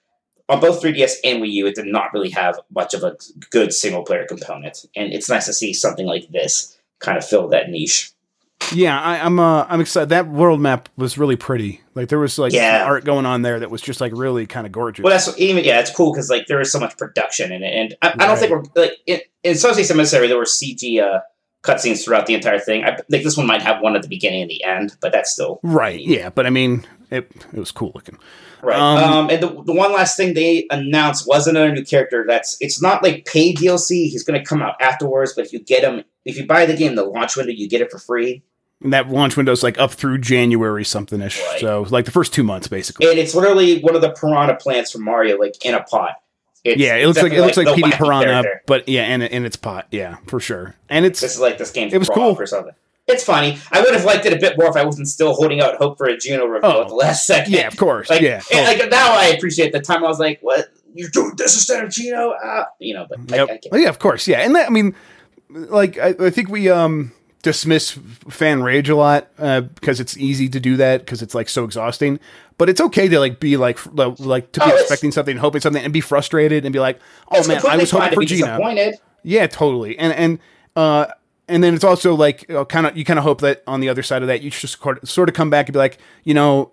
on 0.49 0.61
both 0.61 0.83
3DS 0.83 1.15
and 1.25 1.43
Wii 1.43 1.51
U, 1.53 1.67
it 1.67 1.75
did 1.75 1.87
not 1.87 2.13
really 2.13 2.31
have 2.31 2.59
much 2.75 2.95
of 2.95 3.03
a 3.05 3.17
good 3.51 3.73
single 3.73 4.03
player 4.03 4.27
component, 4.27 4.87
and 4.97 5.13
it's 5.13 5.29
nice 5.29 5.47
to 5.47 5.53
see 5.53 5.73
something 5.73 6.07
like 6.07 6.29
this 6.31 6.77
kind 6.99 7.17
of 7.19 7.25
fill 7.27 7.49
that 7.49 7.71
niche. 7.71 8.11
Yeah, 8.73 8.99
I, 8.99 9.19
I'm 9.19 9.39
uh, 9.39 9.67
I'm 9.69 9.81
excited. 9.81 10.11
That 10.11 10.29
world 10.29 10.61
map 10.61 10.89
was 10.97 11.19
really 11.19 11.37
pretty. 11.37 11.81
Like 11.95 12.09
there 12.09 12.19
was 12.19 12.39
like 12.39 12.53
Yeah. 12.53 12.85
art 12.87 13.05
going 13.05 13.27
on 13.27 13.43
there 13.43 13.59
that 13.61 13.71
was 13.71 13.83
just 13.83 14.01
like 14.01 14.13
really 14.15 14.47
kind 14.47 14.67
of 14.67 14.73
gorgeous. 14.73 15.03
Well, 15.03 15.11
that's 15.13 15.37
even 15.39 15.65
yeah, 15.65 15.81
it's 15.81 15.95
cool 15.95 16.13
because 16.13 16.31
like 16.31 16.47
there 16.47 16.61
is 16.61 16.71
so 16.73 16.79
much 16.79 16.97
production 16.97 17.53
in 17.53 17.63
it, 17.63 17.75
and 17.75 17.97
I, 18.03 18.13
I 18.25 18.27
don't 18.27 18.39
think 18.39 18.51
we're 18.51 18.63
like 18.75 18.93
in, 19.07 19.21
in 19.43 19.57
Subspace 19.57 19.91
Emissary 19.91 20.29
there 20.29 20.39
were 20.39 20.45
CG 20.45 21.03
uh, 21.03 21.21
cutscenes 21.63 22.05
throughout 22.05 22.27
the 22.27 22.35
entire 22.35 22.59
thing. 22.61 22.85
I 22.85 22.97
think 23.11 23.25
this 23.25 23.37
one 23.37 23.47
might 23.47 23.63
have 23.63 23.83
one 23.83 23.95
at 23.97 24.03
the 24.03 24.09
beginning 24.09 24.43
and 24.43 24.51
the 24.51 24.63
end, 24.65 24.97
but 25.01 25.13
that's 25.13 25.33
still 25.33 25.59
right? 25.63 26.01
Yeah, 26.01 26.31
but 26.31 26.47
I 26.47 26.51
mean, 26.51 26.87
it 27.13 27.31
it 27.53 27.59
was 27.59 27.71
cool 27.71 27.93
looking. 27.95 28.19
right. 28.63 28.79
Um, 28.79 29.13
Um, 29.13 29.31
and 29.31 29.43
the, 29.43 29.49
the 29.65 29.73
one 29.73 29.93
last 29.93 30.17
thing 30.17 30.35
they 30.35 30.67
announced 30.71 31.27
was 31.27 31.47
another 31.47 31.73
new 31.73 31.85
character. 31.85 32.25
That's 32.27 32.57
it's 32.61 32.81
not 32.83 33.03
like 33.03 33.25
paid 33.27 33.59
DLC. 33.59 34.09
He's 34.09 34.25
going 34.25 34.39
to 34.41 34.45
come 34.45 34.63
out 34.63 34.81
afterwards, 34.81 35.33
but 35.35 35.45
if 35.47 35.53
you 35.53 35.61
get 35.61 35.83
him, 35.85 36.05
if 36.25 36.37
you 36.37 36.47
buy 36.47 36.67
the 36.67 36.75
game, 36.77 36.95
the 36.95 37.05
launch 37.05 37.37
window, 37.37 37.53
you 37.53 37.69
get 37.69 37.81
it 37.81 37.91
for 37.91 37.99
free. 37.99 38.43
And 38.83 38.93
that 38.93 39.09
launch 39.11 39.37
window 39.37 39.53
is 39.53 39.63
like 39.63 39.79
up 39.79 39.93
through 39.93 40.19
January 40.19 40.85
something 40.85 41.21
ish. 41.21 41.41
Right. 41.41 41.61
So 41.61 41.87
like 41.91 42.05
the 42.05 42.11
first 42.11 42.33
two 42.35 42.43
months 42.43 42.67
basically. 42.69 43.09
And 43.11 43.19
it's 43.19 43.35
literally 43.35 43.81
one 43.81 43.95
of 43.95 44.01
the 44.03 44.11
piranha 44.11 44.57
plants 44.57 44.91
from 44.91 45.05
Mario, 45.05 45.39
like 45.39 45.65
in 45.65 45.75
a 45.75 45.83
pot. 45.83 46.15
It's 46.65 46.81
yeah, 46.81 46.95
it 46.95 47.07
looks 47.09 47.21
like 47.23 47.33
it 47.33 47.41
looks 47.41 47.57
like 47.57 47.67
definitely 47.67 47.91
Petey 47.91 48.05
Piranha, 48.05 48.25
character. 48.43 48.63
but 48.67 48.89
yeah, 48.89 49.03
and 49.03 49.21
in 49.23 49.45
its 49.45 49.57
pot, 49.57 49.89
yeah, 49.91 50.19
for 50.29 50.39
sure. 50.39 50.77
And 50.89 51.05
it's 51.05 51.21
This 51.21 51.35
is 51.35 51.41
like 51.41 51.59
this 51.59 51.73
game's 51.73 51.93
It 51.93 51.99
was 51.99 52.09
cool. 52.09 52.37
or 52.39 52.47
something. 52.47 52.73
It's 53.13 53.25
funny. 53.25 53.59
I 53.71 53.81
would 53.81 53.95
have 53.95 54.05
liked 54.05 54.27
it 54.27 54.33
a 54.33 54.37
bit 54.39 54.57
more 54.59 54.69
if 54.69 54.77
I 54.77 54.85
wasn't 54.85 55.09
still 55.09 55.35
holding 55.35 55.61
out 55.61 55.77
hope 55.77 55.99
for 55.99 56.07
a 56.07 56.17
Geno 56.17 56.47
reveal 56.47 56.71
Oh. 56.71 56.83
at 56.83 56.89
the 56.89 56.95
last 56.95 57.27
second. 57.27 57.53
yeah, 57.53 57.67
of 57.67 57.77
course, 57.77 58.11
Like, 58.11 58.21
yeah. 58.23 58.41
and, 58.53 58.67
Oh, 58.67 58.83
like 58.83 58.91
now 58.91 59.13
I 59.15 59.27
appreciate 59.27 59.73
the 59.73 59.81
time 59.81 60.05
I 60.05 60.09
was 60.09 60.19
like, 60.19 60.39
"What 60.43 60.69
you're 60.95 61.11
doing 61.11 61.33
this 61.37 61.55
instead 61.55 61.85
of 61.85 61.91
Geno?" 61.91 62.35
Ah, 62.43 62.67
you 62.79 62.95
know, 62.95 63.07
but 63.09 63.19
I- 63.33 63.37
Yep. 63.37 63.65
Oh, 63.73 63.77
yeah, 63.77 63.89
of 63.89 63.99
course, 63.99 64.27
yeah. 64.27 64.39
And 64.41 64.55
that, 64.57 64.67
I 64.67 64.71
mean, 64.71 64.95
like 65.51 65.99
I, 65.99 66.15
I 66.19 66.31
think 66.31 66.49
we 66.49 66.69
um 66.71 67.13
dismiss 67.43 67.99
fan 68.31 68.63
rage 68.63 68.89
a 68.89 68.95
lot 68.95 69.29
uh, 69.39 69.61
because 69.63 69.99
it's 69.99 70.17
easy 70.17 70.49
to 70.49 70.61
do 70.61 70.77
that 70.77 71.01
because 71.01 71.23
it's 71.23 71.35
like 71.35 71.49
so 71.49 71.65
exhausting. 71.65 72.21
But 72.57 72.69
it's 72.69 72.81
okay 72.81 73.09
to 73.09 73.19
like 73.19 73.41
be 73.41 73.57
like 73.57 73.79
like- 73.95 74.19
like 74.21 74.53
to 74.53 74.61
be 74.61 74.67
Oh, 74.71 74.77
expecting 74.77 75.11
something, 75.13 75.37
hoping 75.37 75.61
something, 75.61 75.83
and 75.83 75.93
be 75.93 76.01
frustrated 76.01 76.65
and 76.65 76.73
be 76.73 76.79
like, 76.79 77.01
"Oh 77.31 77.47
man, 77.49 77.61
I 77.69 77.77
was 77.77 77.91
hoping 77.91 78.13
for 78.15 78.25
Geno." 78.25 78.93
Yeah, 79.25 79.47
totally. 79.49 79.99
And 79.99 80.13
and 80.13 80.39
uh 80.77 81.07
and 81.49 81.63
then 81.63 81.75
it's 81.75 81.85
also 81.85 82.15
like 82.15 82.47
kind 82.69 82.87
of 82.87 82.97
you 82.97 83.05
kind 83.05 83.19
of 83.19 83.25
hope 83.25 83.41
that 83.41 83.63
on 83.67 83.81
the 83.81 83.89
other 83.89 84.03
side 84.03 84.23
of 84.23 84.29
that 84.29 84.43
you 84.43 84.51
just 84.51 84.79
sort 85.05 85.29
of 85.29 85.35
come 85.35 85.51
back 85.51 85.67
and 85.67 85.73
be 85.73 85.79
like, 85.79 85.99
you 86.25 86.35
know, 86.35 86.73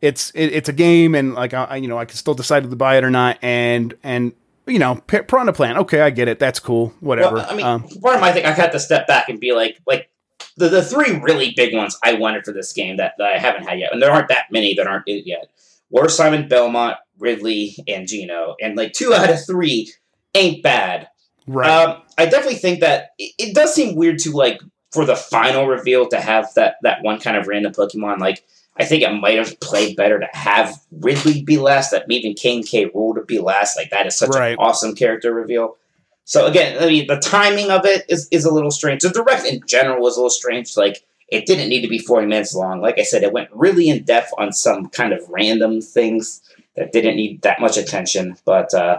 it's 0.00 0.30
it, 0.30 0.52
it's 0.52 0.68
a 0.68 0.72
game 0.72 1.14
and 1.14 1.34
like 1.34 1.54
I 1.54 1.76
you 1.76 1.88
know 1.88 1.98
I 1.98 2.04
can 2.04 2.16
still 2.16 2.34
decide 2.34 2.68
to 2.68 2.76
buy 2.76 2.96
it 2.96 3.04
or 3.04 3.10
not 3.10 3.38
and 3.42 3.94
and 4.02 4.32
you 4.66 4.78
know 4.78 4.96
P- 5.06 5.22
Piranha 5.22 5.52
Plant. 5.52 5.78
Okay, 5.78 6.00
I 6.00 6.10
get 6.10 6.28
it. 6.28 6.38
That's 6.38 6.58
cool. 6.58 6.92
Whatever. 7.00 7.36
Well, 7.36 7.46
I 7.48 7.54
mean, 7.54 7.66
um, 7.66 7.82
part 8.02 8.16
of 8.16 8.20
my 8.20 8.32
thing, 8.32 8.44
I 8.44 8.50
had 8.50 8.72
to 8.72 8.80
step 8.80 9.06
back 9.06 9.28
and 9.28 9.38
be 9.40 9.52
like, 9.52 9.80
like 9.86 10.10
the 10.56 10.68
the 10.68 10.82
three 10.82 11.18
really 11.20 11.52
big 11.56 11.74
ones 11.74 11.98
I 12.02 12.14
wanted 12.14 12.44
for 12.44 12.52
this 12.52 12.72
game 12.72 12.96
that, 12.96 13.14
that 13.18 13.32
I 13.32 13.38
haven't 13.38 13.64
had 13.64 13.78
yet, 13.78 13.92
and 13.92 14.02
there 14.02 14.10
aren't 14.10 14.28
that 14.28 14.46
many 14.50 14.74
that 14.74 14.86
aren't 14.86 15.04
it 15.06 15.26
yet. 15.26 15.50
Were 15.90 16.08
Simon 16.08 16.48
Belmont, 16.48 16.96
Ridley, 17.18 17.76
and 17.86 18.08
Geno, 18.08 18.56
and 18.60 18.76
like 18.76 18.92
two 18.92 19.14
out 19.14 19.30
of 19.30 19.44
three 19.46 19.92
ain't 20.34 20.62
bad. 20.62 21.08
Right. 21.46 21.68
Um, 21.70 22.02
I 22.18 22.26
definitely 22.26 22.56
think 22.58 22.80
that 22.80 23.10
it, 23.18 23.32
it 23.38 23.54
does 23.54 23.74
seem 23.74 23.94
weird 23.96 24.18
to 24.20 24.32
like 24.32 24.60
for 24.92 25.04
the 25.04 25.16
final 25.16 25.66
reveal 25.66 26.08
to 26.08 26.20
have 26.20 26.52
that 26.54 26.76
that 26.82 27.02
one 27.02 27.20
kind 27.20 27.36
of 27.36 27.46
random 27.46 27.72
Pokemon. 27.72 28.18
Like 28.18 28.44
I 28.78 28.84
think 28.84 29.02
it 29.02 29.12
might 29.12 29.38
have 29.38 29.58
played 29.60 29.96
better 29.96 30.18
to 30.18 30.28
have 30.32 30.74
Ridley 30.90 31.42
be 31.42 31.58
last, 31.58 31.90
that 31.90 32.04
even 32.10 32.34
King 32.34 32.62
K. 32.62 32.88
Rool 32.90 33.14
to 33.14 33.22
be 33.22 33.38
last. 33.38 33.76
Like 33.76 33.90
that 33.90 34.06
is 34.06 34.16
such 34.16 34.30
Right. 34.30 34.52
an 34.52 34.58
awesome 34.58 34.94
character 34.94 35.32
reveal. 35.32 35.76
So 36.24 36.46
again, 36.46 36.82
I 36.82 36.86
mean 36.86 37.06
the 37.06 37.18
timing 37.18 37.70
of 37.70 37.84
it 37.86 38.04
is, 38.08 38.28
is 38.30 38.44
a 38.44 38.52
little 38.52 38.70
strange. 38.70 39.02
The 39.02 39.10
direct 39.10 39.44
in 39.46 39.60
general 39.66 40.02
was 40.02 40.16
a 40.16 40.20
little 40.20 40.30
strange. 40.30 40.76
Like 40.76 41.04
it 41.28 41.46
didn't 41.46 41.68
need 41.68 41.82
to 41.82 41.88
be 41.88 41.98
40 41.98 42.26
minutes 42.26 42.54
long. 42.54 42.80
Like 42.80 42.98
I 42.98 43.02
said, 43.02 43.22
it 43.22 43.32
went 43.32 43.48
really 43.52 43.88
in 43.88 44.04
depth 44.04 44.32
on 44.38 44.52
some 44.52 44.88
kind 44.88 45.12
of 45.12 45.22
random 45.28 45.80
things 45.80 46.40
that 46.76 46.92
didn't 46.92 47.16
need 47.16 47.42
that 47.42 47.60
much 47.60 47.76
attention. 47.76 48.36
But 48.44 48.72
uh, 48.74 48.98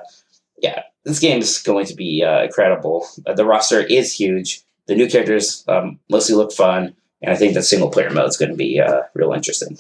yeah, 0.62 0.84
this 1.08 1.20
game 1.20 1.40
is 1.40 1.58
going 1.60 1.86
to 1.88 1.96
be 1.96 2.24
uh, 2.24 2.44
incredible. 2.44 3.08
Uh, 3.26 3.34
the 3.34 3.46
roster 3.46 3.80
is 3.80 4.14
huge. 4.14 4.62
The 4.88 4.96
new 4.96 5.08
characters 5.10 5.64
um, 5.68 6.00
mostly 6.10 6.36
look 6.36 6.52
fun, 6.52 6.96
and 7.22 7.32
I 7.32 7.36
think 7.36 7.54
the 7.54 7.64
single 7.64 7.90
player 7.90 8.10
mode 8.12 8.30
is 8.30 8.38
going 8.38 8.52
to 8.52 8.56
be 8.58 8.80
uh, 8.80 9.02
real 9.14 9.34
interesting. 9.34 9.78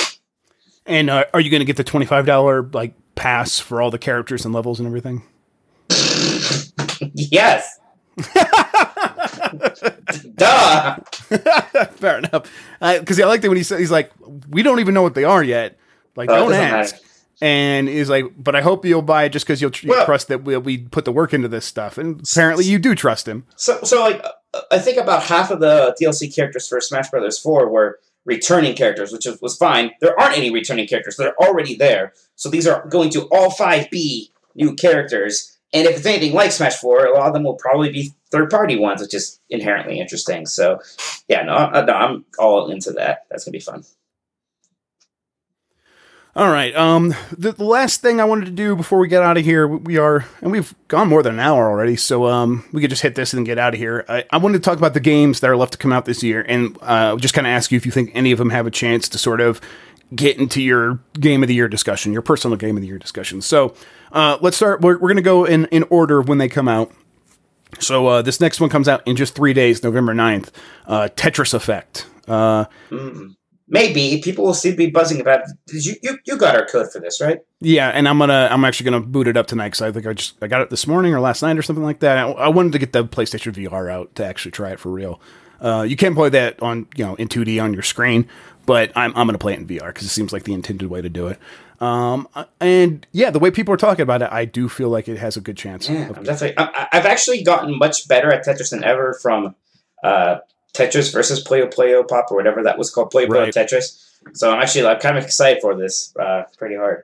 and 0.85 1.09
uh, 1.09 1.25
are 1.33 1.39
you 1.41 1.49
going 1.51 1.59
to 1.61 1.65
get 1.65 1.77
the 1.77 1.83
twenty 1.83 2.05
five 2.05 2.25
dollar 2.25 2.63
like 2.73 2.93
pass 3.15 3.59
for 3.59 3.81
all 3.81 3.91
the 3.91 3.99
characters 3.99 4.45
and 4.45 4.53
levels 4.53 4.79
and 4.79 4.87
everything? 4.87 5.21
yes. 7.13 7.79
Duh. 10.35 10.95
Fair 11.95 12.17
enough. 12.19 12.51
Because 12.79 13.19
I 13.19 13.25
like 13.25 13.41
that 13.41 13.49
when 13.49 13.57
he 13.57 13.63
said 13.63 13.79
he's 13.79 13.91
like, 13.91 14.11
we 14.49 14.63
don't 14.63 14.79
even 14.79 14.93
know 14.93 15.01
what 15.03 15.15
they 15.15 15.23
are 15.23 15.43
yet. 15.43 15.77
Like, 16.15 16.29
Oh, 16.29 16.35
don't 16.49 16.53
ask. 16.53 16.95
matter. 16.95 17.06
And 17.41 17.87
he's 17.87 18.09
like, 18.09 18.25
but 18.37 18.55
I 18.55 18.61
hope 18.61 18.83
you'll 18.85 19.01
buy 19.03 19.25
it 19.25 19.29
just 19.29 19.45
because 19.45 19.61
you'll 19.61 19.71
tr- 19.71 19.87
Well- 19.87 20.05
trust 20.05 20.27
that 20.29 20.43
we, 20.43 20.57
we 20.57 20.77
put 20.79 21.05
the 21.05 21.11
work 21.11 21.33
into 21.33 21.47
this 21.47 21.65
stuff. 21.65 21.97
And 21.97 22.21
apparently, 22.31 22.65
you 22.65 22.79
do 22.79 22.95
trust 22.95 23.27
him. 23.27 23.45
So, 23.55 23.79
so 23.83 24.01
like, 24.01 24.23
uh, 24.53 24.61
I 24.71 24.79
think 24.79 24.97
about 24.97 25.23
half 25.23 25.51
of 25.51 25.59
the 25.59 25.95
DLC 26.01 26.33
characters 26.33 26.67
for 26.67 26.81
Smash 26.81 27.09
Brothers 27.09 27.37
Four 27.37 27.69
were 27.69 27.99
returning 28.25 28.75
characters, 28.75 29.11
which 29.11 29.25
was, 29.25 29.39
was 29.41 29.55
fine. 29.55 29.91
There 30.01 30.19
aren't 30.19 30.37
any 30.37 30.51
returning 30.51 30.87
characters; 30.87 31.15
they're 31.17 31.35
already 31.37 31.75
there. 31.75 32.13
So 32.35 32.49
these 32.49 32.67
are 32.67 32.87
going 32.87 33.09
to 33.11 33.23
all 33.31 33.51
five 33.51 33.89
be 33.91 34.31
new 34.55 34.73
characters. 34.75 35.53
And 35.73 35.85
if 35.85 35.97
it's 35.97 36.05
anything 36.05 36.33
like 36.33 36.51
Smash 36.53 36.75
Four, 36.77 37.05
a 37.05 37.13
lot 37.13 37.27
of 37.27 37.33
them 37.33 37.43
will 37.43 37.55
probably 37.55 37.91
be 37.91 38.13
third-party 38.31 38.77
ones, 38.77 39.01
which 39.01 39.13
is 39.13 39.39
inherently 39.49 39.99
interesting. 39.99 40.45
So, 40.45 40.79
yeah, 41.27 41.43
no, 41.43 41.69
no, 41.69 41.93
I'm 41.93 42.25
all 42.39 42.71
into 42.71 42.91
that. 42.93 43.25
That's 43.29 43.43
gonna 43.43 43.51
be 43.51 43.59
fun. 43.59 43.83
All 46.37 46.49
right. 46.51 46.75
Um, 46.75 47.15
the, 47.35 47.51
the 47.51 47.63
last 47.63 48.01
thing 48.01 48.21
I 48.21 48.25
wanted 48.25 48.45
to 48.45 48.51
do 48.51 48.75
before 48.75 48.99
we 48.99 49.07
get 49.07 49.23
out 49.23 49.37
of 49.37 49.43
here, 49.43 49.67
we 49.67 49.97
are, 49.97 50.23
and 50.39 50.51
we've 50.51 50.71
gone 50.87 51.07
more 51.07 51.23
than 51.23 51.33
an 51.33 51.39
hour 51.39 51.67
already, 51.67 51.95
so 51.95 52.27
um, 52.27 52.63
we 52.71 52.79
could 52.79 52.91
just 52.91 53.01
hit 53.01 53.15
this 53.15 53.33
and 53.33 53.43
get 53.43 53.57
out 53.57 53.73
of 53.73 53.79
here. 53.79 54.05
I, 54.07 54.23
I 54.29 54.37
wanted 54.37 54.59
to 54.59 54.63
talk 54.63 54.77
about 54.77 54.93
the 54.93 54.99
games 54.99 55.39
that 55.39 55.49
are 55.49 55.57
left 55.57 55.71
to 55.71 55.77
come 55.79 55.91
out 55.91 56.05
this 56.05 56.21
year, 56.21 56.45
and 56.47 56.77
uh, 56.83 57.15
just 57.17 57.33
kind 57.33 57.47
of 57.47 57.51
ask 57.51 57.71
you 57.71 57.77
if 57.77 57.87
you 57.87 57.91
think 57.91 58.11
any 58.13 58.31
of 58.31 58.37
them 58.37 58.51
have 58.51 58.67
a 58.67 58.71
chance 58.71 59.09
to 59.09 59.17
sort 59.17 59.41
of 59.41 59.59
get 60.15 60.37
into 60.37 60.61
your 60.61 60.99
game 61.19 61.41
of 61.41 61.47
the 61.47 61.55
year 61.55 61.67
discussion, 61.67 62.13
your 62.13 62.21
personal 62.21 62.55
game 62.55 62.77
of 62.77 62.81
the 62.81 62.87
year 62.87 62.99
discussion. 62.99 63.41
So 63.41 63.73
uh, 64.11 64.37
let's 64.39 64.57
start. 64.57 64.81
We're, 64.81 64.93
we're 64.93 65.09
going 65.09 65.15
to 65.15 65.23
go 65.23 65.43
in 65.43 65.65
in 65.65 65.85
order 65.89 66.19
of 66.19 66.27
when 66.29 66.37
they 66.37 66.49
come 66.49 66.67
out. 66.67 66.91
So 67.79 68.05
uh, 68.05 68.21
this 68.21 68.39
next 68.39 68.61
one 68.61 68.69
comes 68.69 68.87
out 68.87 69.01
in 69.07 69.15
just 69.15 69.33
three 69.33 69.53
days, 69.53 69.81
November 69.81 70.13
9th. 70.13 70.49
Uh, 70.85 71.09
Tetris 71.15 71.55
Effect. 71.55 72.05
Uh, 72.27 72.65
Mm. 72.91 73.33
Maybe 73.69 74.21
people 74.23 74.45
will 74.45 74.53
seem 74.53 74.71
to 74.73 74.77
be 74.77 74.89
buzzing 74.89 75.19
about. 75.19 75.41
Did 75.67 75.85
you, 75.85 75.95
you 76.01 76.17
you 76.25 76.37
got 76.37 76.55
our 76.55 76.65
code 76.65 76.91
for 76.91 76.99
this, 76.99 77.19
right? 77.19 77.39
Yeah, 77.59 77.89
and 77.89 78.07
I'm 78.07 78.17
gonna 78.17 78.47
I'm 78.49 78.63
actually 78.63 78.85
gonna 78.91 79.05
boot 79.05 79.27
it 79.27 79.35
up 79.35 79.47
tonight 79.47 79.67
because 79.69 79.81
I 79.81 79.91
think 79.91 80.07
I 80.07 80.13
just 80.13 80.35
I 80.41 80.47
got 80.47 80.61
it 80.61 80.69
this 80.69 80.87
morning 80.87 81.13
or 81.13 81.19
last 81.19 81.41
night 81.41 81.57
or 81.57 81.61
something 81.61 81.83
like 81.83 81.99
that. 81.99 82.17
I, 82.17 82.29
I 82.31 82.47
wanted 82.47 82.71
to 82.73 82.79
get 82.79 82.93
the 82.93 83.03
PlayStation 83.03 83.53
VR 83.53 83.91
out 83.91 84.15
to 84.15 84.25
actually 84.25 84.51
try 84.51 84.71
it 84.71 84.79
for 84.79 84.89
real. 84.91 85.19
Uh, 85.59 85.81
you 85.87 85.95
can 85.97 86.15
play 86.15 86.29
that 86.29 86.61
on 86.61 86.87
you 86.95 87.03
know 87.05 87.15
in 87.15 87.27
2D 87.27 87.61
on 87.61 87.73
your 87.73 87.83
screen, 87.83 88.27
but 88.65 88.91
I'm 88.95 89.11
I'm 89.17 89.27
gonna 89.27 89.37
play 89.37 89.53
it 89.53 89.59
in 89.59 89.67
VR 89.67 89.87
because 89.87 90.03
it 90.05 90.09
seems 90.09 90.31
like 90.31 90.43
the 90.43 90.53
intended 90.53 90.89
way 90.89 91.01
to 91.01 91.09
do 91.09 91.27
it. 91.27 91.37
Um, 91.81 92.27
and 92.61 93.05
yeah, 93.11 93.31
the 93.31 93.39
way 93.39 93.51
people 93.51 93.73
are 93.73 93.77
talking 93.77 94.01
about 94.03 94.21
it, 94.21 94.29
I 94.31 94.45
do 94.45 94.69
feel 94.69 94.89
like 94.89 95.07
it 95.07 95.17
has 95.17 95.35
a 95.37 95.41
good 95.41 95.57
chance. 95.57 95.89
Yeah, 95.89 96.09
of- 96.09 96.23
definitely. 96.23 96.57
I, 96.57 96.63
I- 96.73 96.87
I've 96.93 97.05
actually 97.05 97.43
gotten 97.43 97.77
much 97.77 98.07
better 98.07 98.31
at 98.31 98.45
Tetris 98.45 98.69
than 98.71 98.83
ever 98.83 99.17
from 99.21 99.55
uh, 100.03 100.37
Tetris 100.77 101.11
versus 101.11 101.43
Puyo 101.43 101.73
Puyo 101.73 102.07
Pop 102.07 102.31
or 102.31 102.37
whatever 102.37 102.63
that 102.63 102.77
was 102.77 102.89
called, 102.89 103.11
Puyo 103.11 103.27
Right. 103.27 103.53
Tetris. 103.53 104.03
So 104.33 104.51
I'm 104.51 104.61
actually 104.61 104.83
like 104.83 104.99
kind 104.99 105.17
of 105.17 105.23
excited 105.23 105.61
for 105.61 105.75
this. 105.75 106.15
Uh, 106.17 106.43
pretty 106.57 106.75
hard. 106.75 107.03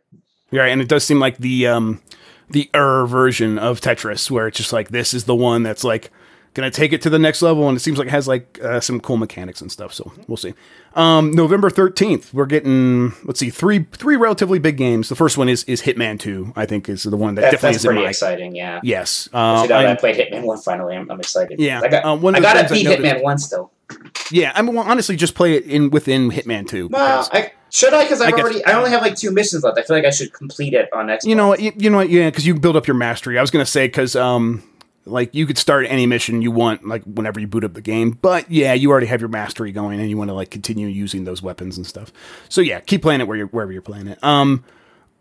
Yeah, 0.51 0.65
and 0.65 0.81
it 0.81 0.87
does 0.87 1.03
seem 1.03 1.19
like 1.19 1.37
the 1.37 1.67
um 1.67 2.01
the 2.49 2.69
er 2.75 3.05
version 3.05 3.57
of 3.57 3.81
Tetris, 3.81 4.29
where 4.29 4.47
it's 4.47 4.57
just 4.57 4.73
like 4.73 4.89
this 4.89 5.13
is 5.13 5.23
the 5.23 5.35
one 5.35 5.63
that's 5.63 5.83
like 5.83 6.11
gonna 6.53 6.71
take 6.71 6.93
it 6.93 7.01
to 7.03 7.09
the 7.09 7.19
next 7.19 7.41
level, 7.41 7.67
and 7.67 7.75
it 7.75 7.79
seems 7.81 7.97
like 7.97 8.07
it 8.07 8.11
has 8.11 8.27
like 8.27 8.59
uh, 8.63 8.79
some 8.79 8.99
cool 8.99 9.17
mechanics 9.17 9.61
and 9.61 9.71
stuff. 9.71 9.93
So 9.93 10.11
we'll 10.27 10.37
see. 10.37 10.53
Um, 10.95 11.31
November 11.31 11.69
thirteenth, 11.69 12.33
we're 12.33 12.45
getting 12.45 13.13
let's 13.23 13.39
see 13.39 13.49
three 13.49 13.85
three 13.93 14.15
relatively 14.15 14.59
big 14.59 14.77
games. 14.77 15.09
The 15.09 15.15
first 15.15 15.37
one 15.37 15.49
is 15.49 15.63
is 15.65 15.81
Hitman 15.81 16.19
Two. 16.19 16.53
I 16.55 16.65
think 16.65 16.87
is 16.89 17.03
the 17.03 17.17
one 17.17 17.35
that 17.35 17.41
That, 17.41 17.51
definitely 17.51 17.75
is 17.77 17.85
in 17.85 17.89
pretty 17.89 18.03
my 18.03 18.09
exciting. 18.09 18.55
Yeah. 18.55 18.79
yes. 18.83 19.27
Uh, 19.33 19.37
now 19.37 19.67
that 19.67 19.71
I 19.71 19.85
I'm- 19.87 19.97
played 19.97 20.15
Hitman 20.15 20.43
One 20.43 20.59
finally. 20.59 20.95
I'm, 20.95 21.09
I'm 21.09 21.19
excited. 21.19 21.59
Yeah, 21.59 21.81
I 21.83 21.87
got. 21.87 22.05
uh, 22.05 22.15
one 22.15 22.35
of 22.35 22.41
the 22.41 22.47
gotta 22.47 22.65
I 22.65 22.67
beat 22.69 22.85
Hitman 22.85 23.23
One 23.23 23.37
still. 23.39 23.71
yeah. 24.31 24.51
I 24.55 24.61
mean, 24.61 24.75
well, 24.75 24.85
honestly, 24.87 25.15
just 25.15 25.35
play 25.35 25.53
it 25.55 25.65
in 25.65 25.89
within 25.89 26.29
Hitman 26.31 26.67
Two. 26.67 26.87
Well, 26.89 27.27
I 27.31 27.51
should 27.69 27.91
I 27.93 28.03
because 28.03 28.21
I've 28.21 28.27
I 28.27 28.31
guess- 28.37 28.41
already. 28.41 28.65
I 28.65 28.73
only 28.73 28.91
have 28.91 29.01
like 29.01 29.15
two 29.15 29.31
missions 29.31 29.63
left. 29.63 29.79
I 29.79 29.81
feel 29.81 29.95
like 29.95 30.05
I 30.05 30.11
should 30.11 30.31
complete 30.33 30.73
it 30.75 30.89
on 30.93 31.07
Xbox. 31.07 31.25
You 31.25 31.35
know 31.35 31.47
what? 31.47 31.59
You, 31.59 31.71
you 31.75 31.89
know 31.89 31.97
what? 31.97 32.09
Yeah, 32.09 32.29
because 32.29 32.45
you 32.45 32.53
build 32.53 32.75
up 32.75 32.85
your 32.85 32.95
mastery. 32.95 33.39
I 33.39 33.41
was 33.41 33.49
gonna 33.49 33.65
say 33.65 33.87
because 33.87 34.15
um, 34.15 34.61
like 35.05 35.33
you 35.33 35.45
could 35.45 35.57
start 35.57 35.85
any 35.87 36.05
mission 36.05 36.41
you 36.41 36.51
want 36.51 36.87
like 36.87 37.03
whenever 37.03 37.39
you 37.39 37.47
boot 37.47 37.63
up 37.63 37.73
the 37.73 37.81
game. 37.81 38.11
But 38.11 38.49
yeah, 38.49 38.73
you 38.73 38.91
already 38.91 39.07
have 39.07 39.21
your 39.21 39.29
mastery 39.29 39.71
going, 39.71 39.99
and 39.99 40.09
you 40.09 40.17
want 40.17 40.29
to 40.29 40.33
like 40.33 40.49
continue 40.49 40.87
using 40.87 41.23
those 41.23 41.41
weapons 41.41 41.77
and 41.77 41.85
stuff. 41.85 42.11
So 42.49 42.61
yeah, 42.61 42.79
keep 42.79 43.01
playing 43.01 43.21
it 43.21 43.27
where 43.27 43.37
you're 43.37 43.47
wherever 43.47 43.71
you're 43.71 43.81
playing 43.81 44.07
it. 44.07 44.23
Um. 44.23 44.63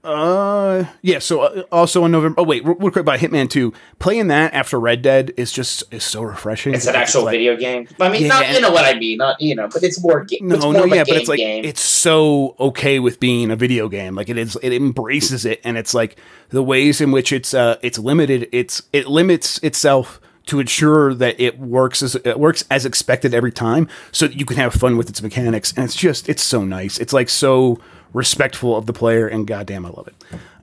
Uh 0.04 0.84
yeah. 1.02 1.20
So 1.20 1.42
uh, 1.42 1.62
also 1.70 2.04
in 2.04 2.10
November. 2.10 2.40
Oh 2.40 2.44
wait, 2.44 2.64
real 2.64 2.74
quick 2.74 2.96
about 2.96 3.20
Hitman 3.20 3.48
Two. 3.48 3.72
Playing 4.00 4.26
that 4.28 4.52
after 4.52 4.80
Red 4.80 5.00
Dead 5.00 5.32
is 5.36 5.52
just 5.52 5.84
is 5.94 6.02
so 6.02 6.22
refreshing. 6.22 6.74
It's 6.74 6.86
an 6.86 6.96
actual 6.96 7.22
like- 7.24 7.32
video 7.32 7.56
game. 7.56 7.86
I 8.00 8.08
mean, 8.08 8.22
Yeah. 8.22 8.28
not 8.28 8.50
you 8.52 8.60
know 8.60 8.72
what 8.72 8.84
I 8.84 8.98
mean. 8.98 9.18
Not 9.18 9.40
you 9.40 9.54
know, 9.54 9.68
but 9.68 9.84
it's 9.84 10.02
more. 10.02 10.24
Ga- 10.24 10.38
No, 10.40 10.56
it's 10.56 10.64
more 10.64 10.72
no, 10.74 10.84
yeah, 10.86 11.04
but 11.06 11.16
it's 11.16 11.28
like 11.28 11.38
game. 11.38 11.64
it's 11.64 11.80
so 11.82 12.56
okay 12.58 12.98
with 12.98 13.20
being 13.20 13.52
a 13.52 13.56
video 13.56 13.88
game. 13.88 14.16
Like 14.16 14.28
it 14.28 14.38
is, 14.38 14.56
it 14.60 14.72
embraces 14.72 15.44
it, 15.44 15.60
and 15.62 15.78
it's 15.78 15.94
like 15.94 16.18
the 16.48 16.64
ways 16.64 17.00
in 17.00 17.12
which 17.12 17.32
it's 17.32 17.54
uh 17.54 17.76
it's 17.82 17.98
limited. 17.98 18.48
It's 18.50 18.82
it 18.92 19.06
limits 19.06 19.58
itself 19.58 20.20
to 20.46 20.58
ensure 20.58 21.14
that 21.14 21.40
it 21.40 21.60
works 21.60 22.02
as 22.02 22.16
it 22.16 22.40
works 22.40 22.64
as 22.72 22.84
expected 22.84 23.34
every 23.34 23.52
time, 23.52 23.86
so 24.10 24.26
that 24.26 24.36
you 24.36 24.44
can 24.46 24.56
have 24.56 24.74
fun 24.74 24.96
with 24.96 25.08
its 25.08 25.22
mechanics. 25.22 25.72
And 25.76 25.84
it's 25.84 25.94
just 25.94 26.28
it's 26.28 26.42
so 26.42 26.64
nice. 26.64 26.98
It's 26.98 27.12
like 27.12 27.28
so 27.28 27.78
respectful 28.12 28.76
of 28.76 28.86
the 28.86 28.92
player, 28.92 29.26
and 29.26 29.46
goddamn, 29.46 29.86
I 29.86 29.90
love 29.90 30.08
it. 30.08 30.14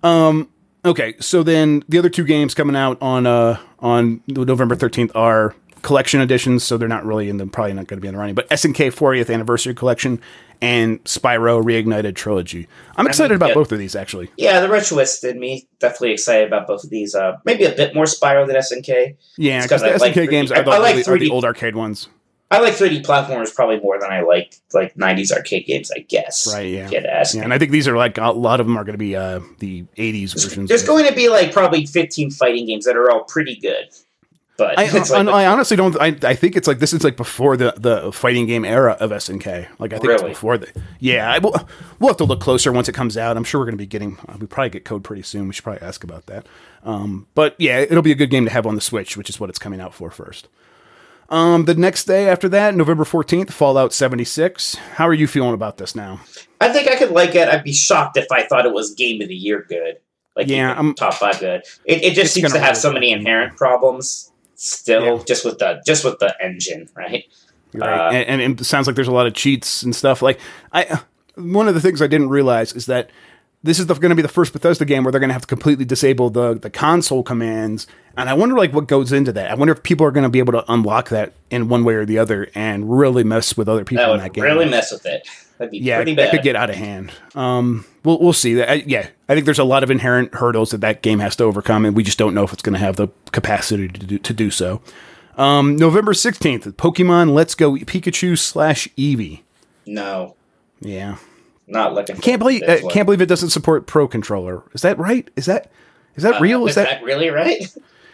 Um, 0.03 0.49
okay, 0.85 1.15
so 1.19 1.43
then 1.43 1.83
the 1.89 1.97
other 1.97 2.09
two 2.09 2.25
games 2.25 2.53
coming 2.53 2.75
out 2.75 2.97
on 3.01 3.25
uh 3.27 3.59
on 3.79 4.21
November 4.27 4.75
thirteenth 4.75 5.11
are 5.15 5.55
collection 5.81 6.21
editions, 6.21 6.63
so 6.63 6.77
they're 6.77 6.87
not 6.87 7.05
really 7.05 7.29
in 7.29 7.37
the 7.37 7.47
probably 7.47 7.73
not 7.73 7.87
going 7.87 7.97
to 7.97 8.01
be 8.01 8.07
in 8.07 8.13
the 8.13 8.19
running. 8.19 8.35
But 8.35 8.49
SNK 8.49 8.93
40th 8.93 9.33
Anniversary 9.33 9.73
Collection 9.73 10.21
and 10.61 11.01
Spyro 11.05 11.63
Reignited 11.63 12.15
Trilogy. 12.15 12.67
I'm 12.97 13.07
excited 13.07 13.33
about 13.33 13.49
yeah. 13.49 13.55
both 13.55 13.71
of 13.71 13.79
these 13.79 13.95
actually. 13.95 14.29
yeah, 14.37 14.59
the 14.59 14.67
retroist 14.67 15.21
did 15.21 15.37
me 15.37 15.67
definitely 15.79 16.11
excited 16.11 16.47
about 16.47 16.67
both 16.67 16.83
of 16.83 16.89
these. 16.89 17.15
Uh, 17.15 17.37
maybe 17.45 17.63
a 17.63 17.71
bit 17.71 17.95
more 17.95 18.05
Spyro 18.05 18.45
than 18.45 18.55
SNK. 18.57 19.15
Yeah, 19.37 19.61
because 19.61 19.81
because 19.81 19.81
'cause 19.81 19.81
the 19.81 19.87
I 19.87 20.07
like 20.07 20.13
SNK 20.13 20.27
3D 20.27 20.29
games 20.29 20.51
I- 20.51 20.59
are 20.59 20.63
the, 20.63 20.71
I 20.71 20.77
like 20.79 21.07
are 21.07 21.17
the 21.17 21.29
old 21.29 21.45
arcade 21.45 21.75
ones. 21.75 22.09
I 22.51 22.59
like 22.59 22.73
3D 22.73 23.03
platformers 23.05 23.53
probably 23.53 23.79
more 23.79 23.99
than 23.99 24.11
I 24.11 24.21
like 24.21 24.55
like 24.73 24.95
90s 24.95 25.31
arcade 25.31 25.65
games. 25.67 25.91
I 25.95 25.99
guess. 25.99 26.51
Right, 26.51 26.67
yeah. 26.67 26.85
If 26.85 26.91
you 26.91 26.97
had 26.97 27.03
to 27.03 27.13
ask 27.13 27.35
Yeah, 27.35 27.43
and 27.43 27.53
I 27.53 27.59
think 27.59 27.71
these 27.71 27.87
are 27.87 27.95
like 27.95 28.17
a 28.17 28.31
lot 28.31 28.59
of 28.59 28.65
them 28.65 28.77
are 28.77 28.83
going 28.83 28.93
to 28.93 28.97
be 28.97 29.15
uh, 29.15 29.41
the 29.59 29.83
80s 29.97 30.33
versions. 30.33 30.69
There's 30.69 30.83
going 30.83 31.05
to 31.07 31.13
be 31.13 31.29
like 31.29 31.51
probably 31.53 31.85
15 31.85 32.31
fighting 32.31 32.65
games 32.65 32.85
that 32.85 32.97
are 32.97 33.11
all 33.11 33.23
pretty 33.23 33.55
good. 33.55 33.89
But 34.59 34.77
I, 34.77 34.83
it's 34.93 35.09
I, 35.09 35.21
like, 35.21 35.33
I 35.33 35.45
honestly 35.45 35.77
don't. 35.77 35.95
I, 36.01 36.07
I 36.21 36.35
think 36.35 36.57
it's 36.57 36.67
like 36.67 36.79
this 36.79 36.91
is 36.91 37.01
like 37.01 37.15
before 37.15 37.55
the, 37.55 37.73
the 37.77 38.11
fighting 38.11 38.45
game 38.45 38.65
era 38.65 38.97
of 38.99 39.11
SNK. 39.11 39.67
Like 39.79 39.93
I 39.93 39.99
think 39.99 40.11
it's 40.11 40.21
Really? 40.21 40.33
before 40.33 40.57
the. 40.57 40.67
Yeah, 40.99 41.31
I 41.31 41.39
will, 41.39 41.55
we'll 41.99 42.09
have 42.09 42.17
to 42.17 42.25
look 42.25 42.41
closer 42.41 42.73
once 42.73 42.89
it 42.89 42.91
comes 42.91 43.15
out. 43.15 43.37
I'm 43.37 43.45
sure 43.45 43.61
we're 43.61 43.67
going 43.67 43.77
to 43.77 43.81
be 43.81 43.85
getting. 43.85 44.17
Uh, 44.27 44.35
we 44.37 44.47
probably 44.47 44.71
get 44.71 44.83
code 44.83 45.05
pretty 45.05 45.21
soon. 45.21 45.47
We 45.47 45.53
should 45.53 45.63
probably 45.63 45.81
ask 45.81 46.03
about 46.03 46.25
that. 46.25 46.45
Um, 46.83 47.27
but 47.35 47.55
yeah, 47.57 47.79
it'll 47.79 48.01
be 48.01 48.11
a 48.11 48.15
good 48.15 48.29
game 48.29 48.43
to 48.43 48.51
have 48.51 48.67
on 48.67 48.75
the 48.75 48.81
Switch, 48.81 49.15
which 49.15 49.29
is 49.29 49.39
what 49.39 49.49
it's 49.49 49.59
coming 49.59 49.79
out 49.79 49.93
for 49.93 50.11
first. 50.11 50.49
Um, 51.29 51.65
the 51.65 51.75
next 51.75 52.05
day 52.05 52.27
after 52.27 52.49
that, 52.49 52.75
November 52.75 53.03
14th, 53.03 53.51
Fallout 53.51 53.93
76. 53.93 54.75
How 54.75 55.07
are 55.07 55.13
you 55.13 55.27
feeling 55.27 55.53
about 55.53 55.77
this 55.77 55.95
now? 55.95 56.19
I 56.59 56.71
think 56.73 56.87
I 56.89 56.95
could 56.95 57.11
like 57.11 57.35
it. 57.35 57.47
I'd 57.47 57.63
be 57.63 57.73
shocked 57.73 58.17
if 58.17 58.25
I 58.31 58.43
thought 58.43 58.65
it 58.65 58.73
was 58.73 58.95
game 58.95 59.21
of 59.21 59.27
the 59.27 59.35
year 59.35 59.65
good. 59.69 59.97
Like 60.35 60.47
Yeah, 60.47 60.73
I'm- 60.73 60.95
top 60.95 61.13
five 61.15 61.39
good. 61.39 61.61
It, 61.85 62.03
it 62.03 62.13
just 62.15 62.33
seems 62.33 62.51
gonna 62.51 62.63
have 62.65 62.77
so 62.77 62.91
many 62.91 63.11
inherent 63.11 63.57
problems 63.57 64.31
still, 64.55 65.17
Yeah. 65.17 65.23
just 65.25 65.45
with 65.45 65.59
the 65.59 65.81
just 65.85 66.03
with 66.03 66.19
the 66.19 66.35
engine, 66.41 66.89
right? 66.95 67.25
Right. 67.73 67.89
Uh, 67.99 68.11
and, 68.11 68.41
and 68.41 68.59
it 68.59 68.63
sounds 68.63 68.87
like 68.87 68.95
there's 68.95 69.07
a 69.07 69.11
lot 69.13 69.27
of 69.27 69.33
cheats 69.33 69.83
and 69.83 69.95
stuff. 69.95 70.21
Like 70.21 70.39
I, 70.71 70.99
one 71.35 71.67
of 71.67 71.75
the 71.75 71.81
things 71.81 72.01
I 72.01 72.07
didn't 72.07 72.29
realize 72.29 72.73
is 72.73 72.87
that 72.87 73.11
this 73.63 73.77
is 73.79 73.85
going 73.85 74.09
to 74.09 74.15
be 74.15 74.21
the 74.21 74.27
first 74.27 74.53
Bethesda 74.53 74.85
game 74.85 75.03
where 75.03 75.11
they're 75.11 75.19
going 75.19 75.29
to 75.29 75.33
have 75.33 75.41
to 75.41 75.47
completely 75.47 75.85
disable 75.85 76.29
the 76.29 76.53
the 76.53 76.69
console 76.69 77.23
commands, 77.23 77.87
and 78.15 78.29
I 78.29 78.33
wonder 78.33 78.55
like 78.55 78.73
what 78.73 78.87
goes 78.87 79.11
into 79.11 79.31
that. 79.33 79.51
I 79.51 79.55
wonder 79.55 79.73
if 79.73 79.83
people 79.83 80.05
are 80.05 80.11
going 80.11 80.23
to 80.23 80.29
be 80.29 80.39
able 80.39 80.53
to 80.53 80.63
unlock 80.71 81.09
that 81.09 81.33
in 81.49 81.67
one 81.67 81.83
way 81.83 81.95
or 81.95 82.05
the 82.05 82.17
other 82.19 82.49
and 82.55 82.89
really 82.89 83.23
mess 83.23 83.57
with 83.57 83.67
other 83.67 83.83
people 83.83 84.05
That 84.05 84.13
in 84.13 84.19
that 84.19 84.33
game. 84.33 84.43
really 84.45 84.69
mess 84.69 84.91
with 84.91 85.05
it. 85.05 85.27
That'd 85.57 85.71
be 85.71 85.79
yeah, 85.79 86.01
that 86.03 86.31
could 86.31 86.41
get 86.41 86.55
out 86.55 86.69
of 86.69 86.77
hand. 86.77 87.11
Um, 87.35 87.85
we'll 88.05 88.19
we'll 88.19 88.31
see. 88.31 88.53
That 88.53 88.69
I, 88.69 88.73
yeah, 88.87 89.09
I 89.27 89.33
think 89.33 89.43
there's 89.43 89.59
a 89.59 89.65
lot 89.65 89.83
of 89.83 89.91
inherent 89.91 90.33
hurdles 90.35 90.71
that 90.71 90.79
that 90.81 91.01
game 91.01 91.19
has 91.19 91.35
to 91.35 91.43
overcome, 91.43 91.83
and 91.85 91.97
we 91.97 92.03
just 92.03 92.17
don't 92.17 92.33
know 92.33 92.43
if 92.45 92.53
it's 92.53 92.61
going 92.61 92.73
to 92.73 92.79
have 92.79 92.95
the 92.95 93.09
capacity 93.33 93.89
to 93.89 94.05
do, 94.05 94.17
to 94.19 94.33
do 94.33 94.51
so. 94.51 94.81
Um, 95.35 95.75
November 95.75 96.13
sixteenth, 96.13 96.65
Pokemon 96.77 97.33
Let's 97.33 97.55
Go 97.55 97.73
Pikachu 97.73 98.37
slash 98.37 98.87
Eevee. 98.97 99.41
no, 99.85 100.35
Yeah, 100.79 101.17
not 101.69 101.93
looking. 101.93 102.17
can't 102.17 102.39
believe 102.39 102.63
uh, 102.63 102.79
can't 102.89 103.05
believe 103.05 103.21
it 103.21 103.27
doesn't 103.27 103.49
support 103.51 103.87
Pro 103.87 104.07
Controller. 104.07 104.63
Is 104.73 104.81
that 104.81 104.97
right? 104.97 105.29
Is 105.35 105.45
that 105.45 105.71
is 106.15 106.23
that 106.23 106.35
Uh, 106.35 106.39
real? 106.39 106.67
Is 106.67 106.75
that 106.75 107.01
really 107.03 107.29
right? 107.29 107.61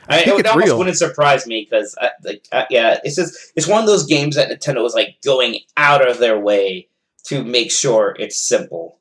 I, 0.07 0.21
think 0.21 0.39
it 0.41 0.45
almost 0.45 0.67
real. 0.67 0.77
wouldn't 0.77 0.97
surprise 0.97 1.47
me 1.47 1.67
because, 1.67 1.95
uh, 1.99 2.09
like, 2.23 2.45
uh, 2.51 2.65
yeah, 2.69 2.99
it's 3.03 3.15
just 3.15 3.35
it's 3.55 3.65
one 3.67 3.81
of 3.81 3.87
those 3.87 4.05
games 4.05 4.35
that 4.35 4.49
Nintendo 4.51 4.83
was 4.83 4.93
like 4.93 5.17
going 5.25 5.61
out 5.77 6.07
of 6.07 6.19
their 6.19 6.39
way 6.39 6.87
to 7.25 7.43
make 7.43 7.71
sure 7.71 8.15
it's 8.19 8.37
simple 8.39 8.99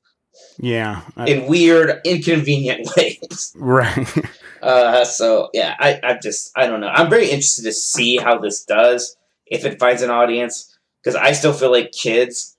yeah 0.59 1.03
I- 1.17 1.27
in 1.27 1.47
weird, 1.47 2.01
inconvenient 2.07 2.89
ways. 2.97 3.53
right? 3.57 4.09
Uh, 4.63 5.05
so 5.05 5.51
yeah, 5.53 5.75
I, 5.79 6.01
I 6.03 6.15
just 6.23 6.51
I 6.57 6.67
don't 6.67 6.81
know. 6.81 6.89
I'm 6.89 7.11
very 7.11 7.25
interested 7.27 7.65
to 7.65 7.73
see 7.75 8.17
how 8.17 8.39
this 8.39 8.65
does 8.65 9.15
if 9.45 9.67
it 9.67 9.79
finds 9.79 10.01
an 10.01 10.09
audience 10.09 10.75
because 11.03 11.15
I 11.17 11.33
still 11.33 11.53
feel 11.53 11.71
like 11.71 11.93
kids 11.93 12.54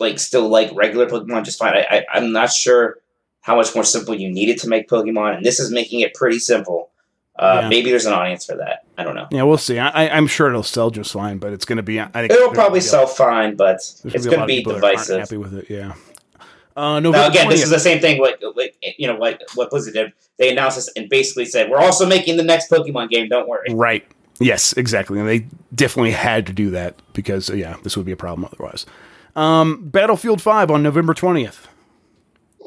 like 0.00 0.18
still 0.18 0.48
like 0.48 0.70
regular 0.74 1.06
Pokemon 1.06 1.44
just 1.44 1.58
fine. 1.58 1.74
I, 1.74 1.86
I 1.90 2.04
I'm 2.14 2.32
not 2.32 2.50
sure 2.52 2.98
how 3.42 3.56
much 3.56 3.74
more 3.74 3.84
simple 3.84 4.14
you 4.14 4.30
need 4.30 4.48
it 4.48 4.58
to 4.60 4.68
make 4.68 4.88
Pokemon, 4.88 5.36
and 5.36 5.46
this 5.46 5.60
is 5.60 5.70
making 5.70 6.00
it 6.00 6.14
pretty 6.14 6.38
simple. 6.38 6.90
Uh, 7.38 7.60
Yeah. 7.62 7.68
Maybe 7.68 7.90
there's 7.90 8.04
an 8.06 8.12
audience 8.12 8.44
for 8.44 8.56
that. 8.56 8.84
I 8.98 9.04
don't 9.04 9.14
know. 9.14 9.26
yeah, 9.30 9.44
we'll 9.44 9.56
see. 9.56 9.78
I, 9.78 10.08
I'm 10.08 10.26
sure 10.26 10.48
it'll 10.48 10.62
sell 10.62 10.90
just 10.90 11.12
fine, 11.12 11.38
but 11.38 11.52
it's 11.54 11.64
going 11.64 11.78
to 11.78 11.82
be. 11.82 11.98
I 11.98 12.06
think 12.08 12.32
It'll 12.32 12.50
probably 12.50 12.80
sell 12.80 13.06
fine, 13.06 13.56
but 13.56 13.76
it's 13.76 14.02
going 14.26 14.40
to 14.40 14.46
be 14.46 14.56
people 14.58 14.74
that 14.74 14.84
aren't 14.84 14.96
divisive. 14.98 15.20
Happy 15.20 15.36
with 15.38 15.54
it, 15.54 15.70
yeah. 15.70 15.94
Uh, 16.76 17.00
November 17.00 17.18
Now 17.18 17.28
again, 17.28 17.48
this 17.48 17.62
is 17.62 17.70
the 17.70 17.80
same 17.80 18.00
thing. 18.00 18.20
What, 18.20 18.42
like 18.56 18.76
you 18.98 19.06
know, 19.06 19.16
what 19.16 19.42
what 19.54 19.70
Blizzard 19.70 19.94
did? 19.94 20.12
They 20.38 20.50
announced 20.50 20.76
this 20.76 20.88
and 20.96 21.08
basically 21.08 21.44
said, 21.46 21.68
"We're 21.70 21.78
also 21.78 22.06
making 22.06 22.36
the 22.36 22.44
next 22.44 22.70
Pokemon 22.70 23.08
game. 23.10 23.28
Don't 23.28 23.48
worry." 23.48 23.66
Right. 23.70 24.06
Yes, 24.38 24.72
exactly. 24.74 25.18
And 25.18 25.28
they 25.28 25.46
definitely 25.74 26.12
had 26.12 26.46
to 26.46 26.52
do 26.54 26.70
that 26.70 26.94
because, 27.12 27.50
uh, 27.50 27.54
yeah, 27.54 27.76
this 27.82 27.96
would 27.96 28.06
be 28.06 28.12
a 28.12 28.16
problem 28.16 28.48
otherwise. 28.50 28.86
Um, 29.40 29.88
Battlefield 29.88 30.42
5 30.42 30.70
on 30.70 30.82
November 30.82 31.14
20th. 31.14 31.66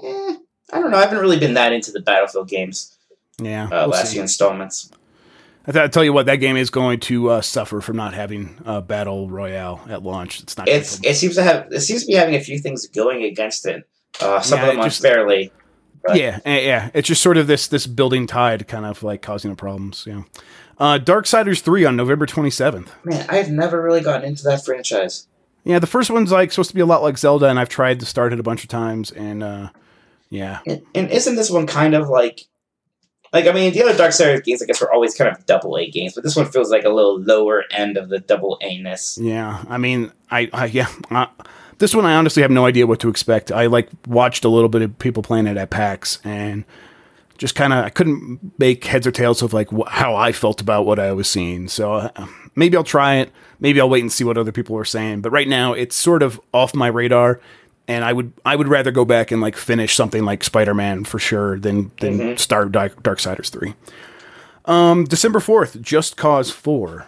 Eh, 0.03 0.35
I 0.71 0.79
don't 0.79 0.89
know. 0.91 0.97
I 0.97 1.01
haven't 1.01 1.19
really 1.19 1.39
been 1.39 1.53
that 1.53 1.71
into 1.71 1.91
the 1.91 1.99
Battlefield 2.01 2.49
games. 2.49 2.97
Yeah, 3.39 3.65
Uh, 3.65 3.69
we'll 3.81 3.89
last 3.89 4.07
see. 4.07 4.13
few 4.13 4.21
installments. 4.23 4.89
I, 5.67 5.71
th- 5.71 5.83
I 5.83 5.87
tell 5.87 6.03
you 6.03 6.11
what, 6.13 6.25
that 6.25 6.37
game 6.37 6.57
is 6.57 6.69
going 6.69 6.99
to 7.01 7.29
uh, 7.29 7.41
suffer 7.41 7.79
from 7.79 7.95
not 7.95 8.13
having 8.13 8.57
a 8.65 8.81
battle 8.81 9.29
royale 9.29 9.81
at 9.89 10.03
launch. 10.03 10.41
It's 10.41 10.57
not. 10.57 10.67
It's 10.67 10.99
it 11.03 11.13
seems 11.15 11.35
to 11.35 11.43
have 11.43 11.67
it 11.71 11.79
seems 11.81 12.01
to 12.01 12.07
be 12.07 12.13
having 12.15 12.35
a 12.35 12.39
few 12.41 12.59
things 12.59 12.85
going 12.87 13.23
against 13.23 13.65
it. 13.65 13.87
Uh, 14.19 14.41
some 14.41 14.59
Yeah, 14.59 14.65
of 14.69 14.75
them 14.75 14.83
just- 14.85 15.03
unfairly. 15.03 15.51
but- 16.03 16.17
yeah, 16.17 16.39
eh, 16.43 16.59
yeah. 16.61 16.89
It's 16.93 17.07
just 17.07 17.21
sort 17.21 17.37
of 17.37 17.47
this 17.47 17.67
this 17.67 17.87
building 17.87 18.27
tide, 18.27 18.67
kind 18.67 18.85
of 18.85 19.03
like 19.03 19.21
causing 19.21 19.51
the 19.51 19.55
problems. 19.57 20.03
Yeah. 20.07 20.23
Uh, 20.77 20.99
Darksiders 20.99 21.61
three 21.61 21.85
on 21.85 21.95
November 21.95 22.25
twenty 22.25 22.49
seventh. 22.49 22.91
Man, 23.05 23.25
I've 23.29 23.49
never 23.49 23.81
really 23.81 24.01
gotten 24.01 24.25
into 24.27 24.43
that 24.43 24.65
franchise. 24.65 25.27
Yeah, 25.63 25.79
the 25.79 25.87
first 25.87 26.09
one's 26.09 26.31
like 26.31 26.51
supposed 26.51 26.69
to 26.69 26.75
be 26.75 26.81
a 26.81 26.85
lot 26.85 27.01
like 27.01 27.17
Zelda, 27.17 27.47
and 27.47 27.59
I've 27.59 27.69
tried 27.69 27.99
to 28.01 28.05
start 28.05 28.33
it 28.33 28.39
a 28.39 28.43
bunch 28.43 28.63
of 28.63 28.69
times, 28.69 29.11
and 29.11 29.43
uh, 29.43 29.69
yeah, 30.29 30.59
And, 30.65 30.81
and 30.95 31.11
isn't 31.11 31.35
this 31.35 31.49
one 31.49 31.67
kind 31.67 31.93
of 31.93 32.09
like, 32.09 32.41
like 33.31 33.47
I 33.47 33.51
mean, 33.51 33.71
the 33.71 33.83
other 33.83 33.93
Darksiders 33.93 34.43
games, 34.43 34.61
I 34.61 34.65
guess, 34.65 34.81
were 34.81 34.91
always 34.91 35.15
kind 35.15 35.29
of 35.29 35.45
double 35.45 35.77
A 35.77 35.89
games, 35.89 36.13
but 36.15 36.23
this 36.23 36.35
one 36.35 36.47
feels 36.47 36.69
like 36.69 36.83
a 36.83 36.89
little 36.89 37.19
lower 37.19 37.63
end 37.71 37.97
of 37.97 38.09
the 38.09 38.19
double 38.19 38.57
A 38.61 38.79
ness. 38.79 39.17
yeah. 39.21 39.63
I 39.69 39.77
mean, 39.77 40.11
I, 40.31 40.49
I 40.51 40.65
yeah. 40.65 40.87
Uh, 41.09 41.27
this 41.77 41.95
one, 41.95 42.05
I 42.05 42.15
honestly 42.15 42.41
have 42.41 42.51
no 42.51 42.65
idea 42.65 42.87
what 42.87 42.99
to 43.01 43.09
expect. 43.09 43.51
I 43.51 43.67
like 43.67 43.89
watched 44.07 44.45
a 44.45 44.49
little 44.49 44.69
bit 44.69 44.81
of 44.81 44.97
people 44.99 45.23
playing 45.23 45.47
it 45.47 45.57
at 45.57 45.69
PAX, 45.69 46.19
and 46.23 46.65
just 47.37 47.55
kind 47.55 47.73
of 47.73 47.83
I 47.85 47.89
couldn't 47.89 48.57
make 48.59 48.83
heads 48.85 49.07
or 49.07 49.11
tails 49.11 49.41
of 49.41 49.53
like 49.53 49.69
wh- 49.69 49.87
how 49.87 50.15
I 50.15 50.31
felt 50.31 50.61
about 50.61 50.85
what 50.85 50.99
I 50.99 51.11
was 51.13 51.27
seeing. 51.27 51.67
So 51.67 51.93
uh, 51.93 52.27
maybe 52.55 52.77
I'll 52.77 52.83
try 52.83 53.15
it. 53.15 53.31
Maybe 53.59 53.79
I'll 53.81 53.89
wait 53.89 54.01
and 54.01 54.11
see 54.11 54.23
what 54.23 54.37
other 54.37 54.51
people 54.51 54.77
are 54.77 54.85
saying. 54.85 55.21
But 55.21 55.31
right 55.31 55.47
now, 55.47 55.73
it's 55.73 55.95
sort 55.95 56.21
of 56.23 56.39
off 56.53 56.73
my 56.75 56.87
radar. 56.87 57.39
And 57.87 58.05
I 58.05 58.13
would 58.13 58.31
I 58.45 58.55
would 58.55 58.67
rather 58.69 58.91
go 58.91 59.03
back 59.03 59.31
and 59.31 59.41
like 59.41 59.57
finish 59.57 59.95
something 59.95 60.23
like 60.23 60.43
Spider 60.43 60.73
Man 60.73 61.03
for 61.03 61.19
sure 61.19 61.59
than 61.59 61.91
than 61.99 62.37
start 62.37 62.71
Dark 62.71 63.03
Darksiders 63.03 63.49
three. 63.49 63.73
Um, 64.65 65.03
December 65.03 65.41
fourth, 65.41 65.81
Just 65.81 66.15
Cause 66.15 66.49
four. 66.49 67.05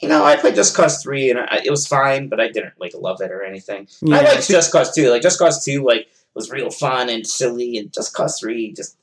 You 0.00 0.08
know, 0.08 0.24
I 0.24 0.36
played 0.36 0.54
Just 0.54 0.76
Cause 0.76 1.02
Three, 1.02 1.30
and 1.30 1.40
I, 1.40 1.60
it 1.64 1.70
was 1.70 1.86
fine, 1.86 2.28
but 2.28 2.40
I 2.40 2.48
didn't 2.48 2.74
like 2.78 2.92
love 2.94 3.20
it 3.20 3.30
or 3.32 3.42
anything. 3.42 3.88
Yeah, 4.00 4.16
I 4.16 4.20
I 4.20 4.22
liked 4.34 4.48
Just 4.48 4.72
Cause 4.72 4.94
Two. 4.94 5.10
Like 5.10 5.20
Just 5.22 5.38
Cause 5.38 5.64
Two, 5.64 5.84
like 5.84 6.08
was 6.34 6.50
real 6.50 6.70
fun 6.70 7.08
and 7.08 7.26
silly, 7.26 7.76
and 7.76 7.92
Just 7.92 8.14
Cause 8.14 8.38
Three 8.38 8.72
just 8.72 8.96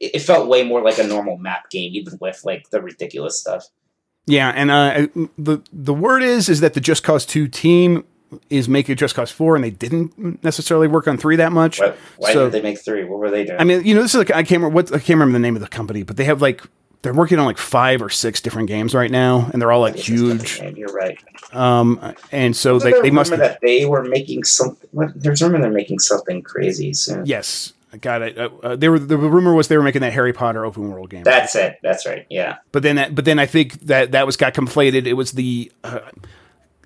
it, 0.00 0.16
it 0.16 0.18
felt 0.20 0.48
way 0.48 0.62
more 0.64 0.82
like 0.82 0.98
a 0.98 1.06
normal 1.06 1.36
map 1.38 1.70
game, 1.70 1.92
even 1.94 2.18
with 2.20 2.42
like 2.44 2.70
the 2.70 2.80
ridiculous 2.82 3.38
stuff. 3.40 3.66
Yeah, 4.26 4.50
and 4.54 4.70
uh, 4.70 5.06
the 5.38 5.60
the 5.72 5.94
word 5.94 6.22
is 6.22 6.48
is 6.48 6.60
that 6.60 6.74
the 6.74 6.80
Just 6.80 7.02
Cause 7.04 7.26
two 7.26 7.46
team 7.48 8.04
is 8.50 8.68
making 8.68 8.96
Just 8.96 9.14
Cause 9.14 9.30
four, 9.30 9.54
and 9.54 9.62
they 9.64 9.70
didn't 9.70 10.42
necessarily 10.42 10.88
work 10.88 11.06
on 11.06 11.16
three 11.18 11.36
that 11.36 11.52
much. 11.52 11.78
Why, 11.80 11.94
why 12.16 12.32
So- 12.32 12.44
did 12.44 12.52
they 12.52 12.62
make 12.62 12.78
three? 12.82 13.04
What 13.04 13.18
were 13.18 13.30
they 13.30 13.44
doing? 13.44 13.60
I 13.60 13.64
mean, 13.64 13.84
you 13.84 13.94
know, 13.94 14.02
this 14.02 14.12
is 14.14 14.18
like 14.18 14.30
I 14.30 14.42
can't 14.42 14.62
remember 14.62 14.74
what 14.74 14.88
I 14.92 14.98
can't 14.98 15.10
remember 15.18 15.34
the 15.34 15.38
name 15.42 15.56
of 15.56 15.62
the 15.62 15.68
company, 15.68 16.02
but 16.02 16.16
they 16.16 16.24
have 16.24 16.40
like 16.42 16.62
they're 17.04 17.14
working 17.14 17.38
on 17.38 17.44
like 17.44 17.58
five 17.58 18.02
or 18.02 18.08
six 18.10 18.40
different 18.40 18.66
games 18.66 18.94
right 18.94 19.10
now, 19.10 19.48
and 19.52 19.62
they're 19.62 19.70
all 19.70 19.80
like 19.80 19.94
This 19.94 20.08
is 20.08 20.20
not 20.22 20.26
the 20.28 20.34
huge. 20.38 20.60
game, 20.60 20.76
You're 20.76 20.92
right. 20.92 21.18
Um, 21.52 22.14
and 22.32 22.56
so 22.56 22.80
they, 22.80 22.92
they 23.00 23.10
must. 23.12 23.30
that 23.30 23.60
they 23.62 23.84
were 23.84 24.02
making 24.02 24.42
something. 24.44 24.88
What, 24.90 25.10
there's 25.14 25.40
rumor 25.42 25.60
they're 25.60 25.70
making 25.70 26.00
something 26.00 26.42
crazy 26.42 26.92
soon. 26.94 27.24
Yes, 27.26 27.72
I 27.92 27.98
got 27.98 28.22
it. 28.22 28.36
Uh, 28.36 28.48
uh, 28.62 28.74
they 28.76 28.88
were 28.88 28.98
the 28.98 29.16
rumor 29.16 29.54
was 29.54 29.68
they 29.68 29.76
were 29.76 29.82
making 29.84 30.00
that 30.00 30.12
Harry 30.12 30.32
Potter 30.32 30.64
open 30.64 30.90
world 30.90 31.10
game. 31.10 31.22
That's 31.22 31.54
it. 31.54 31.78
That's 31.82 32.04
right. 32.06 32.26
Yeah. 32.28 32.56
but 32.72 32.82
then 32.82 32.96
that, 32.96 33.14
but 33.14 33.24
then 33.24 33.38
I 33.38 33.46
think 33.46 33.74
that 33.82 34.10
that 34.12 34.26
was 34.26 34.36
got 34.36 34.52
conflated. 34.54 35.06
It 35.06 35.12
was 35.12 35.32
the 35.32 35.70
uh, 35.84 36.00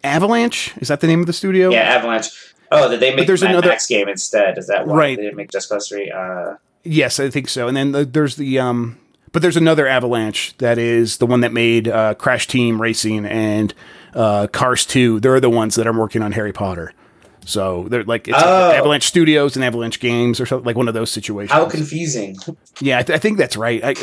Avalanche. 0.05 0.75
Is 0.79 0.89
that 0.89 1.01
the 1.01 1.07
name 1.07 1.21
of 1.21 1.27
the 1.27 1.33
studio? 1.33 1.71
Yeah. 1.71 1.81
Avalanche. 1.97 2.29
Oh, 2.71 2.91
did 2.91 3.01
they 3.01 3.15
make 3.15 3.27
there's 3.27 3.43
Mad 3.43 3.53
another- 3.53 3.69
Max 3.69 3.87
game 3.87 4.09
instead? 4.09 4.59
Is 4.59 4.67
that 4.67 4.87
why 4.87 4.97
Right. 4.97 5.17
they 5.17 5.23
didn't 5.23 5.37
make 5.37 5.51
Just 5.51 5.69
Cause 5.71 5.89
Three? 5.89 6.11
Uh, 6.11 6.55
Yes, 6.85 7.19
I 7.21 7.29
think 7.29 7.49
so. 7.49 7.69
And 7.69 7.77
then 7.77 7.93
the, 7.93 8.05
there's 8.05 8.37
the 8.37 8.59
um, 8.61 8.99
but 9.33 9.43
there's 9.43 9.57
another 9.57 9.87
Avalanche 9.87 10.55
that 10.59 10.79
is 10.79 11.19
the 11.19 11.27
one 11.27 11.41
that 11.41 11.53
made 11.53 11.89
uh, 11.89 12.15
Crash 12.15 12.47
Team 12.47 12.81
Racing 12.81 13.25
and 13.27 13.73
uh, 14.15 14.47
Cars 14.49 14.85
Two. 14.87 15.21
They're 15.21 15.41
the 15.41 15.51
ones 15.51 15.75
that 15.77 15.87
are 15.87 15.93
working 15.99 16.23
on 16.23 16.33
Harry 16.33 16.53
Potter. 16.53 16.93
So 17.45 17.87
they're 17.89 18.05
like 18.05 18.29
it's 18.29 18.37
Oh. 18.39 18.73
Avalanche 18.73 19.07
Studios 19.07 19.57
and 19.57 19.65
Avalanche 19.65 20.01
Games 20.01 20.39
or 20.39 20.45
something 20.45 20.67
like 20.67 20.77
one 20.77 20.87
of 20.87 20.93
those 20.93 21.11
situations. 21.11 21.51
how 21.53 21.67
confusing. 21.67 22.37
yeah, 22.81 22.99
I, 22.99 23.03
th- 23.03 23.17
I 23.17 23.19
think 23.19 23.39
that's 23.39 23.57
right. 23.57 23.83
I, 23.83 23.95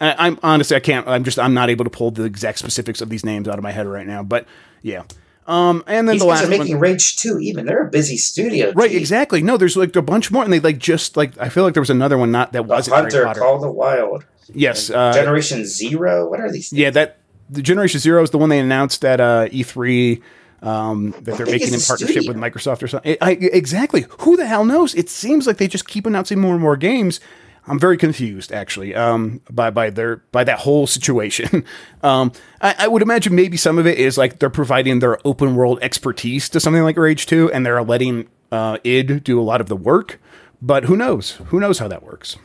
I'm 0.00 0.38
honestly 0.42 0.76
I 0.76 0.80
can't. 0.80 1.06
I'm 1.06 1.22
just 1.22 1.38
I'm 1.38 1.52
not 1.52 1.68
able 1.68 1.84
to 1.84 1.90
pull 1.90 2.10
the 2.10 2.24
exact 2.24 2.58
specifics 2.58 3.02
of 3.02 3.10
these 3.10 3.22
names 3.24 3.48
out 3.48 3.58
of 3.58 3.62
my 3.62 3.70
head 3.72 3.86
right 3.86 4.06
now. 4.06 4.22
But 4.22 4.46
yeah. 4.82 5.02
Um, 5.46 5.84
and 5.86 6.08
then 6.08 6.14
These 6.14 6.22
the 6.22 6.26
guys 6.26 6.40
last 6.40 6.48
are 6.48 6.50
one, 6.50 6.58
making 6.58 6.80
Rage 6.80 7.18
2 7.18 7.38
even. 7.38 7.66
They're 7.66 7.86
a 7.86 7.90
busy 7.90 8.16
studio. 8.16 8.72
right? 8.74 8.90
Gee. 8.90 8.96
Exactly. 8.96 9.42
No, 9.42 9.56
there's 9.56 9.76
like 9.76 9.94
a 9.94 10.02
bunch 10.02 10.32
more, 10.32 10.42
and 10.42 10.52
they 10.52 10.58
like 10.58 10.78
just 10.78 11.16
like 11.16 11.38
I 11.38 11.50
feel 11.50 11.62
like 11.64 11.74
there 11.74 11.80
was 11.82 11.90
another 11.90 12.18
one 12.18 12.32
not 12.32 12.52
that 12.52 12.62
The 12.66 12.68
wasn't 12.74 13.12
Harry 13.12 13.24
Potter. 13.26 13.40
Call 13.40 13.60
the 13.60 13.70
Wild. 13.70 14.24
Yes, 14.54 14.90
uh, 14.90 15.12
Generation 15.12 15.64
Zero? 15.64 16.28
What 16.28 16.40
are 16.40 16.50
these 16.50 16.70
things? 16.70 16.80
Yeah, 16.80 16.90
that 16.90 17.18
the 17.50 17.62
Generation 17.62 18.00
Zero 18.00 18.22
is 18.22 18.30
the 18.30 18.38
one 18.38 18.48
they 18.48 18.58
announced 18.58 19.04
at 19.04 19.20
uh, 19.20 19.48
E3 19.48 20.22
um, 20.62 21.12
that 21.22 21.36
they're 21.36 21.46
making 21.46 21.74
in 21.74 21.80
partnership 21.80 22.22
studio? 22.22 22.32
with 22.32 22.36
Microsoft 22.36 22.82
or 22.82 22.88
something. 22.88 23.16
I, 23.20 23.32
exactly. 23.32 24.06
Who 24.20 24.36
the 24.36 24.46
hell 24.46 24.64
knows? 24.64 24.94
It 24.94 25.08
seems 25.08 25.46
like 25.46 25.58
they 25.58 25.68
just 25.68 25.86
keep 25.86 26.06
announcing 26.06 26.40
more 26.40 26.52
and 26.52 26.62
more 26.62 26.76
games. 26.76 27.20
I'm 27.68 27.80
very 27.80 27.96
confused, 27.96 28.52
actually, 28.52 28.94
um, 28.94 29.40
by 29.50 29.70
by 29.70 29.90
their 29.90 30.18
by 30.30 30.44
that 30.44 30.60
whole 30.60 30.86
situation. 30.86 31.64
um, 32.02 32.32
I, 32.60 32.74
I 32.80 32.88
would 32.88 33.02
imagine 33.02 33.34
maybe 33.34 33.56
some 33.56 33.78
of 33.78 33.86
it 33.86 33.98
is 33.98 34.16
like 34.16 34.38
they're 34.38 34.50
providing 34.50 35.00
their 35.00 35.18
open 35.26 35.56
world 35.56 35.80
expertise 35.82 36.48
to 36.50 36.60
something 36.60 36.84
like 36.84 36.96
Rage 36.96 37.26
Two, 37.26 37.50
and 37.50 37.66
they're 37.66 37.82
letting 37.82 38.28
uh, 38.52 38.78
id 38.84 39.20
do 39.24 39.40
a 39.40 39.42
lot 39.42 39.60
of 39.60 39.68
the 39.68 39.76
work. 39.76 40.20
But 40.62 40.84
who 40.84 40.96
knows? 40.96 41.32
Who 41.46 41.58
knows 41.58 41.78
how 41.78 41.88
that 41.88 42.02
works? 42.02 42.36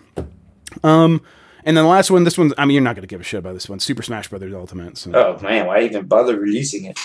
Um, 0.84 1.22
and 1.66 1.76
then 1.78 1.84
the 1.84 1.90
last 1.90 2.12
one, 2.12 2.24
this 2.24 2.38
one, 2.38 2.54
I 2.58 2.66
mean, 2.66 2.76
you're 2.76 2.84
not 2.84 2.96
going 2.96 3.02
to 3.04 3.08
give 3.08 3.22
a 3.22 3.24
shit 3.24 3.40
about 3.40 3.54
this 3.54 3.70
one. 3.70 3.80
Super 3.80 4.04
Smash 4.04 4.28
Brothers 4.30 4.54
Ultimate. 4.54 4.98
So. 4.98 5.12
Oh, 5.14 5.40
man. 5.42 5.68
Why 5.68 5.82
even 5.82 6.06
bother 6.08 6.40
releasing 6.40 6.86
it? 6.86 7.00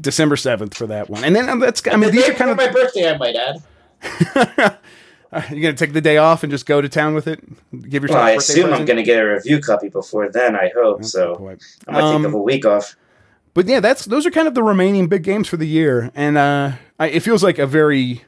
December 0.00 0.36
seventh 0.36 0.74
for 0.76 0.86
that 0.86 1.08
one, 1.10 1.24
and 1.24 1.34
then 1.34 1.48
um, 1.48 1.58
that's 1.58 1.82
I 1.86 1.92
mean 1.92 2.10
The 2.10 2.10
these 2.10 2.28
are 2.28 2.34
kind 2.34 2.50
of 2.50 2.56
my 2.56 2.68
birthday, 2.68 3.10
I 3.10 3.16
might 3.18 3.34
add. 3.36 3.62
you're 5.50 5.60
gonna 5.60 5.74
take 5.74 5.92
the 5.92 6.00
day 6.00 6.16
off 6.16 6.42
and 6.42 6.50
just 6.50 6.66
go 6.66 6.80
to 6.80 6.88
town 6.88 7.14
with 7.14 7.26
it, 7.26 7.40
give 7.88 8.02
yourself. 8.02 8.16
Well, 8.18 8.26
a 8.28 8.30
I 8.32 8.34
birthday 8.36 8.52
assume 8.52 8.72
I'm 8.72 8.84
going 8.84 8.96
to 8.98 9.02
get 9.02 9.22
a 9.22 9.26
review 9.26 9.60
copy 9.60 9.88
before 9.88 10.30
then, 10.30 10.56
I 10.56 10.70
hope. 10.74 10.98
That's 10.98 11.12
so 11.12 11.34
good 11.34 11.38
point. 11.38 11.62
I 11.88 11.92
might 11.92 12.02
Um, 12.02 12.22
take 12.24 12.32
a 12.32 12.38
week 12.38 12.64
off. 12.66 12.96
But 13.54 13.66
yeah, 13.66 13.80
that's 13.80 14.04
those 14.04 14.26
are 14.26 14.30
kind 14.30 14.48
of 14.48 14.54
the 14.54 14.62
remaining 14.62 15.08
big 15.08 15.22
games 15.22 15.48
for 15.48 15.56
the 15.56 15.66
year, 15.66 16.10
and 16.14 16.36
uh, 16.38 16.72
I, 16.98 17.08
it 17.08 17.20
feels 17.20 17.42
like 17.42 17.58
a 17.58 17.66
very 17.66 18.22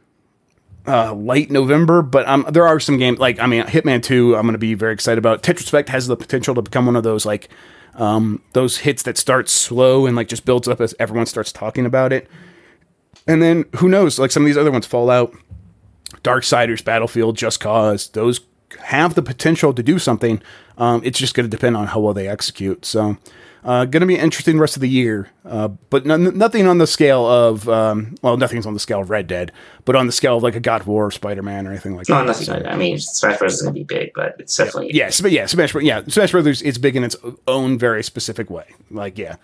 uh, 0.87 1.13
late 1.15 1.51
November. 1.51 2.03
But 2.03 2.27
um, 2.29 2.47
there 2.51 2.67
are 2.67 2.81
some 2.81 2.99
games 2.99 3.19
like 3.19 3.39
I 3.41 3.47
mean, 3.47 3.65
Hitman 3.65 4.03
Two. 4.03 4.37
I'm 4.37 4.43
going 4.43 4.53
to 4.53 4.59
be 4.59 4.75
very 4.75 4.93
excited 4.93 5.19
about. 5.19 5.43
Tetris 5.43 5.67
Effect 5.67 5.89
has 5.89 6.07
the 6.07 6.17
potential 6.17 6.55
to 6.55 6.63
become 6.63 6.87
one 6.87 6.97
of 6.97 7.03
those 7.03 7.27
like 7.27 7.49
um, 7.95 8.43
those 8.53 8.79
hits 8.79 9.03
that 9.05 9.19
start 9.19 9.49
slow 9.49 10.07
and 10.07 10.17
like 10.17 10.29
just 10.29 10.45
builds 10.45 10.69
up 10.69 10.81
as 10.81 10.95
everyone 10.99 11.27
starts 11.27 11.53
talking 11.53 11.87
about 11.87 12.13
it. 12.13 12.29
And 13.27 13.43
then 13.43 13.67
who 13.77 13.89
knows? 13.89 14.19
Like 14.19 14.31
some 14.31 14.43
of 14.43 14.47
these 14.47 14.57
other 14.57 14.71
ones, 14.71 14.87
Fallout, 14.87 15.35
Darksiders, 16.23 16.85
Battlefield, 16.85 17.37
Just 17.37 17.61
Cause, 17.61 18.09
those 18.11 18.41
have 18.81 19.15
the 19.15 19.23
potential 19.23 19.73
to 19.75 19.83
do 19.83 19.99
something. 19.99 20.43
Um, 20.79 21.03
it's 21.05 21.19
just 21.19 21.35
going 21.35 21.49
to 21.49 21.55
depend 21.55 21.77
on 21.77 21.89
how 21.89 22.01
well 22.01 22.15
they 22.15 22.27
execute. 22.27 22.85
So, 22.85 23.19
uh, 23.65 23.85
going 23.85 24.01
to 24.01 24.07
be 24.07 24.17
an 24.17 24.21
interesting 24.23 24.59
rest 24.59 24.77
of 24.77 24.81
the 24.81 24.89
year. 24.89 25.29
Uh, 25.45 25.69
but 25.69 26.05
n- 26.09 26.37
nothing 26.37 26.67
on 26.67 26.79
the 26.79 26.87
scale 26.87 27.25
of, 27.27 27.69
um, 27.69 28.15
well, 28.23 28.37
nothing's 28.37 28.67
on 28.67 28.75
the 28.75 28.81
scale 28.81 29.01
of 29.01 29.11
Red 29.11 29.27
Dead, 29.27 29.53
but 29.85 29.95
on 29.97 30.07
the 30.07 30.13
scale 30.13 30.37
of 30.37 30.43
like 30.43 30.57
a 30.57 30.61
God 30.61 30.81
of 30.83 30.87
War, 30.89 31.11
Spider 31.11 31.43
Man, 31.43 31.67
or 31.67 31.71
anything 31.71 31.97
like 31.97 32.09
No, 32.09 32.25
that. 32.25 32.67
I 32.69 32.77
mean, 32.77 32.99
Smash 32.99 33.39
Bros. 33.39 33.55
is 33.55 33.63
going 33.63 33.75
to 33.75 33.79
be 33.81 33.85
big, 33.85 34.11
but 34.15 34.35
it's 34.39 34.57
definitely. 34.57 34.91
Yes, 34.95 35.21
but 35.21 35.31
yeah, 35.31 35.47
Smash, 35.47 35.73
Bros- 35.73 35.85
yeah, 35.85 36.03
Smash 36.09 36.33
Brothers 36.33 36.61
is 36.63 36.79
big 36.79 36.97
in 36.97 37.05
its 37.05 37.17
own 37.47 37.79
very 37.79 38.03
specific 38.03 38.51
way. 38.51 38.67
Like, 38.91 39.17
yeah. 39.19 39.37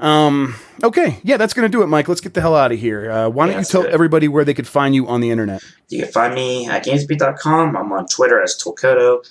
Um. 0.00 0.56
Okay. 0.82 1.18
Yeah, 1.22 1.36
that's 1.36 1.54
gonna 1.54 1.68
do 1.68 1.82
it, 1.82 1.86
Mike. 1.86 2.08
Let's 2.08 2.20
get 2.20 2.34
the 2.34 2.40
hell 2.40 2.56
out 2.56 2.72
of 2.72 2.78
here. 2.80 3.08
Uh, 3.10 3.28
why 3.28 3.46
don't 3.46 3.52
Yeah, 3.54 3.58
you 3.60 3.64
tell 3.64 3.82
good. 3.82 3.92
everybody 3.92 4.26
where 4.26 4.44
they 4.44 4.54
could 4.54 4.66
find 4.66 4.96
you 4.96 5.06
on 5.06 5.20
the 5.20 5.30
internet? 5.30 5.62
You 5.90 6.02
can 6.02 6.10
find 6.12 6.34
me 6.34 6.68
at 6.68 6.84
gamesbeat.com. 6.84 7.76
I'm 7.76 7.92
on 7.92 8.08
Twitter 8.08 8.42
as 8.42 8.56
Tolkoto, 8.60 9.24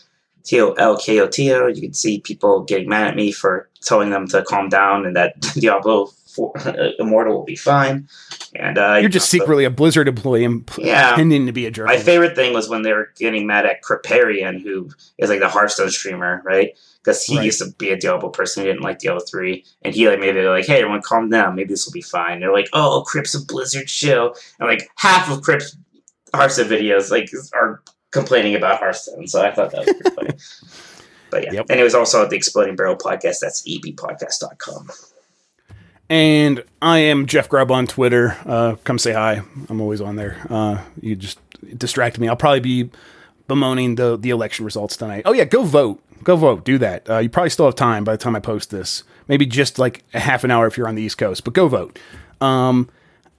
T 0.43 0.59
O 0.61 0.71
L 0.73 0.97
K 0.97 1.19
O 1.19 1.27
T 1.27 1.51
O. 1.53 1.67
You 1.67 1.81
can 1.81 1.93
see 1.93 2.19
people 2.21 2.63
getting 2.63 2.89
mad 2.89 3.07
at 3.07 3.15
me 3.15 3.31
for 3.31 3.69
telling 3.81 4.09
them 4.09 4.27
to 4.27 4.43
calm 4.43 4.69
down 4.69 5.05
and 5.05 5.15
that 5.15 5.39
Diablo 5.55 6.07
4, 6.35 6.53
Immortal 6.99 7.33
will 7.37 7.43
be 7.43 7.55
fine. 7.57 8.07
And 8.55 8.77
uh, 8.77 8.97
You're 9.01 9.09
just 9.09 9.25
also- 9.33 9.43
secretly 9.43 9.65
a 9.65 9.69
Blizzard 9.69 10.07
employee 10.07 10.45
and 10.45 10.65
p- 10.65 10.85
Yeah. 10.87 11.09
pretending 11.09 11.45
to 11.47 11.51
be 11.51 11.65
a 11.65 11.71
jerk. 11.71 11.87
My 11.87 11.97
favorite 11.97 12.35
thing 12.35 12.53
was 12.53 12.69
when 12.69 12.83
they 12.83 12.93
were 12.93 13.09
getting 13.17 13.45
mad 13.47 13.65
at 13.65 13.81
Kripparrian, 13.83 14.61
who 14.61 14.89
is 15.17 15.29
like 15.29 15.39
the 15.39 15.49
Hearthstone 15.49 15.89
streamer, 15.89 16.41
right? 16.45 16.77
Because 17.03 17.23
he 17.25 17.35
Right. 17.37 17.45
used 17.45 17.59
to 17.59 17.71
be 17.77 17.89
a 17.89 17.97
Diablo 17.97 18.29
person, 18.29 18.63
he 18.63 18.69
didn't 18.69 18.83
like 18.83 18.99
Diablo 18.99 19.21
3. 19.29 19.63
And 19.81 19.93
he 19.93 20.07
like 20.07 20.19
made 20.19 20.35
it 20.37 20.47
like, 20.47 20.67
hey, 20.67 20.79
everyone 20.81 21.01
calm 21.01 21.29
down, 21.29 21.55
maybe 21.55 21.69
this 21.69 21.85
will 21.85 21.91
be 21.93 22.01
fine. 22.01 22.39
They're 22.39 22.53
like, 22.53 22.69
oh, 22.73 23.03
Kripp's 23.11 23.35
a 23.35 23.43
Blizzard 23.45 23.89
show. 23.89 24.33
And 24.59 24.69
like 24.69 24.89
half 24.97 25.29
of 25.29 25.39
Kripp's 25.41 25.75
Hearthstone 26.33 26.67
videos 26.67 27.11
like 27.11 27.29
are 27.53 27.81
complaining 28.11 28.55
about 28.55 28.79
Hearthstone. 28.79 29.27
So 29.27 29.41
I 29.41 29.51
thought 29.51 29.71
that 29.71 29.85
was 29.85 29.95
pretty 29.95 30.15
funny. 30.15 30.29
But 31.31 31.45
yeah. 31.45 31.53
Yep. 31.53 31.67
And 31.69 31.79
it 31.79 31.83
was 31.83 31.95
also 31.95 32.23
at 32.23 32.29
the 32.29 32.35
Exploding 32.35 32.75
Barrel 32.75 32.97
podcast. 32.97 33.39
That's 33.39 33.65
ebpodcast.com. 33.65 34.91
And 36.09 36.63
I 36.81 36.97
am 36.99 37.25
Jeff 37.25 37.47
Grubb 37.47 37.71
on 37.71 37.87
Twitter. 37.87 38.37
Uh, 38.45 38.75
come 38.83 38.99
say 38.99 39.13
hi. 39.13 39.41
I'm 39.69 39.79
always 39.79 40.01
on 40.01 40.17
there. 40.17 40.45
Uh, 40.49 40.83
you 40.99 41.15
just 41.15 41.39
distract 41.77 42.19
me. 42.19 42.27
I'll 42.27 42.35
probably 42.35 42.59
be 42.59 42.89
bemoaning 43.47 43.95
the 43.95 44.17
the 44.17 44.29
election 44.29 44.65
results 44.65 44.97
tonight. 44.97 45.23
Oh 45.25 45.31
yeah, 45.31 45.45
go 45.45 45.63
vote. 45.63 46.03
Go 46.23 46.35
vote. 46.35 46.65
Do 46.65 46.77
that. 46.79 47.09
Uh, 47.09 47.19
you 47.19 47.29
probably 47.29 47.49
still 47.49 47.65
have 47.65 47.75
time 47.75 48.03
by 48.03 48.11
the 48.11 48.17
time 48.17 48.35
I 48.35 48.41
post 48.41 48.69
this. 48.69 49.05
Maybe 49.29 49.45
just 49.45 49.79
like 49.79 50.03
a 50.13 50.19
half 50.19 50.43
an 50.43 50.51
hour 50.51 50.67
if 50.67 50.77
you're 50.77 50.87
on 50.87 50.95
the 50.95 51.01
East 51.01 51.17
Coast, 51.17 51.45
but 51.45 51.53
go 51.53 51.69
vote. 51.69 51.97
Um, 52.41 52.89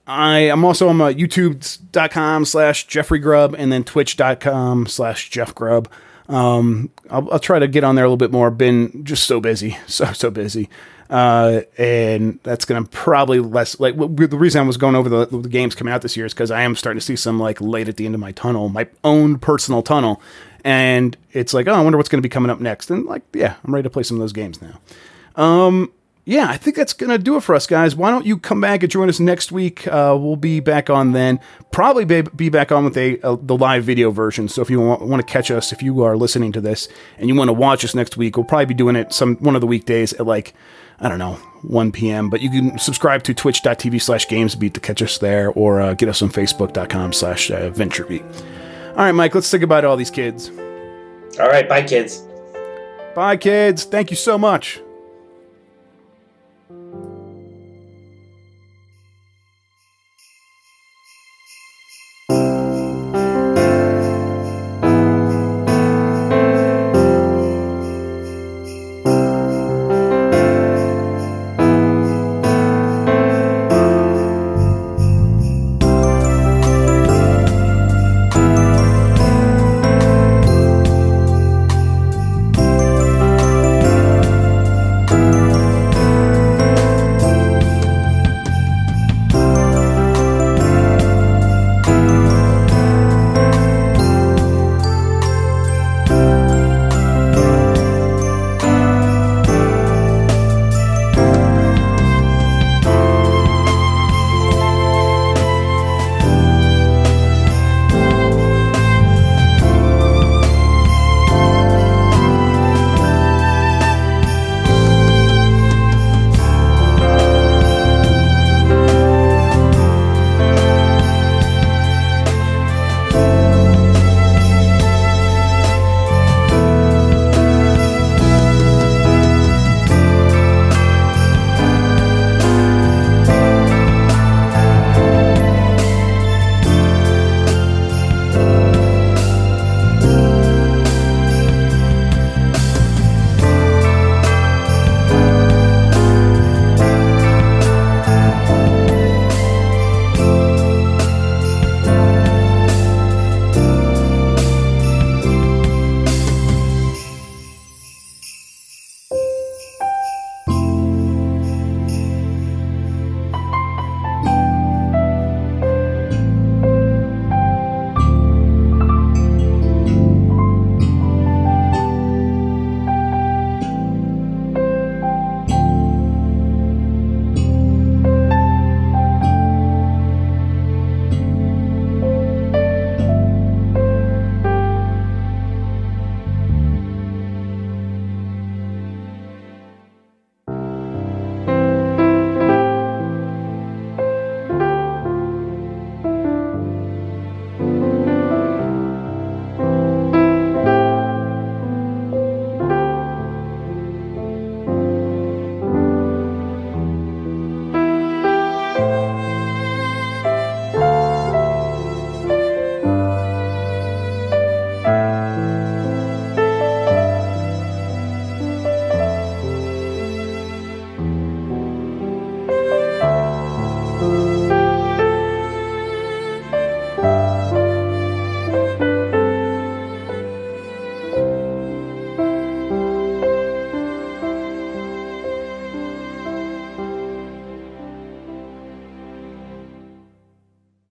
I 0.05 0.39
am 0.39 0.65
also 0.65 0.89
on 0.89 0.97
youtube.com 0.97 2.45
slash 2.45 2.87
Jeffrey 2.87 3.19
Grubb 3.19 3.55
and 3.57 3.71
then 3.71 3.83
twitch.com 3.83 4.87
slash 4.87 5.29
Jeff 5.29 5.55
Grubb. 5.55 5.89
Um, 6.27 6.89
I'll, 7.09 7.31
I'll, 7.33 7.39
try 7.39 7.59
to 7.59 7.67
get 7.67 7.83
on 7.83 7.95
there 7.95 8.05
a 8.05 8.07
little 8.07 8.17
bit 8.17 8.31
more. 8.31 8.49
Been 8.49 9.03
just 9.03 9.25
so 9.25 9.39
busy, 9.39 9.77
so, 9.87 10.05
so 10.13 10.29
busy. 10.29 10.69
Uh, 11.09 11.61
and 11.77 12.39
that's 12.43 12.65
going 12.65 12.83
to 12.83 12.89
probably 12.89 13.39
less 13.39 13.79
like 13.79 13.95
w- 13.95 14.27
the 14.27 14.37
reason 14.37 14.61
I 14.61 14.65
was 14.65 14.77
going 14.77 14.95
over 14.95 15.09
the, 15.09 15.25
the 15.25 15.49
games 15.49 15.75
coming 15.75 15.93
out 15.93 16.01
this 16.01 16.17
year 16.17 16.25
is 16.25 16.33
because 16.33 16.49
I 16.49 16.61
am 16.61 16.75
starting 16.75 16.99
to 16.99 17.05
see 17.05 17.15
some 17.15 17.39
like 17.39 17.61
light 17.61 17.87
at 17.87 17.97
the 17.97 18.05
end 18.05 18.15
of 18.15 18.21
my 18.21 18.31
tunnel, 18.31 18.69
my 18.69 18.87
own 19.03 19.37
personal 19.37 19.83
tunnel. 19.83 20.21
And 20.63 21.15
it's 21.33 21.53
like, 21.53 21.67
oh, 21.67 21.73
I 21.73 21.81
wonder 21.81 21.97
what's 21.97 22.09
going 22.09 22.21
to 22.21 22.27
be 22.27 22.31
coming 22.31 22.49
up 22.49 22.61
next. 22.61 22.89
And 22.89 23.05
like, 23.05 23.21
yeah, 23.33 23.55
I'm 23.63 23.73
ready 23.73 23.83
to 23.83 23.89
play 23.89 24.03
some 24.03 24.15
of 24.15 24.21
those 24.21 24.33
games 24.33 24.59
now. 24.61 24.79
Um, 25.35 25.91
yeah, 26.25 26.47
I 26.49 26.55
think 26.55 26.77
that's 26.77 26.93
going 26.93 27.09
to 27.09 27.17
do 27.17 27.35
it 27.35 27.41
for 27.41 27.53
us, 27.53 27.67
guys. 27.67 27.97
Why 27.97 28.09
don't 28.09 28.25
you 28.25 28.37
come 28.37 28.61
back 28.61 28.81
and 28.81 28.91
join 28.91 29.09
us 29.09 29.19
next 29.19 29.51
week? 29.51 29.85
Uh, 29.87 30.17
we'll 30.17 30.37
be 30.37 30.61
back 30.61 30.89
on 30.89 31.11
then. 31.11 31.37
Probably 31.71 32.05
be, 32.05 32.21
be 32.21 32.47
back 32.47 32.71
on 32.71 32.85
with 32.85 32.97
a, 32.97 33.19
a, 33.23 33.35
the 33.35 33.57
live 33.57 33.83
video 33.83 34.09
version. 34.09 34.47
So 34.47 34.61
if 34.61 34.69
you 34.69 34.79
want, 34.79 35.01
want, 35.01 35.25
to 35.25 35.31
catch 35.31 35.51
us, 35.51 35.73
if 35.73 35.83
you 35.83 36.01
are 36.03 36.15
listening 36.15 36.53
to 36.53 36.61
this 36.61 36.87
and 37.17 37.27
you 37.27 37.35
want 37.35 37.49
to 37.49 37.53
watch 37.53 37.83
us 37.83 37.93
next 37.93 38.15
week, 38.15 38.37
we'll 38.37 38.45
probably 38.45 38.67
be 38.67 38.73
doing 38.73 38.95
it 38.95 39.11
some 39.11 39.35
one 39.37 39.55
of 39.55 39.61
the 39.61 39.67
weekdays 39.67 40.13
at 40.13 40.25
like 40.25 40.53
I 40.99 41.09
don't 41.09 41.19
know 41.19 41.33
1 41.63 41.91
p.m. 41.91 42.29
But 42.29 42.39
you 42.39 42.49
can 42.49 42.79
subscribe 42.79 43.23
to 43.23 43.33
twitch.tv 43.33 44.01
slash 44.01 44.25
gamesbeat 44.27 44.73
to 44.73 44.79
catch 44.79 45.01
us 45.01 45.17
there, 45.17 45.51
or 45.51 45.81
uh, 45.81 45.93
get 45.93 46.07
us 46.07 46.21
on 46.21 46.29
facebook.com 46.29 47.11
slash 47.11 47.51
uh, 47.51 47.69
venturebeat. 47.71 48.23
All 48.91 48.97
right, 48.97 49.11
Mike, 49.11 49.35
let's 49.35 49.47
say 49.47 49.57
goodbye 49.57 49.81
to 49.81 49.87
all 49.87 49.97
these 49.97 50.11
kids. 50.11 50.49
All 51.39 51.47
right, 51.47 51.67
bye, 51.67 51.83
kids. 51.83 52.23
Bye, 53.13 53.35
kids. 53.35 53.83
Thank 53.83 54.09
you 54.11 54.15
so 54.15 54.37
much. 54.37 54.79